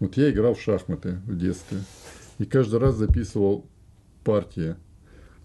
Вот 0.00 0.16
я 0.16 0.30
играл 0.30 0.54
в 0.54 0.60
шахматы 0.60 1.20
в 1.26 1.38
детстве. 1.38 1.78
И 2.38 2.44
каждый 2.44 2.80
раз 2.80 2.96
записывал 2.96 3.66
партии. 4.24 4.74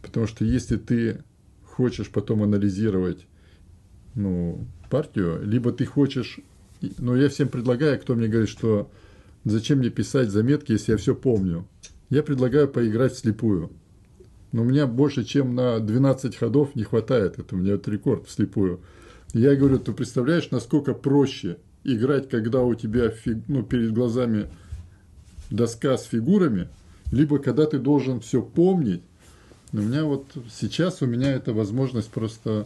Потому 0.01 0.27
что 0.27 0.43
если 0.43 0.77
ты 0.77 1.23
хочешь 1.63 2.09
потом 2.09 2.41
анализировать 2.41 3.27
ну, 4.15 4.65
партию, 4.89 5.41
либо 5.43 5.71
ты 5.71 5.85
хочешь... 5.85 6.39
Ну, 6.97 7.15
я 7.15 7.29
всем 7.29 7.49
предлагаю, 7.49 7.99
кто 7.99 8.15
мне 8.15 8.27
говорит, 8.27 8.49
что 8.49 8.89
зачем 9.45 9.79
мне 9.79 9.89
писать 9.89 10.29
заметки, 10.29 10.73
если 10.73 10.91
я 10.91 10.97
все 10.97 11.15
помню. 11.15 11.65
Я 12.09 12.23
предлагаю 12.23 12.67
поиграть 12.67 13.13
вслепую. 13.13 13.71
Но 14.51 14.61
у 14.61 14.65
меня 14.65 14.87
больше, 14.87 15.23
чем 15.23 15.55
на 15.55 15.79
12 15.79 16.35
ходов 16.35 16.75
не 16.75 16.83
хватает. 16.83 17.39
Это 17.39 17.55
у 17.55 17.57
меня 17.57 17.73
вот 17.73 17.87
рекорд 17.87 18.27
вслепую. 18.27 18.81
Я 19.33 19.55
говорю, 19.55 19.79
ты 19.79 19.91
представляешь, 19.91 20.51
насколько 20.51 20.93
проще 20.93 21.57
играть, 21.83 22.29
когда 22.29 22.61
у 22.61 22.73
тебя 22.73 23.09
фиг, 23.09 23.39
ну, 23.47 23.63
перед 23.63 23.93
глазами 23.93 24.47
доска 25.49 25.97
с 25.97 26.05
фигурами, 26.05 26.69
либо 27.11 27.39
когда 27.39 27.65
ты 27.65 27.79
должен 27.79 28.21
все 28.21 28.41
помнить. 28.41 29.01
у 29.73 29.77
меня 29.77 30.05
вот 30.05 30.25
сейчас 30.51 31.01
у 31.01 31.05
меня 31.05 31.33
эта 31.33 31.53
возможность 31.53 32.09
просто 32.09 32.65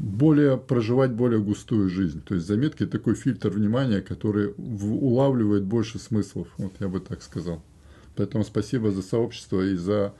более 0.00 0.56
проживать 0.56 1.12
более 1.12 1.40
густую 1.40 1.90
жизнь. 1.90 2.22
То 2.22 2.34
есть 2.34 2.46
заметки 2.46 2.86
такой 2.86 3.14
фильтр 3.14 3.50
внимания, 3.50 4.00
который 4.00 4.54
улавливает 4.56 5.64
больше 5.64 5.98
смыслов. 5.98 6.48
Вот 6.56 6.72
я 6.80 6.88
бы 6.88 7.00
так 7.00 7.22
сказал. 7.22 7.62
Поэтому 8.16 8.44
спасибо 8.44 8.90
за 8.90 9.02
сообщество 9.02 9.60
и 9.60 9.76
за, 9.76 10.14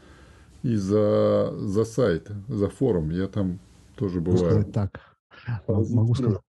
и 0.62 0.76
за, 0.76 1.54
за 1.56 1.84
сайт, 1.84 2.30
за 2.48 2.68
форум. 2.68 3.10
Я 3.10 3.26
там 3.26 3.58
тоже 3.96 4.20
бываю. 4.20 4.64
так. 4.66 5.00
Могу 5.66 6.14
сказать, 6.14 6.40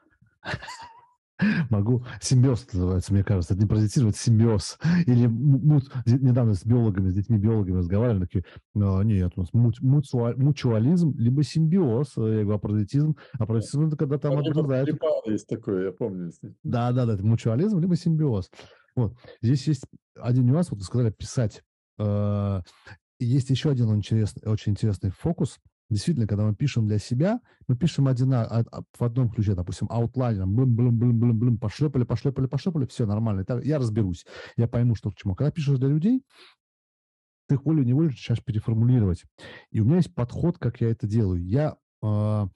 Могу. 1.71 2.05
Симбиоз 2.21 2.67
называется, 2.73 3.13
мне 3.13 3.25
кажется. 3.25 3.55
Это 3.55 3.63
не 3.63 3.69
паразитировать, 3.69 4.17
симбиоз. 4.17 4.79
Или 5.07 5.27
мут, 5.27 5.91
недавно 6.07 6.55
с 6.55 6.65
биологами, 6.65 7.09
с 7.09 7.15
детьми 7.15 7.39
биологами 7.39 7.79
разговаривали, 7.79 8.25
такие, 8.25 8.45
«А, 8.77 9.03
нет, 9.03 9.33
у 9.37 9.41
нас 9.41 9.53
мут, 9.53 9.81
мучуализм, 9.81 11.15
либо 11.17 11.43
симбиоз. 11.43 12.17
Я 12.17 12.23
говорю, 12.23 12.55
а 12.55 12.59
паразитизм? 12.59 13.17
А 13.39 13.47
паразитизм 13.47 13.87
это 13.87 13.97
когда 13.97 14.19
там 14.19 14.39
отгрызают. 14.39 14.91
Есть 15.27 15.47
такое, 15.47 15.87
я 15.87 15.93
помню. 15.93 16.31
Да, 16.63 16.93
да, 16.93 17.07
да, 17.07 17.15
это 17.15 17.25
мучуализм, 17.25 17.79
либо 17.79 17.97
симбиоз. 17.97 18.51
Вот. 18.97 19.15
Здесь 19.41 19.67
есть 19.69 19.85
один 20.17 20.47
нюанс, 20.47 20.71
вот 20.71 20.79
вы 20.79 20.85
сказали, 20.85 21.11
писать. 21.11 21.63
Э, 21.99 22.61
есть 23.19 23.51
еще 23.51 23.71
один 23.71 23.95
интересный, 23.95 24.51
очень 24.51 24.73
интересный 24.73 25.11
фокус– 25.11 25.59
Действительно, 25.91 26.29
когда 26.29 26.45
мы 26.45 26.55
пишем 26.55 26.87
для 26.87 26.99
себя, 26.99 27.41
мы 27.67 27.77
пишем 27.77 28.07
один, 28.07 28.33
а, 28.33 28.45
а, 28.45 28.83
в 28.97 29.05
одном 29.05 29.29
ключе, 29.29 29.55
допустим, 29.55 29.89
аутлайнером, 29.91 30.55
блин, 30.55 30.75
блин, 30.75 30.99
блин, 30.99 31.19
блин, 31.19 31.39
блин, 31.39 31.59
пошлепали, 31.59 32.05
пошлепали, 32.05 32.47
пошлепали, 32.47 32.87
все 32.87 33.07
нормально, 33.07 33.45
я 33.65 33.79
разберусь, 33.79 34.25
я 34.57 34.69
пойму, 34.69 34.95
что 34.95 35.11
к 35.11 35.17
чему. 35.17 35.35
Когда 35.35 35.51
пишешь 35.51 35.79
для 35.79 35.89
людей, 35.89 36.23
ты 37.49 37.59
волей-неволей 37.59 38.11
начинаешь 38.11 38.45
переформулировать. 38.45 39.25
И 39.73 39.81
у 39.81 39.85
меня 39.85 39.97
есть 39.97 40.15
подход, 40.15 40.59
как 40.59 40.81
я 40.81 40.89
это 40.89 41.09
делаю. 41.09 41.45
Я 41.45 41.77
э, 42.01 42.47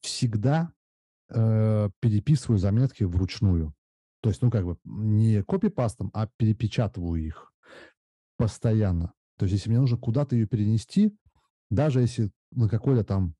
всегда 0.00 0.72
э, 1.28 1.90
переписываю 2.00 2.58
заметки 2.58 3.04
вручную. 3.04 3.74
То 4.22 4.30
есть, 4.30 4.40
ну, 4.40 4.50
как 4.50 4.64
бы 4.64 4.78
не 4.84 5.42
копипастом, 5.42 6.10
а 6.14 6.28
перепечатываю 6.38 7.22
их 7.22 7.52
постоянно. 8.38 9.12
То 9.36 9.44
есть, 9.44 9.52
если 9.52 9.68
мне 9.68 9.80
нужно 9.80 9.98
куда-то 9.98 10.34
ее 10.34 10.46
перенести, 10.46 11.14
даже 11.70 12.00
если 12.00 12.30
на 12.56 12.68
какой-то 12.68 13.04
там 13.04 13.34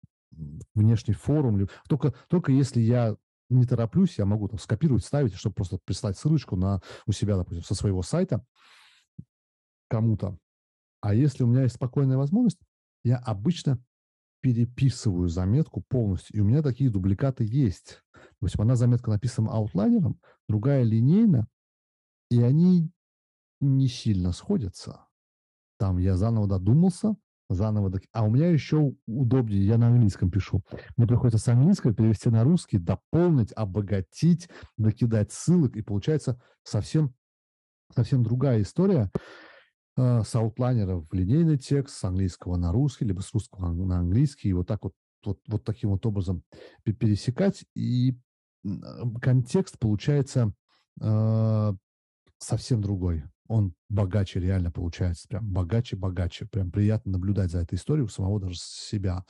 внешний 0.75 1.15
форум. 1.15 1.69
Только, 1.89 2.15
только 2.29 2.53
если 2.53 2.81
я 2.81 3.17
не 3.49 3.65
тороплюсь, 3.65 4.19
я 4.19 4.27
могу 4.27 4.49
там 4.49 4.59
скопировать, 4.59 5.05
ставить, 5.05 5.35
чтобы 5.35 5.55
просто 5.55 5.79
прислать 5.85 6.19
ссылочку 6.19 6.57
на, 6.57 6.81
у 7.07 7.13
себя, 7.13 7.37
допустим, 7.37 7.65
со 7.65 7.75
своего 7.75 8.03
сайта 8.03 8.45
кому-то. 9.89 10.39
А 11.01 11.15
если 11.15 11.45
у 11.45 11.47
меня 11.47 11.63
есть 11.63 11.77
спокойная 11.77 12.17
возможность, 12.17 12.59
я 13.05 13.19
обычно 13.19 13.83
переписываю 14.41 15.29
заметку 15.29 15.83
полностью. 15.89 16.37
И 16.37 16.41
у 16.41 16.45
меня 16.45 16.63
такие 16.63 16.91
дубликаты 16.91 17.45
есть. 17.45 18.03
Допустим, 18.41 18.63
одна 18.63 18.77
заметка 18.77 19.11
написана 19.11 19.53
аутлайнером, 19.53 20.21
другая 20.49 20.83
линейно, 20.83 21.49
и 22.31 22.41
они 22.43 22.91
не 23.61 23.89
сильно 23.89 24.33
сходятся. 24.33 25.07
Там 25.79 25.99
я 25.99 26.17
заново 26.17 26.49
додумался, 26.49 27.17
заново. 27.49 27.93
А 28.13 28.25
у 28.25 28.31
меня 28.31 28.49
еще 28.49 28.93
удобнее, 29.07 29.65
я 29.65 29.79
на 29.79 29.89
английском 29.89 30.31
пишу. 30.31 30.63
Мне 30.97 31.07
приходится 31.07 31.39
с 31.39 31.49
английского 31.49 31.95
перевести 31.95 32.29
на 32.29 32.45
русский, 32.45 32.79
дополнить, 32.79 33.53
обогатить, 33.53 34.49
докидать 34.77 35.33
ссылок, 35.33 35.77
и 35.77 35.83
получается 35.83 36.41
совсем, 36.63 37.15
совсем 37.95 38.23
другая 38.23 38.63
история 38.63 39.11
э, 39.97 40.23
с 40.23 40.35
аутлайнера 40.35 40.97
в 40.97 41.13
линейный 41.13 41.59
текст, 41.59 41.97
с 41.97 42.05
английского 42.05 42.57
на 42.57 42.73
русский, 42.73 43.05
либо 43.05 43.21
с 43.21 43.33
русского 43.33 43.73
на 43.73 43.99
английский, 43.99 44.49
и 44.49 44.53
вот 44.53 44.67
так 44.67 44.83
вот, 44.85 44.95
вот, 45.25 45.39
вот 45.47 45.65
таким 45.65 45.91
вот 45.91 46.05
образом 46.07 46.43
пересекать, 46.85 47.65
и 47.75 48.19
контекст 49.23 49.79
получается 49.79 50.53
э, 51.01 51.73
совсем 52.39 52.81
другой 52.81 53.25
он 53.49 53.75
богаче 53.89 54.41
реально 54.41 54.71
получается, 54.71 55.29
прям 55.29 55.51
богаче-богаче. 55.51 56.47
Прям 56.47 56.71
приятно 56.71 57.13
наблюдать 57.13 57.51
за 57.51 57.61
этой 57.61 57.75
историей 57.77 58.05
у 58.05 58.09
самого 58.09 58.41
даже 58.41 58.57
себя. 58.57 59.25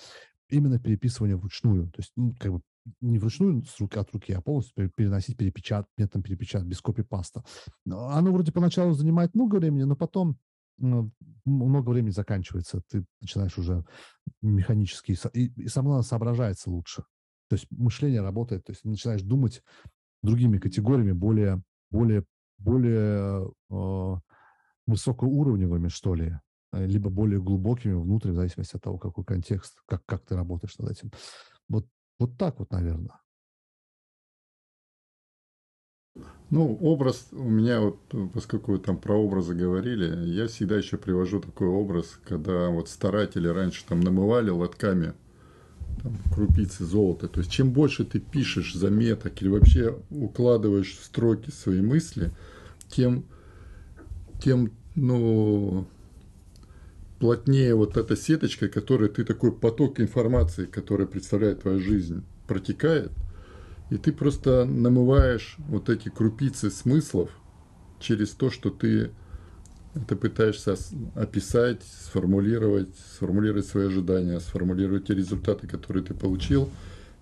Именно 0.48 0.78
переписывание 0.78 1.36
вручную. 1.36 1.90
То 1.90 2.00
есть, 2.00 2.12
ну, 2.16 2.34
как 2.38 2.52
бы 2.52 2.60
не 3.00 3.18
вручную 3.18 3.64
с 3.64 3.80
руки 3.80 3.98
от 3.98 4.12
руки, 4.12 4.32
а 4.32 4.40
полностью 4.40 4.90
переносить, 4.96 5.36
перепечат, 5.36 5.86
методом 5.96 6.22
перепечат, 6.22 6.64
без 6.64 6.80
копипаста. 6.80 7.44
Оно 7.84 8.32
вроде 8.32 8.52
поначалу 8.52 8.92
занимает 8.92 9.34
много 9.34 9.56
времени, 9.56 9.82
но 9.82 9.96
потом 9.96 10.38
много 10.78 11.90
времени 11.90 12.10
заканчивается. 12.10 12.82
Ты 12.88 13.04
начинаешь 13.20 13.58
уже 13.58 13.84
механически, 14.42 15.16
и, 15.32 15.46
и 15.46 15.68
самое 15.68 15.90
главное, 15.90 16.06
соображается 16.06 16.70
лучше. 16.70 17.02
То 17.48 17.54
есть 17.54 17.66
мышление 17.70 18.22
работает, 18.22 18.64
то 18.64 18.72
есть 18.72 18.84
начинаешь 18.84 19.22
думать 19.22 19.62
другими 20.22 20.58
категориями, 20.58 21.12
более, 21.12 21.62
более 21.90 22.24
более 22.58 23.50
э, 23.70 24.14
высокоуровневыми, 24.86 25.88
что 25.88 26.14
ли, 26.14 26.38
э, 26.72 26.86
либо 26.86 27.10
более 27.10 27.40
глубокими 27.40 27.94
внутрь, 27.94 28.30
в 28.30 28.34
зависимости 28.34 28.76
от 28.76 28.82
того, 28.82 28.98
какой 28.98 29.24
контекст, 29.24 29.80
как, 29.86 30.04
как 30.06 30.24
ты 30.24 30.36
работаешь 30.36 30.78
над 30.78 30.90
этим. 30.90 31.10
Вот, 31.68 31.86
вот 32.18 32.36
так 32.38 32.58
вот, 32.58 32.70
наверное. 32.70 33.20
Ну, 36.48 36.76
образ 36.80 37.28
у 37.32 37.42
меня, 37.42 37.80
вот, 37.80 37.98
поскольку 38.32 38.72
вы 38.72 38.78
там 38.78 38.98
про 38.98 39.14
образы 39.14 39.54
говорили, 39.54 40.30
я 40.30 40.46
всегда 40.46 40.76
еще 40.76 40.96
привожу 40.96 41.40
такой 41.40 41.66
образ, 41.66 42.18
когда 42.24 42.70
вот 42.70 42.88
старатели 42.88 43.48
раньше 43.48 43.84
там 43.84 44.00
намывали 44.00 44.50
лотками 44.50 45.14
там, 46.06 46.18
крупицы 46.32 46.84
золота. 46.84 47.28
То 47.28 47.40
есть, 47.40 47.50
чем 47.50 47.72
больше 47.72 48.04
ты 48.04 48.20
пишешь 48.20 48.74
заметок 48.74 49.40
или 49.42 49.48
вообще 49.48 49.98
укладываешь 50.10 50.96
в 50.96 51.04
строки 51.04 51.50
свои 51.50 51.80
мысли, 51.80 52.30
тем, 52.88 53.24
тем 54.42 54.70
ну, 54.94 55.86
плотнее 57.18 57.74
вот 57.74 57.96
эта 57.96 58.16
сеточка, 58.16 58.68
которая 58.68 59.08
ты 59.08 59.24
такой 59.24 59.50
поток 59.50 60.00
информации, 60.00 60.66
который 60.66 61.06
представляет 61.06 61.62
твою 61.62 61.80
жизнь, 61.80 62.22
протекает, 62.46 63.10
и 63.90 63.96
ты 63.96 64.12
просто 64.12 64.64
намываешь 64.64 65.56
вот 65.68 65.88
эти 65.88 66.08
крупицы 66.08 66.70
смыслов 66.70 67.30
через 67.98 68.30
то, 68.30 68.50
что 68.50 68.70
ты 68.70 69.10
ты 70.08 70.16
пытаешься 70.16 70.76
описать, 71.14 71.82
сформулировать, 71.82 72.88
сформулировать 73.14 73.66
свои 73.66 73.86
ожидания, 73.86 74.40
сформулировать 74.40 75.06
те 75.06 75.14
результаты, 75.14 75.66
которые 75.66 76.04
ты 76.04 76.14
получил. 76.14 76.68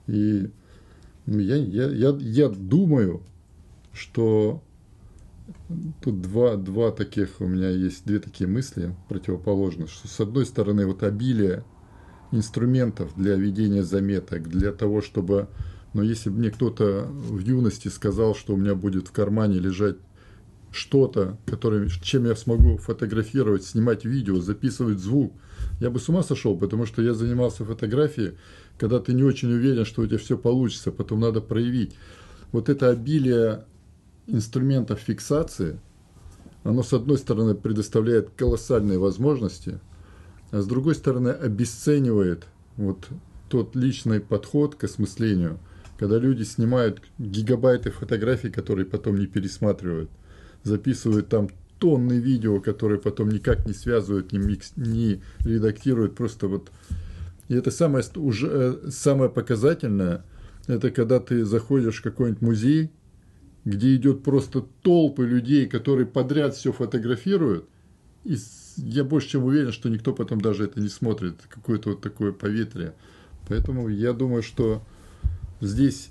И 0.06 0.50
я, 1.26 1.56
я, 1.56 1.86
я, 1.88 2.16
я 2.18 2.48
думаю, 2.48 3.22
что 3.92 4.62
тут 6.02 6.20
два, 6.20 6.56
два 6.56 6.90
таких, 6.90 7.40
у 7.40 7.46
меня 7.46 7.70
есть 7.70 8.04
две 8.04 8.18
такие 8.18 8.48
мысли 8.48 8.94
противоположные, 9.08 9.86
что 9.86 10.08
с 10.08 10.20
одной 10.20 10.46
стороны 10.46 10.86
вот 10.86 11.02
обилие 11.02 11.64
инструментов 12.32 13.12
для 13.16 13.36
ведения 13.36 13.84
заметок, 13.84 14.48
для 14.48 14.72
того, 14.72 15.02
чтобы, 15.02 15.48
но 15.92 16.02
если 16.02 16.30
бы 16.30 16.38
мне 16.38 16.50
кто-то 16.50 17.06
в 17.08 17.38
юности 17.38 17.88
сказал, 17.88 18.34
что 18.34 18.54
у 18.54 18.56
меня 18.56 18.74
будет 18.74 19.08
в 19.08 19.12
кармане 19.12 19.58
лежать 19.58 19.96
что-то, 20.74 21.38
которое, 21.46 21.88
чем 21.88 22.26
я 22.26 22.34
смогу 22.34 22.78
фотографировать, 22.78 23.64
снимать 23.64 24.04
видео, 24.04 24.40
записывать 24.40 24.98
звук, 24.98 25.32
я 25.80 25.88
бы 25.88 26.00
с 26.00 26.08
ума 26.08 26.22
сошел, 26.24 26.58
потому 26.58 26.84
что 26.84 27.00
я 27.00 27.14
занимался 27.14 27.64
фотографией, 27.64 28.34
когда 28.76 28.98
ты 28.98 29.12
не 29.12 29.22
очень 29.22 29.52
уверен, 29.52 29.84
что 29.84 30.02
у 30.02 30.06
тебя 30.06 30.18
все 30.18 30.36
получится, 30.36 30.90
потом 30.90 31.20
надо 31.20 31.40
проявить. 31.40 31.94
Вот 32.50 32.68
это 32.68 32.90
обилие 32.90 33.64
инструментов 34.26 34.98
фиксации, 34.98 35.78
оно 36.64 36.82
с 36.82 36.92
одной 36.92 37.18
стороны 37.18 37.54
предоставляет 37.54 38.30
колоссальные 38.30 38.98
возможности, 38.98 39.78
а 40.50 40.60
с 40.60 40.66
другой 40.66 40.96
стороны 40.96 41.28
обесценивает 41.28 42.46
вот 42.76 43.08
тот 43.48 43.76
личный 43.76 44.18
подход 44.18 44.74
к 44.74 44.84
осмыслению, 44.84 45.60
когда 45.98 46.18
люди 46.18 46.42
снимают 46.42 47.00
гигабайты 47.18 47.92
фотографий, 47.92 48.50
которые 48.50 48.86
потом 48.86 49.18
не 49.18 49.26
пересматривают– 49.28 50.10
записывают 50.64 51.28
там 51.28 51.48
тонны 51.78 52.14
видео, 52.14 52.60
которые 52.60 52.98
потом 52.98 53.30
никак 53.30 53.66
не 53.66 53.74
связывают, 53.74 54.32
не, 54.32 54.38
микс, 54.38 54.72
не 54.76 55.20
редактируют, 55.40 56.14
просто 56.14 56.48
вот. 56.48 56.70
И 57.48 57.54
это 57.54 57.70
самое, 57.70 58.04
уже, 58.16 58.48
э, 58.50 58.90
самое 58.90 59.30
показательное, 59.30 60.24
это 60.66 60.90
когда 60.90 61.20
ты 61.20 61.44
заходишь 61.44 61.98
в 62.00 62.02
какой-нибудь 62.02 62.40
музей, 62.40 62.90
где 63.64 63.94
идет 63.96 64.22
просто 64.22 64.64
толпы 64.82 65.26
людей, 65.26 65.66
которые 65.66 66.06
подряд 66.06 66.54
все 66.54 66.72
фотографируют, 66.72 67.68
и 68.24 68.36
я 68.76 69.04
больше 69.04 69.30
чем 69.30 69.44
уверен, 69.44 69.72
что 69.72 69.88
никто 69.88 70.14
потом 70.14 70.40
даже 70.40 70.64
это 70.64 70.80
не 70.80 70.88
смотрит, 70.88 71.36
какое-то 71.48 71.90
вот 71.90 72.00
такое 72.00 72.32
поветрие. 72.32 72.94
Поэтому 73.46 73.88
я 73.88 74.14
думаю, 74.14 74.42
что 74.42 74.82
здесь 75.60 76.10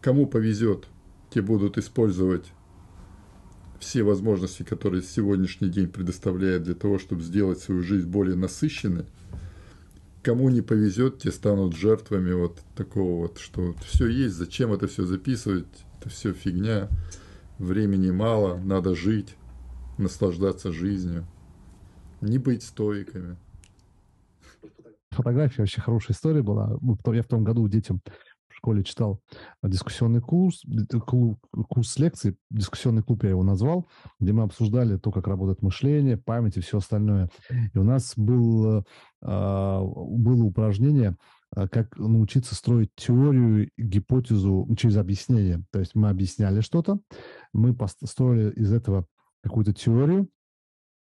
кому 0.00 0.26
повезет, 0.26 0.86
те 1.30 1.42
будут 1.42 1.76
использовать 1.76 2.44
все 3.78 4.02
возможности, 4.02 4.62
которые 4.62 5.02
сегодняшний 5.02 5.68
день 5.68 5.88
предоставляет 5.88 6.64
для 6.64 6.74
того, 6.74 6.98
чтобы 6.98 7.22
сделать 7.22 7.60
свою 7.60 7.82
жизнь 7.82 8.08
более 8.08 8.36
насыщенной, 8.36 9.06
кому 10.22 10.48
не 10.50 10.62
повезет, 10.62 11.18
те 11.18 11.30
станут 11.30 11.76
жертвами 11.76 12.32
вот 12.32 12.60
такого 12.74 13.22
вот, 13.22 13.38
что 13.38 13.74
все 13.84 14.08
есть, 14.08 14.34
зачем 14.34 14.72
это 14.72 14.86
все 14.86 15.04
записывать, 15.04 15.66
это 16.00 16.10
все 16.10 16.32
фигня, 16.32 16.88
времени 17.58 18.10
мало, 18.10 18.58
надо 18.58 18.94
жить, 18.94 19.36
наслаждаться 19.96 20.72
жизнью. 20.72 21.26
Не 22.20 22.38
быть 22.38 22.62
стоиками. 22.62 23.36
Фотография 25.10 25.62
вообще 25.62 25.80
хорошая 25.80 26.16
история 26.16 26.42
была. 26.42 26.78
Я 27.06 27.22
в 27.22 27.26
том 27.26 27.44
году 27.44 27.66
детям 27.68 28.00
школе 28.58 28.84
читал 28.84 29.20
дискуссионный 29.62 30.20
курс, 30.20 30.62
курс 31.68 31.98
лекций, 31.98 32.36
дискуссионный 32.50 33.02
клуб 33.02 33.24
я 33.24 33.30
его 33.30 33.42
назвал, 33.42 33.88
где 34.20 34.32
мы 34.32 34.42
обсуждали 34.42 34.98
то, 34.98 35.10
как 35.10 35.26
работает 35.26 35.62
мышление, 35.62 36.16
память 36.16 36.56
и 36.56 36.60
все 36.60 36.78
остальное. 36.78 37.30
И 37.72 37.78
у 37.78 37.84
нас 37.84 38.14
был, 38.16 38.84
а, 39.22 39.80
было 39.82 40.44
упражнение, 40.44 41.16
а, 41.54 41.68
как 41.68 41.96
научиться 41.96 42.54
строить 42.54 42.90
теорию, 42.96 43.70
гипотезу 43.78 44.68
через 44.76 44.96
объяснение. 44.96 45.64
То 45.70 45.78
есть 45.78 45.94
мы 45.94 46.10
объясняли 46.10 46.60
что-то, 46.60 46.98
мы 47.52 47.76
строили 48.04 48.50
из 48.52 48.72
этого 48.72 49.06
какую-то 49.42 49.72
теорию, 49.72 50.28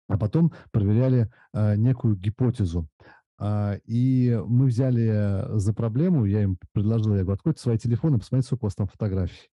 а 0.08 0.18
потом 0.18 0.52
проверяли 0.72 1.32
э, 1.54 1.76
некую 1.78 2.18
гипотезу. 2.18 2.90
А, 3.44 3.80
и 3.86 4.40
мы 4.46 4.68
взяли 4.68 5.58
за 5.58 5.74
проблему, 5.74 6.26
я 6.26 6.44
им 6.44 6.60
предложил, 6.74 7.16
я 7.16 7.24
говорю, 7.24 7.34
откройте 7.34 7.60
свои 7.60 7.80
телефоны, 7.80 8.20
посмотрите, 8.20 8.46
сколько 8.46 8.66
у 8.66 8.68
вас 8.68 8.76
там 8.76 8.88
фотографий. 8.88 9.50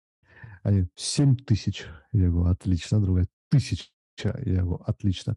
Они, 0.62 0.86
7 0.94 1.34
тысяч. 1.34 1.86
Я 2.12 2.30
говорю, 2.30 2.52
отлично, 2.52 3.00
другая, 3.00 3.26
тысяча. 3.50 3.90
Я 4.22 4.62
говорю, 4.62 4.84
отлично. 4.86 5.34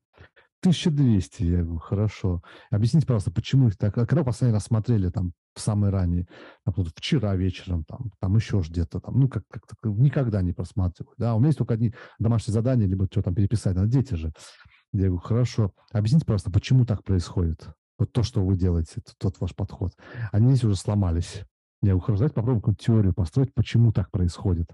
1200, 0.61 1.41
я 1.41 1.63
говорю, 1.63 1.79
хорошо. 1.79 2.43
Объясните, 2.69 3.07
пожалуйста, 3.07 3.31
почему 3.31 3.69
их 3.69 3.77
так... 3.77 3.97
А 3.97 4.05
когда 4.05 4.23
последний 4.23 4.53
раз 4.53 4.65
смотрели 4.65 5.09
там 5.09 5.33
в 5.55 5.59
самый 5.59 5.89
ранний? 5.89 6.27
Там, 6.65 6.75
вчера 6.95 7.35
вечером, 7.35 7.83
там, 7.83 8.11
там 8.19 8.35
еще 8.35 8.61
где-то 8.61 8.99
там. 8.99 9.19
Ну, 9.19 9.27
как, 9.27 9.41
как 9.49 9.63
никогда 9.85 10.43
не 10.43 10.53
просматриваю. 10.53 11.15
Да? 11.17 11.33
У 11.33 11.39
меня 11.39 11.47
есть 11.47 11.57
только 11.57 11.73
одни 11.73 11.95
домашние 12.19 12.53
задания, 12.53 12.85
либо 12.85 13.07
что 13.09 13.23
там 13.23 13.33
переписать. 13.33 13.75
Надо 13.75 13.87
дети 13.87 14.13
же. 14.13 14.31
Я 14.93 15.07
говорю, 15.07 15.17
хорошо. 15.17 15.71
Объясните, 15.91 16.27
пожалуйста, 16.27 16.51
почему 16.51 16.85
так 16.85 17.03
происходит? 17.03 17.67
Вот 17.97 18.11
то, 18.11 18.23
что 18.23 18.43
вы 18.45 18.57
делаете, 18.57 19.01
тот 19.17 19.39
ваш 19.39 19.55
подход. 19.55 19.93
Они 20.31 20.49
здесь 20.49 20.65
уже 20.65 20.75
сломались. 20.75 21.43
Я 21.81 21.93
хорошо, 21.99 22.19
давайте 22.19 22.35
попробуем 22.35 22.61
какую-то 22.61 22.83
теорию 22.83 23.13
построить, 23.13 23.53
почему 23.53 23.91
так 23.91 24.11
происходит. 24.11 24.69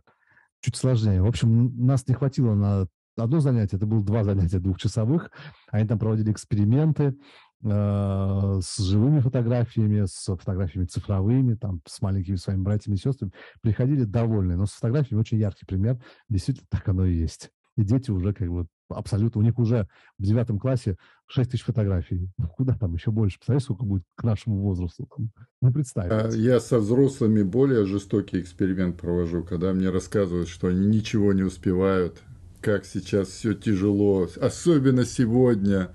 Чуть 0.61 0.75
сложнее. 0.75 1.21
В 1.21 1.27
общем, 1.27 1.85
нас 1.85 2.07
не 2.07 2.13
хватило 2.13 2.53
на 2.55 2.87
одно 3.17 3.39
занятие, 3.39 3.77
это 3.77 3.85
было 3.85 4.03
два 4.03 4.23
занятия 4.23 4.59
двухчасовых. 4.59 5.31
Они 5.71 5.87
там 5.87 5.99
проводили 5.99 6.31
эксперименты 6.31 7.15
э, 7.63 8.59
с 8.61 8.77
живыми 8.77 9.19
фотографиями, 9.19 10.05
с 10.05 10.25
фотографиями 10.25 10.85
цифровыми, 10.85 11.55
там, 11.55 11.81
с 11.87 12.01
маленькими 12.01 12.35
своими 12.35 12.61
братьями 12.61 12.95
и 12.95 12.99
сестрами. 12.99 13.33
Приходили 13.61 14.03
довольные, 14.03 14.57
но 14.57 14.65
с 14.65 14.71
фотографиями 14.71 15.21
очень 15.21 15.37
яркий 15.39 15.65
пример. 15.65 15.99
Действительно, 16.29 16.67
так 16.69 16.87
оно 16.87 17.05
и 17.05 17.15
есть. 17.15 17.51
И 17.77 17.83
дети 17.83 18.11
уже 18.11 18.33
как 18.33 18.49
бы 18.49 18.67
абсолютно, 18.93 19.41
у 19.41 19.43
них 19.43 19.57
уже 19.59 19.87
в 20.17 20.23
девятом 20.23 20.59
классе 20.59 20.97
6 21.27 21.51
тысяч 21.51 21.63
фотографий. 21.63 22.29
Ну, 22.37 22.47
куда 22.47 22.75
там 22.75 22.93
еще 22.93 23.11
больше? 23.11 23.37
Представляешь, 23.37 23.63
сколько 23.63 23.85
будет 23.85 24.03
к 24.15 24.23
нашему 24.23 24.61
возрасту? 24.61 25.07
Там, 25.15 25.31
ну, 25.61 25.71
представь. 25.71 26.11
А 26.11 26.29
я 26.29 26.59
со 26.59 26.79
взрослыми 26.79 27.43
более 27.43 27.85
жестокий 27.85 28.39
эксперимент 28.41 28.99
провожу, 28.99 29.43
когда 29.43 29.73
мне 29.73 29.89
рассказывают, 29.89 30.49
что 30.49 30.67
они 30.67 30.85
ничего 30.85 31.33
не 31.33 31.43
успевают, 31.43 32.21
как 32.61 32.85
сейчас 32.85 33.29
все 33.29 33.53
тяжело, 33.53 34.27
особенно 34.39 35.05
сегодня. 35.05 35.89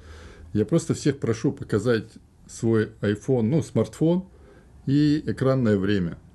Я 0.52 0.64
просто 0.64 0.94
всех 0.94 1.18
прошу 1.18 1.52
показать 1.52 2.10
свой 2.47 2.93
iPhone, 3.01 3.43
ну, 3.43 3.62
смартфон 3.62 4.28
и 4.86 5.23
экранное 5.27 5.77
время– 5.77 6.18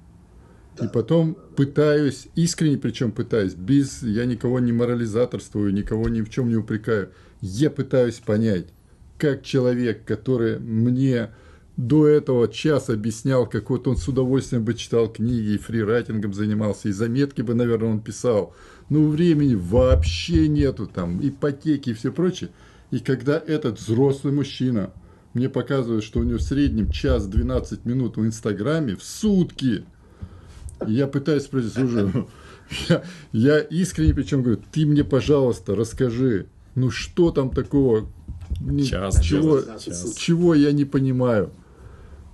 и 0.82 0.88
потом 0.88 1.38
пытаюсь, 1.56 2.28
искренне 2.36 2.78
причем 2.78 3.12
пытаюсь, 3.12 3.54
без, 3.54 4.02
я 4.02 4.26
никого 4.26 4.60
не 4.60 4.72
морализаторствую, 4.72 5.74
никого 5.74 6.10
ни 6.10 6.22
в 6.22 6.30
чем 6.30 6.50
не 6.50 6.56
упрекаю. 6.56 7.12
Я 7.40 7.70
пытаюсь 7.70 8.20
понять, 8.20 8.68
как 9.18 9.44
человек, 9.44 10.04
который 10.06 10.60
мне 10.60 11.30
до 11.78 12.08
этого 12.08 12.48
час 12.48 12.90
объяснял, 12.90 13.48
как 13.48 13.70
вот 13.70 13.88
он 13.88 13.96
с 13.96 14.08
удовольствием 14.08 14.64
бы 14.64 14.74
читал 14.74 15.08
книги 15.08 15.52
и 15.52 15.58
фрирайтингом 15.58 16.34
занимался, 16.34 16.90
и 16.90 16.92
заметки 16.92 17.42
бы, 17.42 17.54
наверное, 17.54 17.92
он 17.92 18.02
писал. 18.02 18.56
Но 18.90 19.08
времени 19.08 19.56
вообще 19.56 20.48
нету, 20.48 20.88
там, 20.88 21.20
ипотеки 21.22 21.92
и 21.92 21.94
все 21.94 22.12
прочее. 22.12 22.50
И 22.90 23.00
когда 23.00 23.38
этот 23.38 23.80
взрослый 23.80 24.34
мужчина 24.34 24.92
мне 25.34 25.48
показывает, 25.48 26.04
что 26.04 26.20
у 26.20 26.24
него 26.24 26.40
в 26.40 26.44
среднем 26.44 26.92
час 26.92 27.26
12 27.28 27.86
минут 27.86 28.18
в 28.18 28.26
Инстаграме 28.26 28.96
в 28.96 29.04
сутки– 29.04 29.86
я 30.88 31.08
пытаюсь 31.08 31.44
спросить, 31.44 31.74
слушай, 31.74 32.10
я, 32.90 33.04
я 33.32 33.60
искренне 33.60 34.14
причем 34.14 34.44
говорю, 34.44 34.62
ты 34.72 34.86
мне, 34.86 35.04
пожалуйста, 35.04 35.76
расскажи, 35.76 36.48
ну 36.76 36.90
что 36.90 37.32
там 37.32 37.50
такого, 37.50 38.10
час, 38.86 39.22
чего, 39.22 39.62
час. 39.62 40.16
чего 40.16 40.54
я 40.54 40.72
не 40.72 40.86
понимаю. 40.86 41.52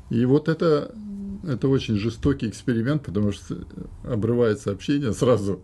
И 0.10 0.26
вот 0.26 0.48
это, 0.48 0.92
это 1.44 1.68
очень 1.68 1.98
жестокий 1.98 2.48
эксперимент, 2.48 3.04
потому 3.04 3.32
что 3.32 3.58
обрывается 4.04 4.72
общение 4.72 5.14
сразу. 5.14 5.62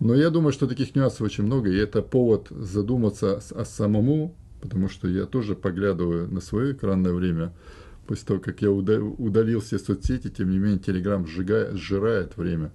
Но 0.00 0.14
я 0.14 0.30
думаю, 0.30 0.52
что 0.52 0.66
таких 0.66 0.94
нюансов 0.94 1.20
очень 1.20 1.44
много, 1.44 1.70
и 1.70 1.76
это 1.76 2.00
повод 2.00 2.48
задуматься 2.50 3.42
о 3.54 3.64
самому, 3.64 4.34
потому 4.62 4.88
что 4.88 5.08
я 5.08 5.26
тоже 5.26 5.54
поглядываю 5.54 6.32
на 6.32 6.40
свое 6.40 6.72
экранное 6.72 7.12
время– 7.12 7.52
после 8.10 8.26
того, 8.26 8.40
как 8.40 8.60
я 8.60 8.72
удалил 8.72 9.60
все 9.60 9.78
соцсети, 9.78 10.30
тем 10.30 10.50
не 10.50 10.58
менее, 10.58 10.80
Телеграм 10.80 11.28
сжигает, 11.28 11.76
сжирает 11.76 12.36
время. 12.36 12.72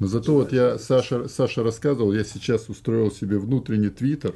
Но 0.00 0.08
зато 0.08 0.34
вот 0.34 0.52
я, 0.52 0.80
Саша, 0.80 1.28
Саша 1.28 1.62
рассказывал, 1.62 2.12
я 2.12 2.24
сейчас 2.24 2.68
устроил 2.68 3.12
себе 3.12 3.38
внутренний 3.38 3.90
Твиттер 3.90 4.34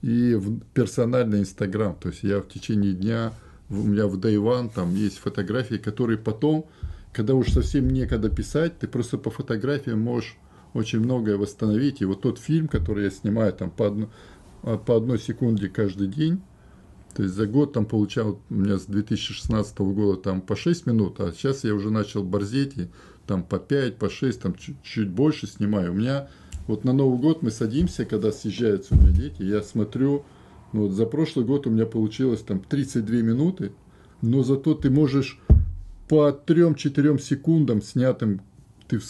и 0.00 0.40
персональный 0.74 1.40
Инстаграм. 1.40 1.96
То 1.96 2.10
есть 2.10 2.22
я 2.22 2.40
в 2.40 2.46
течение 2.46 2.92
дня, 2.92 3.32
у 3.68 3.74
меня 3.74 4.06
в 4.06 4.16
One 4.16 4.70
там 4.72 4.94
есть 4.94 5.18
фотографии, 5.18 5.74
которые 5.74 6.18
потом, 6.18 6.66
когда 7.12 7.34
уж 7.34 7.50
совсем 7.50 7.88
некогда 7.88 8.30
писать, 8.30 8.78
ты 8.78 8.86
просто 8.86 9.18
по 9.18 9.32
фотографиям 9.32 9.98
можешь 9.98 10.36
очень 10.72 11.00
многое 11.00 11.36
восстановить. 11.36 12.00
И 12.00 12.04
вот 12.04 12.20
тот 12.20 12.38
фильм, 12.38 12.68
который 12.68 13.06
я 13.06 13.10
снимаю 13.10 13.52
там 13.52 13.72
по, 13.72 13.88
одно, 13.88 14.08
по 14.62 14.96
одной 14.96 15.18
секунде 15.18 15.68
каждый 15.68 16.06
день, 16.06 16.42
то 17.14 17.22
есть 17.22 17.34
за 17.34 17.46
год 17.46 17.72
там 17.72 17.86
получал, 17.86 18.40
у 18.50 18.54
меня 18.54 18.76
с 18.76 18.86
2016 18.86 19.78
года 19.78 20.20
там 20.20 20.40
по 20.40 20.56
6 20.56 20.86
минут, 20.86 21.20
а 21.20 21.32
сейчас 21.32 21.64
я 21.64 21.74
уже 21.74 21.90
начал 21.90 22.24
борзеть 22.24 22.76
и 22.76 22.88
там 23.26 23.44
по 23.44 23.58
5, 23.58 23.96
по 23.96 24.10
6, 24.10 24.40
там 24.40 24.54
чуть, 24.54 24.82
чуть 24.82 25.08
больше 25.10 25.46
снимаю. 25.46 25.92
У 25.92 25.94
меня 25.94 26.28
вот 26.66 26.84
на 26.84 26.92
Новый 26.92 27.20
год 27.20 27.42
мы 27.42 27.52
садимся, 27.52 28.04
когда 28.04 28.32
съезжаются 28.32 28.94
у 28.94 28.98
меня 28.98 29.12
дети, 29.12 29.42
я 29.42 29.62
смотрю, 29.62 30.24
ну 30.72 30.82
вот 30.82 30.92
за 30.92 31.06
прошлый 31.06 31.46
год 31.46 31.68
у 31.68 31.70
меня 31.70 31.86
получилось 31.86 32.40
там 32.40 32.60
32 32.60 33.16
минуты, 33.18 33.72
но 34.20 34.42
зато 34.42 34.74
ты 34.74 34.90
можешь 34.90 35.40
по 36.08 36.30
3-4 36.30 37.20
секундам 37.20 37.80
снятым, 37.80 38.40
ты 38.88 39.00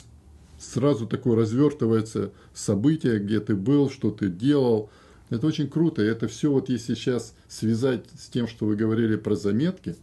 сразу 0.59 1.07
такое 1.07 1.37
развертывается 1.37 2.33
событие, 2.53 3.19
где 3.19 3.41
ты 3.41 3.57
был, 3.57 3.89
что 3.89 4.11
ты 4.11 4.29
делал– 4.29 4.91
это 5.35 5.47
очень 5.47 5.69
круто. 5.69 6.03
И 6.03 6.07
это 6.07 6.29
все 6.29 6.51
вот 6.51 6.69
если 6.69 6.95
сейчас 6.95 7.35
связать 7.49 8.05
с 8.19 8.29
тем, 8.29 8.49
что 8.49 8.67
вы 8.67 8.77
говорили 8.77 9.17
про 9.17 9.37
заметки, 9.37 9.97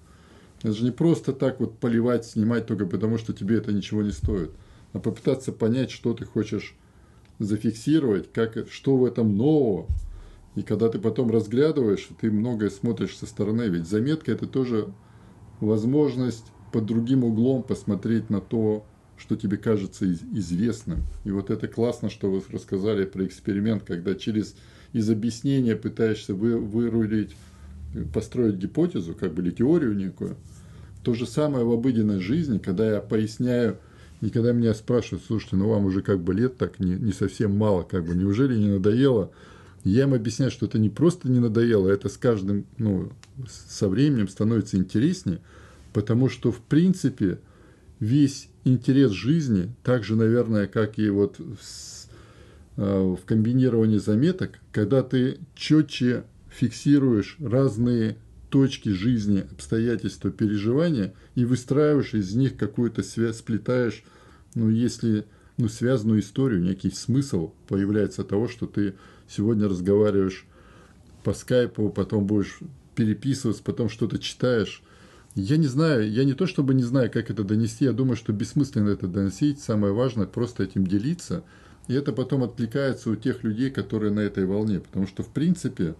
это 0.62 0.74
же 0.74 0.84
не 0.84 0.92
просто 0.92 1.34
так 1.34 1.60
вот 1.60 1.78
поливать, 1.80 2.26
снимать 2.26 2.68
только 2.68 2.86
потому, 2.86 3.18
что 3.18 3.34
тебе 3.34 3.58
это 3.58 3.72
ничего 3.72 4.04
не 4.04 4.12
стоит, 4.12 4.52
а 4.94 5.00
попытаться 5.00 5.52
понять, 5.52 5.92
что 5.92 6.14
ты 6.14 6.26
хочешь 6.26 6.76
зафиксировать, 7.40 8.32
как, 8.32 8.58
что 8.70 8.98
в 8.98 9.06
этом 9.06 9.36
нового. 9.36 9.88
И 10.56 10.62
когда 10.62 10.90
ты 10.90 11.00
потом 11.00 11.32
разглядываешь, 11.32 12.10
ты 12.20 12.30
многое 12.30 12.70
смотришь 12.70 13.18
со 13.18 13.26
стороны. 13.26 13.64
Ведь 13.64 13.88
заметка– 13.88 14.32
это 14.34 14.46
тоже 14.46 14.94
возможность 15.60 16.46
под 16.72 16.86
другим 16.86 17.24
углом 17.24 17.64
посмотреть 17.64 18.30
на 18.30 18.42
то, 18.42 18.86
что 19.18 19.36
тебе 19.36 19.58
кажется 19.58 20.12
известным. 20.12 21.04
И 21.24 21.32
вот 21.32 21.50
это 21.50 21.68
классно, 21.68 22.10
что 22.10 22.30
вы 22.30 22.42
рассказали 22.50 23.06
про 23.06 23.26
эксперимент, 23.26 23.84
когда 23.84 24.16
через 24.16 24.56
из 24.94 25.10
объяснения 25.10 25.76
пытаешься 25.76 26.34
вы, 26.34 26.58
вырулить, 26.58 27.36
построить 28.14 28.56
гипотезу, 28.56 29.14
как 29.14 29.34
бы, 29.34 29.42
или 29.42 29.52
теорию 29.52 29.96
некую. 29.96 30.36
То 31.04 31.14
же 31.14 31.26
самое 31.26 31.66
в 31.66 31.72
обыденной 31.72 32.20
жизни, 32.20 32.58
когда 32.60 32.96
я 32.96 33.02
поясняю, 33.02 33.78
и 34.22 34.30
когда 34.30 34.52
меня 34.52 34.74
спрашивают, 34.74 35.24
слушайте, 35.26 35.56
ну 35.56 35.70
вам 35.70 35.86
уже 35.86 36.02
как 36.02 36.20
бы 36.20 36.34
лет 36.34 36.58
так 36.58 36.80
не, 36.80 36.92
не 36.92 37.12
совсем 37.12 37.58
мало, 37.58 37.84
как 37.84 38.06
бы, 38.06 38.14
неужели 38.14 38.56
не 38.56 38.70
надоело? 38.70 39.32
Я 39.84 40.04
им 40.04 40.14
объясняю, 40.14 40.52
что 40.52 40.68
это 40.68 40.78
не 40.78 40.90
просто 40.90 41.28
не 41.28 41.40
надоело, 41.40 41.90
это 41.90 42.08
с 42.08 42.18
каждым, 42.18 42.66
ну, 42.78 43.12
со 43.48 43.90
временем 43.90 44.28
становится 44.28 44.78
интереснее, 44.78 45.40
потому 45.92 46.30
что, 46.30 46.52
в 46.52 46.60
принципе, 46.60 47.40
весь 48.00 48.48
интерес 48.64 49.12
жизни, 49.12 49.74
так 49.84 50.04
же, 50.04 50.16
наверное, 50.16 50.68
как 50.68 51.00
и 51.00 51.10
вот 51.10 51.40
в 52.82 53.20
комбинировании 53.26 53.98
заметок, 53.98 54.60
когда 54.72 55.04
ты 55.04 55.38
четче 55.54 56.24
фиксируешь 56.50 57.38
разные 57.40 58.18
точки 58.50 58.90
жизни, 58.90 59.46
обстоятельства, 59.52 60.32
переживания 60.32 61.14
и 61.36 61.46
выстраиваешь 61.46 62.14
из 62.14 62.34
них 62.34 62.58
какую-то 62.58 63.04
связь, 63.04 63.38
сплетаешь, 63.38 64.04
ну, 64.56 64.70
если 64.70 65.26
ну, 65.58 65.70
связанную 65.70 66.22
историю, 66.22 66.62
некий 66.62 66.90
смысл 66.90 67.54
появляется 67.68 68.24
того, 68.24 68.48
что 68.48 68.66
ты 68.66 68.96
сегодня 69.30 69.68
разговариваешь 69.70 70.46
по 71.24 71.34
скайпу, 71.34 71.90
потом 71.90 72.26
будешь 72.26 72.60
переписываться, 72.96 73.62
потом 73.64 73.90
что-то 73.90 74.18
читаешь. 74.18 74.82
Я 75.36 75.58
не 75.58 75.68
знаю, 75.68 76.12
я 76.12 76.26
не 76.26 76.34
то 76.34 76.48
чтобы 76.48 76.74
не 76.74 76.84
знаю, 76.84 77.12
как 77.12 77.30
это 77.30 77.44
донести, 77.44 77.86
я 77.86 77.94
думаю, 77.94 78.18
что 78.18 78.34
бессмысленно 78.34 78.90
это 78.90 79.08
доносить, 79.08 79.62
самое 79.62 79.94
важное 79.94 80.26
просто 80.26 80.64
этим 80.64 80.86
делиться, 80.86 81.44
и 81.88 81.94
это 81.94 82.14
потом 82.14 82.44
откликается 82.44 83.10
у 83.10 83.16
тех 83.16 83.44
людей, 83.44 83.70
которые 83.70 84.12
на 84.12 84.22
этой 84.22 84.46
волне, 84.46 84.80
потому 84.80 85.08
что 85.08 85.24
в 85.24 85.30
принципе, 85.30 85.96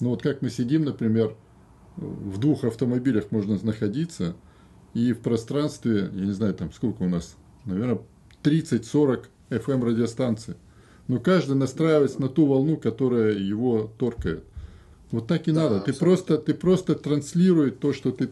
ну 0.00 0.10
вот 0.10 0.22
как 0.22 0.42
мы 0.42 0.50
сидим, 0.50 0.84
например, 0.84 1.34
в 1.96 2.38
двух 2.38 2.64
автомобилях 2.64 3.30
можно 3.30 3.58
находиться, 3.62 4.36
и 4.94 5.12
в 5.12 5.20
пространстве, 5.20 6.10
я 6.12 6.26
не 6.26 6.32
знаю, 6.32 6.54
там 6.54 6.72
сколько 6.72 7.02
у 7.02 7.08
нас, 7.08 7.36
наверное, 7.64 8.00
30-40 8.42 9.26
FM 9.50 9.84
радиостанций. 9.84 10.54
Но 11.08 11.20
каждый 11.20 11.56
настраивается 11.56 12.20
на 12.20 12.28
ту 12.28 12.46
волну, 12.46 12.76
которая 12.76 13.34
его 13.34 13.90
торкает. 13.98 14.44
Вот 15.10 15.26
так 15.26 15.46
и 15.48 15.52
да, 15.52 15.64
надо. 15.64 15.80
Ты 15.80 15.92
просто, 15.92 16.38
ты 16.38 16.54
просто 16.54 16.94
транслируй 16.94 17.70
то, 17.70 17.92
что 17.92 18.10
ты, 18.10 18.28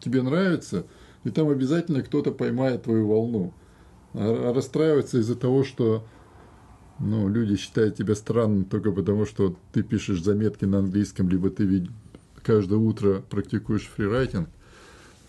тебе 0.00 0.22
нравится, 0.22 0.84
и 1.24 1.30
там 1.30 1.48
обязательно 1.48 2.02
кто-то 2.02 2.30
поймает 2.30 2.84
твою 2.84 3.08
волну. 3.08 3.54
А, 4.14 4.50
а 4.50 4.54
расстраиваться 4.54 5.18
из-за 5.18 5.34
того, 5.34 5.64
что 5.64 6.06
ну, 7.02 7.28
люди 7.28 7.56
считают 7.56 7.96
тебя 7.96 8.14
странным 8.14 8.64
только 8.64 8.92
потому, 8.92 9.26
что 9.26 9.56
ты 9.72 9.82
пишешь 9.82 10.22
заметки 10.22 10.64
на 10.64 10.78
английском, 10.78 11.28
либо 11.28 11.50
ты 11.50 11.86
каждое 12.42 12.78
утро 12.78 13.20
практикуешь 13.28 13.86
фрирайтинг, 13.86 14.48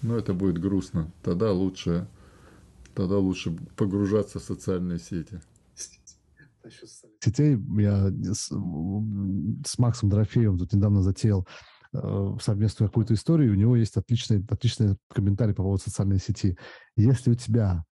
ну, 0.01 0.15
это 0.15 0.33
будет 0.33 0.59
грустно. 0.59 1.11
Тогда 1.21 1.51
лучше, 1.51 2.07
тогда 2.93 3.17
лучше 3.17 3.57
погружаться 3.75 4.39
в 4.39 4.43
социальные 4.43 4.99
сети 4.99 5.41
сетей. 7.19 7.57
Я 7.77 8.11
с, 8.33 8.51
с 9.65 9.77
Максом 9.77 10.09
Дорофеевым 10.09 10.57
тут 10.57 10.73
недавно 10.73 11.01
затеял 11.01 11.47
э, 11.93 12.37
совместную 12.41 12.89
какую-то 12.89 13.13
историю. 13.13 13.53
У 13.53 13.55
него 13.55 13.75
есть 13.75 13.97
отличный, 13.97 14.43
отличный 14.49 14.97
комментарий 15.09 15.53
по 15.53 15.63
поводу 15.63 15.83
социальной 15.83 16.19
сети. 16.19 16.57
Если 16.95 17.31
у 17.31 17.35
тебя 17.35 17.83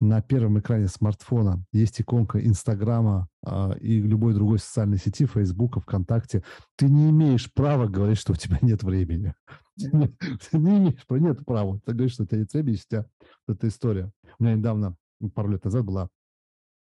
на 0.00 0.22
первом 0.22 0.58
экране 0.58 0.88
смартфона 0.88 1.64
есть 1.72 2.00
иконка 2.00 2.44
Инстаграма 2.44 3.28
э, 3.46 3.78
и 3.80 4.00
любой 4.00 4.32
другой 4.34 4.58
социальной 4.58 4.96
сети, 4.96 5.26
Фейсбука, 5.26 5.80
ВКонтакте, 5.80 6.42
ты 6.76 6.88
не 6.88 7.10
имеешь 7.10 7.52
права 7.52 7.86
говорить, 7.86 8.18
что 8.18 8.32
у 8.32 8.36
тебя 8.36 8.58
нет 8.62 8.82
времени. 8.82 9.34
Ты 9.80 10.58
не 10.58 10.78
имеешь 10.78 11.06
права, 11.06 11.22
нет 11.22 11.44
права. 11.44 11.80
Ты 11.86 11.92
говоришь, 11.92 12.12
что 12.12 12.24
у 12.24 12.26
тебя 12.26 12.38
нет 12.40 12.52
времени, 12.52 12.74
у 12.74 12.76
тебя 12.76 13.06
эта 13.48 13.68
история. 13.68 14.12
У 14.38 14.44
меня 14.44 14.54
недавно, 14.54 14.96
пару 15.34 15.50
лет 15.50 15.64
назад 15.64 15.84
была 15.84 16.08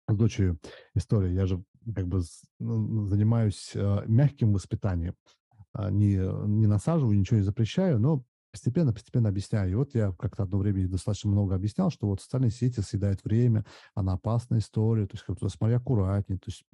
с 0.08 0.14
дочерью 0.14 0.58
история. 0.94 1.34
Я 1.34 1.46
же 1.46 1.62
как 1.94 2.06
бы 2.06 2.20
ну, 2.60 3.06
занимаюсь 3.06 3.72
э, 3.74 4.02
мягким 4.06 4.52
воспитанием. 4.52 5.14
А, 5.72 5.90
не, 5.90 6.16
не 6.46 6.66
насаживаю, 6.66 7.18
ничего 7.18 7.38
не 7.38 7.44
запрещаю, 7.44 7.98
но 7.98 8.24
постепенно, 8.54 8.92
постепенно 8.92 9.28
объясняю. 9.30 9.72
И 9.72 9.74
вот 9.74 9.96
я 9.96 10.12
как-то 10.12 10.44
одно 10.44 10.58
время 10.58 10.88
достаточно 10.88 11.28
много 11.28 11.56
объяснял, 11.56 11.90
что 11.90 12.06
вот 12.06 12.20
социальные 12.20 12.52
сети 12.52 12.78
съедают 12.78 13.24
время, 13.24 13.64
она 13.96 14.12
опасная 14.12 14.60
история, 14.60 15.06
то 15.06 15.14
есть 15.14 15.24
как-то 15.24 15.48
смотри 15.48 15.74
аккуратнее, 15.74 16.38
то 16.38 16.46
есть 16.46 16.64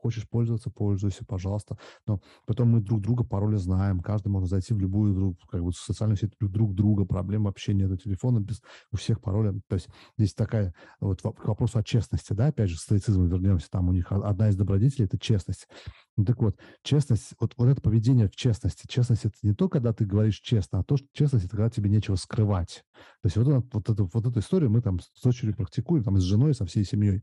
хочешь 0.00 0.26
пользоваться, 0.26 0.70
пользуйся, 0.70 1.26
пожалуйста. 1.26 1.76
Но 2.06 2.22
потом 2.46 2.70
мы 2.70 2.80
друг 2.80 3.02
друга 3.02 3.24
пароли 3.24 3.56
знаем, 3.56 4.00
каждый 4.00 4.28
может 4.28 4.48
зайти 4.48 4.72
в 4.72 4.78
любую 4.78 5.14
друг, 5.14 5.36
как 5.50 5.62
бы 5.62 5.70
социальную 5.72 6.16
сеть 6.16 6.32
друг 6.40 6.74
друга, 6.74 7.04
проблем 7.04 7.44
вообще 7.44 7.74
нет, 7.74 8.02
телефона 8.02 8.40
без 8.40 8.62
у 8.90 8.96
всех 8.96 9.20
паролей. 9.20 9.60
То 9.68 9.74
есть 9.74 9.88
здесь 10.16 10.32
такая 10.32 10.74
вот 10.98 11.20
к 11.20 11.46
вопросу 11.46 11.78
о 11.78 11.82
честности, 11.82 12.32
да, 12.32 12.46
опять 12.46 12.70
же, 12.70 12.76
к 12.76 12.80
стоицизму 12.80 13.26
вернемся, 13.26 13.68
там 13.70 13.90
у 13.90 13.92
них 13.92 14.10
одна 14.10 14.48
из 14.48 14.56
добродетелей– 14.56 15.04
это 15.06 15.18
честность. 15.18 15.68
Ну 16.16 16.24
так 16.24 16.40
вот, 16.40 16.56
честность, 16.82 17.34
вот, 17.38 17.52
вот 17.58 17.68
это 17.68 17.82
поведение 17.82 18.28
в 18.28 18.34
честности. 18.34 18.86
Честность– 18.88 19.24
это 19.26 19.36
не 19.42 19.54
то, 19.54 19.68
когда 19.68 19.92
ты 19.92 20.06
говоришь 20.06 20.40
честно, 20.40 20.78
а 20.78 20.84
то, 20.84 20.96
что 20.96 21.06
это 21.24 21.48
когда 21.48 21.70
тебе 21.70 21.90
нечего 21.90 22.16
скрывать. 22.16 22.84
То 23.22 23.26
есть 23.26 23.36
вот, 23.36 23.64
вот, 23.72 23.90
эту, 23.90 24.10
вот 24.12 24.26
эту 24.26 24.40
историю 24.40 24.70
мы 24.70 24.80
там 24.80 25.00
с 25.00 25.22
дочерью 25.22 25.56
практикуем, 25.56 26.04
там, 26.04 26.18
с 26.18 26.22
женой, 26.22 26.54
со 26.54 26.64
всей 26.66 26.84
семьей. 26.84 27.22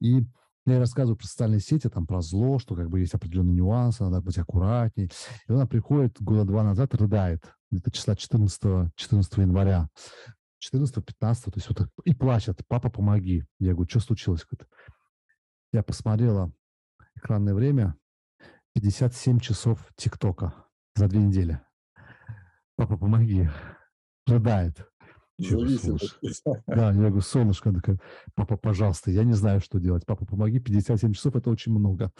И 0.00 0.24
я 0.66 0.78
рассказываю 0.78 1.16
про 1.16 1.26
социальные 1.26 1.60
сети, 1.60 1.88
там, 1.88 2.06
про 2.06 2.20
зло, 2.20 2.58
что 2.58 2.74
как 2.74 2.90
бы 2.90 3.00
есть 3.00 3.14
определенные 3.14 3.54
нюансы, 3.54 4.02
надо 4.02 4.20
быть 4.20 4.38
аккуратней. 4.38 5.10
И 5.48 5.52
она 5.52 5.66
приходит 5.66 6.20
года 6.20 6.44
два 6.44 6.62
назад, 6.62 6.94
рыдает, 6.94 7.52
где-то 7.70 7.90
числа 7.90 8.16
14, 8.16 8.92
14 8.96 9.38
января. 9.38 9.88
14-15, 10.60 11.04
то 11.20 11.52
есть 11.54 11.68
вот 11.68 11.88
и 12.04 12.14
плачет, 12.14 12.60
папа, 12.66 12.90
помоги. 12.90 13.44
Я 13.60 13.74
говорю, 13.74 13.88
что 13.88 14.00
случилось? 14.00 14.44
Я 15.72 15.82
посмотрела 15.82 16.52
экранное 17.14 17.54
время, 17.54 17.94
57 18.74 19.38
часов 19.38 19.88
ТикТока 19.96 20.54
за 20.94 21.08
две 21.08 21.20
недели. 21.20 21.60
Папа, 22.78 22.96
помоги. 22.96 23.48
Рыдает. 24.28 24.88
Да, 26.66 26.90
я 26.90 26.92
говорю, 26.92 27.20
солнышко, 27.20 27.72
такая, 27.72 27.98
папа, 28.34 28.56
пожалуйста, 28.56 29.12
я 29.12 29.22
не 29.22 29.34
знаю, 29.34 29.60
что 29.60 29.78
делать. 29.78 30.04
Папа, 30.06 30.26
помоги, 30.26 30.58
57 30.58 31.12
часов– 31.12 31.36
это 31.36 31.50
очень 31.50 31.72
много. 31.72 32.10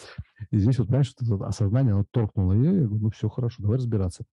И 0.50 0.58
здесь 0.58 0.78
вот, 0.78 0.86
понимаешь, 0.86 1.14
это 1.16 1.46
осознание, 1.46 1.94
оно 1.94 2.04
торкнуло. 2.10 2.52
И 2.52 2.62
я 2.62 2.72
говорю, 2.86 2.98
ну 2.98 3.10
все, 3.10 3.28
хорошо, 3.28 3.62
давай 3.62 3.78
разбираться. 3.78 4.24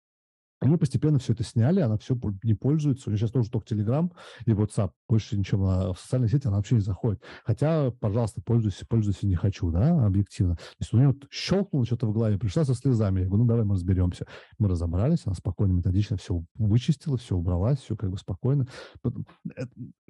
Они 0.64 0.78
постепенно 0.78 1.18
все 1.18 1.34
это 1.34 1.44
сняли, 1.44 1.80
она 1.80 1.98
все 1.98 2.18
не 2.42 2.54
пользуется. 2.54 3.08
У 3.08 3.10
нее 3.10 3.18
сейчас 3.18 3.30
тоже 3.30 3.50
только 3.50 3.74
Telegram 3.74 4.10
и 4.46 4.52
WhatsApp. 4.52 4.92
Больше 5.08 5.36
ничего 5.36 5.66
на, 5.66 5.92
в 5.92 6.00
социальной 6.00 6.28
сети 6.28 6.48
она 6.48 6.56
вообще 6.56 6.76
не 6.76 6.80
заходит. 6.80 7.22
Хотя, 7.44 7.90
пожалуйста, 7.90 8.40
пользуйся, 8.40 8.86
пользуйся 8.86 9.26
не 9.26 9.34
хочу, 9.34 9.70
да, 9.70 10.06
объективно. 10.06 10.56
То 10.56 10.76
есть 10.80 10.94
у 10.94 10.96
нее 10.96 11.08
вот 11.08 11.26
щелкнуло 11.30 11.84
что-то 11.84 12.06
в 12.06 12.14
голове, 12.14 12.38
пришла 12.38 12.64
со 12.64 12.74
слезами. 12.74 13.20
Я 13.20 13.26
говорю, 13.26 13.42
ну 13.42 13.48
давай 13.48 13.64
мы 13.64 13.74
разберемся. 13.74 14.26
Мы 14.58 14.68
разобрались, 14.68 15.22
она 15.26 15.34
спокойно, 15.34 15.72
методично 15.72 16.16
все 16.16 16.42
вычистила, 16.54 17.18
все 17.18 17.36
убралась, 17.36 17.80
все 17.80 17.94
как 17.94 18.10
бы 18.10 18.16
спокойно. 18.16 18.66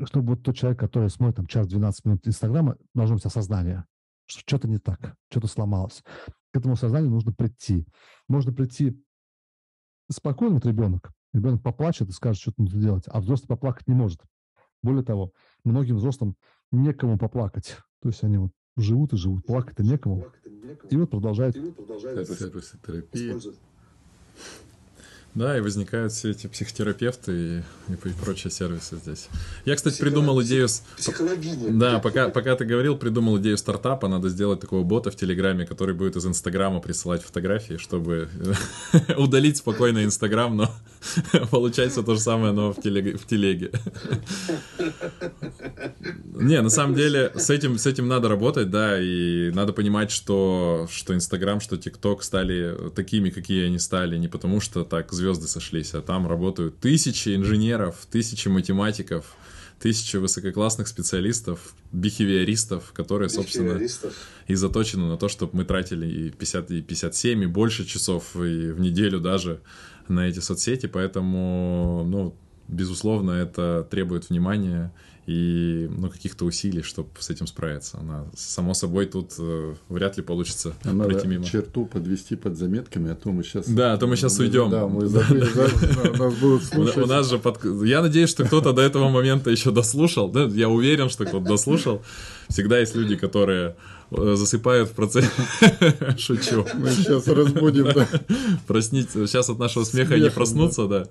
Чтобы 0.04 0.34
вот 0.34 0.44
тот 0.44 0.54
человек, 0.54 0.78
который 0.78 1.10
смотрит 1.10 1.36
там 1.36 1.46
час 1.46 1.66
12 1.66 2.04
минут 2.04 2.28
Инстаграма, 2.28 2.76
должно 2.94 3.16
быть 3.16 3.26
осознание, 3.26 3.86
что 4.26 4.40
что-то 4.46 4.68
не 4.68 4.78
так, 4.78 5.16
что-то 5.30 5.48
сломалось. 5.48 6.04
К 6.52 6.58
этому 6.58 6.76
сознанию 6.76 7.10
нужно 7.10 7.32
прийти. 7.32 7.88
Можно 8.28 8.52
прийти 8.52 8.96
спокойный 10.10 10.54
вот 10.54 10.66
ребенок, 10.66 11.12
ребенок 11.32 11.62
поплачет 11.62 12.08
и 12.08 12.12
скажет, 12.12 12.40
что 12.40 12.52
нужно 12.56 12.80
делать, 12.80 13.04
а 13.06 13.20
взрослый 13.20 13.48
поплакать 13.48 13.86
не 13.88 13.94
может. 13.94 14.20
Более 14.82 15.04
того, 15.04 15.32
многим 15.64 15.96
взрослым 15.96 16.36
некому 16.70 17.18
поплакать. 17.18 17.76
То 18.02 18.08
есть 18.08 18.22
они 18.22 18.38
вот 18.38 18.50
живут 18.76 19.12
и 19.12 19.16
живут, 19.16 19.46
плакать-то 19.46 19.82
некому. 19.82 20.26
И 20.90 20.96
вот 20.96 21.10
продолжают. 21.10 21.56
Это 21.56 21.74
терапия. 22.86 23.40
Да, 25.34 25.58
и 25.58 25.60
возникают 25.60 26.12
все 26.12 26.30
эти 26.30 26.46
психотерапевты 26.46 27.32
и, 27.32 27.92
и, 27.92 27.94
и 27.94 28.12
прочие 28.22 28.52
сервисы 28.52 28.96
здесь. 28.96 29.28
Я, 29.64 29.74
кстати, 29.74 29.98
придумал 29.98 30.40
идею... 30.42 30.68
Психологиня. 30.96 31.72
Да, 31.72 31.98
пока, 31.98 32.28
пока 32.28 32.54
ты 32.54 32.64
говорил, 32.64 32.96
придумал 32.96 33.38
идею 33.40 33.58
стартапа. 33.58 34.06
Надо 34.06 34.28
сделать 34.28 34.60
такого 34.60 34.84
бота 34.84 35.10
в 35.10 35.16
Телеграме, 35.16 35.66
который 35.66 35.92
будет 35.92 36.14
из 36.14 36.24
Инстаграма 36.24 36.78
присылать 36.80 37.24
фотографии, 37.24 37.78
чтобы 37.78 38.28
удалить 39.16 39.56
спокойно 39.56 40.04
Инстаграм, 40.04 40.56
но 40.56 40.70
получается 41.50 42.04
то 42.04 42.14
же 42.14 42.20
самое, 42.20 42.52
но 42.52 42.72
в 42.72 42.80
телеге. 42.80 43.16
В 43.16 43.26
телеге. 43.26 43.72
Не, 46.34 46.60
на 46.62 46.70
самом 46.70 46.94
деле, 46.94 47.32
с 47.34 47.50
этим, 47.50 47.78
с 47.78 47.86
этим 47.86 48.06
надо 48.06 48.28
работать, 48.28 48.70
да, 48.70 49.00
и 49.00 49.50
надо 49.50 49.72
понимать, 49.72 50.12
что, 50.12 50.86
что 50.92 51.12
Инстаграм, 51.12 51.58
что 51.58 51.76
ТикТок 51.76 52.22
стали 52.22 52.90
такими, 52.94 53.30
какие 53.30 53.66
они 53.66 53.80
стали, 53.80 54.16
не 54.16 54.28
потому 54.28 54.60
что 54.60 54.84
так 54.84 55.12
звезды 55.12 55.23
сошлись, 55.32 55.94
а 55.94 56.02
там 56.02 56.26
работают 56.26 56.78
тысячи 56.78 57.34
инженеров, 57.34 58.06
тысячи 58.10 58.48
математиков, 58.48 59.36
тысячи 59.80 60.16
высококлассных 60.16 60.88
специалистов, 60.88 61.74
бихевиористов, 61.92 62.92
которые, 62.92 63.28
собственно, 63.28 63.80
и 64.46 64.54
заточены 64.54 65.06
на 65.08 65.16
то, 65.16 65.28
чтобы 65.28 65.56
мы 65.56 65.64
тратили 65.64 66.06
и 66.06 66.30
50, 66.30 66.70
и 66.70 66.82
57, 66.82 67.42
и 67.42 67.46
больше 67.46 67.84
часов 67.84 68.34
и 68.36 68.70
в 68.70 68.80
неделю 68.80 69.20
даже 69.20 69.60
на 70.08 70.28
эти 70.28 70.40
соцсети, 70.40 70.86
поэтому, 70.86 72.04
ну, 72.06 72.36
безусловно, 72.68 73.32
это 73.32 73.86
требует 73.90 74.30
внимания 74.30 74.92
и 75.26 75.88
ну, 75.90 76.10
каких-то 76.10 76.44
усилий, 76.44 76.82
чтобы 76.82 77.08
с 77.18 77.30
этим 77.30 77.46
справиться. 77.46 77.98
Она, 77.98 78.26
само 78.36 78.74
собой, 78.74 79.06
тут 79.06 79.32
э, 79.38 79.74
вряд 79.88 80.18
ли 80.18 80.22
получится 80.22 80.74
Надо 80.84 81.04
пройти 81.04 81.26
мимо. 81.26 81.44
черту 81.44 81.86
подвести 81.86 82.36
под 82.36 82.58
заметками, 82.58 83.10
а 83.10 83.14
то 83.14 83.30
мы 83.30 83.42
сейчас... 83.42 83.66
Да, 83.66 83.94
а 83.94 83.96
то 83.96 84.06
мы 84.06 84.16
сейчас 84.16 84.38
уйдем. 84.38 84.68
Да, 84.68 84.86
мы 84.86 85.06
забыли, 85.06 86.18
нас 86.18 86.34
будут 86.34 86.64
слушать. 86.64 86.98
У 86.98 87.06
нас 87.06 87.30
же 87.30 87.38
под... 87.38 87.64
Я 87.84 88.02
надеюсь, 88.02 88.28
что 88.28 88.44
кто-то 88.44 88.74
до 88.74 88.82
этого 88.82 89.08
момента 89.08 89.50
еще 89.50 89.70
дослушал. 89.70 90.30
Да? 90.30 90.44
Я 90.44 90.68
уверен, 90.68 91.08
что 91.08 91.24
кто-то 91.24 91.46
дослушал. 91.46 92.02
Всегда 92.48 92.78
есть 92.78 92.94
люди, 92.94 93.16
которые 93.16 93.76
э, 94.10 94.34
засыпают 94.36 94.90
в 94.90 94.92
процессе. 94.92 95.30
Шучу. 96.18 96.66
Мы 96.74 96.90
сейчас 96.90 97.26
разбудим, 97.26 97.90
да. 97.94 98.06
Проснитесь. 98.66 99.30
Сейчас 99.30 99.48
от 99.48 99.58
нашего 99.58 99.84
смеха 99.84 100.18
не 100.18 100.30
проснуться, 100.30 100.86
да. 100.86 101.06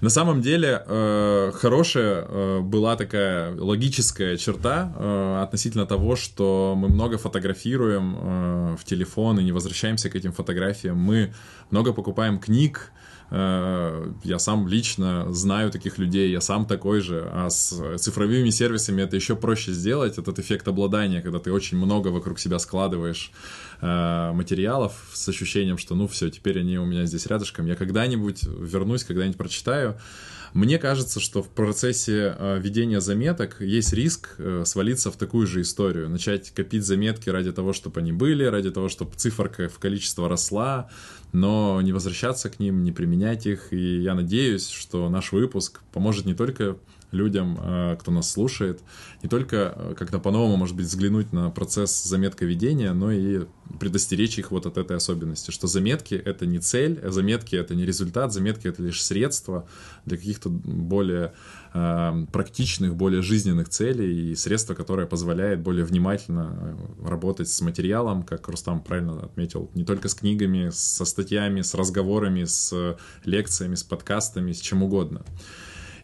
На 0.00 0.10
самом 0.10 0.40
деле, 0.40 0.82
э, 0.86 1.52
хорошая 1.54 2.24
э, 2.26 2.60
была 2.60 2.96
такая 2.96 3.54
логическая 3.54 4.36
черта 4.36 4.92
э, 4.96 5.42
относительно 5.42 5.86
того, 5.86 6.16
что 6.16 6.74
мы 6.76 6.88
много 6.88 7.18
фотографируем 7.18 8.16
э, 8.16 8.76
в 8.78 8.84
телефон 8.84 9.40
и 9.40 9.44
не 9.44 9.52
возвращаемся 9.52 10.08
к 10.10 10.16
этим 10.16 10.32
фотографиям. 10.32 10.96
Мы 10.96 11.32
много 11.70 11.92
покупаем 11.92 12.38
книг, 12.38 12.92
Э, 13.30 14.10
я 14.24 14.38
сам 14.38 14.68
лично 14.68 15.32
знаю 15.32 15.70
таких 15.70 15.98
людей, 15.98 16.30
я 16.30 16.40
сам 16.40 16.66
такой 16.66 17.00
же. 17.00 17.28
А 17.32 17.50
с 17.50 17.98
цифровыми 17.98 18.50
сервисами 18.50 19.02
это 19.02 19.16
еще 19.16 19.36
проще 19.36 19.72
сделать, 19.72 20.18
этот 20.18 20.38
эффект 20.38 20.68
обладания, 20.68 21.20
когда 21.20 21.38
ты 21.38 21.52
очень 21.52 21.76
много 21.76 22.08
вокруг 22.08 22.38
себя 22.38 22.58
складываешь 22.58 23.32
э, 23.80 24.32
материалов 24.32 24.92
с 25.12 25.28
ощущением, 25.28 25.78
что 25.78 25.94
ну 25.94 26.06
все, 26.08 26.30
теперь 26.30 26.60
они 26.60 26.78
у 26.78 26.84
меня 26.84 27.06
здесь 27.06 27.26
рядышком, 27.26 27.66
я 27.66 27.76
когда-нибудь 27.76 28.44
вернусь, 28.44 29.04
когда-нибудь 29.04 29.38
прочитаю. 29.38 29.98
Мне 30.54 30.78
кажется, 30.78 31.20
что 31.20 31.42
в 31.42 31.48
процессе 31.48 32.34
э, 32.36 32.58
ведения 32.58 33.00
заметок 33.00 33.60
есть 33.60 33.92
риск 33.92 34.34
э, 34.38 34.62
свалиться 34.64 35.10
в 35.10 35.16
такую 35.16 35.46
же 35.46 35.60
историю, 35.60 36.08
начать 36.08 36.50
копить 36.50 36.84
заметки 36.84 37.28
ради 37.28 37.52
того, 37.52 37.72
чтобы 37.72 38.00
они 38.00 38.12
были, 38.12 38.44
ради 38.44 38.70
того, 38.70 38.88
чтобы 38.88 39.12
циферка 39.14 39.68
в 39.68 39.78
количество 39.78 40.28
росла, 40.28 40.88
но 41.32 41.80
не 41.82 41.92
возвращаться 41.92 42.48
к 42.48 42.58
ним, 42.60 42.82
не 42.82 42.92
применять 42.92 43.46
их. 43.46 43.72
И 43.72 44.00
я 44.00 44.14
надеюсь, 44.14 44.68
что 44.70 45.10
наш 45.10 45.32
выпуск 45.32 45.80
поможет 45.92 46.24
не 46.24 46.34
только 46.34 46.78
людям, 47.10 47.56
кто 47.98 48.10
нас 48.10 48.30
слушает, 48.30 48.80
не 49.22 49.30
только 49.30 49.94
как-то 49.98 50.18
по-новому, 50.18 50.56
может 50.56 50.76
быть, 50.76 50.86
взглянуть 50.86 51.32
на 51.32 51.48
процесс 51.50 52.04
заметка 52.04 52.44
ведения, 52.44 52.92
но 52.92 53.10
и 53.10 53.46
предостеречь 53.80 54.38
их 54.38 54.50
вот 54.50 54.66
от 54.66 54.78
этой 54.78 54.96
особенности, 54.96 55.50
что 55.50 55.66
заметки— 55.66 56.14
это 56.24 56.46
не 56.46 56.58
цель, 56.58 57.00
заметки— 57.04 57.56
это 57.56 57.74
не 57.74 57.84
результат, 57.84 58.32
заметки— 58.32 58.66
это 58.68 58.82
лишь 58.82 59.02
средство 59.02 59.68
для 60.04 60.16
каких-то 60.16 60.48
более 60.48 61.32
э, 61.74 62.26
практичных, 62.32 62.94
более 62.94 63.22
жизненных 63.22 63.68
целей 63.68 64.32
и 64.32 64.34
средство, 64.34 64.74
которое 64.74 65.06
позволяет 65.06 65.60
более 65.60 65.84
внимательно 65.84 66.78
работать 67.04 67.48
с 67.48 67.60
материалом, 67.60 68.22
как 68.22 68.48
Рустам 68.48 68.82
правильно 68.82 69.24
отметил, 69.24 69.70
не 69.74 69.84
только 69.84 70.08
с 70.08 70.14
книгами, 70.14 70.70
со 70.72 71.04
статьями, 71.04 71.62
с 71.62 71.74
разговорами, 71.74 72.44
с 72.44 72.96
лекциями, 73.24 73.74
с 73.74 73.82
подкастами, 73.82 74.52
с 74.52 74.60
чем 74.60 74.82
угодно. 74.82 75.22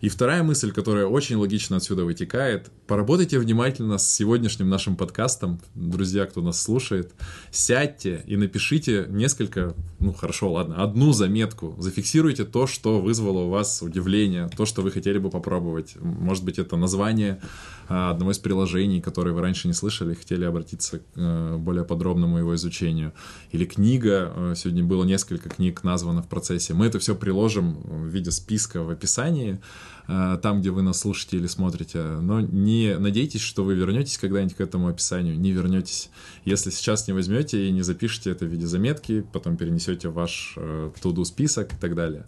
И 0.05 0.11
вторая 0.11 0.43
мысль, 0.43 0.71
которая 0.71 1.07
очень 1.07 1.37
логично 1.37 1.79
отсюда 1.79 2.05
вытекает, 2.05 2.71
поработайте 2.87 3.39
внимательно 3.39 3.97
с 3.97 4.07
сегодняшним 4.07 4.69
нашим 4.69 4.97
подкастом, 4.97 5.63
друзья, 5.75 6.27
кто 6.27 6.43
нас 6.43 6.61
слушает, 6.61 7.15
сядьте 7.51 8.23
и 8.27 8.37
напишите 8.37 9.07
несколько, 9.09 9.75
ну 10.01 10.13
хорошо, 10.13 10.53
ладно, 10.53 10.83
одну 10.83 11.15
заметку, 11.15 11.75
зафиксируйте 11.79 12.45
то, 12.45 12.67
что 12.67 13.01
вызвало 13.01 13.45
у 13.45 13.49
вас 13.49 13.81
удивление, 13.81 14.51
то, 14.55 14.67
что 14.67 14.83
вы 14.83 14.91
хотели 14.91 15.17
бы 15.17 15.31
попробовать. 15.31 15.97
Может 15.99 16.45
быть, 16.45 16.59
это 16.59 16.77
название 16.77 17.41
а, 17.89 18.11
одного 18.11 18.33
из 18.33 18.39
приложений, 18.39 19.01
которые 19.01 19.33
вы 19.33 19.41
раньше 19.41 19.69
не 19.69 19.75
слышали, 19.75 20.13
хотели 20.13 20.45
обратиться 20.45 20.99
к 20.99 21.03
э, 21.17 21.57
более 21.57 21.85
подробному 21.85 22.39
его 22.39 22.55
изучению. 22.57 23.15
Или 23.53 23.65
книга, 23.65 24.33
э, 24.37 24.55
сегодня 24.55 24.85
было 24.85 25.05
несколько 25.05 25.49
книг 25.49 25.83
названо 25.83 26.23
в 26.23 26.29
процессе. 26.29 26.75
Мы 26.75 26.85
это 26.85 26.99
все 26.99 27.15
приложим 27.15 27.81
в 27.85 28.07
виде 28.09 28.31
списка 28.31 28.83
в 28.83 28.91
описании. 28.91 29.61
Э, 30.07 30.39
там, 30.43 30.61
где 30.61 30.71
вы 30.71 30.83
нас 30.83 31.01
слушаете 31.01 31.39
или 31.39 31.47
смотрите. 31.47 32.03
Но 32.03 32.41
не 32.41 32.99
надейтесь, 32.99 33.41
что 33.41 33.65
вы 33.65 33.75
вернетесь 33.75 34.19
когда-нибудь 34.19 34.57
к 34.57 34.61
этому 34.61 34.89
описанию. 34.89 35.39
Не 35.39 35.53
вернетесь. 35.53 36.11
Если 36.45 36.71
сейчас 36.71 37.07
не 37.07 37.15
возьмете 37.15 37.69
и 37.69 37.71
не 37.71 37.83
запишете 37.83 38.31
это 38.31 38.45
в 38.45 38.49
виде 38.49 38.67
заметки, 38.67 39.25
потом 39.33 39.57
перенесете 39.57 40.09
ваш 40.09 40.55
э, 40.57 40.91
to 41.03 41.25
список 41.25 41.73
и 41.73 41.77
так 41.77 41.95
далее. 41.95 42.27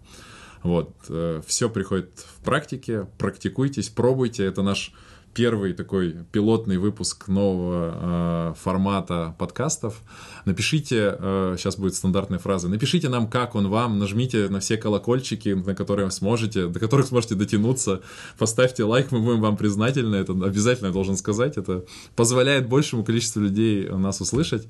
Вот. 0.63 0.95
Э, 1.09 1.43
все 1.47 1.69
приходит 1.69 2.11
в 2.19 2.45
практике. 2.45 3.07
Практикуйтесь, 3.19 3.89
пробуйте. 3.89 4.45
Это 4.45 4.63
наш 4.63 4.93
первый 5.37 5.75
такой 5.75 6.17
пилотный 6.33 6.79
выпуск 6.79 7.29
нового 7.29 7.93
э, 7.93 8.55
формата 8.59 9.35
подкастов. 9.39 10.01
Напишите, 10.47 11.15
э, 11.19 11.57
сейчас 11.59 11.77
будет 11.77 11.95
стандартная 11.95 12.39
фраза, 12.39 12.69
напишите 12.69 13.11
нам, 13.11 13.29
как 13.29 13.55
он 13.55 13.69
вам, 13.69 13.99
нажмите 13.99 14.49
на 14.49 14.61
все 14.61 14.79
колокольчики, 14.79 15.51
на 15.51 15.75
которые 15.75 16.11
сможете, 16.11 16.69
до 16.69 16.81
которых 16.81 17.09
сможете 17.09 17.35
дотянуться, 17.35 18.01
поставьте 18.39 18.85
лайк, 18.85 19.13
мы 19.13 19.21
будем 19.21 19.43
вам 19.43 19.59
признательны, 19.59 20.17
это 20.17 20.33
обязательно 20.33 20.87
я 20.87 20.93
должен 20.95 21.19
сказать, 21.19 21.59
это 21.59 21.85
позволяет 22.15 22.67
большему 22.67 23.05
количеству 23.05 23.43
людей 23.43 23.91
нас 23.91 24.23
услышать. 24.23 24.67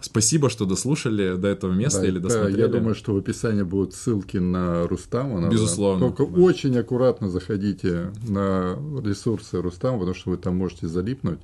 Спасибо, 0.00 0.50
что 0.50 0.66
дослушали 0.66 1.36
до 1.36 1.48
этого 1.48 1.72
места 1.72 2.02
да, 2.02 2.06
или 2.06 2.18
досмотрели. 2.18 2.60
Я 2.60 2.68
думаю, 2.68 2.94
что 2.94 3.14
в 3.14 3.16
описании 3.16 3.62
будут 3.62 3.94
ссылки 3.94 4.36
на 4.36 4.86
Рустама. 4.86 5.48
Безусловно. 5.48 6.08
Только 6.08 6.26
да. 6.26 6.40
очень 6.40 6.76
аккуратно 6.78 7.28
заходите 7.28 8.12
на 8.28 8.78
ресурсы 9.02 9.60
Рустама, 9.60 9.98
потому 9.98 10.14
что 10.14 10.30
вы 10.30 10.36
там 10.36 10.56
можете 10.56 10.86
залипнуть. 10.86 11.40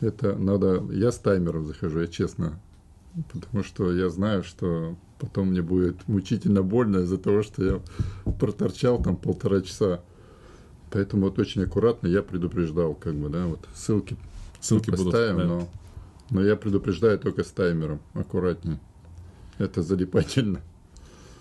Это 0.00 0.36
надо... 0.36 0.82
Я 0.90 1.12
с 1.12 1.18
таймером 1.18 1.66
захожу, 1.66 2.00
я 2.00 2.06
честно. 2.06 2.60
Потому 3.32 3.64
что 3.64 3.92
я 3.92 4.10
знаю, 4.10 4.42
что 4.44 4.96
потом 5.18 5.48
мне 5.48 5.62
будет 5.62 6.06
мучительно 6.08 6.62
больно 6.62 6.98
из-за 6.98 7.18
того, 7.18 7.42
что 7.42 7.64
я 7.64 8.32
проторчал 8.32 9.02
там 9.02 9.16
полтора 9.16 9.62
часа. 9.62 10.00
Поэтому 10.90 11.24
вот 11.24 11.38
очень 11.38 11.62
аккуратно 11.62 12.08
я 12.08 12.22
предупреждал, 12.22 12.94
как 12.94 13.14
бы, 13.14 13.28
да, 13.28 13.46
вот 13.46 13.60
ссылки, 13.74 14.16
ссылки 14.60 14.90
поставим, 14.90 15.34
будут, 15.34 15.48
да. 15.48 15.54
но 15.54 15.68
но 16.30 16.42
я 16.42 16.56
предупреждаю 16.56 17.18
только 17.18 17.44
с 17.44 17.48
таймером. 17.48 18.00
Аккуратнее. 18.14 18.78
Это 19.58 19.82
залипательно. 19.82 20.60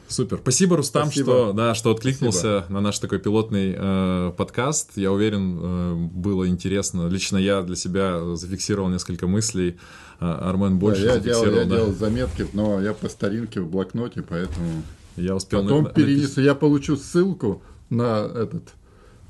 Супер. 0.07 0.37
Спасибо, 0.37 0.77
Рустам, 0.77 1.07
Спасибо. 1.07 1.31
что, 1.31 1.53
да, 1.53 1.73
что 1.73 1.91
откликнулся 1.91 2.59
Спасибо. 2.59 2.73
на 2.73 2.81
наш 2.81 2.99
такой 2.99 3.19
пилотный 3.19 3.75
э, 3.75 4.33
подкаст. 4.37 4.91
Я 4.97 5.11
уверен, 5.11 5.59
э, 5.59 5.95
было 6.13 6.47
интересно. 6.47 7.07
Лично 7.07 7.37
я 7.37 7.63
для 7.63 7.75
себя 7.75 8.35
зафиксировал 8.35 8.89
несколько 8.89 9.25
мыслей. 9.25 9.77
Э, 10.19 10.25
Армен 10.25 10.77
больше 10.77 11.01
да, 11.01 11.07
я 11.07 11.13
зафиксировал. 11.15 11.53
Делал, 11.53 11.63
я 11.63 11.69
да. 11.69 11.75
делал 11.77 11.93
заметки, 11.93 12.47
но 12.53 12.81
я 12.81 12.93
по 12.93 13.09
старинке 13.09 13.61
в 13.61 13.69
блокноте, 13.69 14.21
поэтому... 14.21 14.83
Я 15.17 15.35
успел 15.35 15.63
Потом 15.63 15.85
на... 15.85 15.89
перенесу. 15.89 16.41
Я 16.41 16.55
получу 16.55 16.97
ссылку 16.97 17.63
на 17.89 18.25
этот 18.25 18.73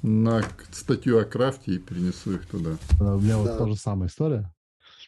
на 0.01 0.43
статью 0.71 1.19
о 1.19 1.23
крафте 1.23 1.73
и 1.73 1.77
перенесу 1.79 2.33
их 2.33 2.45
туда. 2.45 2.77
У 2.99 3.19
меня 3.19 3.35
да. 3.35 3.37
вот 3.37 3.57
та 3.57 3.67
же 3.67 3.75
самая 3.75 4.09
история. 4.09 4.51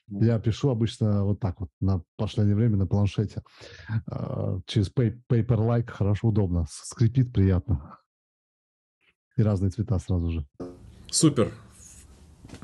Я 0.10 0.40
пишу 0.40 0.70
обычно 0.70 1.26
вот 1.26 1.40
так 1.40 1.60
вот 1.60 1.70
на 1.82 2.02
последнее 2.16 2.56
время 2.56 2.78
на 2.78 2.88
планшете. 2.88 3.44
А, 4.08 4.60
через 4.66 4.92
Paper-like 4.92 5.92
хорошо, 5.92 6.30
удобно. 6.30 6.66
Скрипит 6.70 7.34
приятно. 7.34 8.00
И 9.36 9.44
разные 9.44 9.70
цвета 9.70 10.00
сразу 10.00 10.32
же. 10.32 10.46
Супер. 11.12 11.52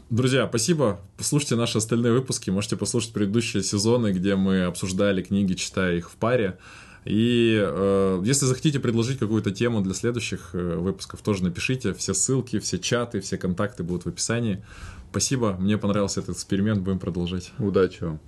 Друзья, 0.10 0.48
спасибо. 0.48 1.02
Послушайте 1.18 1.56
наши 1.56 1.78
остальные 1.78 2.14
выпуски. 2.14 2.50
Можете 2.50 2.78
послушать 2.78 3.14
предыдущие 3.14 3.62
сезоны, 3.62 4.14
где 4.14 4.36
мы 4.36 4.64
обсуждали 4.64 5.22
книги, 5.22 5.54
читая 5.54 5.98
их 5.98 6.10
в 6.10 6.16
паре. 6.16 6.58
И 7.06 7.60
э, 7.62 8.22
если 8.24 8.46
захотите 8.46 8.80
предложить 8.80 9.20
какую-то 9.20 9.52
тему 9.52 9.82
для 9.82 9.94
следующих 9.94 10.52
э, 10.54 10.76
выпусков, 10.78 11.22
тоже 11.22 11.44
напишите. 11.44 11.94
Все 11.94 12.14
ссылки, 12.14 12.60
все 12.60 12.80
чаты, 12.80 13.20
все 13.20 13.38
контакты 13.38 13.84
будут 13.84 14.06
в 14.06 14.08
описании. 14.08 14.64
Спасибо, 15.14 15.56
мне 15.60 15.78
понравился 15.78 16.22
этот 16.22 16.38
эксперимент, 16.38 16.82
будем 16.82 16.98
продолжать. 16.98 17.52
Удачи 17.60 18.04
вам. 18.04 18.20